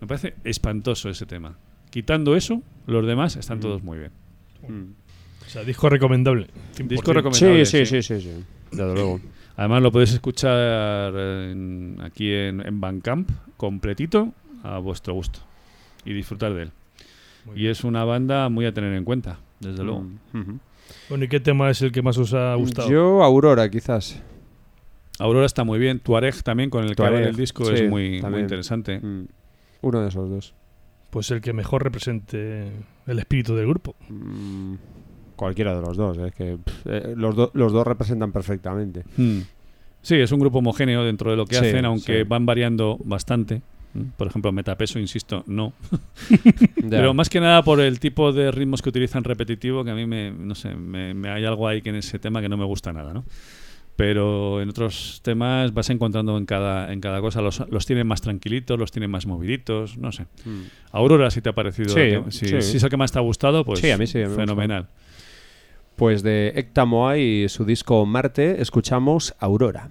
Me 0.00 0.06
parece 0.06 0.34
espantoso 0.44 1.10
ese 1.10 1.26
tema. 1.26 1.58
Quitando 1.90 2.36
eso, 2.36 2.62
los 2.86 3.06
demás 3.06 3.36
están 3.36 3.58
todos 3.60 3.82
muy 3.82 3.98
bien. 3.98 4.12
Mm. 4.68 4.92
O 5.46 5.48
sea, 5.50 5.64
disco 5.64 5.88
recomendable. 5.88 6.48
100%. 6.76 6.88
Disco 6.88 7.12
recomendable. 7.12 7.64
Sí, 7.66 7.86
sí, 7.86 8.02
sí, 8.02 8.02
sí, 8.02 8.20
sí. 8.20 8.44
Desde 8.70 8.94
luego. 8.94 9.20
Además 9.56 9.82
lo 9.82 9.90
podéis 9.92 10.12
escuchar 10.12 11.14
en- 11.16 11.98
aquí 12.02 12.32
en, 12.32 12.60
en 12.66 12.80
Bandcamp 12.80 13.30
completito 13.56 14.32
a 14.62 14.78
vuestro 14.78 15.14
gusto 15.14 15.40
y 16.04 16.12
disfrutar 16.12 16.52
de 16.54 16.62
él. 16.64 16.70
Muy 17.46 17.60
Y 17.62 17.68
es 17.68 17.84
una 17.84 18.04
banda 18.04 18.48
muy 18.48 18.66
a 18.66 18.72
tener 18.74 18.92
en 18.94 19.04
cuenta, 19.04 19.38
desde 19.60 19.82
luego. 19.84 20.02
Mm. 20.32 20.58
Bueno, 21.08 21.24
¿y 21.24 21.28
qué 21.28 21.40
tema 21.40 21.70
es 21.70 21.80
el 21.82 21.90
que 21.92 22.02
más 22.02 22.18
os 22.18 22.34
ha 22.34 22.54
gustado? 22.56 22.90
Yo, 22.90 23.22
Aurora, 23.22 23.68
quizás. 23.70 24.20
Aurora 25.18 25.46
está 25.46 25.64
muy 25.64 25.78
bien, 25.78 26.00
Tuareg 26.00 26.42
también 26.42 26.68
con 26.68 26.84
el 26.84 26.94
que 26.94 27.02
abre 27.02 27.16
Tuareg, 27.18 27.28
el 27.30 27.36
disco 27.36 27.64
sí, 27.64 27.72
es 27.84 27.88
muy, 27.90 28.20
muy 28.20 28.40
interesante. 28.40 28.98
Mm. 29.00 29.26
Uno 29.82 30.00
de 30.02 30.08
esos 30.08 30.28
dos. 30.28 30.54
Pues 31.10 31.30
el 31.30 31.40
que 31.40 31.52
mejor 31.54 31.82
represente 31.82 32.70
el 33.06 33.18
espíritu 33.18 33.54
del 33.54 33.66
grupo. 33.68 33.94
Sí, 40.02 40.14
es 40.14 40.30
un 40.32 40.40
grupo 40.40 40.58
homogéneo 40.58 41.04
dentro 41.04 41.30
de 41.30 41.36
lo 41.36 41.46
que 41.46 41.56
Sí, 41.56 41.66
hacen, 41.66 41.84
aunque 41.84 42.18
sí. 42.22 42.22
van 42.28 42.46
variando 42.46 42.96
bastante. 43.04 43.60
¿Mm? 43.94 44.02
Por 44.16 44.26
ejemplo, 44.28 44.52
Metapeso, 44.52 44.98
insisto, 44.98 45.42
no. 45.46 45.72
Pero 46.90 47.12
más 47.14 47.28
que 47.28 47.40
nada 47.40 47.62
por 47.62 47.80
el 47.80 47.98
tipo 47.98 48.32
de 48.32 48.50
ritmos 48.50 48.82
que 48.82 48.88
utilizan 48.90 49.24
repetitivo, 49.24 49.84
que 49.84 49.90
a 49.90 49.94
mí 49.94 50.06
me, 50.06 50.30
no 50.30 50.54
sé, 50.54 50.74
me, 50.74 51.12
me 51.14 51.28
hay 51.30 51.44
algo 51.44 51.66
ahí 51.66 51.82
que 51.82 51.88
en 51.90 51.96
ese 51.96 52.18
tema 52.18 52.40
que 52.40 52.48
no 52.48 52.56
me 52.56 52.64
gusta 52.64 52.92
nada, 52.92 53.12
¿no? 53.12 53.24
Pero 53.96 54.60
en 54.60 54.68
otros 54.68 55.20
temas 55.24 55.72
vas 55.72 55.88
encontrando 55.88 56.36
en 56.36 56.44
cada, 56.44 56.92
en 56.92 57.00
cada 57.00 57.20
cosa, 57.22 57.40
los, 57.40 57.62
los 57.70 57.86
tienen 57.86 58.06
más 58.06 58.20
tranquilitos, 58.20 58.78
los 58.78 58.92
tienen 58.92 59.10
más 59.10 59.24
moviditos, 59.26 59.96
no 59.96 60.12
sé. 60.12 60.24
Mm. 60.44 60.62
Aurora, 60.92 61.30
si 61.30 61.40
te 61.40 61.48
ha 61.48 61.54
parecido, 61.54 61.88
Sí, 61.88 61.94
que- 61.94 62.22
si, 62.28 62.46
sí. 62.46 62.60
si 62.62 62.76
es 62.76 62.82
el 62.82 62.90
que 62.90 62.98
más 62.98 63.10
te 63.10 63.18
ha 63.18 63.22
gustado, 63.22 63.64
pues 63.64 63.80
Sí, 63.80 63.90
a 63.90 63.96
mí 63.96 64.06
sí, 64.06 64.18
me 64.18 64.24
gusta. 64.26 64.42
fenomenal. 64.42 64.88
Pues 65.96 66.22
de 66.22 66.52
Ekta 66.56 66.84
Moai 66.84 67.44
y 67.44 67.48
su 67.48 67.64
disco 67.64 68.04
Marte, 68.04 68.60
escuchamos 68.60 69.34
Aurora. 69.40 69.88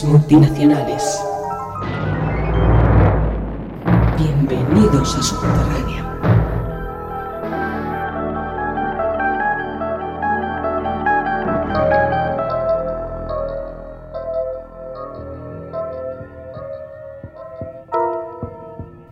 Multinacionales. 0.00 1.22
Bienvenidos 4.16 5.16
a 5.16 5.22
Subterránea. 5.22 6.02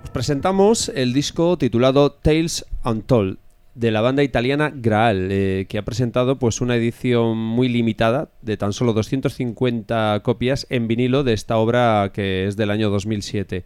Os 0.02 0.11
presentamos 0.11 0.90
el 0.94 1.12
disco 1.12 1.59
titulado 1.59 2.11
Tales 2.12 2.65
Untold 2.85 3.36
de 3.74 3.90
la 3.90 4.01
banda 4.01 4.23
italiana 4.23 4.73
Graal, 4.74 5.28
eh, 5.31 5.66
que 5.69 5.78
ha 5.78 5.85
presentado 5.85 6.39
pues 6.39 6.61
una 6.61 6.77
edición 6.77 7.36
muy 7.36 7.69
limitada 7.69 8.31
de 8.51 8.57
tan 8.57 8.73
solo 8.73 8.93
250 8.93 10.21
copias 10.25 10.67
en 10.71 10.89
vinilo 10.89 11.23
de 11.23 11.35
esta 11.35 11.57
obra 11.57 12.11
que 12.13 12.49
es 12.49 12.57
del 12.57 12.73
año 12.73 12.91
2007. 12.91 13.65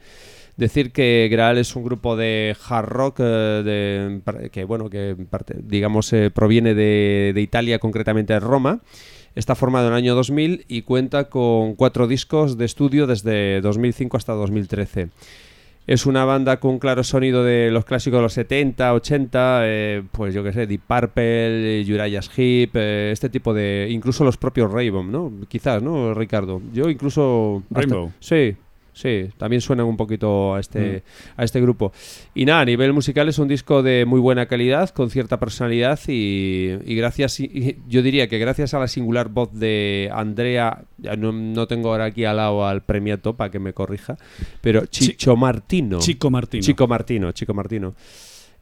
Decir 0.58 0.92
que 0.92 1.26
Graal 1.30 1.56
es 1.56 1.74
un 1.74 1.84
grupo 1.84 2.16
de 2.16 2.54
hard 2.68 2.86
rock 2.86 3.16
eh, 3.20 4.20
que 4.52 4.64
bueno 4.64 4.90
que 4.90 5.16
digamos 5.62 6.12
eh, 6.12 6.30
proviene 6.30 6.74
de, 6.74 7.32
de 7.34 7.40
Italia, 7.40 7.78
concretamente 7.78 8.34
de 8.34 8.40
Roma. 8.40 8.80
Está 9.34 9.54
formado 9.54 9.86
en 9.86 9.94
el 9.94 9.98
año 9.98 10.14
2000 10.14 10.66
y 10.68 10.82
cuenta 10.82 11.30
con 11.30 11.74
cuatro 11.74 12.06
discos 12.06 12.58
de 12.58 12.66
estudio 12.66 13.06
desde 13.06 13.62
2005 13.62 14.18
hasta 14.18 14.34
2013. 14.34 15.08
Es 15.86 16.06
una 16.06 16.24
banda 16.24 16.60
con 16.60 16.70
un 16.72 16.78
claro 16.78 17.04
sonido 17.04 17.44
de 17.44 17.70
los 17.70 17.84
clásicos 17.84 18.18
de 18.18 18.22
los 18.22 18.32
70, 18.32 18.94
80, 18.94 19.60
eh, 19.64 20.02
pues 20.12 20.32
yo 20.34 20.42
qué 20.42 20.52
sé, 20.52 20.66
Deep 20.66 20.80
Purple, 20.86 21.82
Uriah's 21.82 22.30
Heep, 22.36 22.70
eh, 22.74 23.10
este 23.12 23.28
tipo 23.28 23.52
de... 23.52 23.88
Incluso 23.90 24.24
los 24.24 24.38
propios 24.38 24.72
Rainbow, 24.72 25.04
¿no? 25.04 25.30
Quizás, 25.46 25.82
¿no, 25.82 26.14
Ricardo? 26.14 26.62
Yo 26.72 26.88
incluso... 26.88 27.62
hasta- 27.70 27.80
Rainbow. 27.80 28.12
sí, 28.18 28.56
sí, 28.94 29.28
también 29.36 29.60
suenan 29.60 29.84
un 29.86 29.96
poquito 29.98 30.54
a 30.54 30.60
este, 30.60 31.02
a 31.36 31.44
este 31.44 31.60
grupo. 31.60 31.92
Y 32.34 32.46
nada, 32.46 32.60
a 32.60 32.64
nivel 32.64 32.92
musical 32.94 33.28
es 33.28 33.38
un 33.38 33.48
disco 33.48 33.82
de 33.82 34.06
muy 34.06 34.20
buena 34.20 34.46
calidad, 34.46 34.88
con 34.90 35.10
cierta 35.10 35.38
personalidad 35.38 36.00
y, 36.08 36.70
y 36.86 36.94
gracias, 36.94 37.40
y- 37.40 37.76
yo 37.86 38.00
diría 38.02 38.28
que 38.28 38.38
gracias 38.38 38.72
a 38.72 38.78
la 38.78 38.88
singular 38.88 39.28
voz 39.28 39.52
de 39.52 40.08
Andrea, 40.12 40.84
no, 41.18 41.32
no 41.32 41.66
tengo 41.66 41.90
ahora 41.90 42.06
aquí 42.06 42.24
al 42.24 42.36
lado 42.38 42.66
al 42.66 42.82
premiato 42.82 43.34
para 43.34 43.50
que 43.50 43.58
me 43.58 43.72
corrija, 43.74 44.16
pero 44.62 44.86
Chicho 44.86 45.36
Martino. 45.36 45.98
Chico 45.98 46.30
Martino. 46.30 46.62
Chico 46.62 46.86
Martino, 46.88 47.32
Chico 47.32 47.52
Martino. 47.52 47.94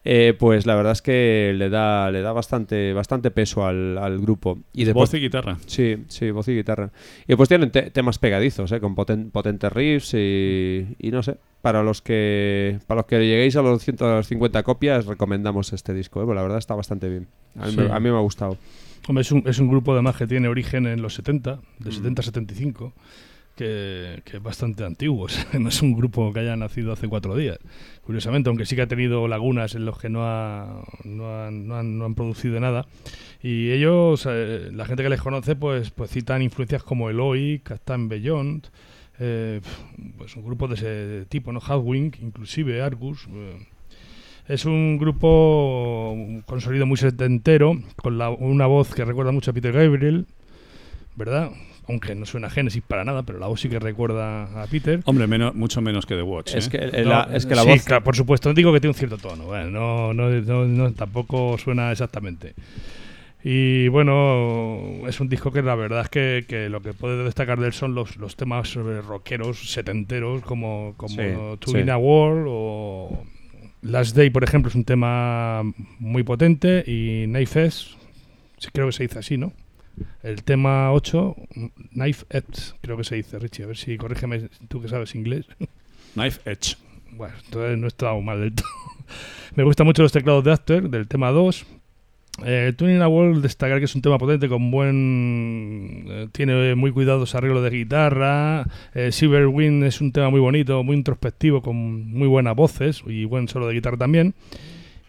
Eh, 0.04 0.34
pues 0.36 0.66
la 0.66 0.74
verdad 0.74 0.92
es 0.92 1.02
que 1.02 1.54
le 1.56 1.68
da, 1.70 2.10
le 2.10 2.22
da 2.22 2.32
bastante, 2.32 2.92
bastante 2.92 3.30
peso 3.30 3.64
al, 3.64 3.96
al 3.98 4.18
grupo. 4.20 4.58
Y 4.72 4.84
después, 4.84 5.10
Voz 5.10 5.14
y 5.14 5.22
guitarra. 5.22 5.58
Sí, 5.66 5.96
sí, 6.08 6.30
voz 6.32 6.48
y 6.48 6.56
guitarra. 6.56 6.90
Y 7.24 7.28
después 7.28 7.48
tienen 7.48 7.70
te- 7.70 7.90
temas 7.90 8.18
pegadizos, 8.18 8.72
¿eh? 8.72 8.80
con 8.80 8.96
poten- 8.96 9.30
potentes 9.30 9.72
riffs 9.72 10.14
y, 10.14 10.96
y 10.98 11.10
no 11.12 11.22
sé. 11.22 11.36
Para 11.60 11.84
los 11.84 12.02
que 12.02 12.80
para 12.88 13.02
los 13.02 13.06
que 13.06 13.20
lleguéis 13.20 13.54
a 13.54 13.62
los 13.62 13.80
150 13.84 14.64
copias, 14.64 15.06
recomendamos 15.06 15.72
este 15.72 15.94
disco. 15.94 16.20
¿eh? 16.20 16.24
Pues 16.24 16.34
la 16.34 16.42
verdad 16.42 16.58
está 16.58 16.74
bastante 16.74 17.08
bien. 17.08 17.28
A 17.56 17.66
mí, 17.66 17.70
Sí. 17.72 17.76
me, 17.78 17.86
a 17.92 18.00
mí 18.00 18.10
me 18.10 18.16
ha 18.16 18.20
gustado. 18.20 18.58
Hombre, 19.06 19.22
es 19.22 19.30
un, 19.30 19.44
es 19.46 19.60
un 19.60 19.68
grupo 19.68 19.92
además 19.92 20.16
que 20.16 20.26
tiene 20.26 20.48
origen 20.48 20.86
en 20.86 21.00
los 21.02 21.14
70, 21.14 21.60
de 21.78 21.90
Mm. 21.90 21.92
70 21.92 22.22
a 22.22 22.24
75, 22.24 22.92
que, 23.56 24.22
que 24.24 24.38
es 24.38 24.42
bastante 24.42 24.84
antiguo. 24.84 25.24
o 25.26 25.28
sea, 25.28 25.46
no 25.60 25.68
es 25.68 25.80
un 25.82 25.94
grupo 25.96 26.32
que 26.32 26.40
haya 26.40 26.56
nacido 26.56 26.92
hace 26.92 27.06
cuatro 27.08 27.36
días. 27.36 27.58
Curiosamente, 28.04 28.48
aunque 28.48 28.66
sí 28.66 28.74
que 28.74 28.82
ha 28.82 28.86
tenido 28.88 29.28
lagunas 29.28 29.74
en 29.76 29.84
los 29.84 29.96
que 29.98 30.08
no, 30.08 30.22
ha- 30.24 30.82
no, 31.04 31.44
han, 31.44 31.68
no 31.68 31.76
han- 31.76 31.98
no 31.98 32.04
han 32.04 32.14
producido 32.16 32.58
nada. 32.58 32.86
Y 33.42 33.70
ellos, 33.70 34.26
eh, 34.28 34.70
la 34.72 34.84
gente 34.86 35.02
que 35.04 35.08
les 35.08 35.22
conoce, 35.22 35.54
pues, 35.56 35.90
pues 35.90 36.10
citan 36.10 36.42
influencias 36.42 36.82
como 36.82 37.10
Eloy, 37.10 37.60
Captain 37.62 38.08
Beyond, 38.08 38.66
eh, 39.20 39.60
pues 40.18 40.34
un 40.36 40.44
grupo 40.44 40.66
de 40.68 40.74
ese 40.74 41.26
tipo, 41.28 41.52
¿no? 41.52 41.60
Hardwing, 41.60 42.12
inclusive 42.22 42.82
Argus. 42.82 43.28
eh, 43.32 43.66
es 44.48 44.64
un 44.64 44.98
grupo 44.98 46.16
con 46.46 46.60
sonido 46.60 46.84
muy 46.86 46.96
setentero, 46.96 47.80
con 47.96 48.18
la- 48.18 48.30
una 48.30 48.66
voz 48.66 48.92
que 48.94 49.04
recuerda 49.04 49.30
mucho 49.30 49.52
a 49.52 49.54
Peter 49.54 49.72
Gabriel, 49.72 50.26
¿verdad? 51.14 51.50
Aunque 51.92 52.14
no 52.14 52.24
suena 52.24 52.46
a 52.46 52.50
Genesis 52.50 52.82
para 52.86 53.04
nada, 53.04 53.22
pero 53.22 53.38
la 53.38 53.46
voz 53.48 53.60
sí 53.60 53.68
que 53.68 53.78
recuerda 53.78 54.62
a 54.62 54.66
Peter. 54.66 55.00
Hombre, 55.04 55.26
menos, 55.26 55.54
mucho 55.54 55.80
menos 55.82 56.06
que 56.06 56.14
The 56.16 56.22
Watch. 56.22 56.54
Es 56.54 56.68
¿eh? 56.68 56.70
que, 56.90 57.02
No, 57.02 57.10
la, 57.10 57.28
es 57.34 57.44
que 57.44 57.54
la 57.54 57.62
sí, 57.62 57.68
voz. 57.68 57.84
claro, 57.84 58.02
por 58.02 58.16
supuesto, 58.16 58.52
digo 58.54 58.72
que 58.72 58.80
tiene 58.80 58.92
un 58.92 58.94
cierto 58.98 59.18
tono, 59.18 59.44
bueno, 59.44 59.70
no, 59.70 60.14
no, 60.14 60.30
no- 60.30 60.64
no- 60.66 60.92
tampoco 60.94 61.58
suena 61.58 61.92
exactamente. 61.92 62.54
Y 63.44 63.88
bueno, 63.88 65.06
es 65.08 65.20
un 65.20 65.28
disco 65.28 65.50
que 65.52 65.62
la 65.62 65.74
verdad 65.74 66.02
es 66.02 66.08
que, 66.08 66.44
que 66.48 66.68
lo 66.68 66.80
que 66.80 66.94
puede 66.94 67.22
destacar 67.24 67.58
de 67.60 67.66
él 67.66 67.72
son 67.72 67.94
los, 67.94 68.16
los 68.16 68.36
temas 68.36 68.74
eh, 68.76 69.00
rockeros 69.02 69.70
setenteros 69.72 70.42
como, 70.42 70.94
como 70.96 71.08
Sí, 71.14 71.18
To 71.58 71.70
sí. 71.72 71.78
In 71.78 71.90
a 71.90 71.98
World 71.98 72.46
o 72.48 73.24
Last 73.82 74.16
Day, 74.16 74.30
por 74.30 74.44
ejemplo, 74.44 74.68
es 74.70 74.76
un 74.76 74.84
tema 74.84 75.62
muy 75.98 76.22
potente 76.22 76.84
y 76.86 77.26
sí, 77.46 78.68
creo 78.72 78.86
que 78.86 78.92
se 78.92 79.02
dice 79.02 79.18
así, 79.18 79.36
¿no? 79.36 79.52
El 80.22 80.42
tema 80.44 80.92
8, 80.92 81.36
Knife 81.92 82.26
Edge, 82.30 82.74
creo 82.80 82.96
que 82.96 83.04
se 83.04 83.16
dice, 83.16 83.38
Richie, 83.38 83.64
a 83.64 83.66
ver 83.66 83.76
si 83.76 83.96
corrígeme 83.96 84.48
tú 84.68 84.80
que 84.80 84.88
sabes 84.88 85.14
inglés. 85.14 85.46
Knife 86.14 86.40
Edge. 86.50 86.76
Bueno, 87.12 87.34
entonces 87.44 87.78
no 87.78 87.86
he 87.86 87.88
estado 87.88 88.20
mal 88.20 88.40
del 88.40 88.54
todo. 88.54 88.68
Me 89.56 89.64
gustan 89.64 89.86
mucho 89.86 90.02
los 90.02 90.12
teclados 90.12 90.44
de 90.44 90.52
After, 90.52 90.88
del 90.88 91.08
tema 91.08 91.30
2. 91.30 91.66
Eh, 92.44 92.72
Tuning 92.76 93.02
a 93.02 93.08
World, 93.08 93.42
destacar 93.42 93.78
que 93.78 93.84
es 93.84 93.94
un 93.94 94.00
tema 94.00 94.18
potente 94.18 94.48
con 94.48 94.70
buen. 94.70 96.06
eh, 96.08 96.28
tiene 96.32 96.74
muy 96.74 96.90
cuidados 96.90 97.34
arreglos 97.34 97.62
de 97.62 97.70
guitarra. 97.70 98.66
Eh, 98.94 99.12
Silver 99.12 99.46
Wind 99.46 99.84
es 99.84 100.00
un 100.00 100.12
tema 100.12 100.30
muy 100.30 100.40
bonito, 100.40 100.82
muy 100.82 100.96
introspectivo, 100.96 101.62
con 101.62 102.10
muy 102.10 102.28
buenas 102.28 102.56
voces 102.56 103.02
y 103.06 103.26
buen 103.26 103.48
solo 103.48 103.68
de 103.68 103.74
guitarra 103.74 103.98
también. 103.98 104.34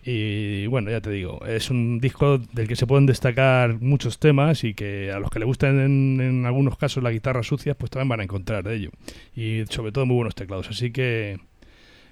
Y 0.05 0.67
bueno, 0.67 0.91
ya 0.91 0.99
te 0.99 1.09
digo, 1.11 1.45
es 1.45 1.69
un 1.69 1.99
disco 1.99 2.37
del 2.37 2.67
que 2.67 2.75
se 2.75 2.85
pueden 2.85 3.05
destacar 3.05 3.79
muchos 3.79 4.19
temas 4.19 4.63
y 4.65 4.73
que 4.73 5.11
a 5.11 5.19
los 5.19 5.29
que 5.29 5.39
le 5.39 5.45
gustan 5.45 5.79
en, 5.79 6.19
en 6.21 6.45
algunos 6.45 6.77
casos 6.77 7.01
las 7.03 7.13
guitarras 7.13 7.47
sucias, 7.47 7.75
pues 7.77 7.89
también 7.89 8.09
van 8.09 8.19
a 8.19 8.23
encontrar 8.23 8.63
de 8.65 8.75
ello. 8.75 8.89
Y 9.35 9.63
sobre 9.69 9.91
todo 9.93 10.05
muy 10.05 10.15
buenos 10.17 10.35
teclados. 10.35 10.69
Así 10.69 10.91
que 10.91 11.39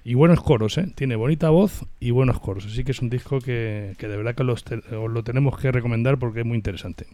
y 0.04 0.14
buenos 0.14 0.42
coros, 0.42 0.78
¿eh? 0.78 0.86
Tiene 0.94 1.16
bonita 1.16 1.50
voz 1.50 1.84
y 2.00 2.10
buenos 2.12 2.40
coros. 2.40 2.64
Así 2.66 2.82
que 2.82 2.92
es 2.92 3.00
un 3.02 3.10
disco 3.10 3.40
que, 3.40 3.94
que 3.98 4.08
de 4.08 4.16
verdad 4.16 4.34
que 4.34 4.42
los 4.44 4.64
te- 4.64 4.76
os 4.96 5.10
lo 5.10 5.22
tenemos 5.22 5.58
que 5.58 5.70
recomendar 5.70 6.18
porque 6.18 6.40
es 6.40 6.46
muy 6.46 6.56
interesante. 6.56 7.06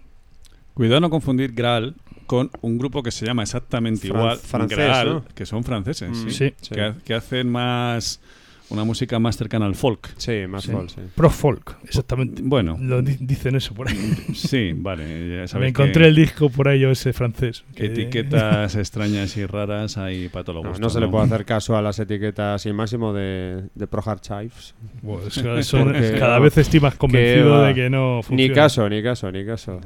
Cuidado 0.74 1.00
no 1.00 1.10
confundir 1.10 1.52
Graal 1.54 1.96
con 2.26 2.50
un 2.60 2.78
grupo 2.78 3.02
que 3.02 3.10
se 3.10 3.26
llama 3.26 3.42
exactamente 3.42 4.06
Fran- 4.08 4.16
igual, 4.20 4.38
francés, 4.38 4.78
Graal, 4.78 5.08
¿no? 5.08 5.24
que 5.34 5.44
son 5.44 5.64
franceses, 5.64 6.10
Mm, 6.10 6.28
sí, 6.30 6.54
sí. 6.60 6.74
Que, 6.74 6.80
ha- 6.82 6.94
que 7.04 7.14
hacen 7.14 7.50
más 7.50 8.20
una 8.70 8.84
música 8.84 9.18
más 9.18 9.36
cercana 9.36 9.66
al 9.66 9.74
folk. 9.74 10.08
Sí, 10.18 10.46
más 10.48 10.64
Sí. 10.64 10.72
folk, 10.72 10.90
sí. 10.90 11.00
Pro 11.14 11.30
folk, 11.30 11.76
exactamente. 11.84 12.42
Bueno, 12.44 12.76
Lo 12.80 13.00
di- 13.02 13.16
dicen 13.20 13.56
eso 13.56 13.72
por 13.74 13.88
ahí. 13.88 13.96
sí, 14.34 14.72
vale, 14.74 15.46
ya 15.46 15.58
Me 15.58 15.68
encontré 15.68 16.02
que 16.02 16.08
el 16.08 16.14
disco 16.14 16.50
por 16.50 16.68
ahí, 16.68 16.80
yo 16.80 16.90
ese 16.90 17.12
francés. 17.12 17.64
que- 17.74 17.86
etiquetas 17.86 18.74
extrañas 18.76 19.36
y 19.36 19.46
raras 19.46 19.96
hay 19.96 20.28
para 20.28 20.44
todos 20.44 20.56
los 20.56 20.64
No, 20.64 20.70
gustos. 20.70 20.80
no 20.82 20.90
se 20.90 21.00
le 21.00 21.08
puede 21.08 21.24
hacer 21.24 21.44
caso 21.44 21.76
a 21.76 21.82
las 21.82 21.98
etiquetas 21.98 22.60
sin 22.62 22.74
máximo 22.76 23.12
de, 23.12 23.64
de 23.74 23.86
Pro 23.86 24.02
Hard 24.04 24.20
Chives. 24.20 24.74
Bueno, 25.02 25.26
eso- 25.28 25.56
eso- 25.58 25.78
Porque, 25.84 26.16
cada 26.18 26.38
vez 26.38 26.56
estoy 26.58 26.80
más 26.80 26.94
convencido 26.96 27.50
va. 27.50 27.68
de 27.68 27.74
que 27.74 27.88
no 27.90 28.20
funciona. 28.22 28.48
Ni 28.48 28.54
caso, 28.54 28.88
ni 28.88 29.02
caso, 29.02 29.32
ni 29.32 29.44
caso. 29.46 29.80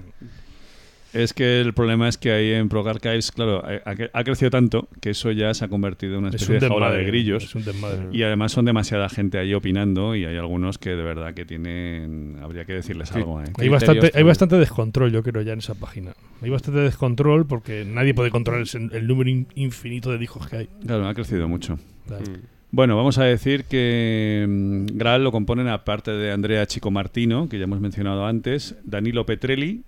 Es 1.14 1.34
que 1.34 1.60
el 1.60 1.74
problema 1.74 2.08
es 2.08 2.16
que 2.16 2.32
ahí 2.32 2.52
en 2.52 2.68
Pro 2.70 2.88
Archives, 2.88 3.32
claro, 3.32 3.62
ha, 3.64 3.90
ha- 3.90 4.10
ha 4.12 4.24
crecido 4.24 4.50
tanto 4.50 4.88
que 5.00 5.10
eso 5.10 5.30
ya 5.30 5.52
se 5.52 5.64
ha 5.64 5.68
convertido 5.68 6.14
en 6.14 6.18
una 6.20 6.28
Es 6.28 6.36
especie 6.36 6.54
un 6.54 6.60
de 6.60 6.68
jaula 6.68 6.86
desmadre, 6.86 7.04
de 7.04 7.10
grillos. 7.10 7.44
es 7.44 7.54
un 7.54 7.64
desmadre. 7.64 7.98
Y 8.12 8.22
además 8.22 8.52
son 8.52 8.64
demasiada 8.64 9.08
gente 9.10 9.38
ahí 9.38 9.52
opinando 9.52 10.16
y 10.16 10.24
hay 10.24 10.36
algunos 10.38 10.78
que 10.78 10.90
de 10.90 11.02
verdad 11.02 11.34
que 11.34 11.44
tienen... 11.44 12.36
Habría 12.42 12.64
que 12.64 12.72
decirles 12.72 13.10
Sí. 13.10 13.16
algo, 13.16 13.42
¿eh? 13.42 13.46
Hay 13.58 13.68
bastante, 13.68 14.10
hay 14.14 14.22
bastante 14.22 14.56
descontrol, 14.56 15.12
yo 15.12 15.22
creo, 15.22 15.42
ya 15.42 15.52
en 15.52 15.58
esa 15.58 15.74
página. 15.74 16.12
Hay 16.40 16.48
bastante 16.50 16.80
descontrol 16.80 17.46
porque 17.46 17.84
nadie 17.86 18.14
puede 18.14 18.30
controlar 18.30 18.64
el, 18.72 18.90
el 18.92 19.06
número 19.06 19.28
in- 19.28 19.46
infinito 19.54 20.10
de 20.10 20.18
discos 20.18 20.46
que 20.48 20.56
hay. 20.56 20.68
Claro, 20.86 21.06
ha 21.06 21.14
crecido 21.14 21.46
mucho. 21.46 21.78
Claro. 22.06 22.24
Mm. 22.24 22.36
Bueno, 22.74 22.96
vamos 22.96 23.18
a 23.18 23.24
decir 23.24 23.64
que 23.64 24.46
mm, 24.48 24.96
Graal 24.96 25.22
lo 25.24 25.30
componen 25.30 25.68
aparte 25.68 26.10
de 26.10 26.32
Andrea 26.32 26.64
Chico 26.66 26.90
Martino, 26.90 27.46
que 27.50 27.58
ya 27.58 27.64
hemos 27.64 27.80
mencionado 27.80 28.24
antes, 28.24 28.76
Danilo 28.84 29.26
Petrelli, 29.26 29.82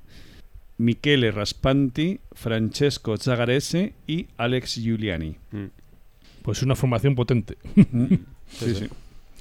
Michele 0.78 1.30
Raspanti, 1.30 2.20
Francesco 2.32 3.16
Zagarese 3.16 3.92
y 4.06 4.26
Alex 4.36 4.76
Giuliani. 4.82 5.36
Mm. 5.52 5.64
Pues 6.42 6.62
una 6.62 6.74
formación 6.76 7.14
potente. 7.14 7.56
Sí, 8.46 8.74
sí. 8.74 8.86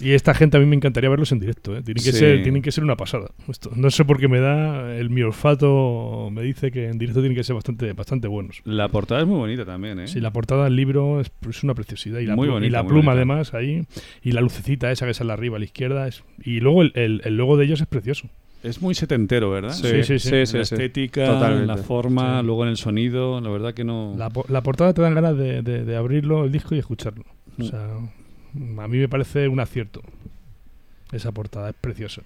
Y 0.02 0.12
esta 0.14 0.34
gente 0.34 0.58
a 0.58 0.60
mí 0.60 0.66
me 0.66 0.76
encantaría 0.76 1.10
verlos 1.10 1.32
en 1.34 1.40
directo, 1.40 1.78
¿eh? 1.78 1.84
Tienen 1.84 2.04
que, 2.04 2.12
Sí. 2.14 2.18
ser, 2.18 2.42
tienen 2.42 2.62
que 2.64 2.72
ser 2.72 2.84
una 2.84 2.96
pasada. 2.96 3.30
Esto. 3.48 3.70
No 3.76 3.92
sé 3.92 4.06
por 4.06 4.18
qué 4.20 4.28
me 4.28 4.40
da, 4.40 4.96
el 4.96 5.10
mi 5.12 5.22
olfato 5.22 6.30
me 6.32 6.42
dice 6.42 6.72
que 6.72 6.88
en 6.88 6.98
directo 6.98 7.20
tienen 7.22 7.36
que 7.36 7.44
ser 7.44 7.54
bastante, 7.54 7.94
bastante 7.94 8.28
buenos. 8.28 8.62
La 8.66 8.88
portada 8.88 9.22
es 9.22 9.28
muy 9.28 9.38
bonita 9.38 9.66
también, 9.66 10.00
¿eh? 10.00 10.08
Sí, 10.08 10.20
la 10.20 10.32
portada 10.34 10.64
del 10.64 10.76
libro 10.78 11.20
es, 11.22 11.32
es 11.48 11.64
una 11.64 11.76
preciosidad. 11.76 12.20
Y 12.20 12.26
la, 12.26 12.36
Muy 12.36 12.48
plu- 12.48 12.52
y 12.52 12.54
bonita, 12.54 12.72
la 12.78 12.84
muy 12.84 12.90
pluma 12.92 13.12
bonita. 13.14 13.34
además 13.34 13.54
ahí. 13.54 13.84
Y 14.24 14.32
la 14.32 14.42
lucecita 14.42 14.92
esa 14.92 15.06
que 15.06 15.14
sale 15.14 15.32
arriba 15.34 15.58
a 15.58 15.60
la 15.60 15.66
izquierda. 15.66 16.08
Es, 16.08 16.24
y 16.44 16.60
luego 16.60 16.82
el, 16.82 16.92
el, 16.96 17.22
el 17.26 17.38
logo 17.38 17.56
de 17.58 17.66
ellos 17.66 17.80
es 17.82 17.88
precioso. 17.88 18.30
Es 18.64 18.82
muy 18.82 18.96
setentero, 18.96 19.52
¿verdad? 19.52 19.74
Sí, 19.74 20.04
sí, 20.04 20.18
sí. 20.20 20.34
En 20.36 20.48
Sí, 20.48 20.58
la 20.58 20.66
sí, 20.66 20.74
estética, 20.76 21.50
la 21.66 21.78
forma, 21.78 22.40
Sí. 22.40 22.46
luego 22.46 22.64
en 22.64 22.70
el 22.70 22.78
sonido, 22.78 23.42
la 23.42 23.50
verdad 23.50 23.74
que 23.74 23.84
no... 23.84 24.16
La, 24.18 24.30
po- 24.30 24.46
la 24.48 24.64
portada 24.64 24.94
te 24.94 25.02
dan 25.02 25.14
ganas 25.16 25.38
de, 25.38 25.62
de- 25.62 25.84
de 25.84 25.96
abrirlo, 25.98 26.46
el 26.46 26.52
disco 26.52 26.74
y 26.74 26.80
escucharlo. 26.80 27.26
O 27.60 27.62
Mm. 27.62 27.66
sea, 27.66 27.86
a 28.84 28.88
mí 28.88 28.98
me 28.98 29.10
parece 29.10 29.48
un 29.50 29.60
acierto. 29.60 30.02
Esa 31.12 31.32
portada 31.34 31.70
es 31.70 31.76
preciosa. 31.76 32.22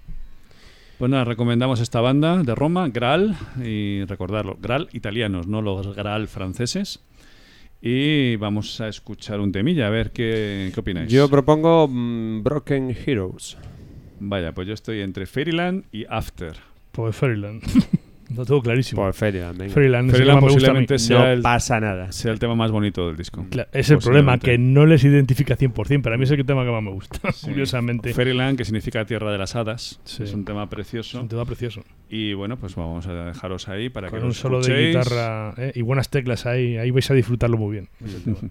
Pues 0.98 1.10
nada, 1.10 1.24
recomendamos 1.24 1.80
esta 1.80 2.00
banda 2.00 2.42
de 2.42 2.54
Roma, 2.54 2.88
Graal, 2.88 3.36
y 3.64 4.04
recordarlo, 4.04 4.56
Graal 4.60 4.88
italianos, 4.92 5.46
no 5.48 5.60
los 5.60 5.94
Graal 5.94 6.28
franceses. 6.28 7.00
Y 7.82 8.36
vamos 8.36 8.80
a 8.80 8.88
escuchar 8.88 9.38
un 9.40 9.52
temilla, 9.52 9.86
a 9.86 9.90
ver 9.90 10.10
qué, 10.12 10.70
qué 10.74 10.80
opináis. 10.80 11.10
Yo 11.12 11.28
propongo 11.28 11.86
mm, 11.88 12.42
Broken 12.42 12.96
Heroes. 13.06 13.56
Vaya, 14.20 14.52
pues 14.52 14.66
yo 14.68 14.74
estoy 14.74 15.00
entre 15.00 15.26
Fairyland 15.26 15.84
y 15.92 16.04
After. 16.08 16.54
Pues 16.92 17.14
Fairyland. 17.16 17.62
Lo 18.36 18.44
tengo 18.44 18.60
clarísimo. 18.60 19.00
Por 19.00 19.14
Fairyland, 19.14 19.56
venga. 19.58 19.72
Fairyland, 19.72 20.08
ese 20.10 20.18
Fairyland 20.18 20.38
tema 20.40 20.46
me 20.48 20.52
gusta 20.52 20.70
a 20.70 20.74
mí. 20.74 20.80
posiblemente 20.86 20.98
sea 20.98 21.18
No 21.18 21.26
el, 21.32 21.40
pasa 21.40 21.80
nada. 21.80 22.12
sea 22.12 22.30
el 22.30 22.38
tema 22.38 22.54
más 22.54 22.70
bonito 22.70 23.06
del 23.06 23.16
disco. 23.16 23.46
Cla- 23.48 23.68
Es 23.72 23.88
el 23.88 23.96
problema, 24.00 24.36
que 24.38 24.58
no 24.58 24.84
les 24.84 25.02
identifica 25.04 25.56
100%, 25.56 26.02
pero 26.02 26.14
a 26.14 26.18
mí 26.18 26.24
es 26.24 26.30
el 26.30 26.44
tema 26.44 26.62
que 26.62 26.70
más 26.70 26.82
me 26.82 26.90
gusta, 26.90 27.32
Sí. 27.32 27.46
curiosamente. 27.50 28.12
Fairyland, 28.12 28.58
que 28.58 28.66
significa 28.66 29.06
Tierra 29.06 29.32
de 29.32 29.38
las 29.38 29.56
Hadas. 29.56 29.98
Sí. 30.04 30.24
Es 30.24 30.34
un 30.34 30.44
tema 30.44 30.64
Es 30.64 30.68
precioso. 30.68 31.22
un 31.22 31.28
tema 31.28 31.46
precioso. 31.46 31.82
Y 32.10 32.34
bueno, 32.34 32.58
pues 32.58 32.74
vamos 32.74 33.06
a 33.06 33.14
dejaros 33.14 33.66
ahí 33.70 33.88
para 33.88 34.10
Con 34.10 34.18
que 34.18 34.22
un 34.24 34.28
lo 34.28 34.34
solo 34.34 34.56
de 34.60 34.60
escuchéis. 34.60 34.88
guitarra 34.98 35.54
¿eh? 35.56 35.72
y 35.74 35.80
buenas 35.80 36.10
teclas 36.10 36.44
ahí, 36.44 36.76
ahí 36.76 36.90
vais 36.90 37.10
a 37.10 37.14
disfrutarlo 37.14 37.56
muy 37.56 37.72
bien. 37.72 37.88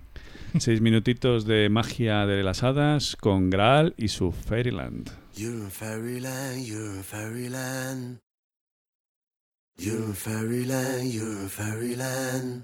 Seis 0.57 0.81
minutitos 0.81 1.45
de 1.45 1.69
magia 1.69 2.25
de 2.25 2.41
las 2.41 2.63
hadas 2.63 3.15
con 3.15 3.51
Graal 3.51 3.93
y 3.95 4.07
su 4.07 4.31
Fairyland. 4.31 5.07
You're 5.39 5.51
in 5.51 5.69
fairyland, 5.69 6.61
you're 6.65 6.95
in 6.95 7.03
fairyland. 7.03 8.17
You're 9.77 10.05
in 10.05 10.13
fairyland, 10.13 11.13
you're 11.13 11.27
in 11.27 11.49
fairyland. 11.49 12.63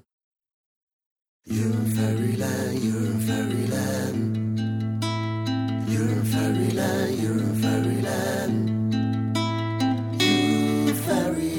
You're 1.46 1.68
in 1.68 1.86
fairyland, 1.94 2.80
you're 2.80 2.98
in 2.98 3.20
fairyland. 3.20 5.04
You're 5.88 6.10
in 6.18 6.24
fairyland, 6.26 7.20
you're 7.22 7.38
in 7.38 7.56
fairyland. 7.62 8.70
In 10.20 10.96
fairyland, 10.96 11.53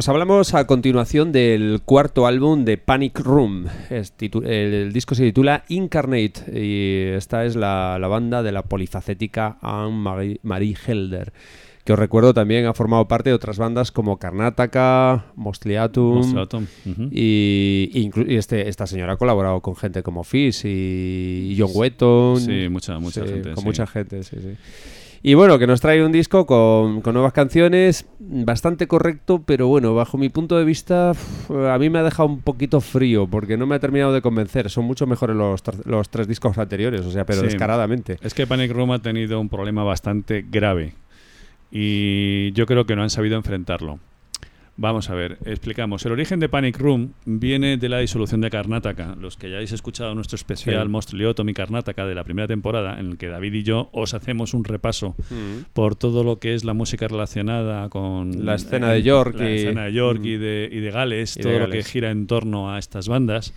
Os 0.00 0.08
hablamos 0.08 0.54
a 0.54 0.66
continuación 0.66 1.30
del 1.30 1.82
cuarto 1.84 2.26
álbum 2.26 2.64
de 2.64 2.78
Panic 2.78 3.20
Room. 3.20 3.66
El, 3.90 4.94
disco 4.94 5.14
se 5.14 5.24
titula 5.24 5.64
Incarnate 5.68 6.58
y 6.58 7.14
esta 7.14 7.44
es 7.44 7.54
la, 7.54 7.98
la 8.00 8.08
banda 8.08 8.42
de 8.42 8.50
la 8.50 8.62
polifacética 8.62 9.58
Anne-Marie 9.60 10.40
Marie 10.42 10.74
Helder, 10.86 11.34
que 11.84 11.92
os 11.92 11.98
recuerdo 11.98 12.32
también 12.32 12.64
ha 12.64 12.72
formado 12.72 13.08
parte 13.08 13.28
de 13.28 13.34
otras 13.34 13.58
bandas 13.58 13.92
como 13.92 14.18
Karnataka, 14.18 15.26
Mostliatum, 15.36 16.14
Mostliatum, 16.16 16.66
ujú. 16.86 17.08
y, 17.12 17.90
y 17.92 18.36
este, 18.36 18.70
esta 18.70 18.86
señora 18.86 19.12
ha 19.12 19.16
colaborado 19.18 19.60
con 19.60 19.76
gente 19.76 20.02
como 20.02 20.24
Fish 20.24 20.62
y 20.64 21.54
John 21.58 21.72
Wetton. 21.74 22.40
Sí, 22.40 22.68
mucha- 22.70 22.98
mucha 22.98 23.26
Sí, 23.26 23.32
gente, 23.34 23.50
Con 23.50 23.58
sí. 23.58 23.64
mucha 23.66 23.86
gente, 23.86 24.22
sí, 24.22 24.36
sí. 24.40 24.56
Y 25.22 25.34
bueno, 25.34 25.58
que 25.58 25.66
nos 25.66 25.82
trae 25.82 26.02
un 26.02 26.12
disco 26.12 26.46
con, 26.46 27.02
con 27.02 27.12
nuevas 27.12 27.34
canciones, 27.34 28.06
bastante 28.18 28.86
correcto, 28.88 29.42
pero 29.44 29.66
bueno, 29.68 29.94
bajo 29.94 30.16
mi 30.16 30.30
punto 30.30 30.56
de 30.56 30.64
vista, 30.64 31.10
a 31.10 31.78
mí 31.78 31.90
me 31.90 31.98
ha 31.98 32.02
dejado 32.02 32.26
un 32.30 32.40
poquito 32.40 32.80
frío, 32.80 33.26
porque 33.26 33.58
no 33.58 33.66
me 33.66 33.74
ha 33.74 33.78
terminado 33.80 34.14
de 34.14 34.22
convencer. 34.22 34.70
Son 34.70 34.86
mucho 34.86 35.06
mejores 35.06 35.36
los, 35.36 35.62
los 35.84 36.08
tres 36.08 36.26
discos 36.26 36.56
anteriores, 36.56 37.02
o 37.02 37.10
sea, 37.10 37.26
pero 37.26 37.40
Sí. 37.40 37.48
descaradamente. 37.48 38.16
Es 38.22 38.32
que 38.32 38.46
Panic 38.46 38.72
Room 38.72 38.92
ha 38.92 39.00
tenido 39.00 39.38
un 39.40 39.50
problema 39.50 39.84
bastante 39.84 40.42
grave 40.50 40.94
y 41.70 42.52
yo 42.52 42.64
creo 42.64 42.86
que 42.86 42.96
no 42.96 43.02
han 43.02 43.10
sabido 43.10 43.36
enfrentarlo. 43.36 43.98
Vamos 44.82 45.10
a 45.10 45.14
ver, 45.14 45.36
explicamos. 45.44 46.06
El 46.06 46.12
origen 46.12 46.40
de 46.40 46.48
Panic 46.48 46.78
Room 46.78 47.12
viene 47.26 47.76
de 47.76 47.90
la 47.90 47.98
disolución 47.98 48.40
de 48.40 48.48
Karnataka. 48.48 49.14
Los 49.20 49.36
que 49.36 49.48
hayáis 49.48 49.72
escuchado 49.72 50.14
nuestro 50.14 50.36
especial 50.36 50.84
Sí. 50.86 50.88
Mostroliotom 50.88 51.46
y 51.50 51.52
Karnataka 51.52 52.06
de 52.06 52.14
la 52.14 52.24
primera 52.24 52.48
temporada, 52.48 52.98
en 52.98 53.10
el 53.10 53.18
que 53.18 53.26
David 53.28 53.52
y 53.52 53.62
yo 53.62 53.90
os 53.92 54.14
hacemos 54.14 54.54
un 54.54 54.64
repaso 54.64 55.14
Mm. 55.28 55.64
por 55.74 55.96
todo 55.96 56.24
lo 56.24 56.38
que 56.38 56.54
es 56.54 56.64
la 56.64 56.72
música 56.72 57.06
relacionada 57.08 57.90
con 57.90 58.46
La 58.46 58.54
escena 58.54 58.90
de 58.92 59.02
York 59.02 59.34
la 59.38 59.50
y- 59.50 59.54
escena 59.56 59.84
de 59.84 59.92
York 59.92 60.20
y 60.24 60.36
Mm. 60.38 60.40
de, 60.40 60.68
y 60.72 60.80
de 60.80 60.90
Gales, 60.90 61.36
Y 61.36 61.42
de 61.42 61.50
todo 61.50 61.58
lo 61.58 61.68
que 61.68 61.82
gira 61.82 62.10
en 62.10 62.26
torno 62.26 62.72
a 62.72 62.78
estas 62.78 63.06
bandas. 63.06 63.52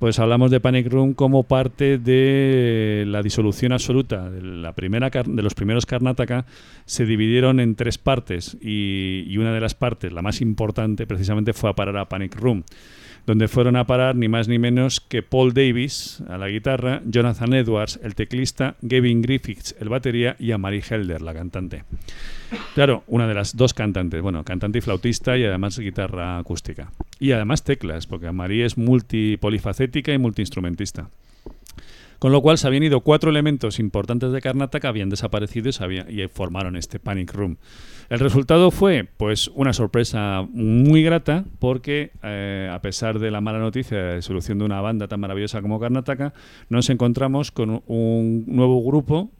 Pues 0.00 0.18
hablamos 0.18 0.50
de 0.50 0.60
Panic 0.60 0.90
Room 0.90 1.12
como 1.12 1.42
parte 1.42 1.98
de 1.98 3.04
la 3.06 3.20
disolución 3.20 3.72
absoluta. 3.72 4.30
De, 4.30 4.40
la 4.40 4.72
primera, 4.72 5.10
de 5.10 5.42
los 5.42 5.52
primeros 5.52 5.84
Karnataka 5.84 6.46
se 6.86 7.04
dividieron 7.04 7.60
en 7.60 7.74
tres 7.74 7.98
partes 7.98 8.56
y, 8.62 9.24
y 9.26 9.36
una 9.36 9.52
de 9.52 9.60
las 9.60 9.74
partes, 9.74 10.10
la 10.10 10.22
más 10.22 10.40
importante 10.40 11.06
precisamente, 11.06 11.52
fue 11.52 11.68
a 11.68 11.74
parar 11.74 11.98
a 11.98 12.08
Panic 12.08 12.34
Room, 12.36 12.64
donde 13.30 13.46
fueron 13.46 13.76
a 13.76 13.86
parar 13.86 14.16
ni 14.16 14.26
más 14.26 14.48
ni 14.48 14.58
menos 14.58 14.98
que 14.98 15.22
Paul 15.22 15.54
Davis 15.54 16.20
a 16.28 16.36
la 16.36 16.48
guitarra, 16.48 17.00
Jonathan 17.04 17.54
Edwards, 17.54 18.00
el 18.02 18.16
teclista, 18.16 18.74
Gavin 18.82 19.22
Griffiths, 19.22 19.76
el 19.78 19.88
batería 19.88 20.34
y 20.40 20.50
a 20.50 20.58
Mary 20.58 20.82
Helder, 20.82 21.22
la 21.22 21.32
cantante. 21.32 21.84
Claro, 22.74 23.04
una 23.06 23.28
de 23.28 23.34
las 23.34 23.56
dos 23.56 23.72
cantantes, 23.72 24.20
bueno, 24.20 24.42
cantante 24.42 24.78
y 24.78 24.80
flautista 24.80 25.38
y 25.38 25.44
además 25.44 25.78
guitarra 25.78 26.38
acústica. 26.38 26.90
Y 27.20 27.30
además 27.30 27.62
teclas, 27.62 28.08
porque 28.08 28.32
María 28.32 28.66
es 28.66 28.76
multipolifacética 28.76 30.12
y 30.12 30.18
multiinstrumentista. 30.18 31.08
Con 32.18 32.32
lo 32.32 32.42
cual 32.42 32.58
se 32.58 32.66
habían 32.66 32.82
ido 32.82 33.02
cuatro 33.02 33.30
elementos 33.30 33.78
importantes 33.78 34.32
de 34.32 34.40
Karnataka, 34.40 34.88
habían 34.88 35.08
desaparecido 35.08 35.70
y, 35.70 36.20
y 36.20 36.26
formaron 36.26 36.74
este 36.74 36.98
Panic 36.98 37.32
Room. 37.32 37.58
El 38.10 38.18
resultado 38.18 38.72
fue, 38.72 39.08
pues, 39.16 39.46
una 39.54 39.72
sorpresa 39.72 40.44
muy 40.52 41.04
grata, 41.04 41.44
porque 41.60 42.10
eh, 42.24 42.68
a 42.68 42.82
pesar 42.82 43.20
de 43.20 43.30
la 43.30 43.40
mala 43.40 43.60
noticia 43.60 43.96
de 43.96 44.02
la 44.02 44.16
disolución 44.16 44.58
de 44.58 44.64
una 44.64 44.80
banda 44.80 45.06
tan 45.06 45.20
maravillosa 45.20 45.62
como 45.62 45.78
Karnataka, 45.78 46.34
nos 46.68 46.90
encontramos 46.90 47.52
con 47.52 47.84
un 47.86 48.44
nuevo 48.48 48.82
grupo 48.82 49.30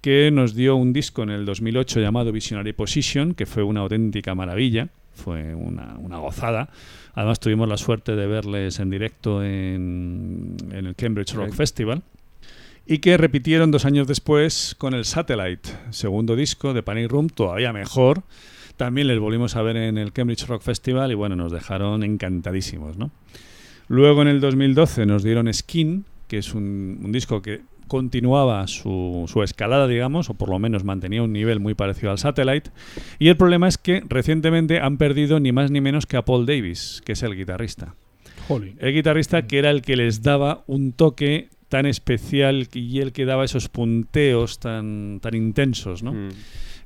que 0.00 0.32
nos 0.32 0.56
dio 0.56 0.74
un 0.74 0.92
disco 0.92 1.22
en 1.22 1.30
el 1.30 1.44
2008 1.44 2.00
llamado 2.00 2.32
Visionary 2.32 2.72
Position, 2.72 3.34
que 3.34 3.46
fue 3.46 3.62
una 3.62 3.82
auténtica 3.82 4.34
maravilla, 4.34 4.88
fue 5.14 5.54
una, 5.54 5.96
una 6.00 6.18
gozada. 6.18 6.70
Además 7.14 7.38
tuvimos 7.38 7.68
la 7.68 7.76
suerte 7.76 8.16
de 8.16 8.26
verles 8.26 8.80
en 8.80 8.90
directo 8.90 9.44
en, 9.44 10.56
en 10.72 10.86
el 10.86 10.96
Cambridge 10.96 11.34
Rock. 11.34 11.52
Festival 11.52 12.02
y 12.88 12.98
que 13.00 13.18
repitieron 13.18 13.70
dos 13.70 13.84
años 13.84 14.06
después 14.06 14.74
con 14.78 14.94
el 14.94 15.04
Satellite, 15.04 15.68
segundo 15.90 16.34
disco 16.34 16.72
de 16.72 16.82
Panic 16.82 17.10
Room, 17.10 17.28
todavía 17.28 17.70
mejor. 17.70 18.22
También 18.78 19.08
les 19.08 19.18
volvimos 19.18 19.56
a 19.56 19.62
ver 19.62 19.76
en 19.76 19.98
el 19.98 20.14
Cambridge 20.14 20.46
Rock 20.46 20.62
Festival 20.62 21.12
y 21.12 21.14
bueno, 21.14 21.36
nos 21.36 21.52
dejaron 21.52 22.02
encantadísimos, 22.02 22.96
¿no? 22.96 23.10
Luego 23.88 24.22
en 24.22 24.28
el 24.28 24.40
2012 24.40 25.04
nos 25.04 25.22
dieron 25.22 25.52
Skin, 25.52 26.06
que 26.28 26.38
es 26.38 26.54
un, 26.54 27.00
un 27.04 27.12
disco 27.12 27.42
que 27.42 27.60
continuaba 27.88 28.66
su, 28.66 29.26
su 29.30 29.42
escalada, 29.42 29.86
digamos, 29.86 30.30
o 30.30 30.34
por 30.34 30.48
lo 30.48 30.58
menos 30.58 30.82
mantenía 30.82 31.22
un 31.22 31.32
nivel 31.32 31.60
muy 31.60 31.74
parecido 31.74 32.10
al 32.10 32.18
Satellite. 32.18 32.70
Y 33.18 33.28
el 33.28 33.36
problema 33.36 33.68
es 33.68 33.76
que 33.76 34.02
recientemente 34.08 34.80
han 34.80 34.96
perdido 34.96 35.40
ni 35.40 35.52
más 35.52 35.70
ni 35.70 35.82
menos 35.82 36.06
que 36.06 36.16
a 36.16 36.24
Paul 36.24 36.46
Davis, 36.46 37.02
que 37.04 37.12
es 37.12 37.22
el 37.22 37.36
guitarrista. 37.36 37.94
El 38.78 38.94
guitarrista 38.94 39.46
que 39.46 39.58
era 39.58 39.68
el 39.68 39.82
que 39.82 39.96
les 39.96 40.22
daba 40.22 40.64
un 40.66 40.92
toque 40.92 41.50
tan 41.68 41.86
especial 41.86 42.68
y 42.72 43.00
el 43.00 43.12
que 43.12 43.24
daba 43.24 43.44
esos 43.44 43.68
punteos 43.68 44.58
tan, 44.58 45.20
tan 45.20 45.34
intensos, 45.34 46.02
¿no? 46.02 46.12
Mm. 46.12 46.28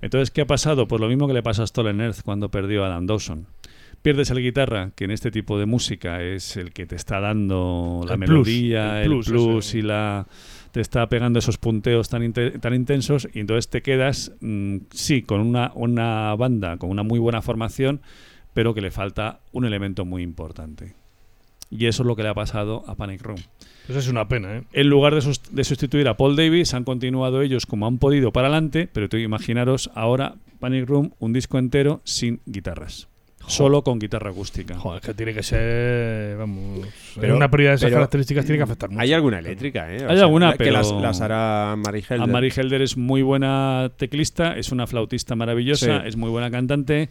Entonces, 0.02 0.30
¿qué 0.30 0.40
ha 0.40 0.46
pasado? 0.46 0.88
Pues 0.88 1.00
lo 1.00 1.08
mismo 1.08 1.28
que 1.28 1.34
le 1.34 1.42
pasa 1.42 1.62
a 1.62 1.66
Stolen 1.66 2.00
Earth 2.00 2.22
cuando 2.24 2.50
perdió 2.50 2.84
a 2.84 2.88
Adam 2.88 3.06
Dawson. 3.06 3.46
Pierdes 4.02 4.30
el 4.30 4.42
guitarra, 4.42 4.90
que 4.96 5.04
en 5.04 5.12
este 5.12 5.30
tipo 5.30 5.60
de 5.60 5.66
música 5.66 6.22
es 6.22 6.56
el 6.56 6.72
que 6.72 6.86
te 6.86 6.96
está 6.96 7.20
dando 7.20 8.04
la 8.04 8.14
El 8.14 8.18
melodía, 8.18 9.00
el 9.00 9.12
el 9.12 9.20
plus 9.20 9.74
y 9.74 9.82
la 9.82 10.26
te 10.72 10.80
está 10.80 11.08
pegando 11.08 11.38
esos 11.38 11.58
punteos 11.58 12.08
tan, 12.08 12.32
tan 12.32 12.74
intensos 12.74 13.28
y 13.32 13.40
entonces 13.40 13.68
te 13.68 13.82
quedas, 13.82 14.32
mm, 14.40 14.78
sí, 14.90 15.22
con 15.22 15.40
una, 15.40 15.70
una 15.74 16.34
banda, 16.34 16.78
con 16.78 16.90
una 16.90 17.02
muy 17.02 17.18
buena 17.18 17.42
formación, 17.42 18.00
pero 18.54 18.74
que 18.74 18.80
le 18.80 18.90
falta 18.90 19.40
un 19.52 19.66
elemento 19.66 20.04
muy 20.04 20.22
importante. 20.22 20.94
Y 21.74 21.86
eso 21.86 22.02
es 22.02 22.06
lo 22.06 22.14
que 22.14 22.22
le 22.22 22.28
ha 22.28 22.34
pasado 22.34 22.84
a 22.86 22.94
Panic 22.96 23.22
Room. 23.22 23.38
Eso 23.88 23.98
es 23.98 24.08
una 24.08 24.28
pena, 24.28 24.58
¿eh? 24.58 24.62
En 24.74 24.88
lugar 24.88 25.14
de, 25.14 25.22
sus- 25.22 25.40
de 25.50 25.64
sustituir 25.64 26.06
a 26.06 26.16
Paul 26.18 26.36
Davis, 26.36 26.74
han 26.74 26.84
continuado 26.84 27.40
ellos 27.40 27.64
como 27.66 27.86
han 27.86 27.96
podido 27.98 28.30
para 28.30 28.48
adelante, 28.48 28.88
pero 28.92 29.08
imaginaros 29.18 29.90
ahora 29.94 30.34
Panic 30.60 30.86
Room, 30.86 31.12
un 31.18 31.32
disco 31.32 31.58
entero 31.58 32.00
sin 32.04 32.40
guitarras. 32.46 33.08
Solo 33.46 33.82
con 33.82 33.98
guitarra 33.98 34.30
acústica. 34.30 34.76
Joder, 34.78 35.00
es 35.00 35.06
que 35.06 35.14
tiene 35.14 35.34
que 35.34 35.42
ser, 35.42 36.36
vamos, 36.38 36.86
Pero- 37.20 37.36
una 37.36 37.50
prioridad 37.50 37.72
de 37.72 37.76
esas 37.76 37.86
pero, 37.88 37.96
características 37.96 38.44
tiene 38.44 38.58
que 38.58 38.62
afectar 38.64 38.88
mucho. 38.90 39.00
Hay 39.02 39.12
alguna 39.12 39.38
eléctrica, 39.40 39.92
¿eh? 39.92 40.04
O 40.06 40.08
Hay 40.10 40.16
sea, 40.16 40.24
alguna, 40.24 40.52
que 40.52 40.58
pero 40.58 40.72
las, 40.72 40.90
las 40.92 41.20
hará 41.20 41.74
Mary 41.76 42.00
Helder. 42.08 42.22
A 42.22 42.26
Mary 42.26 42.50
Helder 42.54 42.82
es 42.82 42.96
muy 42.96 43.22
buena 43.22 43.90
teclista, 43.96 44.56
es 44.56 44.72
una 44.72 44.86
flautista 44.86 45.34
maravillosa, 45.34 46.00
Sí. 46.02 46.08
es 46.08 46.16
muy 46.16 46.30
buena 46.30 46.50
cantante 46.50 47.10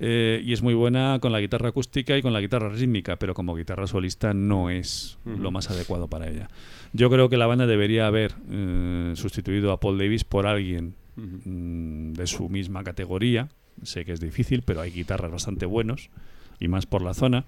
eh, 0.00 0.42
y 0.44 0.52
es 0.52 0.62
muy 0.62 0.74
buena 0.74 1.18
con 1.20 1.32
la 1.32 1.40
guitarra 1.40 1.68
acústica 1.70 2.16
y 2.16 2.22
con 2.22 2.32
la 2.32 2.40
guitarra 2.40 2.68
rítmica, 2.68 3.16
pero 3.16 3.32
como 3.34 3.54
guitarra 3.54 3.86
solista 3.86 4.34
no 4.34 4.70
es 4.70 5.18
lo 5.24 5.50
más 5.50 5.70
adecuado 5.70 6.08
para 6.08 6.28
ella. 6.28 6.48
Yo 6.92 7.08
creo 7.10 7.28
que 7.28 7.36
la 7.36 7.46
banda 7.46 7.66
debería 7.66 8.06
haber 8.08 8.32
eh, 8.50 9.12
sustituido 9.14 9.70
a 9.72 9.78
Paul 9.80 9.98
Davis 9.98 10.24
por 10.24 10.46
alguien 10.46 10.94
mm, 11.16 12.12
de 12.14 12.26
su 12.26 12.48
misma 12.48 12.82
categoría. 12.82 13.48
Sé 13.82 14.04
que 14.04 14.12
es 14.12 14.20
difícil, 14.20 14.62
pero 14.62 14.80
hay 14.80 14.90
guitarras 14.90 15.30
bastante 15.30 15.66
buenos 15.66 16.10
y 16.58 16.68
más 16.68 16.86
por 16.86 17.02
la 17.02 17.14
zona. 17.14 17.44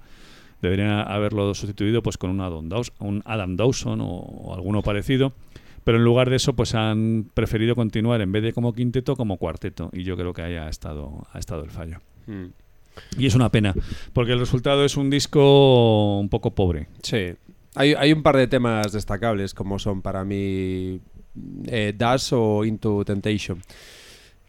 Deberían 0.61 0.91
haberlo 0.91 1.55
sustituido 1.55 2.03
pues 2.03 2.19
con 2.19 2.31
un 2.31 2.41
Adam 2.41 2.69
Dawson, 2.69 2.95
un 3.01 3.23
Adam 3.25 3.57
Dawson 3.57 4.01
o, 4.01 4.07
o 4.07 4.55
alguno 4.55 4.83
parecido. 4.83 5.33
Pero 5.85 5.99
en 5.99 6.05
lugar 6.05 6.31
de 6.31 6.37
eso, 6.37 6.55
pues 6.55 6.75
han 6.75 7.29
preferido 7.35 7.75
continuar 7.75 8.21
en 8.21 8.31
vez 8.31 8.43
de 8.43 8.53
como 8.53 8.73
quinteto, 8.73 9.17
como 9.17 9.37
cuarteto. 9.37 9.91
Y 9.93 10.05
yo 10.05 10.17
creo 10.17 10.33
que 10.33 10.43
ahí 10.43 10.55
ha 10.55 10.69
estado, 10.69 11.27
ha 11.33 11.39
estado 11.39 11.65
el 11.65 11.71
fallo. 11.71 11.99
Mm. 12.27 12.47
Y 13.19 13.27
es 13.27 13.35
una 13.35 13.51
pena, 13.51 13.75
porque 14.13 14.33
el 14.33 14.39
resultado 14.39 14.85
es 14.85 14.97
un 14.97 15.11
disco 15.11 16.19
un 16.19 16.29
poco 16.29 16.55
pobre. 16.55 16.89
Sí. 17.03 17.35
Hay, 17.75 17.95
hay 17.95 18.13
un 18.13 18.23
par 18.23 18.37
de 18.37 18.47
temas 18.47 18.93
destacables, 18.93 19.55
como 19.55 19.79
son 19.79 20.03
para 20.03 20.25
mí 20.25 21.01
eh, 21.67 21.95
Dash 21.97 22.33
o 22.33 22.65
Into 22.65 23.05
Temptation. 23.05 23.63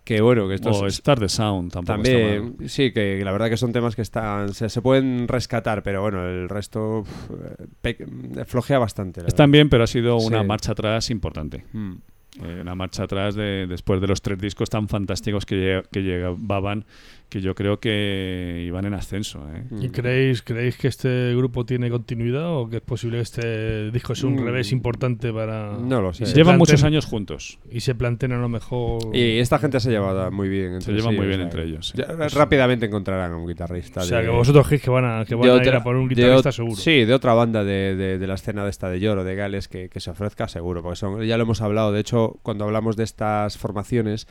Que 0.04 0.20
bueno, 0.22 0.50
que 0.50 0.56
estos 0.56 0.82
O 0.82 0.90
Start 0.90 1.22
the 1.22 1.30
Sound 1.30 1.72
tampoco 1.72 2.02
está 2.02 2.12
mal. 2.18 2.36
también, 2.42 2.70
sí, 2.70 2.92
que 2.92 3.22
la 3.24 3.32
verdad 3.32 3.50
que 3.50 3.56
son 3.56 3.72
temas 3.72 3.96
que 3.96 4.02
están 4.02 4.54
se, 4.54 4.68
se 4.68 4.82
pueden 4.82 5.28
rescatar, 5.30 5.82
pero 5.82 6.02
bueno, 6.02 6.28
el 6.28 6.50
resto 6.50 7.06
flojea 8.46 8.80
bastante. 8.80 9.22
la 9.22 9.28
Están 9.28 9.52
bien, 9.52 9.70
pero 9.70 9.84
ha 9.84 9.88
sido 9.88 10.18
una 10.18 10.42
Sí. 10.42 10.48
marcha 10.48 10.72
atrás 10.74 11.10
importante. 11.10 11.64
Mm. 11.74 11.94
Eh, 12.44 12.60
una 12.62 12.74
marcha 12.74 13.04
atrás 13.04 13.36
de, 13.36 13.68
después 13.68 14.02
de 14.02 14.08
los 14.08 14.22
tres 14.24 14.40
discos 14.40 14.68
tan 14.70 14.88
fantásticos 14.88 15.46
que, 15.46 15.56
lle- 15.56 15.86
que 15.92 16.02
llevaban, 16.02 16.84
que 17.34 17.42
yo 17.42 17.56
creo 17.56 17.80
que 17.80 18.64
iban 18.68 18.86
en 18.86 18.94
ascenso. 18.94 19.44
¿eh. 19.52 19.64
Mm. 19.72 19.84
¿Y 19.86 19.90
creéis, 19.90 20.44
creéis 20.44 20.78
que 20.78 20.88
este 20.88 21.34
grupo 21.36 21.66
tiene 21.66 21.90
continuidad 21.90 22.56
o 22.56 22.70
que 22.70 22.76
es 22.76 22.82
posible 22.84 23.18
que 23.18 23.22
este 23.24 23.90
disco 23.92 24.14
sea 24.14 24.30
un 24.30 24.36
Mm. 24.36 24.46
revés 24.46 24.72
importante 24.72 25.34
para... 25.34 25.76
No 25.80 26.00
lo 26.00 26.14
sé. 26.14 26.28
se 26.28 26.36
Llevan 26.36 26.60
muchos 26.60 26.84
años 26.84 27.06
juntos. 27.06 27.58
Y 27.72 27.80
se 27.80 27.96
planteen 27.96 28.34
a 28.34 28.38
lo 28.38 28.50
mejor... 28.50 29.00
Y 29.16 29.40
esta 29.40 29.58
gente 29.58 29.80
se 29.80 29.90
lleva 29.90 30.30
muy 30.30 30.48
bien. 30.48 30.80
Se 30.82 30.92
entre 30.92 30.94
llevan 30.94 31.14
sí, 31.14 31.18
muy 31.18 31.26
o 31.26 31.28
bien 31.30 31.40
sea, 31.40 31.46
entre 31.46 31.64
ellos, 31.64 31.88
sí. 31.88 31.98
ya 31.98 32.16
Pues- 32.16 32.34
rápidamente 32.36 32.86
encontrarán 32.86 33.34
un 33.34 33.48
guitarrista. 33.48 34.02
o 34.02 34.04
sea, 34.04 34.20
de- 34.20 34.26
que 34.26 34.30
vosotros 34.30 34.68
creéis 34.68 34.84
que 34.84 34.92
van 34.92 35.06
a, 35.06 35.26
que 35.26 35.34
van 35.34 35.50
a 35.60 35.64
ir 35.66 35.70
a 35.74 35.84
por 35.84 35.96
un 35.96 36.08
guitarrista 36.08 36.52
seguro. 36.52 36.76
Sí, 36.76 37.04
de 37.06 37.14
otra 37.16 37.34
banda 37.34 37.64
de, 37.64 37.96
de- 37.96 38.20
de 38.20 38.28
la 38.28 38.36
escena 38.36 38.64
de 38.64 38.70
esta 38.70 38.90
de 38.90 39.00
Lloro, 39.00 39.24
de 39.24 39.34
Gales, 39.34 39.68
que, 39.68 39.90
que 39.90 40.00
se 40.00 40.12
ofrezca 40.12 40.48
seguro, 40.48 40.84
porque 40.84 40.98
son, 40.98 41.24
ya 41.24 41.36
lo 41.38 41.44
hemos 41.46 41.62
hablado. 41.62 41.92
De 41.92 42.00
hecho, 42.00 42.38
cuando 42.44 42.66
hablamos 42.66 42.96
de 42.96 43.04
estas 43.06 43.58
formaciones, 43.58 44.28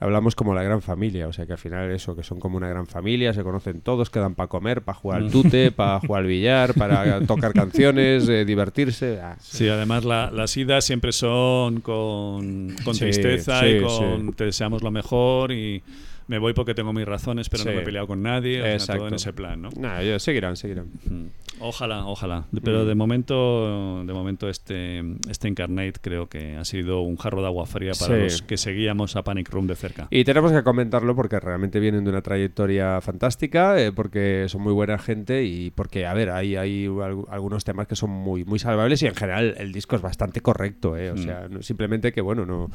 hablamos 0.00 0.34
como 0.34 0.54
la 0.54 0.62
gran 0.62 0.82
familia. 0.82 1.28
O 1.28 1.32
sea, 1.32 1.46
que 1.46 1.52
al 1.52 1.58
final 1.58 1.90
eso, 1.90 2.14
que 2.16 2.22
son 2.22 2.40
como 2.40 2.56
una 2.56 2.68
gran 2.68 2.86
familia, 2.86 3.32
se 3.32 3.42
conocen 3.42 3.80
todos, 3.80 4.10
quedan 4.10 4.34
para 4.34 4.48
comer, 4.48 4.82
para 4.82 4.96
jugar 4.98 5.18
al 5.22 5.28
Mm. 5.28 5.30
tute, 5.30 5.72
para 5.72 6.00
jugar 6.06 6.22
al 6.22 6.28
billar, 6.28 6.74
para 6.74 7.20
tocar 7.26 7.52
canciones, 7.52 8.28
eh, 8.28 8.44
divertirse. 8.44 9.20
Ah, 9.22 9.36
Sí, 9.40 9.68
además 9.68 10.04
la- 10.04 10.30
las 10.30 10.56
idas 10.56 10.84
siempre 10.84 11.12
son 11.12 11.80
con, 11.80 12.74
con 12.84 12.94
Sí, 12.94 13.00
tristeza 13.04 13.60
sí, 13.60 13.66
y 13.66 13.80
con 13.82 14.26
sí. 14.28 14.32
te 14.36 14.44
deseamos 14.46 14.82
lo 14.82 14.90
mejor 14.90 15.52
y 15.52 15.82
me 16.26 16.38
voy 16.38 16.52
porque 16.54 16.74
tengo 16.74 16.92
mis 16.92 17.04
razones, 17.06 17.48
pero 17.48 17.64
no 17.64 17.72
me 17.72 17.78
he 17.78 17.84
peleado 17.84 18.06
con 18.06 18.22
nadie, 18.22 18.60
o 18.74 18.78
sea, 18.78 18.96
todo 18.96 19.08
en 19.08 19.14
ese 19.14 19.32
plan, 19.32 19.60
¿no? 19.62 19.68
Nah, 19.76 20.00
yo- 20.02 20.18
seguirán, 20.18 20.56
seguirán. 20.56 20.86
Mm. 21.08 21.26
Ojalá, 21.60 22.06
ojalá. 22.06 22.46
Pero 22.64 22.84
Mm. 22.84 22.86
de 22.88 22.94
momento, 22.94 24.04
de 24.04 24.12
momento 24.12 24.48
este, 24.48 25.02
este 25.30 25.48
Incarnate 25.48 25.94
creo 26.00 26.28
que 26.28 26.56
ha 26.56 26.64
sido 26.64 27.02
un 27.02 27.16
jarro 27.16 27.40
de 27.42 27.46
agua 27.46 27.66
fría 27.66 27.92
para 27.98 28.16
Sí. 28.16 28.22
los 28.22 28.42
que 28.42 28.56
seguíamos 28.56 29.16
a 29.16 29.22
Panic 29.22 29.50
Room 29.50 29.66
de 29.66 29.76
cerca. 29.76 30.08
Y 30.10 30.24
tenemos 30.24 30.50
que 30.52 30.62
comentarlo 30.62 31.14
porque 31.14 31.38
realmente 31.40 31.78
vienen 31.80 32.04
de 32.04 32.10
una 32.10 32.22
trayectoria 32.22 33.00
fantástica, 33.00 33.80
eh, 33.80 33.92
porque 33.92 34.46
son 34.48 34.62
muy 34.62 34.72
buena 34.72 34.98
gente 34.98 35.44
y 35.44 35.70
porque, 35.70 36.06
a 36.06 36.14
ver, 36.14 36.30
hay, 36.30 36.56
hay 36.56 36.86
al- 36.86 37.24
algunos 37.30 37.64
temas 37.64 37.86
que 37.86 37.96
son 37.96 38.10
muy, 38.10 38.44
muy 38.44 38.58
salvables 38.58 39.02
y 39.02 39.06
en 39.06 39.14
general 39.14 39.54
el 39.58 39.72
disco 39.72 39.94
es 39.96 40.02
bastante 40.02 40.40
correcto, 40.40 40.96
eh, 40.96 41.10
o 41.12 41.14
Mm. 41.14 41.18
sea, 41.18 41.48
no- 41.48 41.62
simplemente 41.62 42.12
que, 42.12 42.20
bueno, 42.20 42.44
no, 42.46 42.70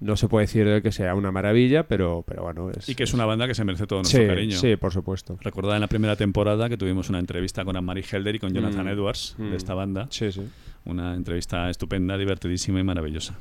no 0.00 0.16
se 0.16 0.28
puede 0.28 0.46
decir 0.46 0.80
que 0.82 0.92
sea 0.92 1.14
una 1.14 1.32
maravilla, 1.32 1.82
pero, 1.88 2.24
pero 2.26 2.42
bueno, 2.44 2.70
es... 2.70 2.88
Y 2.88 2.94
que 2.94 3.02
es 3.04 3.14
una 3.14 3.24
banda 3.26 3.46
que 3.46 3.54
se 3.54 3.64
merece 3.64 3.86
todo 3.86 4.00
nuestro 4.00 4.20
Sí, 4.22 4.26
cariño. 4.28 4.56
sí, 4.56 4.76
por 4.76 4.92
supuesto. 4.92 5.38
Recordad 5.40 5.74
en 5.74 5.80
la 5.80 5.86
primera 5.88 6.14
temporada 6.16 6.68
que 6.68 6.76
tuvimos 6.76 7.08
una 7.08 7.18
entrevista 7.18 7.64
con 7.64 7.76
Anne-Marie 7.76 8.04
Helder 8.10 8.34
y 8.36 8.38
con 8.38 8.52
Jonathan 8.52 8.86
Mm. 8.86 8.90
Edwards 8.90 9.34
Mm. 9.38 9.50
de 9.50 9.56
esta 9.56 9.74
banda. 9.74 10.06
Sí, 10.10 10.30
sí. 10.32 10.42
Una 10.84 11.14
entrevista 11.14 11.68
estupenda, 11.68 12.16
divertidísima 12.16 12.80
y 12.80 12.84
maravillosa. 12.84 13.36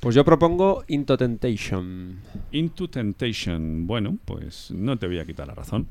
Pues 0.00 0.14
yo 0.14 0.24
propongo 0.24 0.82
Into 0.88 1.18
Temptation. 1.18 2.16
Into 2.52 2.88
Temptation. 2.88 3.86
Bueno, 3.86 4.16
pues 4.24 4.70
no 4.70 4.96
te 4.98 5.06
voy 5.06 5.18
a 5.18 5.26
quitar 5.26 5.46
la 5.46 5.54
razón. 5.54 5.88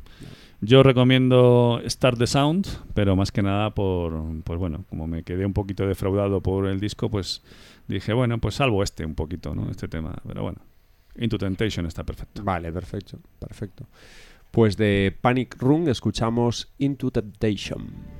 Yo 0.62 0.82
recomiendo 0.82 1.80
Start 1.88 2.18
the 2.18 2.26
Sound, 2.28 2.68
pero 2.96 3.16
más 3.16 3.32
que 3.32 3.44
nada 3.44 3.70
por, 3.76 4.14
pues 4.44 4.58
bueno, 4.60 4.84
como 4.90 5.06
me 5.06 5.22
quedé 5.24 5.46
un 5.46 5.54
poquito 5.54 5.86
defraudado 5.88 6.42
por 6.42 6.66
el 6.66 6.80
disco, 6.80 7.10
pues 7.10 7.44
dije, 7.90 8.14
bueno, 8.14 8.40
pues 8.40 8.56
salvo 8.56 8.84
este 8.84 9.06
un 9.06 9.16
poquito, 9.16 9.54
¿no? 9.56 9.70
Este 9.70 9.88
tema, 9.88 10.16
pero 10.26 10.44
bueno. 10.44 10.62
Into 11.16 11.38
Temptation 11.38 11.86
está 11.86 12.04
perfecto. 12.04 12.44
Vale, 12.44 12.72
perfecto, 12.72 13.20
perfecto. 13.40 13.88
Pues 14.52 14.78
de 14.78 15.16
Panic 15.20 15.58
Room 15.60 15.90
escuchamos 15.90 16.74
Into 16.78 17.12
Temptation. 17.12 18.19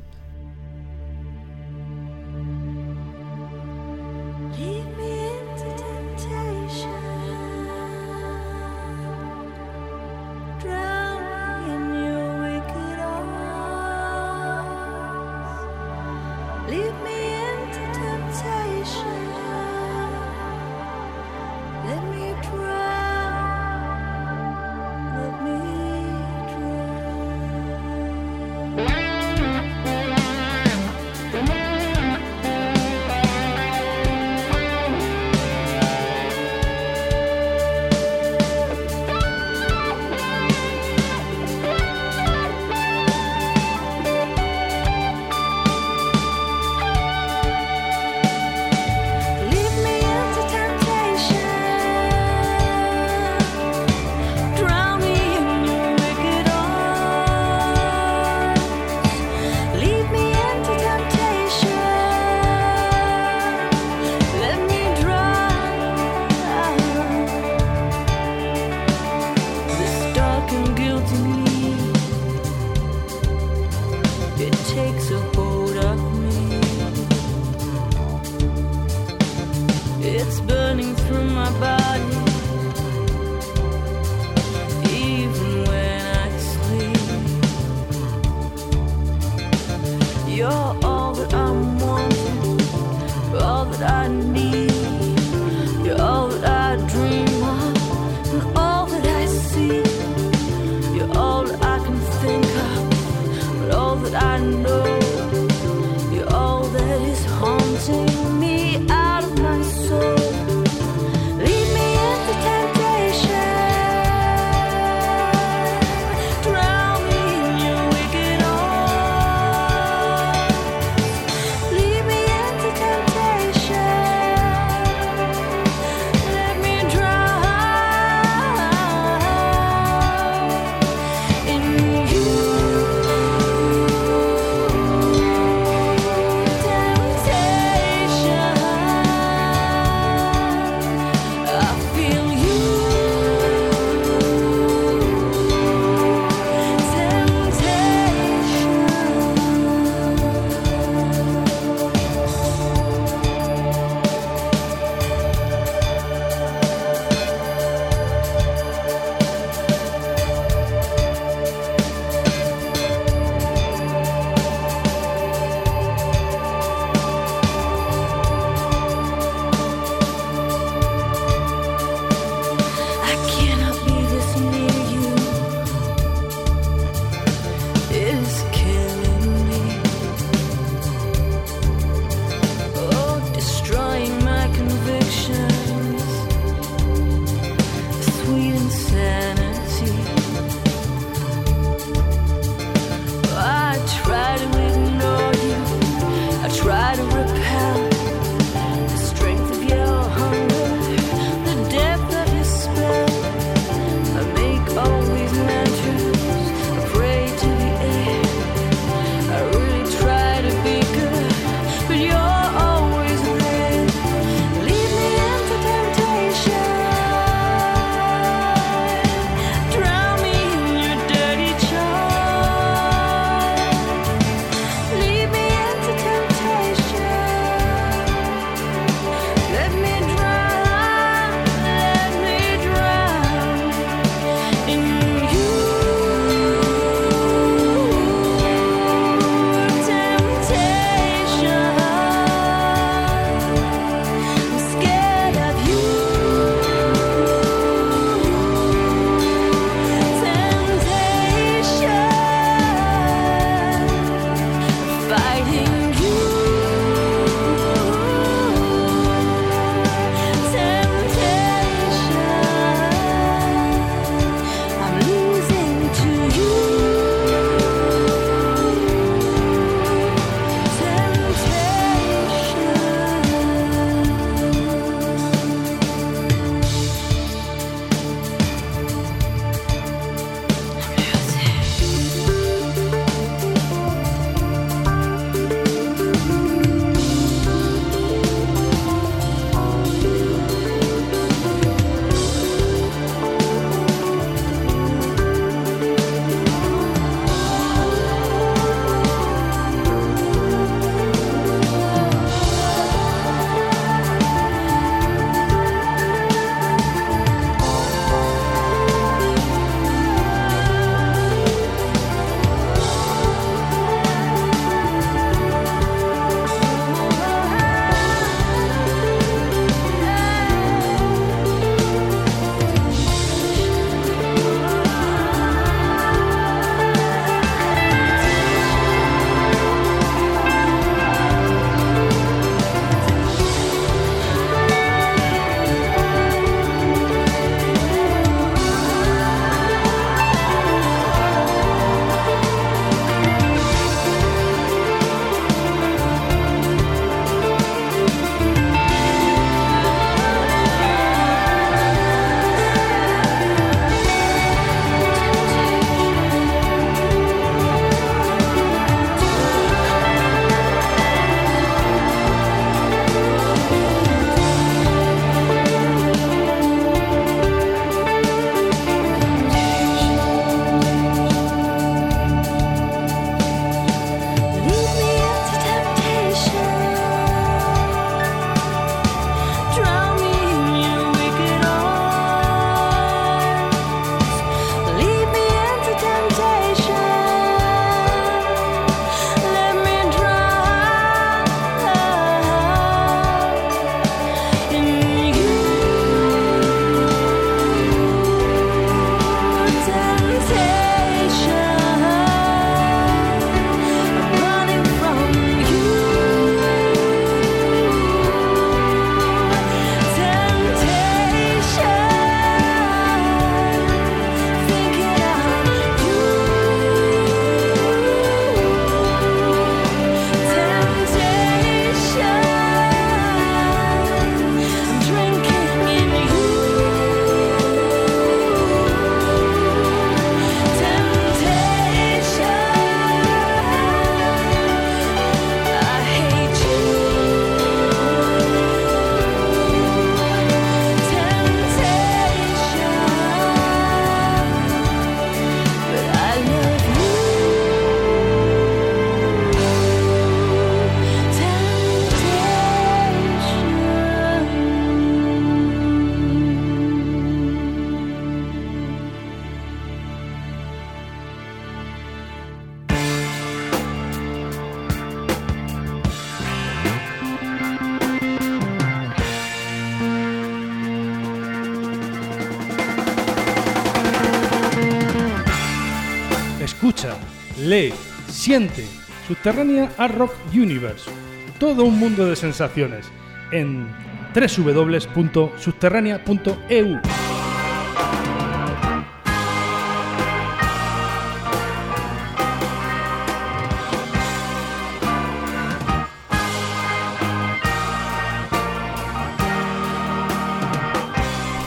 Siente. 478.40 478.88
Subterránea 479.28 479.92
Art 479.98 480.16
Rock 480.16 480.34
Universe. 480.54 481.12
Todo 481.60 481.84
un 481.84 482.00
mundo 482.00 482.26
de 482.26 482.36
sensaciones. 482.36 483.06
En 483.52 483.88
www.subterránea.eu. 484.34 487.29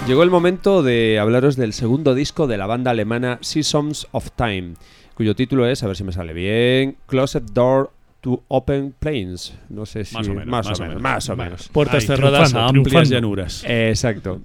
Llegó 0.07 0.25
el 0.25 0.31
momento 0.31 0.83
de 0.83 1.19
hablaros 1.19 1.57
del 1.57 1.73
segundo 1.73 2.15
disco 2.15 2.47
de 2.47 2.59
la 2.59 2.67
banda 2.67 2.91
alemana 2.91 3.39
Seasons 3.41 4.09
of 4.11 4.31
Time, 4.33 4.75
cuyo 5.15 5.35
título 5.37 5.67
es, 5.67 5.83
a 5.83 5.87
ver 5.87 5.97
si 5.97 6.05
me 6.05 6.13
sale 6.13 6.33
bien, 6.33 6.97
Closet 7.07 7.45
Door 7.53 7.91
to 8.21 8.43
Open 8.49 8.95
Plains. 8.99 9.55
No 9.69 9.87
sé 9.87 10.05
si 10.05 10.15
Más 10.17 10.27
o 10.29 10.31
menos, 10.35 10.47
más, 10.49 10.67
más 10.67 10.81
o 10.81 10.83
o 10.83 10.87
menos, 10.87 10.89
menos. 10.89 11.03
más 11.03 11.29
o 11.31 11.37
Vale. 11.37 11.51
menos. 11.51 11.69
Puertas 11.69 12.03
Ahí, 12.03 12.07
cerradas 12.09 12.51
triunfando, 12.51 12.59
a 12.59 12.69
amplias 12.69 12.85
triunfando. 12.85 13.15
llanuras. 13.15 13.65
Exacto. 13.67 14.41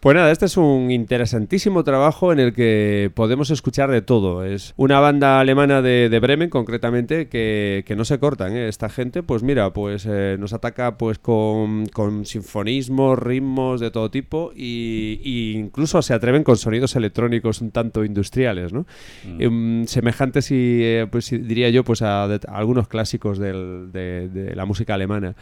Pues 0.00 0.16
nada, 0.16 0.30
este 0.32 0.46
es 0.46 0.56
un 0.56 0.90
interesantísimo 0.90 1.84
trabajo 1.84 2.32
en 2.32 2.40
el 2.40 2.54
que 2.54 3.10
podemos 3.14 3.50
escuchar 3.50 3.90
de 3.90 4.00
todo. 4.00 4.46
Es 4.46 4.72
una 4.78 4.98
banda 4.98 5.40
alemana 5.40 5.82
de, 5.82 6.08
de 6.08 6.20
Bremen, 6.20 6.48
concretamente, 6.48 7.28
que, 7.28 7.84
que 7.86 7.96
no 7.96 8.06
se 8.06 8.18
cortan. 8.18 8.56
¿eh? 8.56 8.68
Esta 8.68 8.88
gente, 8.88 9.22
pues 9.22 9.42
mira, 9.42 9.74
pues 9.74 10.06
eh, 10.08 10.36
nos 10.40 10.54
ataca 10.54 10.96
pues 10.96 11.18
con, 11.18 11.84
con 11.88 12.24
sinfonismos, 12.24 13.18
ritmos 13.18 13.78
de 13.78 13.90
todo 13.90 14.10
tipo 14.10 14.52
y, 14.56 15.20
y 15.22 15.58
incluso 15.58 16.00
se 16.00 16.14
atreven 16.14 16.44
con 16.44 16.56
sonidos 16.56 16.96
electrónicos 16.96 17.60
un 17.60 17.70
tanto 17.70 18.02
industriales, 18.02 18.72
¿no? 18.72 18.86
Em, 19.38 19.84
semejantes 19.84 20.50
y, 20.50 20.54
eh, 20.82 21.08
pues 21.12 21.30
y 21.30 21.36
diría 21.36 21.68
yo, 21.68 21.84
pues 21.84 22.00
a, 22.00 22.24
a 22.24 22.38
algunos 22.54 22.88
clásicos 22.88 23.38
del- 23.38 23.92
de, 23.92 24.30
de 24.30 24.56
la 24.56 24.64
música 24.64 24.94
alemana. 24.94 25.34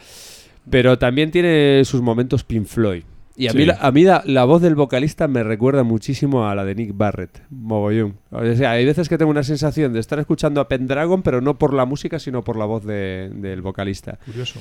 Pero 0.69 0.99
también 0.99 1.31
tiene 1.31 1.81
sus 1.85 2.01
momentos 2.01 2.43
Pink 2.43 2.65
Floyd. 2.65 3.03
Y 3.39 3.47
a 3.47 3.51
Sí. 3.51 3.57
mí, 3.59 3.65
la, 3.65 3.77
a 3.79 3.91
mí 3.91 4.03
la, 4.03 4.21
la 4.25 4.43
voz 4.43 4.61
del 4.61 4.75
vocalista 4.75 5.29
me 5.29 5.43
recuerda 5.43 5.83
muchísimo 5.83 6.47
a 6.49 6.55
la 6.55 6.65
de 6.65 6.75
Nick 6.75 6.91
Barrett, 6.97 7.41
mogollón. 7.49 8.17
O 8.31 8.43
sea, 8.53 8.71
hay 8.71 8.85
veces 8.85 9.07
que 9.07 9.17
tengo 9.17 9.31
una 9.31 9.43
sensación 9.43 9.93
de 9.93 10.01
estar 10.01 10.19
escuchando 10.19 10.59
a 10.59 10.67
Pendragon, 10.67 11.23
pero 11.23 11.39
no 11.39 11.57
por 11.57 11.73
la 11.73 11.85
música, 11.85 12.19
sino 12.19 12.43
por 12.43 12.57
la 12.57 12.65
voz 12.65 12.83
de- 12.85 13.29
del 13.33 13.61
vocalista. 13.61 14.19
Curioso. 14.25 14.59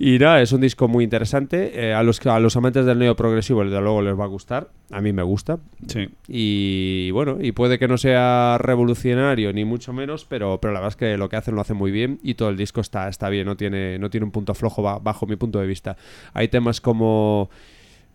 Y 0.00 0.18
nada, 0.18 0.42
es 0.42 0.52
un 0.52 0.60
disco 0.60 0.86
muy 0.88 1.04
interesante. 1.04 1.88
eh, 1.88 1.94
a, 1.94 2.02
los, 2.02 2.24
a 2.26 2.38
los 2.38 2.54
amantes 2.56 2.84
del 2.84 2.98
neo 2.98 3.16
progresivo, 3.16 3.64
desde 3.64 3.80
luego, 3.80 4.02
les 4.02 4.16
va 4.16 4.24
a 4.24 4.28
gustar. 4.28 4.68
A 4.90 5.00
mí 5.00 5.12
me 5.12 5.22
gusta. 5.22 5.58
Sí. 5.88 6.08
Y 6.28 7.10
bueno, 7.12 7.38
y 7.40 7.52
puede 7.52 7.78
que 7.78 7.88
no 7.88 7.96
sea 7.98 8.58
revolucionario, 8.60 9.52
ni 9.54 9.64
mucho 9.64 9.92
menos, 9.94 10.24
pero, 10.26 10.60
pero 10.60 10.72
la 10.74 10.80
verdad 10.80 10.90
es 10.90 10.96
que 10.96 11.16
lo 11.16 11.28
que 11.30 11.36
hacen 11.36 11.54
lo 11.54 11.62
hacen 11.62 11.76
muy 11.78 11.90
bien 11.90 12.20
y 12.22 12.34
todo 12.34 12.50
el 12.50 12.56
disco 12.58 12.80
está, 12.82 13.08
está 13.08 13.28
bien, 13.30 13.46
no 13.46 13.56
tiene, 13.56 13.98
no 13.98 14.10
tiene 14.10 14.24
un 14.26 14.30
punto 14.32 14.54
flojo 14.54 14.82
ba- 14.82 14.98
bajo 14.98 15.26
mi 15.26 15.36
punto 15.36 15.58
de 15.58 15.66
vista. 15.66 15.96
Hay 16.34 16.48
temas 16.48 16.80
como 16.80 17.50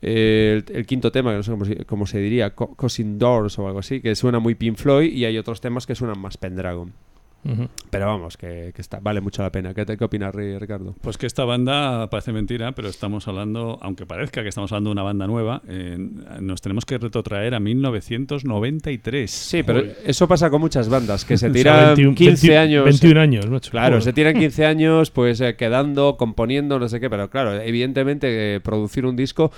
eh, 0.04 0.62
el, 0.68 0.76
el 0.76 0.86
quinto 0.86 1.12
tema, 1.12 1.32
que 1.32 1.38
no 1.38 1.44
sé 1.44 1.52
cómo, 1.52 1.66
se- 1.66 1.86
cómo 1.86 2.06
se 2.06 2.20
diría, 2.20 2.54
Co- 2.54 2.76
Cousin 2.76 3.18
Doors 3.18 3.58
o 3.58 3.66
algo 3.68 3.80
así, 3.80 4.02
que 4.02 4.14
suena 4.16 4.40
muy 4.40 4.54
Pink 4.56 4.76
Floyd 4.78 5.12
y 5.12 5.26
hay 5.26 5.38
otros 5.38 5.62
temas 5.62 5.88
que 5.88 5.96
suenan 5.96 6.20
más 6.20 6.38
Pendragon. 6.38 6.92
Pero 7.90 8.06
vamos, 8.06 8.38
que, 8.38 8.72
que 8.74 8.82
está, 8.82 9.00
vale 9.02 9.20
mucho 9.20 9.44
la 9.44 9.52
pena. 9.52 9.74
¿Qué, 9.74 9.86
te- 9.86 9.98
qué 9.98 10.06
opinas, 10.06 10.34
Ri- 10.34 10.58
Ricardo? 10.58 10.96
Pues 11.02 11.18
que 11.18 11.26
esta 11.28 11.44
banda 11.44 12.10
parece 12.10 12.32
mentira, 12.32 12.72
pero 12.72 12.88
estamos 12.88 13.28
hablando, 13.28 13.80
aunque 13.82 14.06
parezca 14.06 14.44
que 14.44 14.48
estamos 14.48 14.72
hablando 14.72 14.92
de 14.92 14.94
una 14.94 15.04
banda 15.04 15.28
nueva, 15.28 15.62
eh, 15.68 15.98
nos 16.40 16.62
tenemos 16.62 16.86
que 16.86 16.98
retrotraer 16.98 17.54
a 17.54 17.60
1993. 17.60 19.30
Sí, 19.30 19.64
pero 19.64 19.84
eso 20.06 20.28
pasa 20.28 20.50
con 20.50 20.62
muchas 20.62 20.90
bandas, 20.90 21.26
que 21.26 21.38
se 21.38 21.48
O 21.50 21.54
sea, 21.54 21.54
tiran 21.54 21.86
21 21.96 22.16
15 22.16 22.48
20 22.48 22.58
años. 22.58 22.86
21 22.86 23.20
años, 23.20 23.50
macho. 23.50 23.72
Claro, 23.72 24.02
se 24.02 24.14
tiran 24.14 24.36
15 24.36 24.66
años 24.66 25.12
pues 25.12 25.42
eh, 25.42 25.56
quedando, 25.56 26.18
componiendo, 26.18 26.80
no 26.80 26.88
sé 26.88 27.00
qué, 27.00 27.10
pero 27.10 27.30
claro, 27.30 27.60
evidentemente 27.60 28.56
eh, 28.56 28.60
producir 28.62 29.06
un 29.06 29.16
disco 29.16 29.52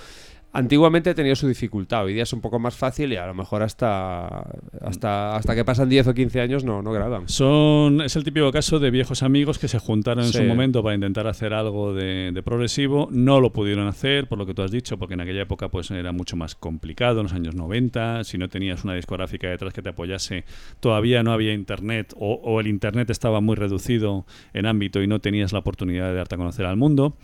antiguamente 0.55 1.13
tenía 1.13 1.35
su 1.35 1.47
dificultad, 1.47 2.05
hoy 2.05 2.13
día 2.13 2.23
es 2.23 2.33
un 2.33 2.41
poco 2.41 2.59
más 2.59 2.75
fácil 2.75 3.11
y 3.11 3.17
a 3.17 3.27
lo 3.27 3.33
mejor 3.33 3.61
hasta 3.61 4.47
hasta 4.81 5.35
hasta 5.35 5.55
que 5.55 5.65
pasan 5.65 5.89
10 5.89 6.07
o 6.07 6.13
15 6.13 6.41
años 6.41 6.63
no, 6.63 6.81
no 6.81 6.91
graban. 6.91 7.27
Son, 7.27 8.01
es 8.01 8.15
el 8.15 8.23
típico 8.23 8.51
caso 8.51 8.79
de 8.79 8.89
viejos 8.89 9.21
amigos 9.21 9.59
que 9.59 9.67
se 9.67 9.79
juntaron 9.79 10.23
en 10.23 10.31
su 10.31 10.43
momento 10.43 10.81
para 10.81 10.95
intentar 10.95 11.27
hacer 11.27 11.53
algo 11.53 11.93
de, 11.93 12.31
de 12.31 12.43
progresivo. 12.43 13.09
No 13.11 13.41
lo 13.41 13.51
pudieron 13.51 13.87
hacer, 13.87 14.27
por 14.27 14.37
lo 14.37 14.45
que 14.45 14.53
tú 14.53 14.61
has 14.61 14.71
dicho, 14.71 14.97
porque 14.97 15.15
en 15.15 15.21
aquella 15.21 15.41
época 15.41 15.69
pues 15.69 15.91
era 15.91 16.11
mucho 16.11 16.35
más 16.35 16.55
complicado, 16.55 17.19
en 17.19 17.23
los 17.23 17.33
años 17.33 17.55
90. 17.55 18.23
Si 18.23 18.37
no 18.37 18.47
tenías 18.47 18.83
una 18.83 18.93
discográfica 18.93 19.49
detrás 19.49 19.73
que 19.73 19.81
te 19.81 19.89
apoyase, 19.89 20.45
todavía 20.79 21.21
no 21.23 21.33
había 21.33 21.53
internet 21.53 22.13
o, 22.17 22.35
o 22.35 22.59
el 22.59 22.67
internet 22.67 23.09
estaba 23.09 23.41
muy 23.41 23.55
reducido 23.55 24.25
en 24.53 24.65
ámbito 24.65 25.01
y 25.01 25.07
no 25.07 25.19
tenías 25.19 25.51
la 25.53 25.59
oportunidad 25.59 26.07
de 26.07 26.15
darte 26.15 26.35
a 26.35 26.37
conocer 26.37 26.65
al 26.65 26.77
mundo. 26.77 27.17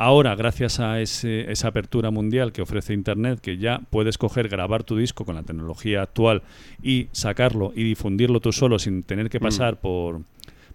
Ahora, 0.00 0.36
gracias 0.36 0.78
a 0.78 1.00
ese- 1.00 1.50
esa 1.50 1.68
apertura 1.68 2.12
mundial 2.12 2.52
que 2.52 2.62
ofrece 2.62 2.94
Internet, 2.94 3.40
que 3.40 3.58
ya 3.58 3.80
puedes 3.90 4.16
coger, 4.16 4.48
grabar 4.48 4.84
tu 4.84 4.96
disco 4.96 5.24
con 5.24 5.34
la 5.34 5.42
tecnología 5.42 6.02
actual 6.02 6.42
y 6.80 7.08
sacarlo 7.10 7.72
y 7.74 7.82
difundirlo 7.82 8.38
tú 8.38 8.52
solo 8.52 8.78
sin 8.78 9.02
tener 9.02 9.28
que 9.28 9.40
Mm. 9.40 9.42
pasar 9.42 9.80
por, 9.80 10.20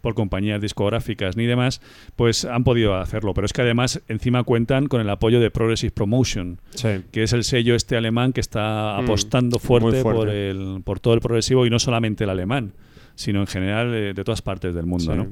por 0.02 0.14
compañías 0.14 0.60
discográficas 0.60 1.38
ni 1.38 1.46
demás, 1.46 1.80
pues 2.18 2.44
han 2.44 2.66
podido 2.66 2.96
hacerlo. 2.96 3.34
Pero 3.34 3.46
es 3.46 3.54
que 3.54 3.62
además 3.62 4.02
encima 4.10 4.44
cuentan 4.44 4.88
con 4.88 5.00
el 5.00 5.10
apoyo 5.10 5.40
de 5.40 5.50
Progressive 5.52 5.92
Promotion, 5.92 6.60
Sí. 6.76 6.90
que 7.14 7.24
es 7.24 7.32
el 7.32 7.46
sello 7.46 7.76
este 7.76 7.96
alemán 7.96 8.34
que 8.34 8.42
está 8.42 8.98
Mm, 9.00 9.04
apostando 9.06 9.58
fuerte, 9.58 10.02
fuerte. 10.02 10.20
Por, 10.20 10.30
el, 10.30 10.82
por 10.84 11.00
todo 11.00 11.14
el 11.14 11.22
progresivo 11.22 11.66
y 11.66 11.70
no 11.70 11.80
solamente 11.80 12.26
el 12.26 12.30
alemán, 12.30 12.74
sino 13.16 13.40
en 13.40 13.48
general 13.48 13.90
de, 13.90 14.14
de 14.14 14.24
todas 14.26 14.42
partes 14.42 14.76
del 14.76 14.86
mundo. 14.86 15.14
Sí. 15.14 15.18
¿no? 15.18 15.30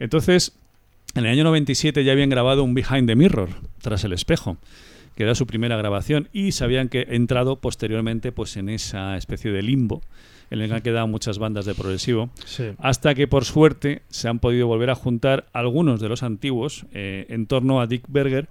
Entonces, 0.00 0.58
en 1.14 1.24
el 1.26 1.32
año 1.32 1.44
97 1.44 2.04
ya 2.04 2.12
habían 2.12 2.30
grabado 2.30 2.62
un 2.64 2.74
Behind 2.74 3.06
the 3.06 3.16
Mirror, 3.16 3.48
tras 3.80 4.04
el 4.04 4.12
espejo, 4.12 4.56
que 5.16 5.24
era 5.24 5.34
su 5.34 5.46
primera 5.46 5.76
grabación, 5.76 6.28
y 6.32 6.52
se 6.52 6.64
habían 6.64 6.88
que 6.88 7.06
entrado 7.10 7.56
posteriormente 7.60 8.30
pues 8.32 8.56
en 8.56 8.68
esa 8.68 9.16
especie 9.16 9.50
de 9.50 9.62
limbo 9.62 10.00
en 10.50 10.60
el 10.62 10.68
que 10.68 10.74
han 10.76 10.82
quedado 10.82 11.06
muchas 11.08 11.38
bandas 11.38 11.66
de 11.66 11.74
progresivo, 11.74 12.30
Sí. 12.46 12.64
hasta 12.78 13.14
que 13.14 13.26
por 13.28 13.44
suerte 13.44 14.02
se 14.08 14.28
han 14.28 14.38
podido 14.38 14.66
volver 14.66 14.88
a 14.90 14.94
juntar 14.94 15.46
algunos 15.52 16.00
de 16.00 16.08
los 16.08 16.22
antiguos 16.22 16.86
eh, 16.92 17.26
en 17.28 17.46
torno 17.46 17.80
a 17.80 17.86
Dick 17.86 18.04
Berger, 18.08 18.48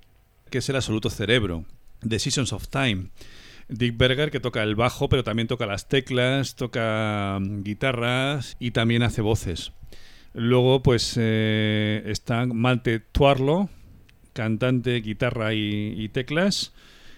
que 0.51 0.59
es 0.59 0.69
el 0.69 0.75
absoluto 0.75 1.09
cerebro 1.09 1.65
de 2.01 2.19
Seasons 2.19 2.53
of 2.53 2.67
Time. 2.67 3.07
Dick 3.69 3.97
Berger 3.97 4.29
que 4.31 4.39
toca 4.39 4.61
el 4.63 4.75
bajo, 4.75 5.09
pero 5.09 5.23
también 5.23 5.47
toca 5.47 5.65
las 5.65 5.89
teclas, 5.89 6.55
toca 6.55 7.39
mm, 7.41 7.63
guitarras 7.63 8.55
y 8.59 8.71
también 8.71 9.01
hace 9.03 9.21
voces. 9.21 9.71
Luego, 10.37 10.83
pues 10.83 11.15
eh, 11.17 12.03
está 12.05 12.45
Malte 12.45 12.99
Tuarlo, 12.99 13.69
cantante, 14.33 15.01
guitarra 15.01 15.53
y, 15.53 15.95
y 15.97 16.09
teclas. 16.09 16.73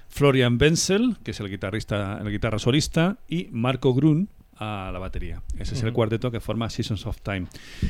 Florian 0.08 0.58
Wenzel, 0.60 1.18
que 1.24 1.32
es 1.32 1.40
el 1.42 1.50
guitarrista, 1.50 2.20
el 2.22 2.32
guitarra 2.32 2.60
solista, 2.60 3.18
y 3.28 3.50
Marco 3.52 3.94
Grun 3.94 4.30
a 4.56 4.90
la 4.92 5.00
batería. 5.00 5.42
Ese 5.58 5.76
es 5.76 5.84
el 5.84 5.94
cuarteto 5.94 6.32
que 6.32 6.40
forma 6.40 6.70
Seasons 6.70 7.06
of 7.06 7.22
Time. 7.22 7.48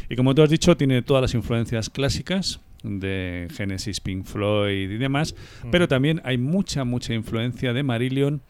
Y 0.09 0.15
como 0.15 0.35
tú 0.35 0.41
has 0.41 0.49
dicho, 0.49 0.75
tiene 0.77 1.01
todas 1.01 1.21
las 1.21 1.33
influencias 1.33 1.89
clásicas 1.89 2.59
de 2.83 3.47
Genesis, 3.55 3.99
Pink 4.01 4.25
Floyd 4.25 4.89
y 4.89 4.97
demás, 4.97 5.35
pero 5.71 5.87
también 5.87 6.21
hay 6.23 6.37
mucha, 6.37 6.85
mucha 6.85 7.13
influencia 7.13 7.73
de 7.73 7.83
Marillion 7.83 8.41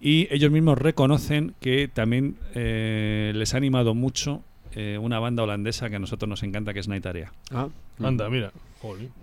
y 0.00 0.28
ellos 0.30 0.50
mismos 0.50 0.78
reconocen 0.78 1.54
que 1.60 1.88
también 1.88 2.36
eh, 2.54 3.32
les 3.34 3.54
ha 3.54 3.56
animado 3.56 3.94
mucho 3.94 4.42
eh, 4.76 4.98
una 4.98 5.18
banda 5.18 5.42
holandesa 5.42 5.90
que 5.90 5.96
a 5.96 5.98
nosotros 5.98 6.28
nos 6.28 6.42
encanta, 6.44 6.72
que 6.72 6.80
es 6.80 6.86
Night 6.88 7.06
Area. 7.06 7.32
Ah, 7.50 7.68
Anda, 8.00 8.28
mira. 8.30 8.52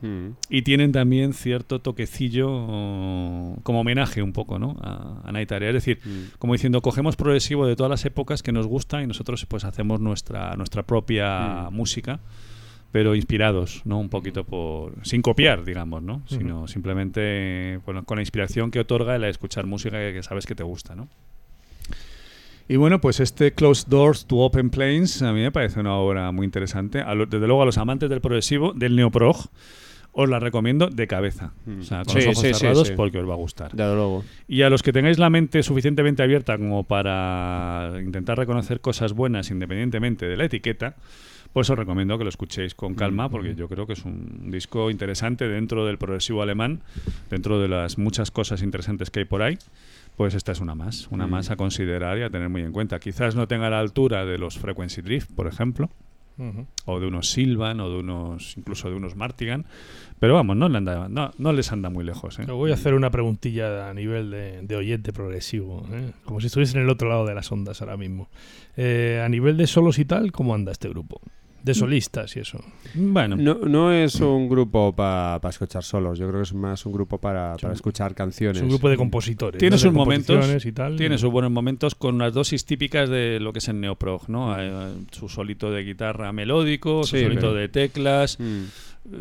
Mm. 0.01 0.31
Y 0.49 0.63
tienen 0.63 0.91
también 0.91 1.31
cierto 1.31 1.79
toquecillo 1.79 2.47
oh, 2.49 3.57
como 3.63 3.79
homenaje 3.81 4.21
un 4.21 4.33
poco, 4.33 4.59
¿no? 4.59 4.75
A, 4.81 5.21
a 5.23 5.31
Night 5.31 5.51
Area. 5.53 5.69
Es 5.69 5.75
decir, 5.75 5.99
Mm. 6.03 6.37
como 6.37 6.51
diciendo, 6.53 6.81
cogemos 6.81 7.15
progresivo 7.15 7.65
de 7.65 7.75
todas 7.77 7.89
las 7.89 8.03
épocas 8.03 8.43
que 8.43 8.51
nos 8.51 8.67
gusta 8.67 9.01
y 9.01 9.07
nosotros 9.07 9.45
pues 9.45 9.63
hacemos 9.63 10.01
nuestra, 10.01 10.55
nuestra 10.57 10.83
propia 10.83 11.69
Mm. 11.69 11.73
música, 11.75 12.19
pero 12.91 13.15
inspirados, 13.15 13.81
¿no? 13.85 13.99
Un 13.99 14.09
poquito 14.09 14.43
por... 14.43 14.95
sin 15.03 15.21
copiar, 15.21 15.63
digamos, 15.63 16.03
¿no? 16.03 16.23
Sino 16.27 16.67
simplemente 16.67 17.79
bueno, 17.85 18.03
con 18.03 18.17
la 18.17 18.21
inspiración 18.21 18.69
que 18.69 18.79
otorga 18.81 19.15
el 19.15 19.23
escuchar 19.23 19.65
música 19.65 19.97
que, 19.97 20.13
que 20.13 20.23
sabes 20.23 20.45
que 20.45 20.55
te 20.55 20.63
gusta, 20.63 20.95
¿no? 20.95 21.07
Y 22.67 22.77
bueno, 22.77 23.01
pues 23.01 23.19
este 23.19 23.51
Closed 23.53 23.87
Doors 23.89 24.25
to 24.25 24.37
Open 24.37 24.69
Planes 24.69 25.21
a 25.21 25.33
mí 25.33 25.41
me 25.41 25.51
parece 25.51 25.79
una 25.79 25.95
obra 25.95 26.31
muy 26.31 26.45
interesante. 26.45 27.03
Lo- 27.15 27.25
desde 27.25 27.45
luego 27.45 27.61
a 27.61 27.65
los 27.65 27.77
amantes 27.77 28.09
del 28.09 28.21
progresivo, 28.21 28.73
del 28.73 28.95
neoprog, 28.95 29.35
os 30.13 30.29
la 30.29 30.39
recomiendo 30.39 30.87
de 30.87 31.07
cabeza. 31.07 31.53
O 31.79 31.83
sea, 31.83 32.03
con 32.05 32.15
Mm. 32.15 32.19
Sí, 32.19 32.25
los 32.27 32.37
ojos 32.37 32.47
sí, 32.47 32.53
cerrados 32.53 32.87
sí. 32.87 32.93
porque 32.95 33.17
os 33.19 33.27
va 33.27 33.33
a 33.33 33.37
gustar. 33.37 33.71
Desde 33.71 33.95
luego. 33.95 34.23
Y 34.47 34.61
a 34.61 34.69
los 34.69 34.81
que 34.83 34.93
tengáis 34.93 35.17
la 35.19 35.29
mente 35.29 35.61
suficientemente 35.63 36.23
abierta 36.23 36.57
como 36.57 36.83
para 36.83 37.91
intentar 38.01 38.37
reconocer 38.37 38.79
cosas 38.79 39.13
buenas 39.13 39.49
independientemente 39.51 40.25
de 40.27 40.37
la 40.37 40.45
etiqueta, 40.45 40.95
pues 41.51 41.69
os 41.69 41.77
recomiendo 41.77 42.17
que 42.17 42.23
lo 42.23 42.29
escuchéis 42.29 42.73
con 42.75 42.95
calma 42.95 43.29
porque 43.29 43.53
yo 43.55 43.67
creo 43.67 43.85
que 43.85 43.93
es 43.93 44.05
un 44.05 44.49
disco 44.51 44.89
interesante 44.89 45.47
dentro 45.47 45.85
del 45.85 45.97
progresivo 45.97 46.41
alemán, 46.41 46.81
dentro 47.29 47.59
de 47.59 47.67
las 47.67 47.97
muchas 47.97 48.31
cosas 48.31 48.61
interesantes 48.63 49.09
que 49.11 49.19
hay 49.19 49.25
por 49.25 49.41
ahí. 49.43 49.57
Pues 50.17 50.33
esta 50.35 50.51
es 50.51 50.59
una 50.61 50.75
más, 50.75 51.07
una 51.11 51.27
Mm. 51.27 51.31
más 51.31 51.51
a 51.51 51.55
considerar 51.55 52.17
y 52.17 52.23
a 52.23 52.29
tener 52.29 52.49
muy 52.49 52.61
en 52.61 52.71
cuenta. 52.71 52.99
Quizás 52.99 53.35
no 53.35 53.47
tenga 53.47 53.69
la 53.69 53.79
altura 53.79 54.25
de 54.25 54.37
los 54.37 54.57
Frequency 54.59 55.01
Drift, 55.01 55.31
por 55.33 55.47
ejemplo, 55.47 55.89
o 56.85 56.99
de 56.99 57.05
unos 57.05 57.29
Silvan, 57.29 57.79
o 57.79 57.89
de 57.91 57.97
unos, 57.99 58.57
incluso 58.57 58.89
de 58.89 58.95
unos 58.95 59.15
Martigan, 59.15 59.65
pero 60.19 60.33
vamos, 60.33 60.57
no, 60.57 60.67
le 60.67 60.79
anda, 60.79 61.07
no, 61.07 61.31
no 61.37 61.53
les 61.53 61.71
anda 61.71 61.91
muy 61.91 62.03
lejos. 62.03 62.39
¿eh? 62.39 62.45
Voy 62.47 62.71
a 62.71 62.73
hacer 62.73 62.95
una 62.95 63.11
preguntilla 63.11 63.87
a 63.89 63.93
nivel 63.93 64.31
de, 64.31 64.61
de 64.63 64.75
oyente 64.75 65.13
progresivo, 65.13 65.85
¿eh? 65.91 66.11
como 66.25 66.41
si 66.41 66.47
estuviese 66.47 66.75
en 66.77 66.83
el 66.85 66.89
otro 66.89 67.07
lado 67.07 67.25
de 67.27 67.35
las 67.35 67.51
ondas 67.51 67.81
ahora 67.83 67.97
mismo. 67.97 68.29
Eh, 68.77 69.21
a 69.23 69.29
nivel 69.29 69.57
de 69.57 69.67
solos 69.67 69.99
y 69.99 70.05
tal, 70.05 70.31
¿cómo 70.31 70.55
anda 70.55 70.71
este 70.71 70.89
grupo? 70.89 71.21
De 71.63 71.73
solistas 71.73 72.35
y 72.35 72.41
eso. 72.41 72.59
Bueno, 72.93 73.37
No, 73.37 73.53
no 73.55 73.91
es 73.93 74.19
un 74.19 74.49
grupo 74.49 74.93
para 74.93 75.39
escuchar 75.49 75.81
solos, 75.83 76.19
yo 76.19 76.27
creo 76.27 76.41
que 76.41 76.43
es 76.43 76.53
más 76.53 76.85
un 76.85 76.91
grupo 76.91 77.17
para, 77.17 77.55
para 77.55 77.73
escuchar 77.73 78.13
canciones. 78.13 78.57
Es 78.57 78.63
un 78.63 78.69
grupo 78.69 78.89
de 78.89 78.97
compositores. 78.97 79.59
Tiene 79.59 79.77
sus 79.77 79.93
momentos, 79.93 80.27
composiciones 80.35 80.65
y 80.65 80.71
tal. 80.73 80.95
tiene 80.97 81.17
sus 81.17 81.31
buenos 81.31 81.51
momentos 81.51 81.95
con 81.95 82.15
unas 82.15 82.33
dosis 82.33 82.65
típicas 82.65 83.07
de 83.09 83.39
lo 83.39 83.53
que 83.53 83.59
es 83.59 83.67
el 83.69 83.79
neoprog, 83.79 84.29
¿no? 84.29 84.55
Eh, 84.59 84.93
su 85.11 85.29
solito 85.29 85.71
de 85.71 85.83
guitarra 85.83 86.33
melódico, 86.33 87.03
su 87.05 87.15
Sí, 87.15 87.23
solito 87.23 87.41
pero- 87.41 87.53
de 87.53 87.69
teclas, 87.69 88.37
Mm. 88.39 88.63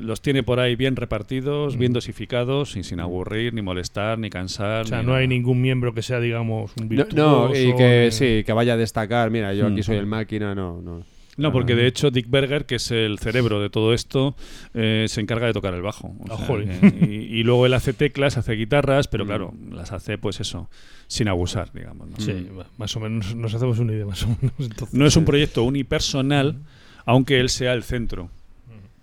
los 0.05 0.21
tiene 0.21 0.43
por 0.43 0.59
ahí 0.59 0.75
bien 0.77 0.97
repartidos, 0.97 1.77
Mm. 1.77 1.79
bien 1.79 1.93
dosificados 1.93 2.77
y 2.77 2.83
sin 2.83 2.99
aburrir, 2.99 3.55
ni 3.55 3.63
molestar, 3.63 4.19
ni 4.19 4.31
cansar. 4.31 4.83
O 4.83 4.89
sea, 4.89 5.01
ni 5.01 5.07
no 5.07 5.15
hay 5.15 5.29
ningún 5.29 5.61
miembro 5.61 5.95
que 5.95 6.03
sea, 6.03 6.19
digamos, 6.19 6.73
un 6.77 6.85
No, 6.85 6.89
virtuoso. 6.89 7.49
no, 7.49 7.57
y 7.57 7.75
que 7.77 8.07
eh, 8.09 8.11
sí, 8.11 8.43
que 8.45 8.53
vaya 8.53 8.73
a 8.75 8.77
destacar, 8.77 9.31
mira, 9.31 9.55
yo 9.55 9.67
aquí 9.67 9.81
Mm. 9.81 9.85
soy 9.85 9.97
el 9.97 10.07
máquina, 10.07 10.55
no, 10.57 10.81
no. 10.83 11.05
No, 11.39 11.51
porque 11.51 11.73
Ah. 11.73 11.77
de 11.77 11.87
hecho 11.87 12.11
Dick 12.11 12.29
Berger, 12.29 12.67
que 12.67 12.75
es 12.75 12.91
el 12.91 13.19
cerebro 13.19 13.61
de 13.61 13.71
todo 13.71 13.95
esto, 13.95 14.37
eh, 14.75 15.07
se 15.09 15.21
encarga 15.23 15.47
de 15.47 15.53
tocar 15.55 15.73
el 15.73 15.81
bajo. 15.81 16.09
O 16.09 16.25
Ah, 16.31 16.37
sea, 16.37 16.47
que- 16.57 17.07
y, 17.07 17.39
y 17.41 17.43
luego 17.43 17.65
él 17.67 17.73
hace 17.75 17.93
teclas, 17.95 18.37
hace 18.37 18.53
guitarras, 18.53 19.09
pero 19.09 19.25
Mm. 19.25 19.29
claro, 19.29 19.55
las 19.71 19.93
hace 19.93 20.19
pues 20.19 20.41
eso, 20.41 20.69
sin 21.07 21.29
abusar, 21.29 21.73
digamos. 21.73 22.09
¿no? 22.09 22.17
Sí, 22.19 22.49
ma- 22.55 22.67
más 22.77 22.95
o 22.97 23.01
menos 23.01 23.35
nos 23.35 23.55
hacemos 23.55 23.79
una 23.79 23.93
idea, 23.95 24.05
más 24.07 24.23
o 24.25 24.29
menos. 24.29 24.53
entonces. 24.59 24.93
No 24.95 25.07
es 25.07 25.17
un 25.17 25.25
proyecto 25.25 25.63
unipersonal, 25.65 26.59
aunque 27.07 27.41
él 27.41 27.49
sea 27.49 27.73
el 27.73 27.83
centro. 27.83 28.29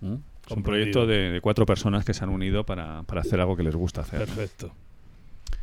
¿Mm? 0.02 0.14
Es 0.50 0.56
un 0.56 0.64
proyecto 0.64 1.06
de, 1.06 1.30
de 1.32 1.42
cuatro 1.42 1.66
personas 1.66 2.06
que 2.06 2.14
se 2.14 2.24
han 2.24 2.30
unido 2.30 2.64
para, 2.66 3.04
para 3.04 3.22
hacer 3.22 3.40
algo 3.40 3.56
que 3.58 3.64
les 3.64 3.76
gusta 3.76 4.02
hacer. 4.02 4.20
Perfecto. 4.20 4.72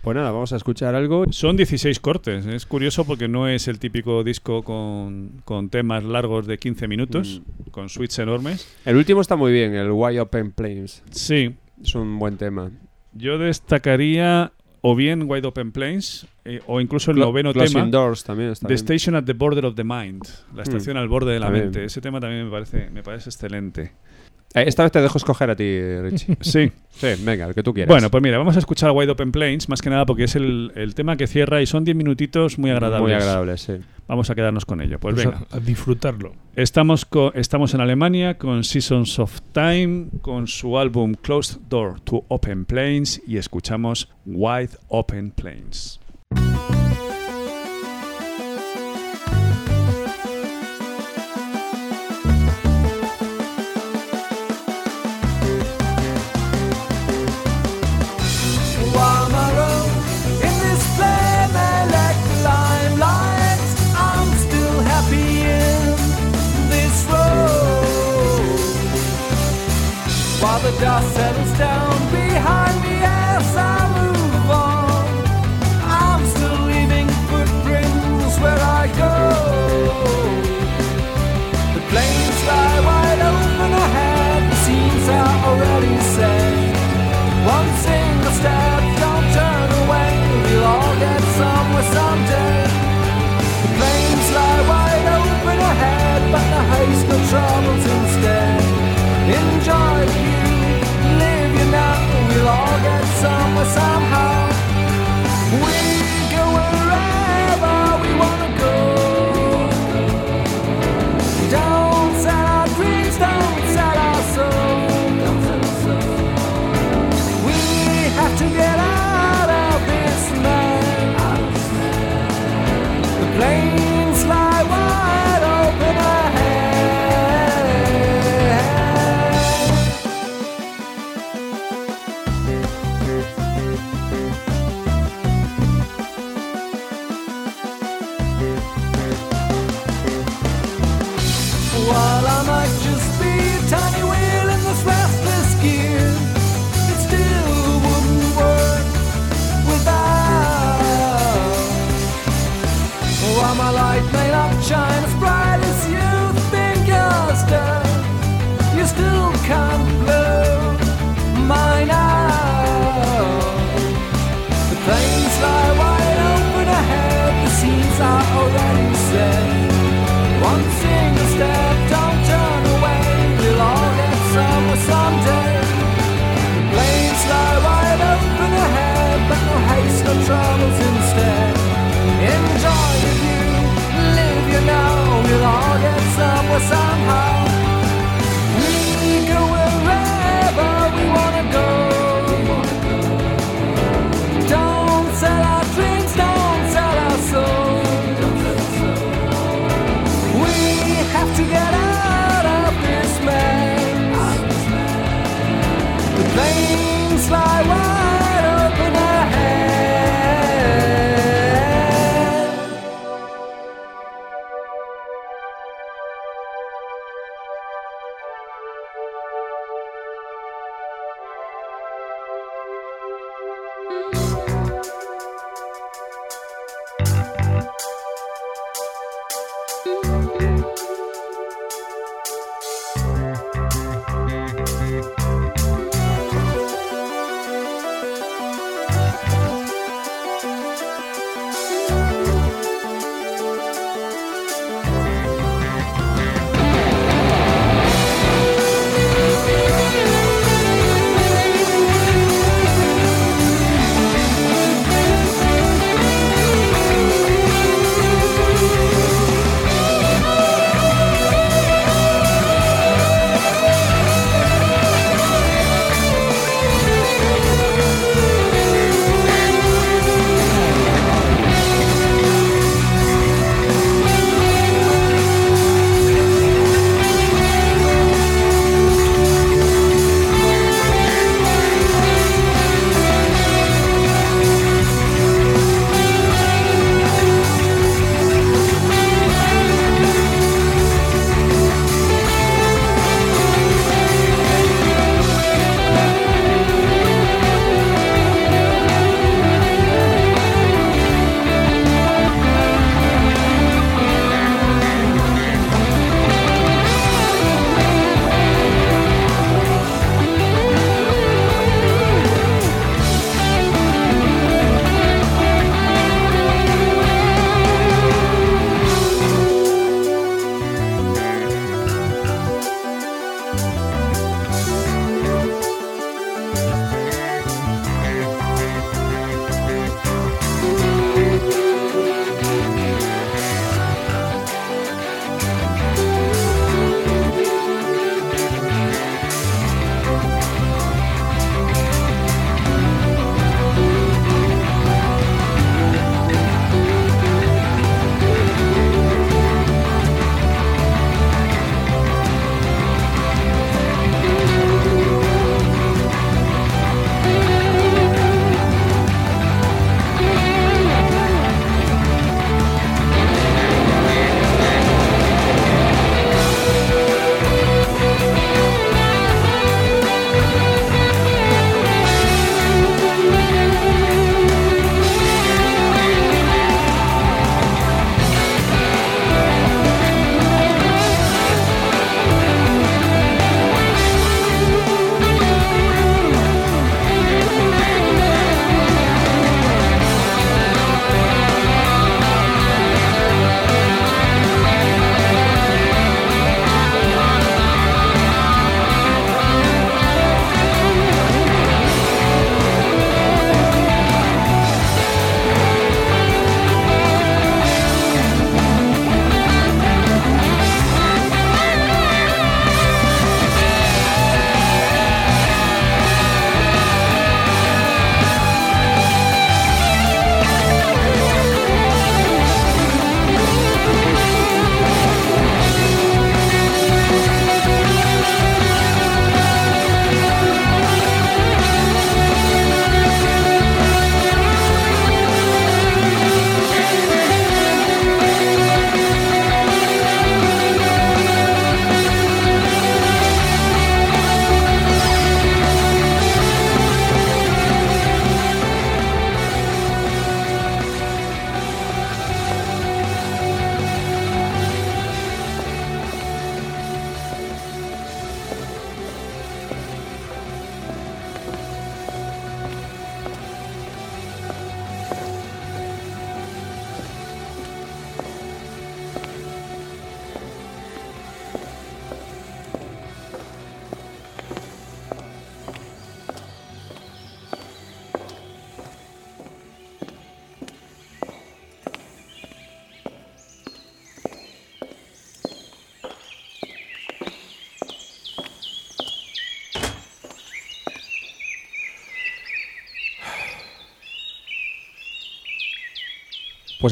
Pues 0.07 0.15
nada, 0.15 0.31
vamos 0.31 0.53
a 0.53 0.57
escuchar 0.57 0.95
algo. 0.95 1.25
Son 1.31 1.57
16 1.57 1.99
cortes. 1.99 2.47
Es 2.47 2.65
curioso 2.65 3.05
porque 3.05 3.27
no 3.27 3.49
es 3.49 3.67
el 3.67 3.81
típico 3.81 4.23
disco 4.23 4.63
con, 4.63 5.43
con 5.45 5.69
temas 5.69 6.05
largos 6.05 6.47
de 6.47 6.59
15 6.59 6.87
minutos, 6.87 7.43
Mm. 7.67 7.71
con 7.71 7.89
suites 7.89 8.17
enormes. 8.21 8.73
El 8.85 8.95
último 8.99 9.21
está 9.21 9.35
muy 9.35 9.51
bien, 9.51 9.75
el 9.75 9.91
Wide 9.91 10.21
Open 10.21 10.53
Plains. 10.53 11.03
Sí, 11.11 11.57
Es 11.83 11.97
un 11.97 12.21
buen 12.21 12.37
tema. 12.37 12.71
yo 13.15 13.37
destacaría 13.37 14.53
o 14.81 14.95
bien 14.95 15.25
Wide 15.27 15.49
Open 15.49 15.73
Plains 15.73 16.29
eh, 16.45 16.61
o 16.69 16.81
incluso 16.81 17.11
el 17.11 17.17
Clo- 17.17 17.23
noveno 17.25 17.53
tema. 17.53 17.85
Doors 17.87 18.23
también 18.23 18.51
está 18.51 18.69
The 18.69 18.75
bien. 18.75 18.85
Station 18.85 19.17
at 19.17 19.25
the 19.25 19.33
Border 19.33 19.65
of 19.65 19.75
the 19.75 19.83
Mind, 19.83 20.23
la 20.55 20.63
estación 20.63 20.97
al 20.99 21.09
borde 21.09 21.33
de 21.33 21.41
la 21.41 21.47
También. 21.47 21.65
mente. 21.65 21.85
Ese 21.85 22.01
tema 22.01 22.21
también 22.21 22.45
me 22.45 22.51
parece, 22.53 22.91
me 22.91 23.03
parece 23.03 23.29
excelente. 23.31 23.91
Eh, 24.55 24.65
esta 24.67 24.83
vez 24.85 24.93
te 24.93 25.01
dejo 25.03 25.19
escoger 25.19 25.51
a 25.51 25.57
ti, 25.57 25.79
Richie. 26.01 26.37
Sí. 26.41 26.73
sí, 26.91 27.07
venga, 27.25 27.47
el 27.47 27.55
que 27.55 27.63
tú 27.63 27.75
quieras. 27.75 27.89
Bueno, 27.89 28.11
pues 28.11 28.23
mira, 28.23 28.39
vamos 28.39 28.57
a 28.57 28.59
escuchar 28.59 28.91
Wide 28.93 29.11
Open 29.13 29.33
Plains, 29.33 29.69
más 29.69 29.83
que 29.83 29.91
nada 29.91 30.07
porque 30.07 30.25
es 30.25 30.35
el, 30.37 30.73
el 30.77 30.95
tema 30.95 31.17
que 31.17 31.27
cierra 31.27 31.61
y 31.61 31.67
son 31.67 31.85
10 31.85 31.97
minutitos 31.97 32.59
muy 32.59 32.71
agradables. 32.71 33.03
Muy 33.03 33.13
agradable, 33.13 33.59
sí. 33.59 33.75
Vamos 34.09 34.31
a 34.31 34.35
quedarnos 34.35 34.65
con 34.65 34.81
ello. 34.81 34.99
Pues 35.01 35.15
Pues 35.17 35.27
venga. 35.27 35.47
a, 35.51 35.57
a 35.57 35.61
disfrutarlo. 35.61 36.33
Estamos, 36.55 37.05
co- 37.05 37.33
estamos 37.35 37.75
en 37.75 37.81
Alemania 37.81 38.39
con 38.39 38.63
Seasons 38.65 39.19
of 39.19 39.41
Time, 39.53 40.07
con 40.23 40.47
su 40.47 40.79
álbum 40.79 41.15
Closed 41.15 41.59
Door 41.69 42.01
to 42.01 42.25
Open 42.29 42.65
Plains 42.65 43.21
y 43.27 43.37
escuchamos 43.39 44.09
Wide 44.25 44.71
Open 44.89 45.33
Plains. 45.33 46.01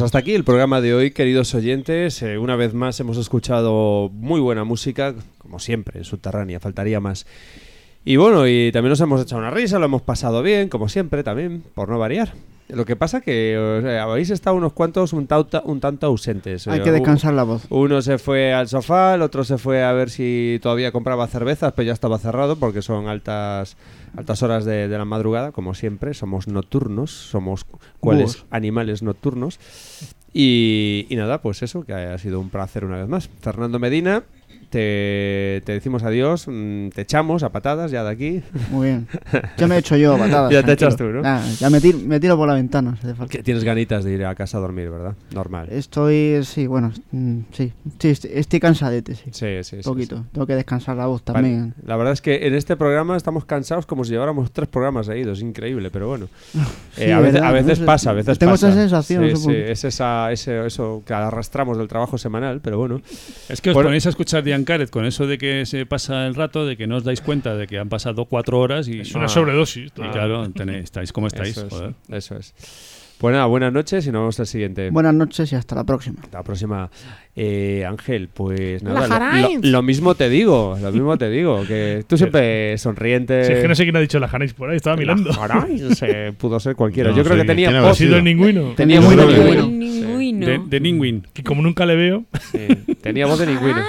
Hasta 0.05 0.18
aquí 0.18 0.34
el 0.34 0.44
programa 0.44 0.81
de 0.83 0.92
hoy, 0.92 1.10
queridos 1.12 1.55
oyentes. 1.55 2.20
Eh, 2.20 2.36
una 2.36 2.57
vez 2.57 2.74
más 2.74 3.00
hemos 3.00 3.16
escuchado 3.16 4.10
muy 4.12 4.39
buena 4.39 4.62
música, 4.65 5.15
como 5.39 5.58
siempre, 5.58 5.99
en 5.99 6.05
Subterránea, 6.05 6.60
faltaría 6.60 7.00
más. 7.00 7.26
Y 8.05 8.16
bueno, 8.16 8.47
y 8.47 8.70
también 8.70 8.91
nos 8.91 9.00
hemos 9.00 9.23
echado 9.23 9.41
una 9.41 9.50
risa, 9.50 9.78
lo 9.78 9.86
hemos 9.86 10.02
pasado 10.02 10.42
bien, 10.42 10.68
como 10.68 10.91
siempre, 10.91 11.23
también, 11.23 11.62
por 11.74 11.89
no 11.89 11.99
variar. 11.99 12.33
Lo 12.75 12.85
que 12.85 12.97
pasa 12.97 13.20
que 13.20 13.57
o 13.59 13.81
sea, 13.83 14.03
habéis 14.05 14.31
estado 14.31 14.57
unos 14.57 14.73
cuantos 14.73 15.12
un, 15.12 15.27
tauta- 15.27 15.62
un 15.65 15.81
tanto 15.81 16.07
ausentes. 16.07 16.67
Hay 16.69 16.81
Eh, 16.81 16.83
que 16.83 16.93
descansar 16.93 17.33
la 17.35 17.43
voz. 17.44 17.65
Uno 17.70 18.03
se 18.03 18.19
fue 18.19 18.53
al 18.53 18.69
sofá, 18.69 19.15
el 19.15 19.23
otro 19.23 19.44
se 19.44 19.59
fue 19.59 19.83
a 19.85 19.93
ver 19.93 20.11
si 20.11 20.59
todavía 20.62 20.93
compraba 20.93 21.27
cervezas, 21.27 21.73
pero 21.75 21.86
ya 21.86 21.93
estaba 21.93 22.19
cerrado 22.19 22.57
porque 22.57 22.83
son 22.83 23.09
altas 23.09 23.77
altas 24.17 24.43
horas 24.43 24.65
de, 24.65 24.86
de 24.89 24.99
la 24.99 25.05
madrugada, 25.05 25.51
como 25.53 25.75
siempre. 25.75 26.15
Somos 26.15 26.47
nocturnos, 26.49 27.11
somos 27.11 27.67
cuales 28.01 28.44
animales 28.51 29.03
nocturnos. 29.03 29.59
Y, 30.33 31.07
y 31.09 31.17
nada, 31.17 31.41
pues 31.43 31.62
eso, 31.62 31.85
que 31.85 31.93
ha 31.94 32.19
sido 32.19 32.41
un 32.41 32.51
placer 32.51 32.85
una 32.85 32.97
vez 32.99 33.09
más. 33.09 33.28
Fernando 33.41 33.78
Medina, 33.78 34.25
te, 34.75 35.62
te 35.65 35.73
decimos 35.73 36.03
adiós, 36.03 36.47
mm, 36.49 36.89
te 36.89 37.03
echamos 37.03 37.44
a 37.44 37.51
patadas 37.53 37.93
ya 37.93 38.03
de 38.03 38.11
aquí. 38.11 38.43
Muy 38.70 38.89
bien. 38.89 39.07
Ya 39.57 39.69
me 39.69 39.77
he 39.77 39.78
hecho 39.78 39.97
yo 39.97 40.19
patadas. 40.19 40.51
Ya 40.53 40.62
te 40.62 40.75
tranquilo. 40.75 40.89
echas 40.89 40.97
tú, 40.97 41.05
¿no? 41.05 41.23
Nah, 41.23 41.41
ya 41.61 41.70
me 41.70 41.81
tiro, 41.81 41.99
me 42.01 42.19
tiro 42.19 42.36
por 42.36 42.49
la 42.49 42.55
ventana. 42.55 42.97
si 43.01 43.07
hace 43.07 43.15
falta. 43.15 43.31
Que 43.31 43.43
tienes 43.44 43.62
ganitas 43.62 44.03
de 44.05 44.12
ir 44.12 44.25
a 44.25 44.35
casa 44.35 44.59
a 44.59 44.61
dormir, 44.61 44.91
¿verdad? 44.91 45.15
Normal. 45.33 45.69
Estoy, 45.70 46.41
sí, 46.44 46.67
bueno, 46.67 46.93
mm, 47.12 47.39
sí, 47.53 47.73
sí, 48.01 48.09
estoy, 48.09 48.31
estoy 48.35 48.59
cansadete, 48.61 49.15
sí. 49.15 49.23
Sí, 49.31 49.47
sí, 49.62 49.77
sí, 49.77 49.83
Poquito. 49.85 50.17
sí. 50.19 50.23
Tengo 50.33 50.47
que 50.47 50.57
descansar 50.57 50.97
la 50.97 51.07
voz 51.07 51.23
Vale. 51.25 51.35
también. 51.41 51.75
La 51.86 51.97
verdad 51.97 52.12
es 52.12 52.20
que 52.20 52.47
en 52.47 52.55
este 52.55 52.77
programa 52.77 53.17
estamos 53.17 53.44
cansados 53.44 53.86
como 53.86 54.03
si 54.05 54.11
lleváramos 54.11 54.51
tres 54.51 54.69
programas 54.69 55.07
seguidos. 55.07 55.41
Increíble, 55.41 55.91
pero 55.93 56.09
bueno. 56.09 56.27
Sí, 56.97 57.03
Eh, 57.05 57.12
a, 57.12 57.19
veces, 57.20 57.43
a 57.43 57.51
veces 57.51 57.78
No 57.81 57.85
sé, 57.85 57.86
pasa, 57.86 58.11
a 58.11 58.12
veces 58.12 58.39
tengo 58.39 58.53
pasa. 58.53 58.69
esa 58.69 58.77
sensación, 58.78 59.36
sí, 59.36 59.51
es 59.53 59.83
esa, 59.85 60.31
ese- 60.31 60.65
eso 60.65 61.03
que 61.05 61.12
arrastramos 61.12 61.77
del 61.77 61.89
trabajo 61.89 62.19
semanal, 62.19 62.61
pero 62.62 62.78
bueno. 62.78 63.01
Es 63.49 63.61
que 63.61 63.70
os 63.70 63.75
Bueno, 63.75 63.89
ponéis 63.89 64.07
a 64.07 64.11
escuchar 64.11 64.44
Diane 64.44 64.64
Caret 64.65 64.91
con 64.91 65.05
eso 65.05 65.26
de 65.26 65.39
que 65.39 65.67
se 65.67 65.86
pasa 65.86 66.26
el 66.26 66.34
rato, 66.34 66.67
de 66.67 66.76
que 66.76 66.86
no 66.86 66.97
os 66.97 67.05
dais 67.05 67.20
cuenta 67.20 67.55
de 67.57 67.67
que 67.67 67.78
han 67.78 67.89
pasado 67.89 68.25
cuatro 68.26 68.59
horas 68.60 68.89
y 68.89 69.01
Es 69.01 69.15
una 69.15 69.28
sobredosis, 69.28 69.86
Y 69.97 70.09
claro, 70.10 70.47
tenéis- 70.51 70.84
estáis 70.84 71.12
como 71.12 71.26
estáis. 71.28 71.57
Eso 71.57 71.67
es, 71.67 71.73
joder. 71.73 71.94
eso 72.10 72.36
es. 72.36 72.55
Pues 73.18 73.33
nada, 73.33 73.47
buenas 73.47 73.73
noches 73.73 74.07
y 74.07 74.10
nos 74.10 74.23
vemos 74.23 74.41
al 74.41 74.47
siguiente. 74.47 74.91
Buenas 74.91 75.15
noches 75.15 75.51
y 75.52 75.55
hasta 75.57 75.75
la 75.76 75.84
próxima. 75.84 76.20
Hasta 76.23 76.39
la 76.39 76.44
próxima. 76.44 76.91
Eh, 77.36 77.84
Ángel, 77.84 78.28
pues 78.32 78.82
nada, 78.84 79.00
lo, 79.00 79.06
Jarains. 79.08 79.64
lo- 79.64 79.70
lo 79.72 79.82
mismo 79.82 80.14
te 80.14 80.28
digo, 80.28 80.78
lo 80.80 80.92
mismo 80.92 81.18
te 81.18 81.28
digo, 81.30 81.64
que 81.66 82.04
tú 82.06 82.16
siempre 82.18 82.78
sonriente. 82.78 83.44
Si 83.44 83.52
es 83.54 83.60
que 83.60 83.66
no 83.68 83.74
sé 83.74 83.82
quién 83.82 83.96
ha 83.96 84.00
dicho 84.00 84.20
la 84.20 84.28
Jarains 84.28 84.54
por 84.54 84.70
ahí, 84.70 84.76
estaba 84.76 84.96
mirando. 84.96 85.30
La 85.30 85.34
Jarains, 85.36 86.00
eh, 86.02 86.32
pudo 86.38 86.60
ser 86.60 86.76
cualquiera. 86.76 87.10
No, 87.10 87.16
Yo 87.16 87.24
creo 87.24 87.34
sí, 87.36 87.42
que 87.42 87.46
tenía 87.48 87.68
¿quién 87.70 87.76
voz- 87.80 87.86
habrá 87.86 87.90
Ha 87.90 87.94
sido 87.96 88.16
el 88.18 88.24
ningüino. 88.24 88.72
Tenía 88.76 89.00
voz 89.00 89.16
de 89.16 89.26
ningüino. 89.26 90.46
De, 90.46 90.58
de. 90.80 91.22
Que 91.32 91.42
como 91.42 91.60
nunca 91.62 91.84
le 91.86 91.96
veo, 91.96 92.24
Sí, 92.52 92.58
tenía 93.02 93.26
voz 93.26 93.38
de 93.38 93.46
ningüino. 93.46 93.82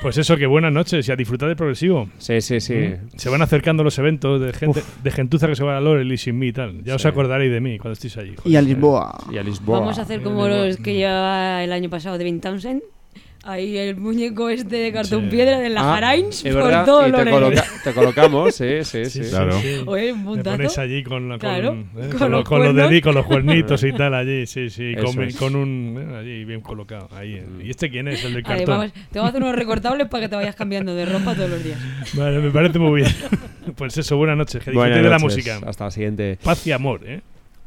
pues 0.00 0.18
eso, 0.18 0.36
que 0.36 0.46
buenas 0.46 0.72
noches 0.72 1.08
y 1.08 1.12
a 1.12 1.16
disfrutar 1.16 1.48
del 1.48 1.56
progresivo. 1.56 2.08
Sí, 2.18 2.40
sí, 2.40 2.60
sí. 2.60 2.74
Mm. 2.74 3.16
Se 3.16 3.28
van 3.28 3.42
acercando 3.42 3.84
los 3.84 3.98
eventos 3.98 4.40
de 4.40 4.52
gente 4.52 4.82
de 5.02 5.10
gentuza 5.10 5.46
que 5.46 5.54
se 5.56 5.62
va 5.64 5.76
a 5.76 5.80
Lorel 5.80 6.10
y 6.12 6.16
sin 6.18 6.38
mí 6.38 6.48
y 6.48 6.52
tal. 6.52 6.82
Ya 6.84 6.94
os 6.96 7.06
acordaréis 7.06 7.52
de 7.52 7.60
mí 7.60 7.78
cuando 7.78 7.92
estéis 7.92 8.16
allí. 8.16 8.34
Y 8.44 8.56
a 8.56 8.62
Lisboa. 8.62 9.16
Y 9.32 9.38
a 9.38 9.42
Lisboa. 9.42 9.80
Vamos 9.80 9.98
a 9.98 10.02
hacer 10.02 10.22
como 10.22 10.48
los 10.48 10.76
que 10.78 10.94
llevaba 10.94 11.62
el 11.62 11.72
año 11.72 11.88
pasado 11.90 12.18
de 12.18 12.24
Vin 12.24 12.40
Ahí 13.44 13.76
el 13.76 13.96
muñeco 13.96 14.48
este 14.50 14.76
de 14.76 14.92
cartón 14.92 15.24
Sí. 15.24 15.30
piedra 15.30 15.58
de 15.58 15.68
la 15.68 15.80
Ah, 15.80 15.94
Jarains 15.94 16.44
por 16.44 16.54
verdad, 16.54 16.84
todo 16.84 17.08
y 17.08 17.10
te, 17.10 17.28
coloca- 17.28 17.64
te 17.82 17.92
colocamos, 17.92 18.54
sí, 18.54 18.84
sí, 18.84 19.04
sí. 19.06 19.20
Claro. 19.30 19.60
Oye, 19.86 20.12
un 20.12 20.24
puntazo. 20.24 20.56
pones 20.58 20.78
allí 20.78 21.02
con, 21.02 21.28
la- 21.28 21.34
con, 21.34 21.40
Claro, 21.40 21.72
eh, 21.72 21.84
con 22.10 22.18
con, 22.18 22.30
lo- 22.30 22.36
los 22.38 22.48
con 22.48 22.62
los 22.62 22.76
deditos, 22.76 23.12
los 23.12 23.26
cuernitos 23.26 23.82
y 23.82 23.92
tal 23.94 24.14
allí, 24.14 24.46
sí, 24.46 24.70
sí, 24.70 24.94
con, 24.94 25.28
con 25.32 25.56
un 25.56 26.08
eh, 26.12 26.16
allí 26.18 26.44
bien 26.44 26.60
colocado. 26.60 27.08
Ahí, 27.16 27.34
eh. 27.34 27.44
¿Y 27.64 27.70
este 27.70 27.90
quién 27.90 28.06
es? 28.06 28.24
El 28.24 28.34
Vale, 28.34 28.44
cartón. 28.44 28.78
vamos, 28.78 28.92
te 28.92 29.18
vamos 29.18 29.26
a 29.26 29.30
hacer 29.30 29.42
unos 29.42 29.56
recortables 29.56 30.06
para 30.06 30.20
que 30.22 30.28
te 30.28 30.36
vayas 30.36 30.54
cambiando 30.54 30.94
de 30.94 31.04
ropa 31.04 31.34
todos 31.34 31.50
los 31.50 31.64
días. 31.64 31.80
Vale, 32.14 32.38
me 32.38 32.50
parece 32.52 32.78
muy 32.78 33.00
bien. 33.00 33.12
pues 33.76 33.98
eso, 33.98 34.16
buenas 34.18 34.36
noches, 34.36 34.62
que 34.62 34.70
Buenas 34.70 35.02
de 35.02 35.08
la 35.08 35.18
música. 35.18 35.58
Hasta 35.66 35.86
la 35.86 35.90
siguiente. 35.90 36.38
Paz 36.44 36.64
y 36.68 36.70
amor, 36.70 37.00
¿eh? 37.04 37.22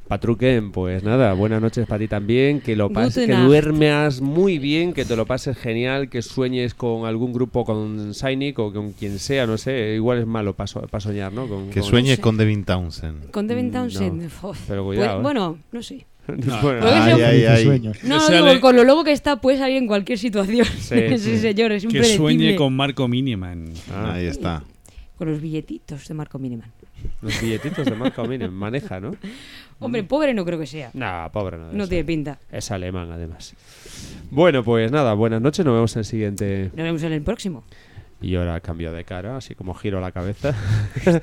Patruquen, 0.07 0.71
pues 0.71 1.03
nada, 1.03 1.33
buenas 1.33 1.61
noches 1.61 1.87
para 1.87 1.97
ti 1.99 2.07
también, 2.07 2.61
que 2.61 2.75
lo 2.75 2.91
pases, 2.91 3.25
que 3.25 3.33
duermas 3.33 4.21
muy 4.21 4.59
bien, 4.59 4.93
que 4.93 5.03
te 5.03 5.15
lo 5.15 5.25
pases 5.25 5.57
genial, 5.57 6.09
que 6.09 6.21
sueñes 6.21 6.75
con 6.75 7.07
algún 7.07 7.33
grupo, 7.33 7.65
con 7.65 8.13
Sainik 8.13 8.59
o 8.59 8.71
con 8.71 8.91
quien 8.91 9.17
sea, 9.17 9.47
no 9.47 9.57
sé, 9.57 9.95
igual 9.95 10.19
es 10.19 10.27
malo 10.27 10.53
para 10.53 10.67
soñar, 10.99 11.33
¿no? 11.33 11.47
Con, 11.47 11.69
Que 11.71 11.79
con- 11.79 11.89
sueñes 11.89 12.19
con 12.19 12.37
Devin 12.37 12.63
Townsend. 12.65 13.31
Con 13.31 13.47
Devin 13.47 13.69
Mm, 13.69 13.71
Townsend. 13.71 14.21
no. 14.43 14.53
Pero 14.67 14.83
Pues, 14.85 14.99
¿eh? 14.99 15.09
bueno, 15.23 15.57
no 15.71 15.81
sé. 15.81 16.05
Bueno, 16.27 16.81
que 16.81 16.87
Ay, 16.87 17.21
ay, 17.21 17.45
ay. 17.45 17.63
sueños. 17.63 17.97
No, 18.03 18.29
digo, 18.29 18.59
con 18.61 18.75
lo 18.75 18.83
loco 18.83 19.03
que 19.03 19.11
está 19.11 19.41
puede 19.41 19.57
salir 19.57 19.77
en 19.77 19.87
cualquier 19.87 20.17
situación. 20.19 20.65
Sí, 20.65 20.95
Sí, 21.09 21.17
sí. 21.17 21.37
señor, 21.39 21.71
es 21.71 21.83
un 21.83 21.91
Que 21.91 22.03
sueñe 22.03 22.55
con 22.55 22.75
Marco 22.75 23.07
Miniman. 23.07 23.69
Ah, 23.91 24.13
Ahí 24.13 24.25
está. 24.27 24.63
Con 25.17 25.31
los 25.31 25.41
billetitos 25.41 26.07
de 26.07 26.13
Marco 26.13 26.37
Miniman. 26.39 26.69
Los 27.21 27.41
billetitos 27.41 27.85
de 27.85 27.95
marca 27.95 28.23
Minen, 28.23 28.53
maneja, 28.53 28.99
¿no? 28.99 29.15
Hombre, 29.79 30.03
pobre 30.03 30.33
no 30.33 30.45
creo 30.45 30.57
que 30.59 30.67
sea. 30.67 30.89
Nah, 30.93 31.29
pobre 31.29 31.57
no. 31.57 31.65
debe 31.65 31.77
No 31.77 31.83
ser. 31.85 31.89
tiene 31.89 32.05
pinta. 32.05 32.39
Es 32.51 32.71
alemán, 32.71 33.11
además. 33.11 33.53
Bueno, 34.31 34.63
pues 34.63 34.91
nada, 34.91 35.13
buenas 35.13 35.41
noches, 35.41 35.65
nos 35.65 35.73
vemos 35.75 35.95
en 35.95 35.99
el 35.99 36.05
siguiente. 36.05 36.63
Nos 36.75 36.83
vemos 36.83 37.03
en 37.03 37.13
el 37.13 37.21
próximo. 37.21 37.63
Y 38.25 38.35
ahora 38.37 38.59
cambio 38.59 38.91
de 38.91 39.03
cara, 39.03 39.37
así 39.37 39.53
como 39.53 39.75
giro 39.75 40.01
la 40.01 40.11
cabeza. 40.11 40.55
¿Qué 41.03 41.21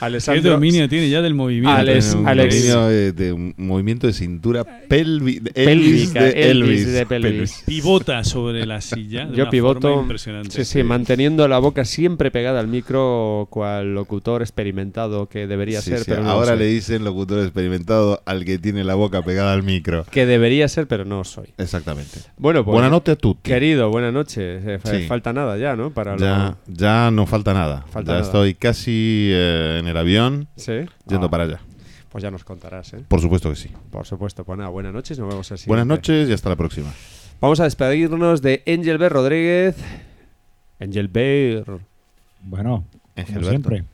Alessandro. 0.00 0.50
dominio 0.52 0.88
tiene 0.90 1.08
ya 1.08 1.22
del 1.22 1.32
movimiento? 1.34 1.70
Alex- 1.70 2.14
un 2.14 2.26
Alex- 2.28 2.54
dominio 2.54 2.86
de, 2.88 3.12
de 3.12 3.32
un 3.32 3.54
movimiento 3.56 4.06
de 4.06 4.12
cintura 4.12 4.62
pelvi- 4.88 5.40
de 5.40 5.50
Pélvica, 5.52 5.62
Elvis 5.70 6.12
de 6.12 6.50
Elvis 6.50 6.70
Elvis. 6.82 6.92
de 6.92 7.06
pelvis. 7.06 7.62
Pivota 7.66 8.22
sobre 8.24 8.66
la 8.66 8.82
silla. 8.82 9.24
de 9.26 9.36
Yo 9.36 9.44
una 9.44 9.50
pivoto. 9.50 9.80
forma 9.88 10.02
Impresionante. 10.02 10.50
Sí, 10.50 10.64
sí, 10.64 10.82
manteniendo 10.82 11.48
la 11.48 11.58
boca 11.58 11.86
siempre 11.86 12.30
pegada 12.30 12.60
al 12.60 12.68
micro, 12.68 13.46
cual 13.50 13.94
locutor 13.94 14.42
experimentado 14.42 15.26
que 15.28 15.46
debería 15.46 15.80
Sí, 15.80 15.90
ser, 15.90 16.00
sí, 16.00 16.04
pero 16.08 16.24
no 16.24 16.30
Ahora 16.30 16.48
soy. 16.48 16.58
le 16.58 16.66
dicen 16.66 17.04
locutor 17.04 17.40
experimentado 17.40 18.22
al 18.26 18.44
que 18.44 18.58
tiene 18.58 18.84
la 18.84 18.94
boca 18.96 19.22
pegada 19.22 19.54
al 19.54 19.62
micro. 19.62 20.04
Que 20.10 20.26
debería 20.26 20.68
ser, 20.68 20.86
pero 20.88 21.06
no 21.06 21.24
soy. 21.24 21.46
Exactamente. 21.56 22.20
Bueno, 22.36 22.64
pues. 22.64 22.72
Buenas 22.74 22.90
noches 22.90 23.14
a 23.14 23.16
tutti. 23.16 23.48
Querido, 23.50 23.88
buenas 23.90 24.12
noches. 24.12 24.62
Eh, 24.66 24.78
Sí. 24.84 25.06
Falta 25.08 25.32
nada 25.32 25.56
ya, 25.56 25.74
¿no? 25.76 25.90
Para 25.90 26.16
Ya, 26.16 26.33
ya 26.66 27.10
no 27.10 27.26
falta 27.26 27.52
nada. 27.54 27.82
Falta 27.90 28.12
ya 28.12 28.18
nada. 28.18 28.26
estoy 28.26 28.54
casi 28.54 29.30
eh, 29.32 29.78
en 29.80 29.86
el 29.88 29.96
avión 29.96 30.48
Sí. 30.56 30.72
yendo 31.06 31.26
Ah, 31.26 31.30
para 31.30 31.44
allá. 31.44 31.60
Pues 32.10 32.22
ya 32.22 32.30
nos 32.30 32.44
contarás, 32.44 32.92
¿eh? 32.94 33.04
Por 33.08 33.20
supuesto 33.20 33.50
que 33.50 33.56
sí. 33.56 33.70
Por 33.90 34.06
supuesto. 34.06 34.44
Pues 34.44 34.56
nada, 34.58 34.70
buenas 34.70 34.92
noches, 34.92 35.18
nos 35.18 35.28
vemos 35.28 35.50
así. 35.50 35.66
Buenas 35.66 35.86
noches 35.86 36.28
y 36.28 36.32
hasta 36.32 36.48
la 36.48 36.56
próxima. 36.56 36.92
Vamos 37.40 37.58
a 37.60 37.64
despedirnos 37.64 38.40
de 38.40 38.62
Angel 38.66 38.98
B. 38.98 39.08
Rodríguez. 39.08 39.76
Angel 40.80 41.08
Bear, 41.08 41.64
Bueno, 42.42 42.84
como 43.32 43.42
siempre, 43.48 43.84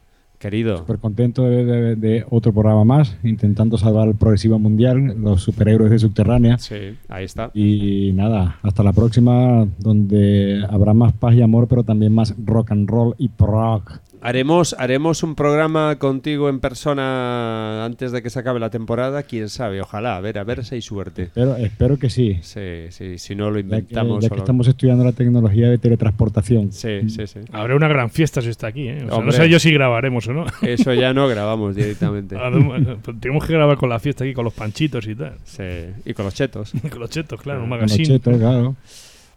querido. 0.41 0.79
súper 0.79 0.99
contento 0.99 1.45
de, 1.45 1.65
de- 1.65 1.97
de 1.97 2.25
otro 2.31 2.53
programa 2.53 2.85
más, 2.85 3.17
intentando 3.23 3.79
salvar 3.79 4.09
el 4.09 4.17
progresivo 4.17 4.59
mundial, 4.59 5.15
los 5.23 5.43
superhéroes 5.43 5.91
de 5.93 5.99
Subterránea. 6.01 6.59
Sí, 6.59 6.97
ahí 7.09 7.25
está. 7.27 7.51
Y 7.55 8.11
nada, 8.15 8.59
hasta 8.63 8.83
la 8.83 8.93
próxima, 8.93 9.69
donde 9.79 10.65
habrá 10.69 10.95
más 10.95 11.13
paz 11.13 11.35
y 11.35 11.43
amor, 11.43 11.69
pero 11.69 11.85
también 11.85 12.13
más 12.15 12.35
rock 12.45 12.73
and 12.73 12.89
roll 12.91 13.15
y 13.19 13.31
rock. 13.39 14.01
Haremos, 14.23 14.75
haremos 14.79 15.23
un 15.23 15.35
programa 15.35 15.97
contigo 15.99 16.49
en 16.49 16.61
persona 16.61 17.85
antes 17.85 18.13
de 18.13 18.23
que 18.23 18.29
se 18.31 18.39
acabe 18.39 18.61
la 18.61 18.69
temporada, 18.71 19.23
quién 19.23 19.49
sabe, 19.49 19.81
ojalá, 19.81 20.17
a 20.17 20.21
ver, 20.21 20.39
a 20.39 20.45
ver 20.45 20.65
si 20.65 20.75
hay 20.75 20.83
suerte. 20.83 21.31
Pero 21.35 21.57
espero 21.57 21.99
que 21.99 22.11
sí. 22.11 22.39
Sí, 22.43 22.87
sí, 22.91 23.19
si 23.19 23.35
no 23.35 23.51
lo 23.51 23.57
Ya 23.57 23.63
que, 23.63 23.77
inventamos. 23.77 24.23
ya 24.23 24.29
que 24.29 24.35
lo- 24.37 24.43
estamos 24.43 24.69
estudiando 24.69 25.05
la 25.05 25.13
tecnología 25.13 25.71
de 25.71 25.79
teletransportación. 25.79 26.73
Sí, 26.73 27.09
sí, 27.09 27.27
sí. 27.27 27.41
Habrá 27.53 27.77
una 27.77 27.89
gran 27.89 28.11
fiesta 28.11 28.43
si 28.43 28.49
está 28.51 28.67
aquí, 28.67 28.89
¿eh? 28.89 29.05
O 29.09 29.15
sea, 29.17 29.25
no 29.25 29.33
sé 29.33 29.49
yo 29.49 29.59
si 29.59 29.73
grabaremos 29.73 30.27
o 30.29 30.33
no. 30.35 30.45
Eso 30.63 30.93
ya 30.93 31.15
no 31.15 31.27
grabamos 31.29 31.75
directamente. 31.75 32.37
Además, 32.37 32.83
pues 33.03 33.19
tenemos 33.21 33.47
que 33.47 33.53
grabar 33.55 33.77
con 33.79 33.89
la 33.89 33.99
fiesta 34.01 34.25
aquí, 34.25 34.35
con 34.35 34.45
los 34.45 34.55
panchitos 34.55 35.07
y 35.07 35.15
tal. 35.15 35.35
Sí, 35.45 35.63
y 36.05 36.13
con 36.15 36.27
los 36.27 36.35
chetos. 36.35 36.73
con 36.91 37.01
los 37.01 37.11
chetos, 37.11 37.41
claro, 37.41 37.63
un 37.65 37.71
Con 37.71 37.79
los 37.81 37.89
magazine. 37.91 38.19
chetos, 38.19 38.39
claro. 38.39 38.77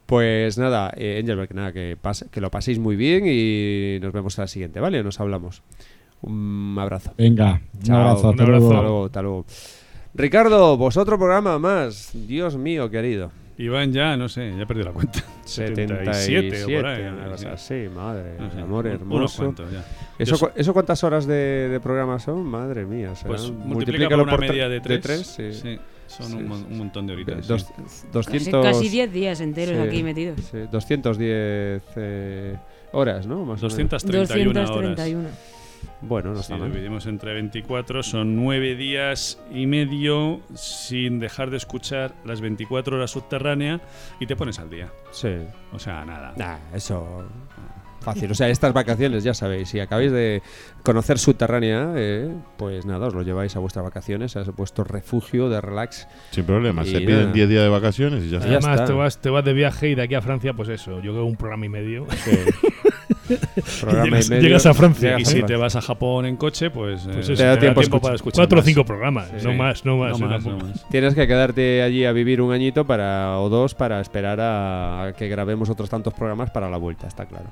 Pues 0.05 0.57
nada, 0.57 0.93
eh, 0.97 1.17
Angelberg, 1.21 1.53
nada, 1.55 1.71
que, 1.71 1.97
pase- 1.99 2.27
que 2.29 2.41
lo 2.41 2.51
paséis 2.51 2.77
muy 2.79 2.95
bien 2.95 3.23
y 3.25 3.99
nos 4.01 4.11
vemos 4.13 4.37
a 4.37 4.43
la 4.43 4.47
siguiente, 4.47 4.79
¿vale? 4.79 5.01
Nos 5.03 5.19
hablamos. 5.19 5.61
Un 6.21 6.75
abrazo. 6.79 7.13
Venga, 7.17 7.61
un 7.73 7.81
Chao. 7.83 7.97
abrazo. 8.01 8.27
Un 8.27 8.29
Hasta 8.31 8.43
abrazo. 8.43 8.59
luego. 8.59 8.73
Hasta 8.73 8.81
luego, 8.83 9.05
hasta 9.05 9.21
luego. 9.21 9.45
Ricardo, 10.15 10.77
vosotro 10.77 11.17
programa 11.17 11.57
más. 11.59 12.11
Dios 12.13 12.57
mío, 12.57 12.89
querido. 12.89 13.31
Iván 13.57 13.93
ya, 13.93 14.17
no 14.17 14.29
sé, 14.29 14.51
ya 14.57 14.65
perdí 14.65 14.83
la 14.83 14.91
cuenta. 14.91 15.23
77 15.45 16.63
o 16.63 16.67
por 16.81 16.85
ahí, 16.87 17.03
una 17.03 17.25
cosa 17.29 17.57
sí. 17.57 17.73
así, 17.83 17.89
madre, 17.95 18.35
No 18.39 18.51
sé, 18.51 18.59
amor 18.61 18.85
un- 18.85 18.91
hermoso. 18.91 19.43
cuantos 19.43 19.71
ya. 19.71 19.83
¿Eso, 20.17 20.37
cu- 20.39 20.51
¿Eso 20.55 20.73
cuántas 20.73 21.03
horas 21.03 21.25
de, 21.27 21.69
de 21.69 21.79
programa 21.79 22.19
son? 22.19 22.43
Madre 22.45 22.85
mía. 22.85 23.13
Pues 23.25 23.51
multiplica 23.51 23.67
multiplícalo 23.73 24.25
por 24.25 24.39
una 24.39 24.47
media 24.47 24.69
de 24.69 24.79
tres. 24.81 25.01
tres, 25.01 25.27
sí. 25.27 25.53
sí, 25.53 25.79
son 26.17 26.27
Sí, 26.27 26.33
un, 26.37 26.47
mon- 26.47 26.65
un 26.65 26.77
montón 26.77 27.07
de 27.07 27.13
horitas. 27.13 27.47
Dos- 27.47 27.67
sí. 27.87 28.07
200, 28.11 28.63
Casi 28.65 28.89
10 28.89 29.11
días 29.11 29.41
enteros 29.41 29.75
sí, 29.75 29.87
aquí 29.87 30.03
metidos. 30.03 30.39
sí, 30.51 30.57
210 30.71 31.81
eh, 31.95 32.57
horas, 32.91 33.25
¿no? 33.27 33.39
Más 33.45 33.61
o 33.63 33.67
menos. 33.67 33.73
231 33.73 34.51
horas. 34.51 34.69
231. 34.69 35.29
Bueno, 36.01 36.29
no 36.29 36.35
Si 36.37 36.41
está 36.43 36.57
mal. 36.57 36.71
dividimos 36.71 37.05
entre 37.07 37.33
24, 37.33 38.03
son 38.03 38.35
9 38.37 38.75
días 38.75 39.39
y 39.53 39.65
medio 39.67 40.39
sin 40.55 41.19
dejar 41.19 41.49
de 41.49 41.57
escuchar 41.57 42.13
las 42.25 42.39
24 42.41 42.95
horas 42.97 43.11
subterránea 43.11 43.81
y 44.19 44.25
te 44.25 44.35
pones 44.35 44.59
al 44.59 44.69
día. 44.69 44.89
Sí. 45.11 45.29
O 45.73 45.79
sea, 45.79 46.05
nada. 46.05 46.33
Nah, 46.37 46.57
eso. 46.73 47.25
Fácil. 48.03 48.29
O 48.31 48.35
sea, 48.35 48.49
estas 48.49 48.73
vacaciones, 48.73 49.23
ya 49.23 49.33
sabéis, 49.33 49.69
si 49.69 49.79
acabáis 49.79 50.11
de 50.11 50.41
conocer 50.83 51.17
Subterránea, 51.17 51.93
eh, 51.95 52.29
pues 52.57 52.85
nada, 52.85 53.07
os 53.07 53.13
lo 53.13 53.21
lleváis 53.23 53.55
a 53.55 53.59
vuestras 53.59 53.83
vacaciones, 53.85 54.35
a 54.35 54.43
vuestro 54.51 54.83
refugio 54.83 55.49
de 55.49 55.61
relax. 55.61 56.07
Sin 56.31 56.43
problema, 56.45 56.83
Y 56.83 56.87
se 56.87 56.93
nada. 56.95 57.05
piden 57.05 57.33
10 57.33 57.49
días 57.49 57.63
de 57.63 57.69
vacaciones 57.69 58.23
y 58.25 58.29
ya 58.29 58.37
Además, 58.39 58.65
está. 58.65 58.85
te 58.85 58.93
vas, 58.93 59.17
te 59.21 59.29
vas 59.29 59.45
de 59.45 59.53
viaje 59.53 59.89
y 59.89 59.95
de 59.95 60.01
aquí 60.03 60.15
a 60.15 60.21
Francia, 60.21 60.53
pues 60.53 60.69
eso, 60.69 61.01
yo 61.01 61.13
creo 61.13 61.25
un 61.25 61.35
programa 61.37 61.65
y 61.65 61.69
medio. 61.69 62.05
Programa 63.79 64.05
y 64.07 64.09
llegas, 64.11 64.29
medio. 64.29 64.43
llegas 64.43 64.65
a 64.65 64.73
Francia. 64.73 65.17
Llegas 65.17 65.21
Y 65.21 65.25
si 65.37 65.43
te 65.43 65.55
vas 65.55 65.75
a 65.75 65.81
Japón 65.81 66.25
en 66.25 66.35
coche, 66.35 66.69
pues, 66.69 67.03
Pues 67.03 67.15
eh, 67.29 67.33
eso, 67.33 67.33
Te 67.35 67.43
da 67.45 67.53
te 67.57 67.71
tiempo 67.71 67.99
para 68.01 68.15
escuchar. 68.15 68.41
Cuatro 68.41 68.59
o 68.59 68.61
cinco 68.63 68.83
programas, 68.85 69.29
Sí. 69.37 69.45
no 69.47 69.53
más, 69.53 69.85
no 69.85 69.97
más. 69.97 70.19
No 70.19 70.27
más, 70.27 70.43
tampoco. 70.43 70.63
no 70.65 70.69
más. 70.69 70.85
Tienes 70.89 71.15
que 71.15 71.25
quedarte 71.27 71.81
allí 71.81 72.03
a 72.05 72.11
vivir 72.11 72.41
un 72.41 72.51
añito 72.51 72.85
para 72.85 73.39
o 73.39 73.49
dos 73.49 73.75
para 73.75 74.01
esperar 74.01 74.39
a, 74.41 75.03
a 75.05 75.13
que 75.13 75.29
grabemos 75.29 75.69
otros 75.69 75.89
tantos 75.89 76.13
programas 76.13 76.51
para 76.51 76.69
la 76.69 76.77
vuelta, 76.77 77.07
está 77.07 77.25
claro. 77.25 77.45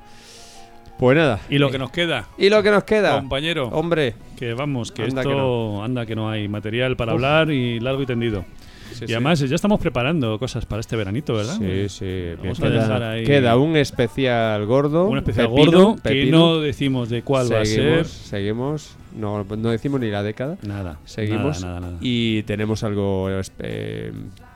Pues 1.02 1.16
nada. 1.16 1.40
Y 1.50 1.58
lo 1.58 1.68
que 1.68 1.78
nos 1.78 1.90
queda, 1.90 2.28
¿Y 2.38 2.48
lo 2.48 2.62
que 2.62 2.70
nos 2.70 2.84
queda? 2.84 3.16
compañero, 3.18 3.66
Hombre. 3.70 4.14
que 4.36 4.54
vamos, 4.54 4.92
que 4.92 5.02
Anda 5.02 5.22
esto 5.22 5.78
que 5.80 5.84
anda 5.84 6.06
que 6.06 6.14
no 6.14 6.30
hay 6.30 6.46
material 6.46 6.94
para 6.96 7.10
Uf. 7.10 7.16
hablar 7.16 7.50
y 7.50 7.80
largo 7.80 8.02
y 8.02 8.06
tendido. 8.06 8.44
Sí, 8.92 9.06
y 9.06 9.08
sí. 9.08 9.12
además 9.14 9.40
ya 9.40 9.52
estamos 9.56 9.80
preparando 9.80 10.38
cosas 10.38 10.64
para 10.64 10.78
este 10.78 10.94
veranito, 10.94 11.34
¿verdad? 11.34 11.56
Sí, 11.58 11.88
sí. 11.88 12.34
Vamos 12.38 12.60
a 12.60 12.62
queda, 12.62 12.82
dejar 12.82 13.02
ahí 13.02 13.24
queda 13.24 13.56
un 13.56 13.76
especial 13.76 14.64
gordo. 14.64 15.08
un 15.08 15.18
especial 15.18 15.48
pepino, 15.48 15.70
gordo 15.86 16.02
que 16.04 16.26
no 16.26 16.60
decimos 16.60 17.08
de 17.08 17.22
cuál 17.22 17.52
va 17.52 17.62
a 17.62 17.64
ser. 17.64 18.04
seguimos, 18.06 18.06
Seguimos. 18.08 18.96
No, 19.18 19.42
no 19.42 19.70
decimos 19.70 20.00
ni 20.00 20.08
la 20.08 20.22
década. 20.22 20.56
Nada. 20.62 21.00
Seguimos. 21.04 21.62
Nada, 21.62 21.80
nada, 21.80 21.86
nada. 21.94 21.98
Y 22.00 22.44
tenemos 22.44 22.84
algo 22.84 23.28
eh, 23.58 24.12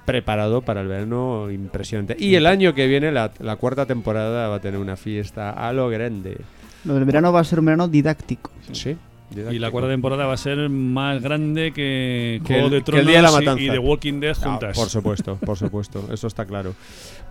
preparado 0.07 0.62
para 0.62 0.81
el 0.81 0.89
verano 0.89 1.51
impresionante. 1.51 2.17
Y 2.18 2.35
el 2.36 2.47
año 2.47 2.73
que 2.75 2.86
viene, 2.86 3.12
la, 3.12 3.33
la 3.41 3.57
cuarta 3.57 3.85
temporada, 3.85 4.49
va 4.49 4.55
a 4.57 4.60
tener 4.60 4.81
una 4.81 4.97
fiesta 4.97 5.51
a 5.51 5.73
lo 5.75 5.89
grande. 5.91 6.39
Lo 6.85 6.94
del 6.94 7.05
verano 7.05 7.33
va 7.33 7.41
a 7.41 7.44
ser 7.44 7.59
un 7.59 7.67
verano 7.67 7.89
didáctico. 7.89 8.51
Sí. 8.73 8.97
Y 9.35 9.59
la 9.59 9.73
cuarta 9.73 9.91
temporada 9.91 10.25
va 10.25 10.35
a 10.35 10.36
ser 10.36 10.68
más 10.68 11.20
grande 11.20 11.73
que, 11.73 12.41
Que 12.47 12.55
Juego 12.55 12.67
el- 12.67 12.70
de 12.73 12.78
que 12.78 12.85
Tronos 12.85 13.01
el 13.01 13.07
Día 13.09 13.17
de 13.17 13.23
la 13.25 13.31
y- 13.31 13.35
Matanza. 13.35 13.62
y 13.65 13.70
The 13.70 13.78
Walking 13.81 14.20
Dead 14.20 14.36
Ah, 14.41 14.49
juntas. 14.51 14.76
por 14.78 14.89
supuesto, 14.89 15.36
por 15.44 15.59
supuesto. 15.59 16.09
Eso 16.12 16.28
está 16.28 16.44
claro. 16.47 16.75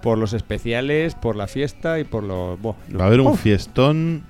Por 0.02 0.18
los 0.18 0.34
especiales, 0.34 1.16
por 1.16 1.38
la 1.38 1.48
fiesta 1.48 1.98
y 2.00 2.04
por 2.04 2.24
los... 2.24 2.60
Va 2.60 3.04
a 3.04 3.08
haber 3.08 3.22
un 3.22 3.28
Uf. 3.28 3.42
fiestón 3.42 4.24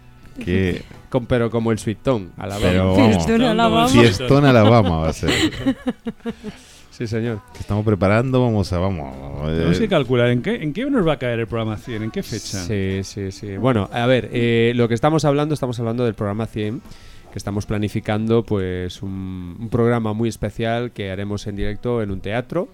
que. 0.46 0.84
Con- 1.10 1.26
pero 1.28 1.50
como 1.50 1.72
el 1.72 1.80
suitón, 1.80 2.32
a 2.38 2.46
la 2.46 2.58
Pero 2.58 2.90
vamos. 2.92 2.98
vamos, 3.00 3.14
Fiestón 3.26 3.42
Alabama. 3.42 3.88
fiestón 3.88 4.46
Alabama 4.46 4.98
va 4.98 5.10
a 5.10 5.14
ser. 5.14 5.32
Sí, 6.98 7.08
señor. 7.08 7.42
Que 7.52 7.60
estamos 7.60 7.84
preparando, 7.84 8.42
vamos 8.42 8.72
a. 8.72 8.80
Vamos. 8.80 9.14
Tenemos 9.52 9.78
eh, 9.78 9.82
que 9.82 9.90
calcular 9.90 10.30
en 10.30 10.42
qué, 10.42 10.56
en 10.56 10.72
qué 10.72 10.86
nos 10.86 11.06
va 11.06 11.14
a 11.14 11.20
caer 11.20 11.42
el 11.42 11.48
programa 11.48 11.76
100, 11.76 12.04
en 12.04 12.12
qué 12.12 12.24
fecha. 12.24 12.64
Sí, 12.64 13.02
sí, 13.04 13.34
sí. 13.34 13.58
Bueno, 13.58 13.90
a 13.92 14.06
ver, 14.06 14.30
eh, 14.32 14.72
lo 14.76 14.88
que 14.88 14.94
estamos 14.94 15.26
hablando, 15.26 15.54
estamos 15.54 15.78
hablando 15.78 16.06
del 16.06 16.14
programa 16.14 16.46
100, 16.46 16.80
que 17.34 17.38
estamos 17.38 17.66
planificando 17.66 18.44
pues 18.44 19.02
un, 19.04 19.58
un 19.60 19.70
programa 19.70 20.14
muy 20.14 20.30
especial 20.30 20.92
que 20.92 21.12
haremos 21.12 21.46
en 21.48 21.58
directo 21.58 22.02
en 22.02 22.12
un 22.12 22.22
teatro. 22.22 22.70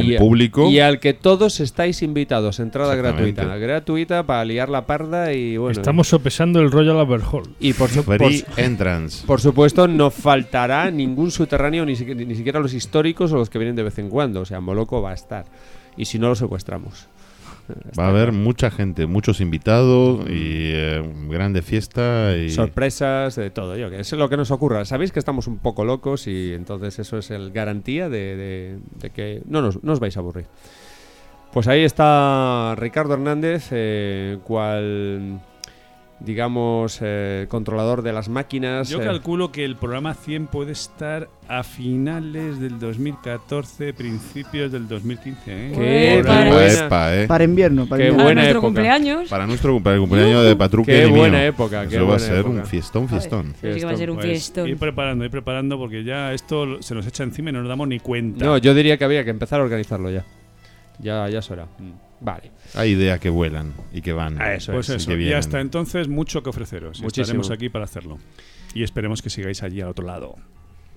Con 0.00 0.12
Y- 0.12 0.16
público. 0.18 0.70
Y 0.70 0.80
al 0.80 1.00
que 1.00 1.14
todos 1.14 1.60
estáis 1.60 2.02
invitados, 2.02 2.60
entrada 2.60 2.94
gratuita. 2.94 3.44
Gratuita 3.56 4.24
para 4.24 4.44
liar 4.44 4.68
la 4.68 4.86
parda 4.86 5.32
y 5.32 5.56
bueno. 5.56 5.72
Estamos 5.78 6.08
sopesando 6.08 6.60
el 6.60 6.70
Royal 6.70 6.98
Albert 6.98 7.24
Hall. 7.32 7.54
Y 7.60 7.72
por, 7.72 7.88
su- 7.90 8.04
por 8.04 8.16
Free 8.18 8.38
su- 8.38 8.46
entrance. 8.60 9.24
por 9.26 9.40
supuesto, 9.40 9.88
no 9.88 10.10
faltará 10.10 10.90
ningún 10.90 11.30
subterráneo, 11.30 11.84
ni, 11.84 11.96
siquiera- 11.96 12.20
ni 12.24 12.34
siquiera 12.34 12.60
los 12.60 12.74
históricos 12.74 13.32
o 13.32 13.36
los 13.36 13.50
que 13.50 13.58
vienen 13.58 13.76
de 13.76 13.82
vez 13.82 13.98
en 13.98 14.08
cuando. 14.10 14.40
O 14.40 14.44
sea, 14.44 14.60
Moloco 14.60 15.00
va 15.02 15.10
a 15.10 15.14
estar. 15.14 15.44
Y 15.96 16.04
si 16.06 16.18
no, 16.18 16.28
lo 16.28 16.34
secuestramos. 16.34 17.06
Va 17.98 18.06
a 18.06 18.08
haber 18.08 18.32
mucha 18.32 18.70
gente, 18.70 19.06
muchos 19.06 19.40
invitados 19.40 20.20
y 20.28 20.72
eh, 20.72 21.02
grande 21.28 21.62
fiesta. 21.62 22.36
Y 22.36 22.50
sorpresas, 22.50 23.36
de 23.36 23.50
todo. 23.50 23.76
Yo, 23.76 23.90
que 23.90 24.00
es 24.00 24.12
lo 24.12 24.28
que 24.28 24.36
nos 24.36 24.50
ocurra. 24.50 24.84
Sabéis 24.84 25.12
que 25.12 25.18
estamos 25.18 25.46
un 25.46 25.58
poco 25.58 25.84
locos 25.84 26.26
y 26.26 26.52
entonces 26.54 26.98
eso 26.98 27.18
es 27.18 27.30
el 27.30 27.50
garantía 27.52 28.08
de, 28.08 28.36
de- 28.36 28.78
de 29.00 29.10
que 29.10 29.42
no, 29.46 29.62
nos, 29.62 29.82
no 29.82 29.92
os 29.92 30.00
vais 30.00 30.16
a 30.16 30.20
aburrir. 30.20 30.46
Pues 31.52 31.66
ahí 31.66 31.82
está 31.82 32.74
Ricardo 32.78 33.14
Hernández, 33.14 33.68
eh, 33.72 34.38
cual, 34.44 35.40
digamos, 36.20 36.98
eh, 37.02 37.46
controlador 37.48 38.02
de 38.02 38.12
las 38.12 38.28
máquinas. 38.28 38.88
Yo 38.90 39.00
eh, 39.00 39.04
calculo 39.04 39.50
que 39.52 39.64
el 39.64 39.76
programa 39.76 40.12
100 40.14 40.48
puede 40.48 40.72
estar 40.72 41.28
a 41.48 41.62
finales 41.62 42.60
del 42.60 42.78
2014, 42.78 43.94
principios 43.94 44.70
del 44.70 44.86
2015. 44.86 45.40
¿eh? 45.46 45.72
Qué 45.74 46.22
buena. 46.22 47.14
Eh. 47.22 47.26
Para 47.26 47.44
invierno, 47.44 47.86
para 47.86 48.02
Qué 48.02 48.08
invierno. 48.10 48.16
Para 48.18 48.24
buena 48.24 48.40
nuestro 48.42 48.58
época. 48.58 48.66
cumpleaños. 48.68 49.28
Para 49.30 49.46
nuestro 49.46 49.74
cumple- 49.76 49.98
cumpleaños 49.98 50.44
de 50.44 50.56
Patruque 50.56 50.92
Qué 50.92 51.06
y 51.06 51.10
mío. 51.10 51.16
buena 51.20 51.44
época, 51.44 51.82
qué 51.88 51.96
Eso 51.96 52.06
va 52.06 52.14
a 52.14 52.16
buena 52.18 52.26
ser 52.26 52.38
época. 52.38 52.54
un 52.60 52.66
fiestón, 52.66 53.08
fiestón. 53.08 53.54
Pero 53.60 53.74
sí 53.74 53.80
que 53.80 53.86
va 53.86 53.92
a 53.92 53.96
ser 53.96 54.10
un 54.10 54.16
Pues, 54.16 54.26
fiestón. 54.26 54.68
ir 54.68 54.76
preparando, 54.76 55.24
ir 55.24 55.30
preparando, 55.30 55.78
porque 55.78 56.04
ya 56.04 56.32
esto 56.34 56.82
se 56.82 56.94
nos 56.94 57.06
echa 57.06 57.24
encima 57.24 57.50
y 57.50 57.52
no 57.54 57.60
nos 57.60 57.68
damos 57.68 57.88
ni 57.88 57.98
cuenta. 57.98 58.44
No, 58.44 58.58
yo 58.58 58.74
diría 58.74 58.96
que 58.98 59.04
habría 59.04 59.24
que 59.24 59.30
empezar 59.30 59.60
a 59.60 59.64
organizarlo 59.64 60.10
ya. 60.10 60.24
Ya, 60.98 61.26
ya 61.30 61.38
es 61.38 61.50
hora. 61.50 61.66
Vale. 62.20 62.50
Hay 62.74 62.90
ideas 62.90 63.18
que 63.18 63.30
vuelan 63.30 63.72
y 63.92 64.02
que 64.02 64.12
van. 64.12 64.40
Ah, 64.40 64.54
eso 64.54 64.72
pues 64.72 64.88
y 64.90 64.94
eso, 64.94 65.08
que 65.08 65.14
y 65.14 65.16
vienen. 65.18 65.38
hasta 65.38 65.60
entonces 65.60 66.08
mucho 66.08 66.42
que 66.42 66.50
ofreceros. 66.50 67.00
Y 67.00 67.02
Muchísimo. 67.02 67.22
Estaremos 67.22 67.50
aquí 67.50 67.68
para 67.68 67.84
hacerlo. 67.84 68.18
Y 68.74 68.82
esperemos 68.82 69.22
que 69.22 69.30
sigáis 69.30 69.62
allí 69.62 69.80
al 69.80 69.88
otro 69.88 70.04
lado. 70.06 70.36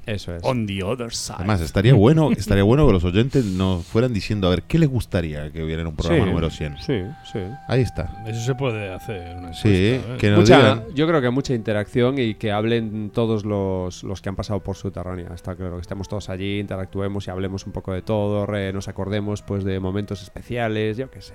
Eso 0.06 0.35
es. 0.35 0.43
On 0.43 0.65
the 0.67 0.83
other 0.83 1.14
side. 1.14 1.35
Además, 1.38 1.61
estaría 1.61 1.93
bueno, 1.93 2.30
estaría 2.32 2.64
bueno 2.64 2.85
que 2.85 2.93
los 2.93 3.03
oyentes 3.06 3.45
nos 3.45 3.85
fueran 3.85 4.14
diciendo 4.14 4.48
a 4.48 4.49
ver 4.49 4.64
qué 4.64 4.77
les 4.77 4.90
gustaría 4.90 5.49
que 5.51 5.64
hubiera 5.64 5.82
en 5.82 5.88
un 5.88 5.95
programa 5.95 6.23
Sí, 6.25 6.30
número 6.30 6.49
100. 6.49 6.77
Sí, 6.80 7.01
sí. 7.32 7.40
Ahí 7.67 7.82
está. 7.82 8.23
Eso 8.27 8.41
se 8.41 8.56
puede 8.56 8.93
hacer. 8.93 9.38
Una 9.38 9.53
Sí, 9.53 9.69
encuesta, 9.93 10.14
¿eh? 10.15 10.17
que 10.17 10.30
nos 10.30 10.40
Mucha- 10.41 10.57
digan. 10.57 10.83
yo 10.93 11.07
creo 11.07 11.22
que 11.22 11.30
mucha 11.30 11.53
interacción 11.53 12.19
y 12.19 12.35
que 12.35 12.51
hablen 12.51 13.11
todos 13.11 13.45
los, 13.45 14.03
los 14.03 14.22
que 14.22 14.30
han 14.30 14.35
pasado 14.35 14.59
por 14.59 14.75
Subterránea. 14.75 15.30
Está 15.33 15.56
claro 15.56 15.75
que 15.75 15.82
estemos 15.82 16.09
todos 16.09 16.30
allí, 16.30 16.59
interactuemos 16.59 17.27
y 17.27 17.32
hablemos 17.32 17.65
un 17.65 17.72
poco 17.72 17.93
de 17.93 18.01
todo, 18.01 18.45
re- 18.45 18.73
nos 18.73 18.88
acordemos 18.90 19.41
pues 19.41 19.64
de 19.64 19.80
momentos 19.80 20.22
especiales, 20.22 20.98
yo 20.98 21.09
qué 21.09 21.22
sé. 21.22 21.33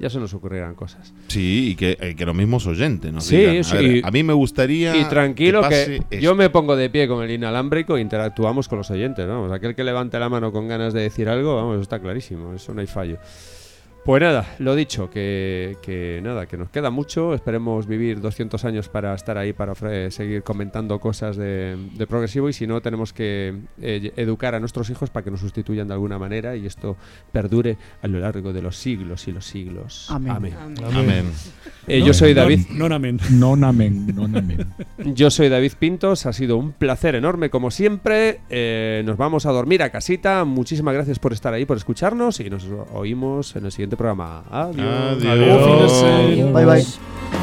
Ya 0.00 0.10
se 0.10 0.18
nos 0.18 0.32
ocurrirán 0.34 0.74
cosas. 0.74 1.12
Sí, 1.26 1.70
y 1.70 1.74
que, 1.74 1.96
eh, 2.00 2.14
que 2.16 2.24
los 2.24 2.34
mismos 2.34 2.66
oyentes 2.66 3.12
nos 3.12 3.24
Sí, 3.24 3.36
digan. 3.36 3.64
A, 3.64 3.74
ver, 3.74 4.12
mí 4.12 4.22
me 4.22 4.32
gustaría. 4.32 4.96
Y 4.96 5.04
tranquilo 5.06 5.68
que, 5.68 5.96
esto. 5.96 6.16
yo 6.18 6.34
me 6.34 6.50
pongo 6.50 6.76
de 6.76 6.88
pie 6.90 7.08
con 7.08 7.24
el 7.24 7.30
inalámbrico 7.30 7.96
e 7.96 8.00
interactuamos 8.00 8.68
con 8.68 8.78
los 8.78 8.90
oyentes. 8.90 9.26
Vamos, 9.26 9.50
aquel 9.52 9.74
que 9.74 9.84
levante 9.84 10.18
la 10.18 10.28
mano 10.28 10.52
con 10.52 10.68
ganas 10.68 10.92
de 10.92 11.02
decir 11.02 11.28
algo, 11.28 11.56
vamos, 11.56 11.80
está 11.80 11.98
clarísimo, 11.98 12.54
eso 12.54 12.72
no 12.74 12.80
hay 12.80 12.86
fallo. 12.86 13.18
Pues 14.08 14.22
nada, 14.22 14.54
lo 14.58 14.74
dicho, 14.74 15.10
que, 15.10 15.76
que 15.82 16.20
nada, 16.22 16.46
que 16.46 16.56
nos 16.56 16.70
queda 16.70 16.88
mucho. 16.88 17.34
Esperemos 17.34 17.86
vivir 17.86 18.22
200 18.22 18.64
años 18.64 18.88
para 18.88 19.12
estar 19.12 19.36
ahí, 19.36 19.52
para 19.52 19.74
seguir 20.10 20.42
comentando 20.42 20.98
cosas 20.98 21.36
de, 21.36 21.76
de 21.92 22.06
progresivo. 22.06 22.48
Y 22.48 22.54
si 22.54 22.66
no, 22.66 22.80
tenemos 22.80 23.12
que 23.12 23.54
eh, 23.82 24.10
educar 24.16 24.54
a 24.54 24.60
nuestros 24.60 24.88
hijos 24.88 25.10
para 25.10 25.24
que 25.24 25.30
nos 25.30 25.40
sustituyan 25.40 25.88
de 25.88 25.92
alguna 25.92 26.18
manera 26.18 26.56
y 26.56 26.64
esto 26.64 26.96
perdure 27.32 27.76
a 28.00 28.06
lo 28.08 28.18
largo 28.18 28.54
de 28.54 28.62
los 28.62 28.78
siglos 28.78 29.28
y 29.28 29.32
los 29.32 29.44
siglos. 29.44 30.06
Amén. 30.08 30.32
Amén. 30.32 30.54
Amén. 30.82 31.30
Eh, 31.86 32.00
No, 32.00 32.06
yo 32.06 32.14
soy 32.14 32.32
no, 32.32 32.40
David. 32.40 32.60
No, 32.70 32.86
amén. 32.86 33.20
Non 33.28 33.62
amén, 33.62 34.06
non 34.16 34.32
amén. 34.34 34.72
Yo 35.04 35.28
soy 35.28 35.50
David 35.50 35.72
Pintos, 35.78 36.24
ha 36.24 36.32
sido 36.32 36.56
un 36.56 36.72
placer 36.72 37.14
enorme 37.14 37.50
como 37.50 37.70
siempre. 37.70 38.40
Eh, 38.48 39.02
nos 39.04 39.18
vamos 39.18 39.44
a 39.44 39.52
dormir 39.52 39.82
a 39.82 39.90
casita. 39.90 40.46
Muchísimas 40.46 40.94
gracias 40.94 41.18
por 41.18 41.34
estar 41.34 41.52
ahí, 41.52 41.66
por 41.66 41.76
escucharnos 41.76 42.40
y 42.40 42.48
nos 42.48 42.66
oímos 42.94 43.54
en 43.54 43.66
el 43.66 43.72
siguiente 43.72 43.97
programa. 43.98 44.44
Adiós. 44.50 45.22
Adiós. 45.24 45.92
Adiós. 46.02 46.52
Bye 46.52 46.64
bye. 46.64 47.37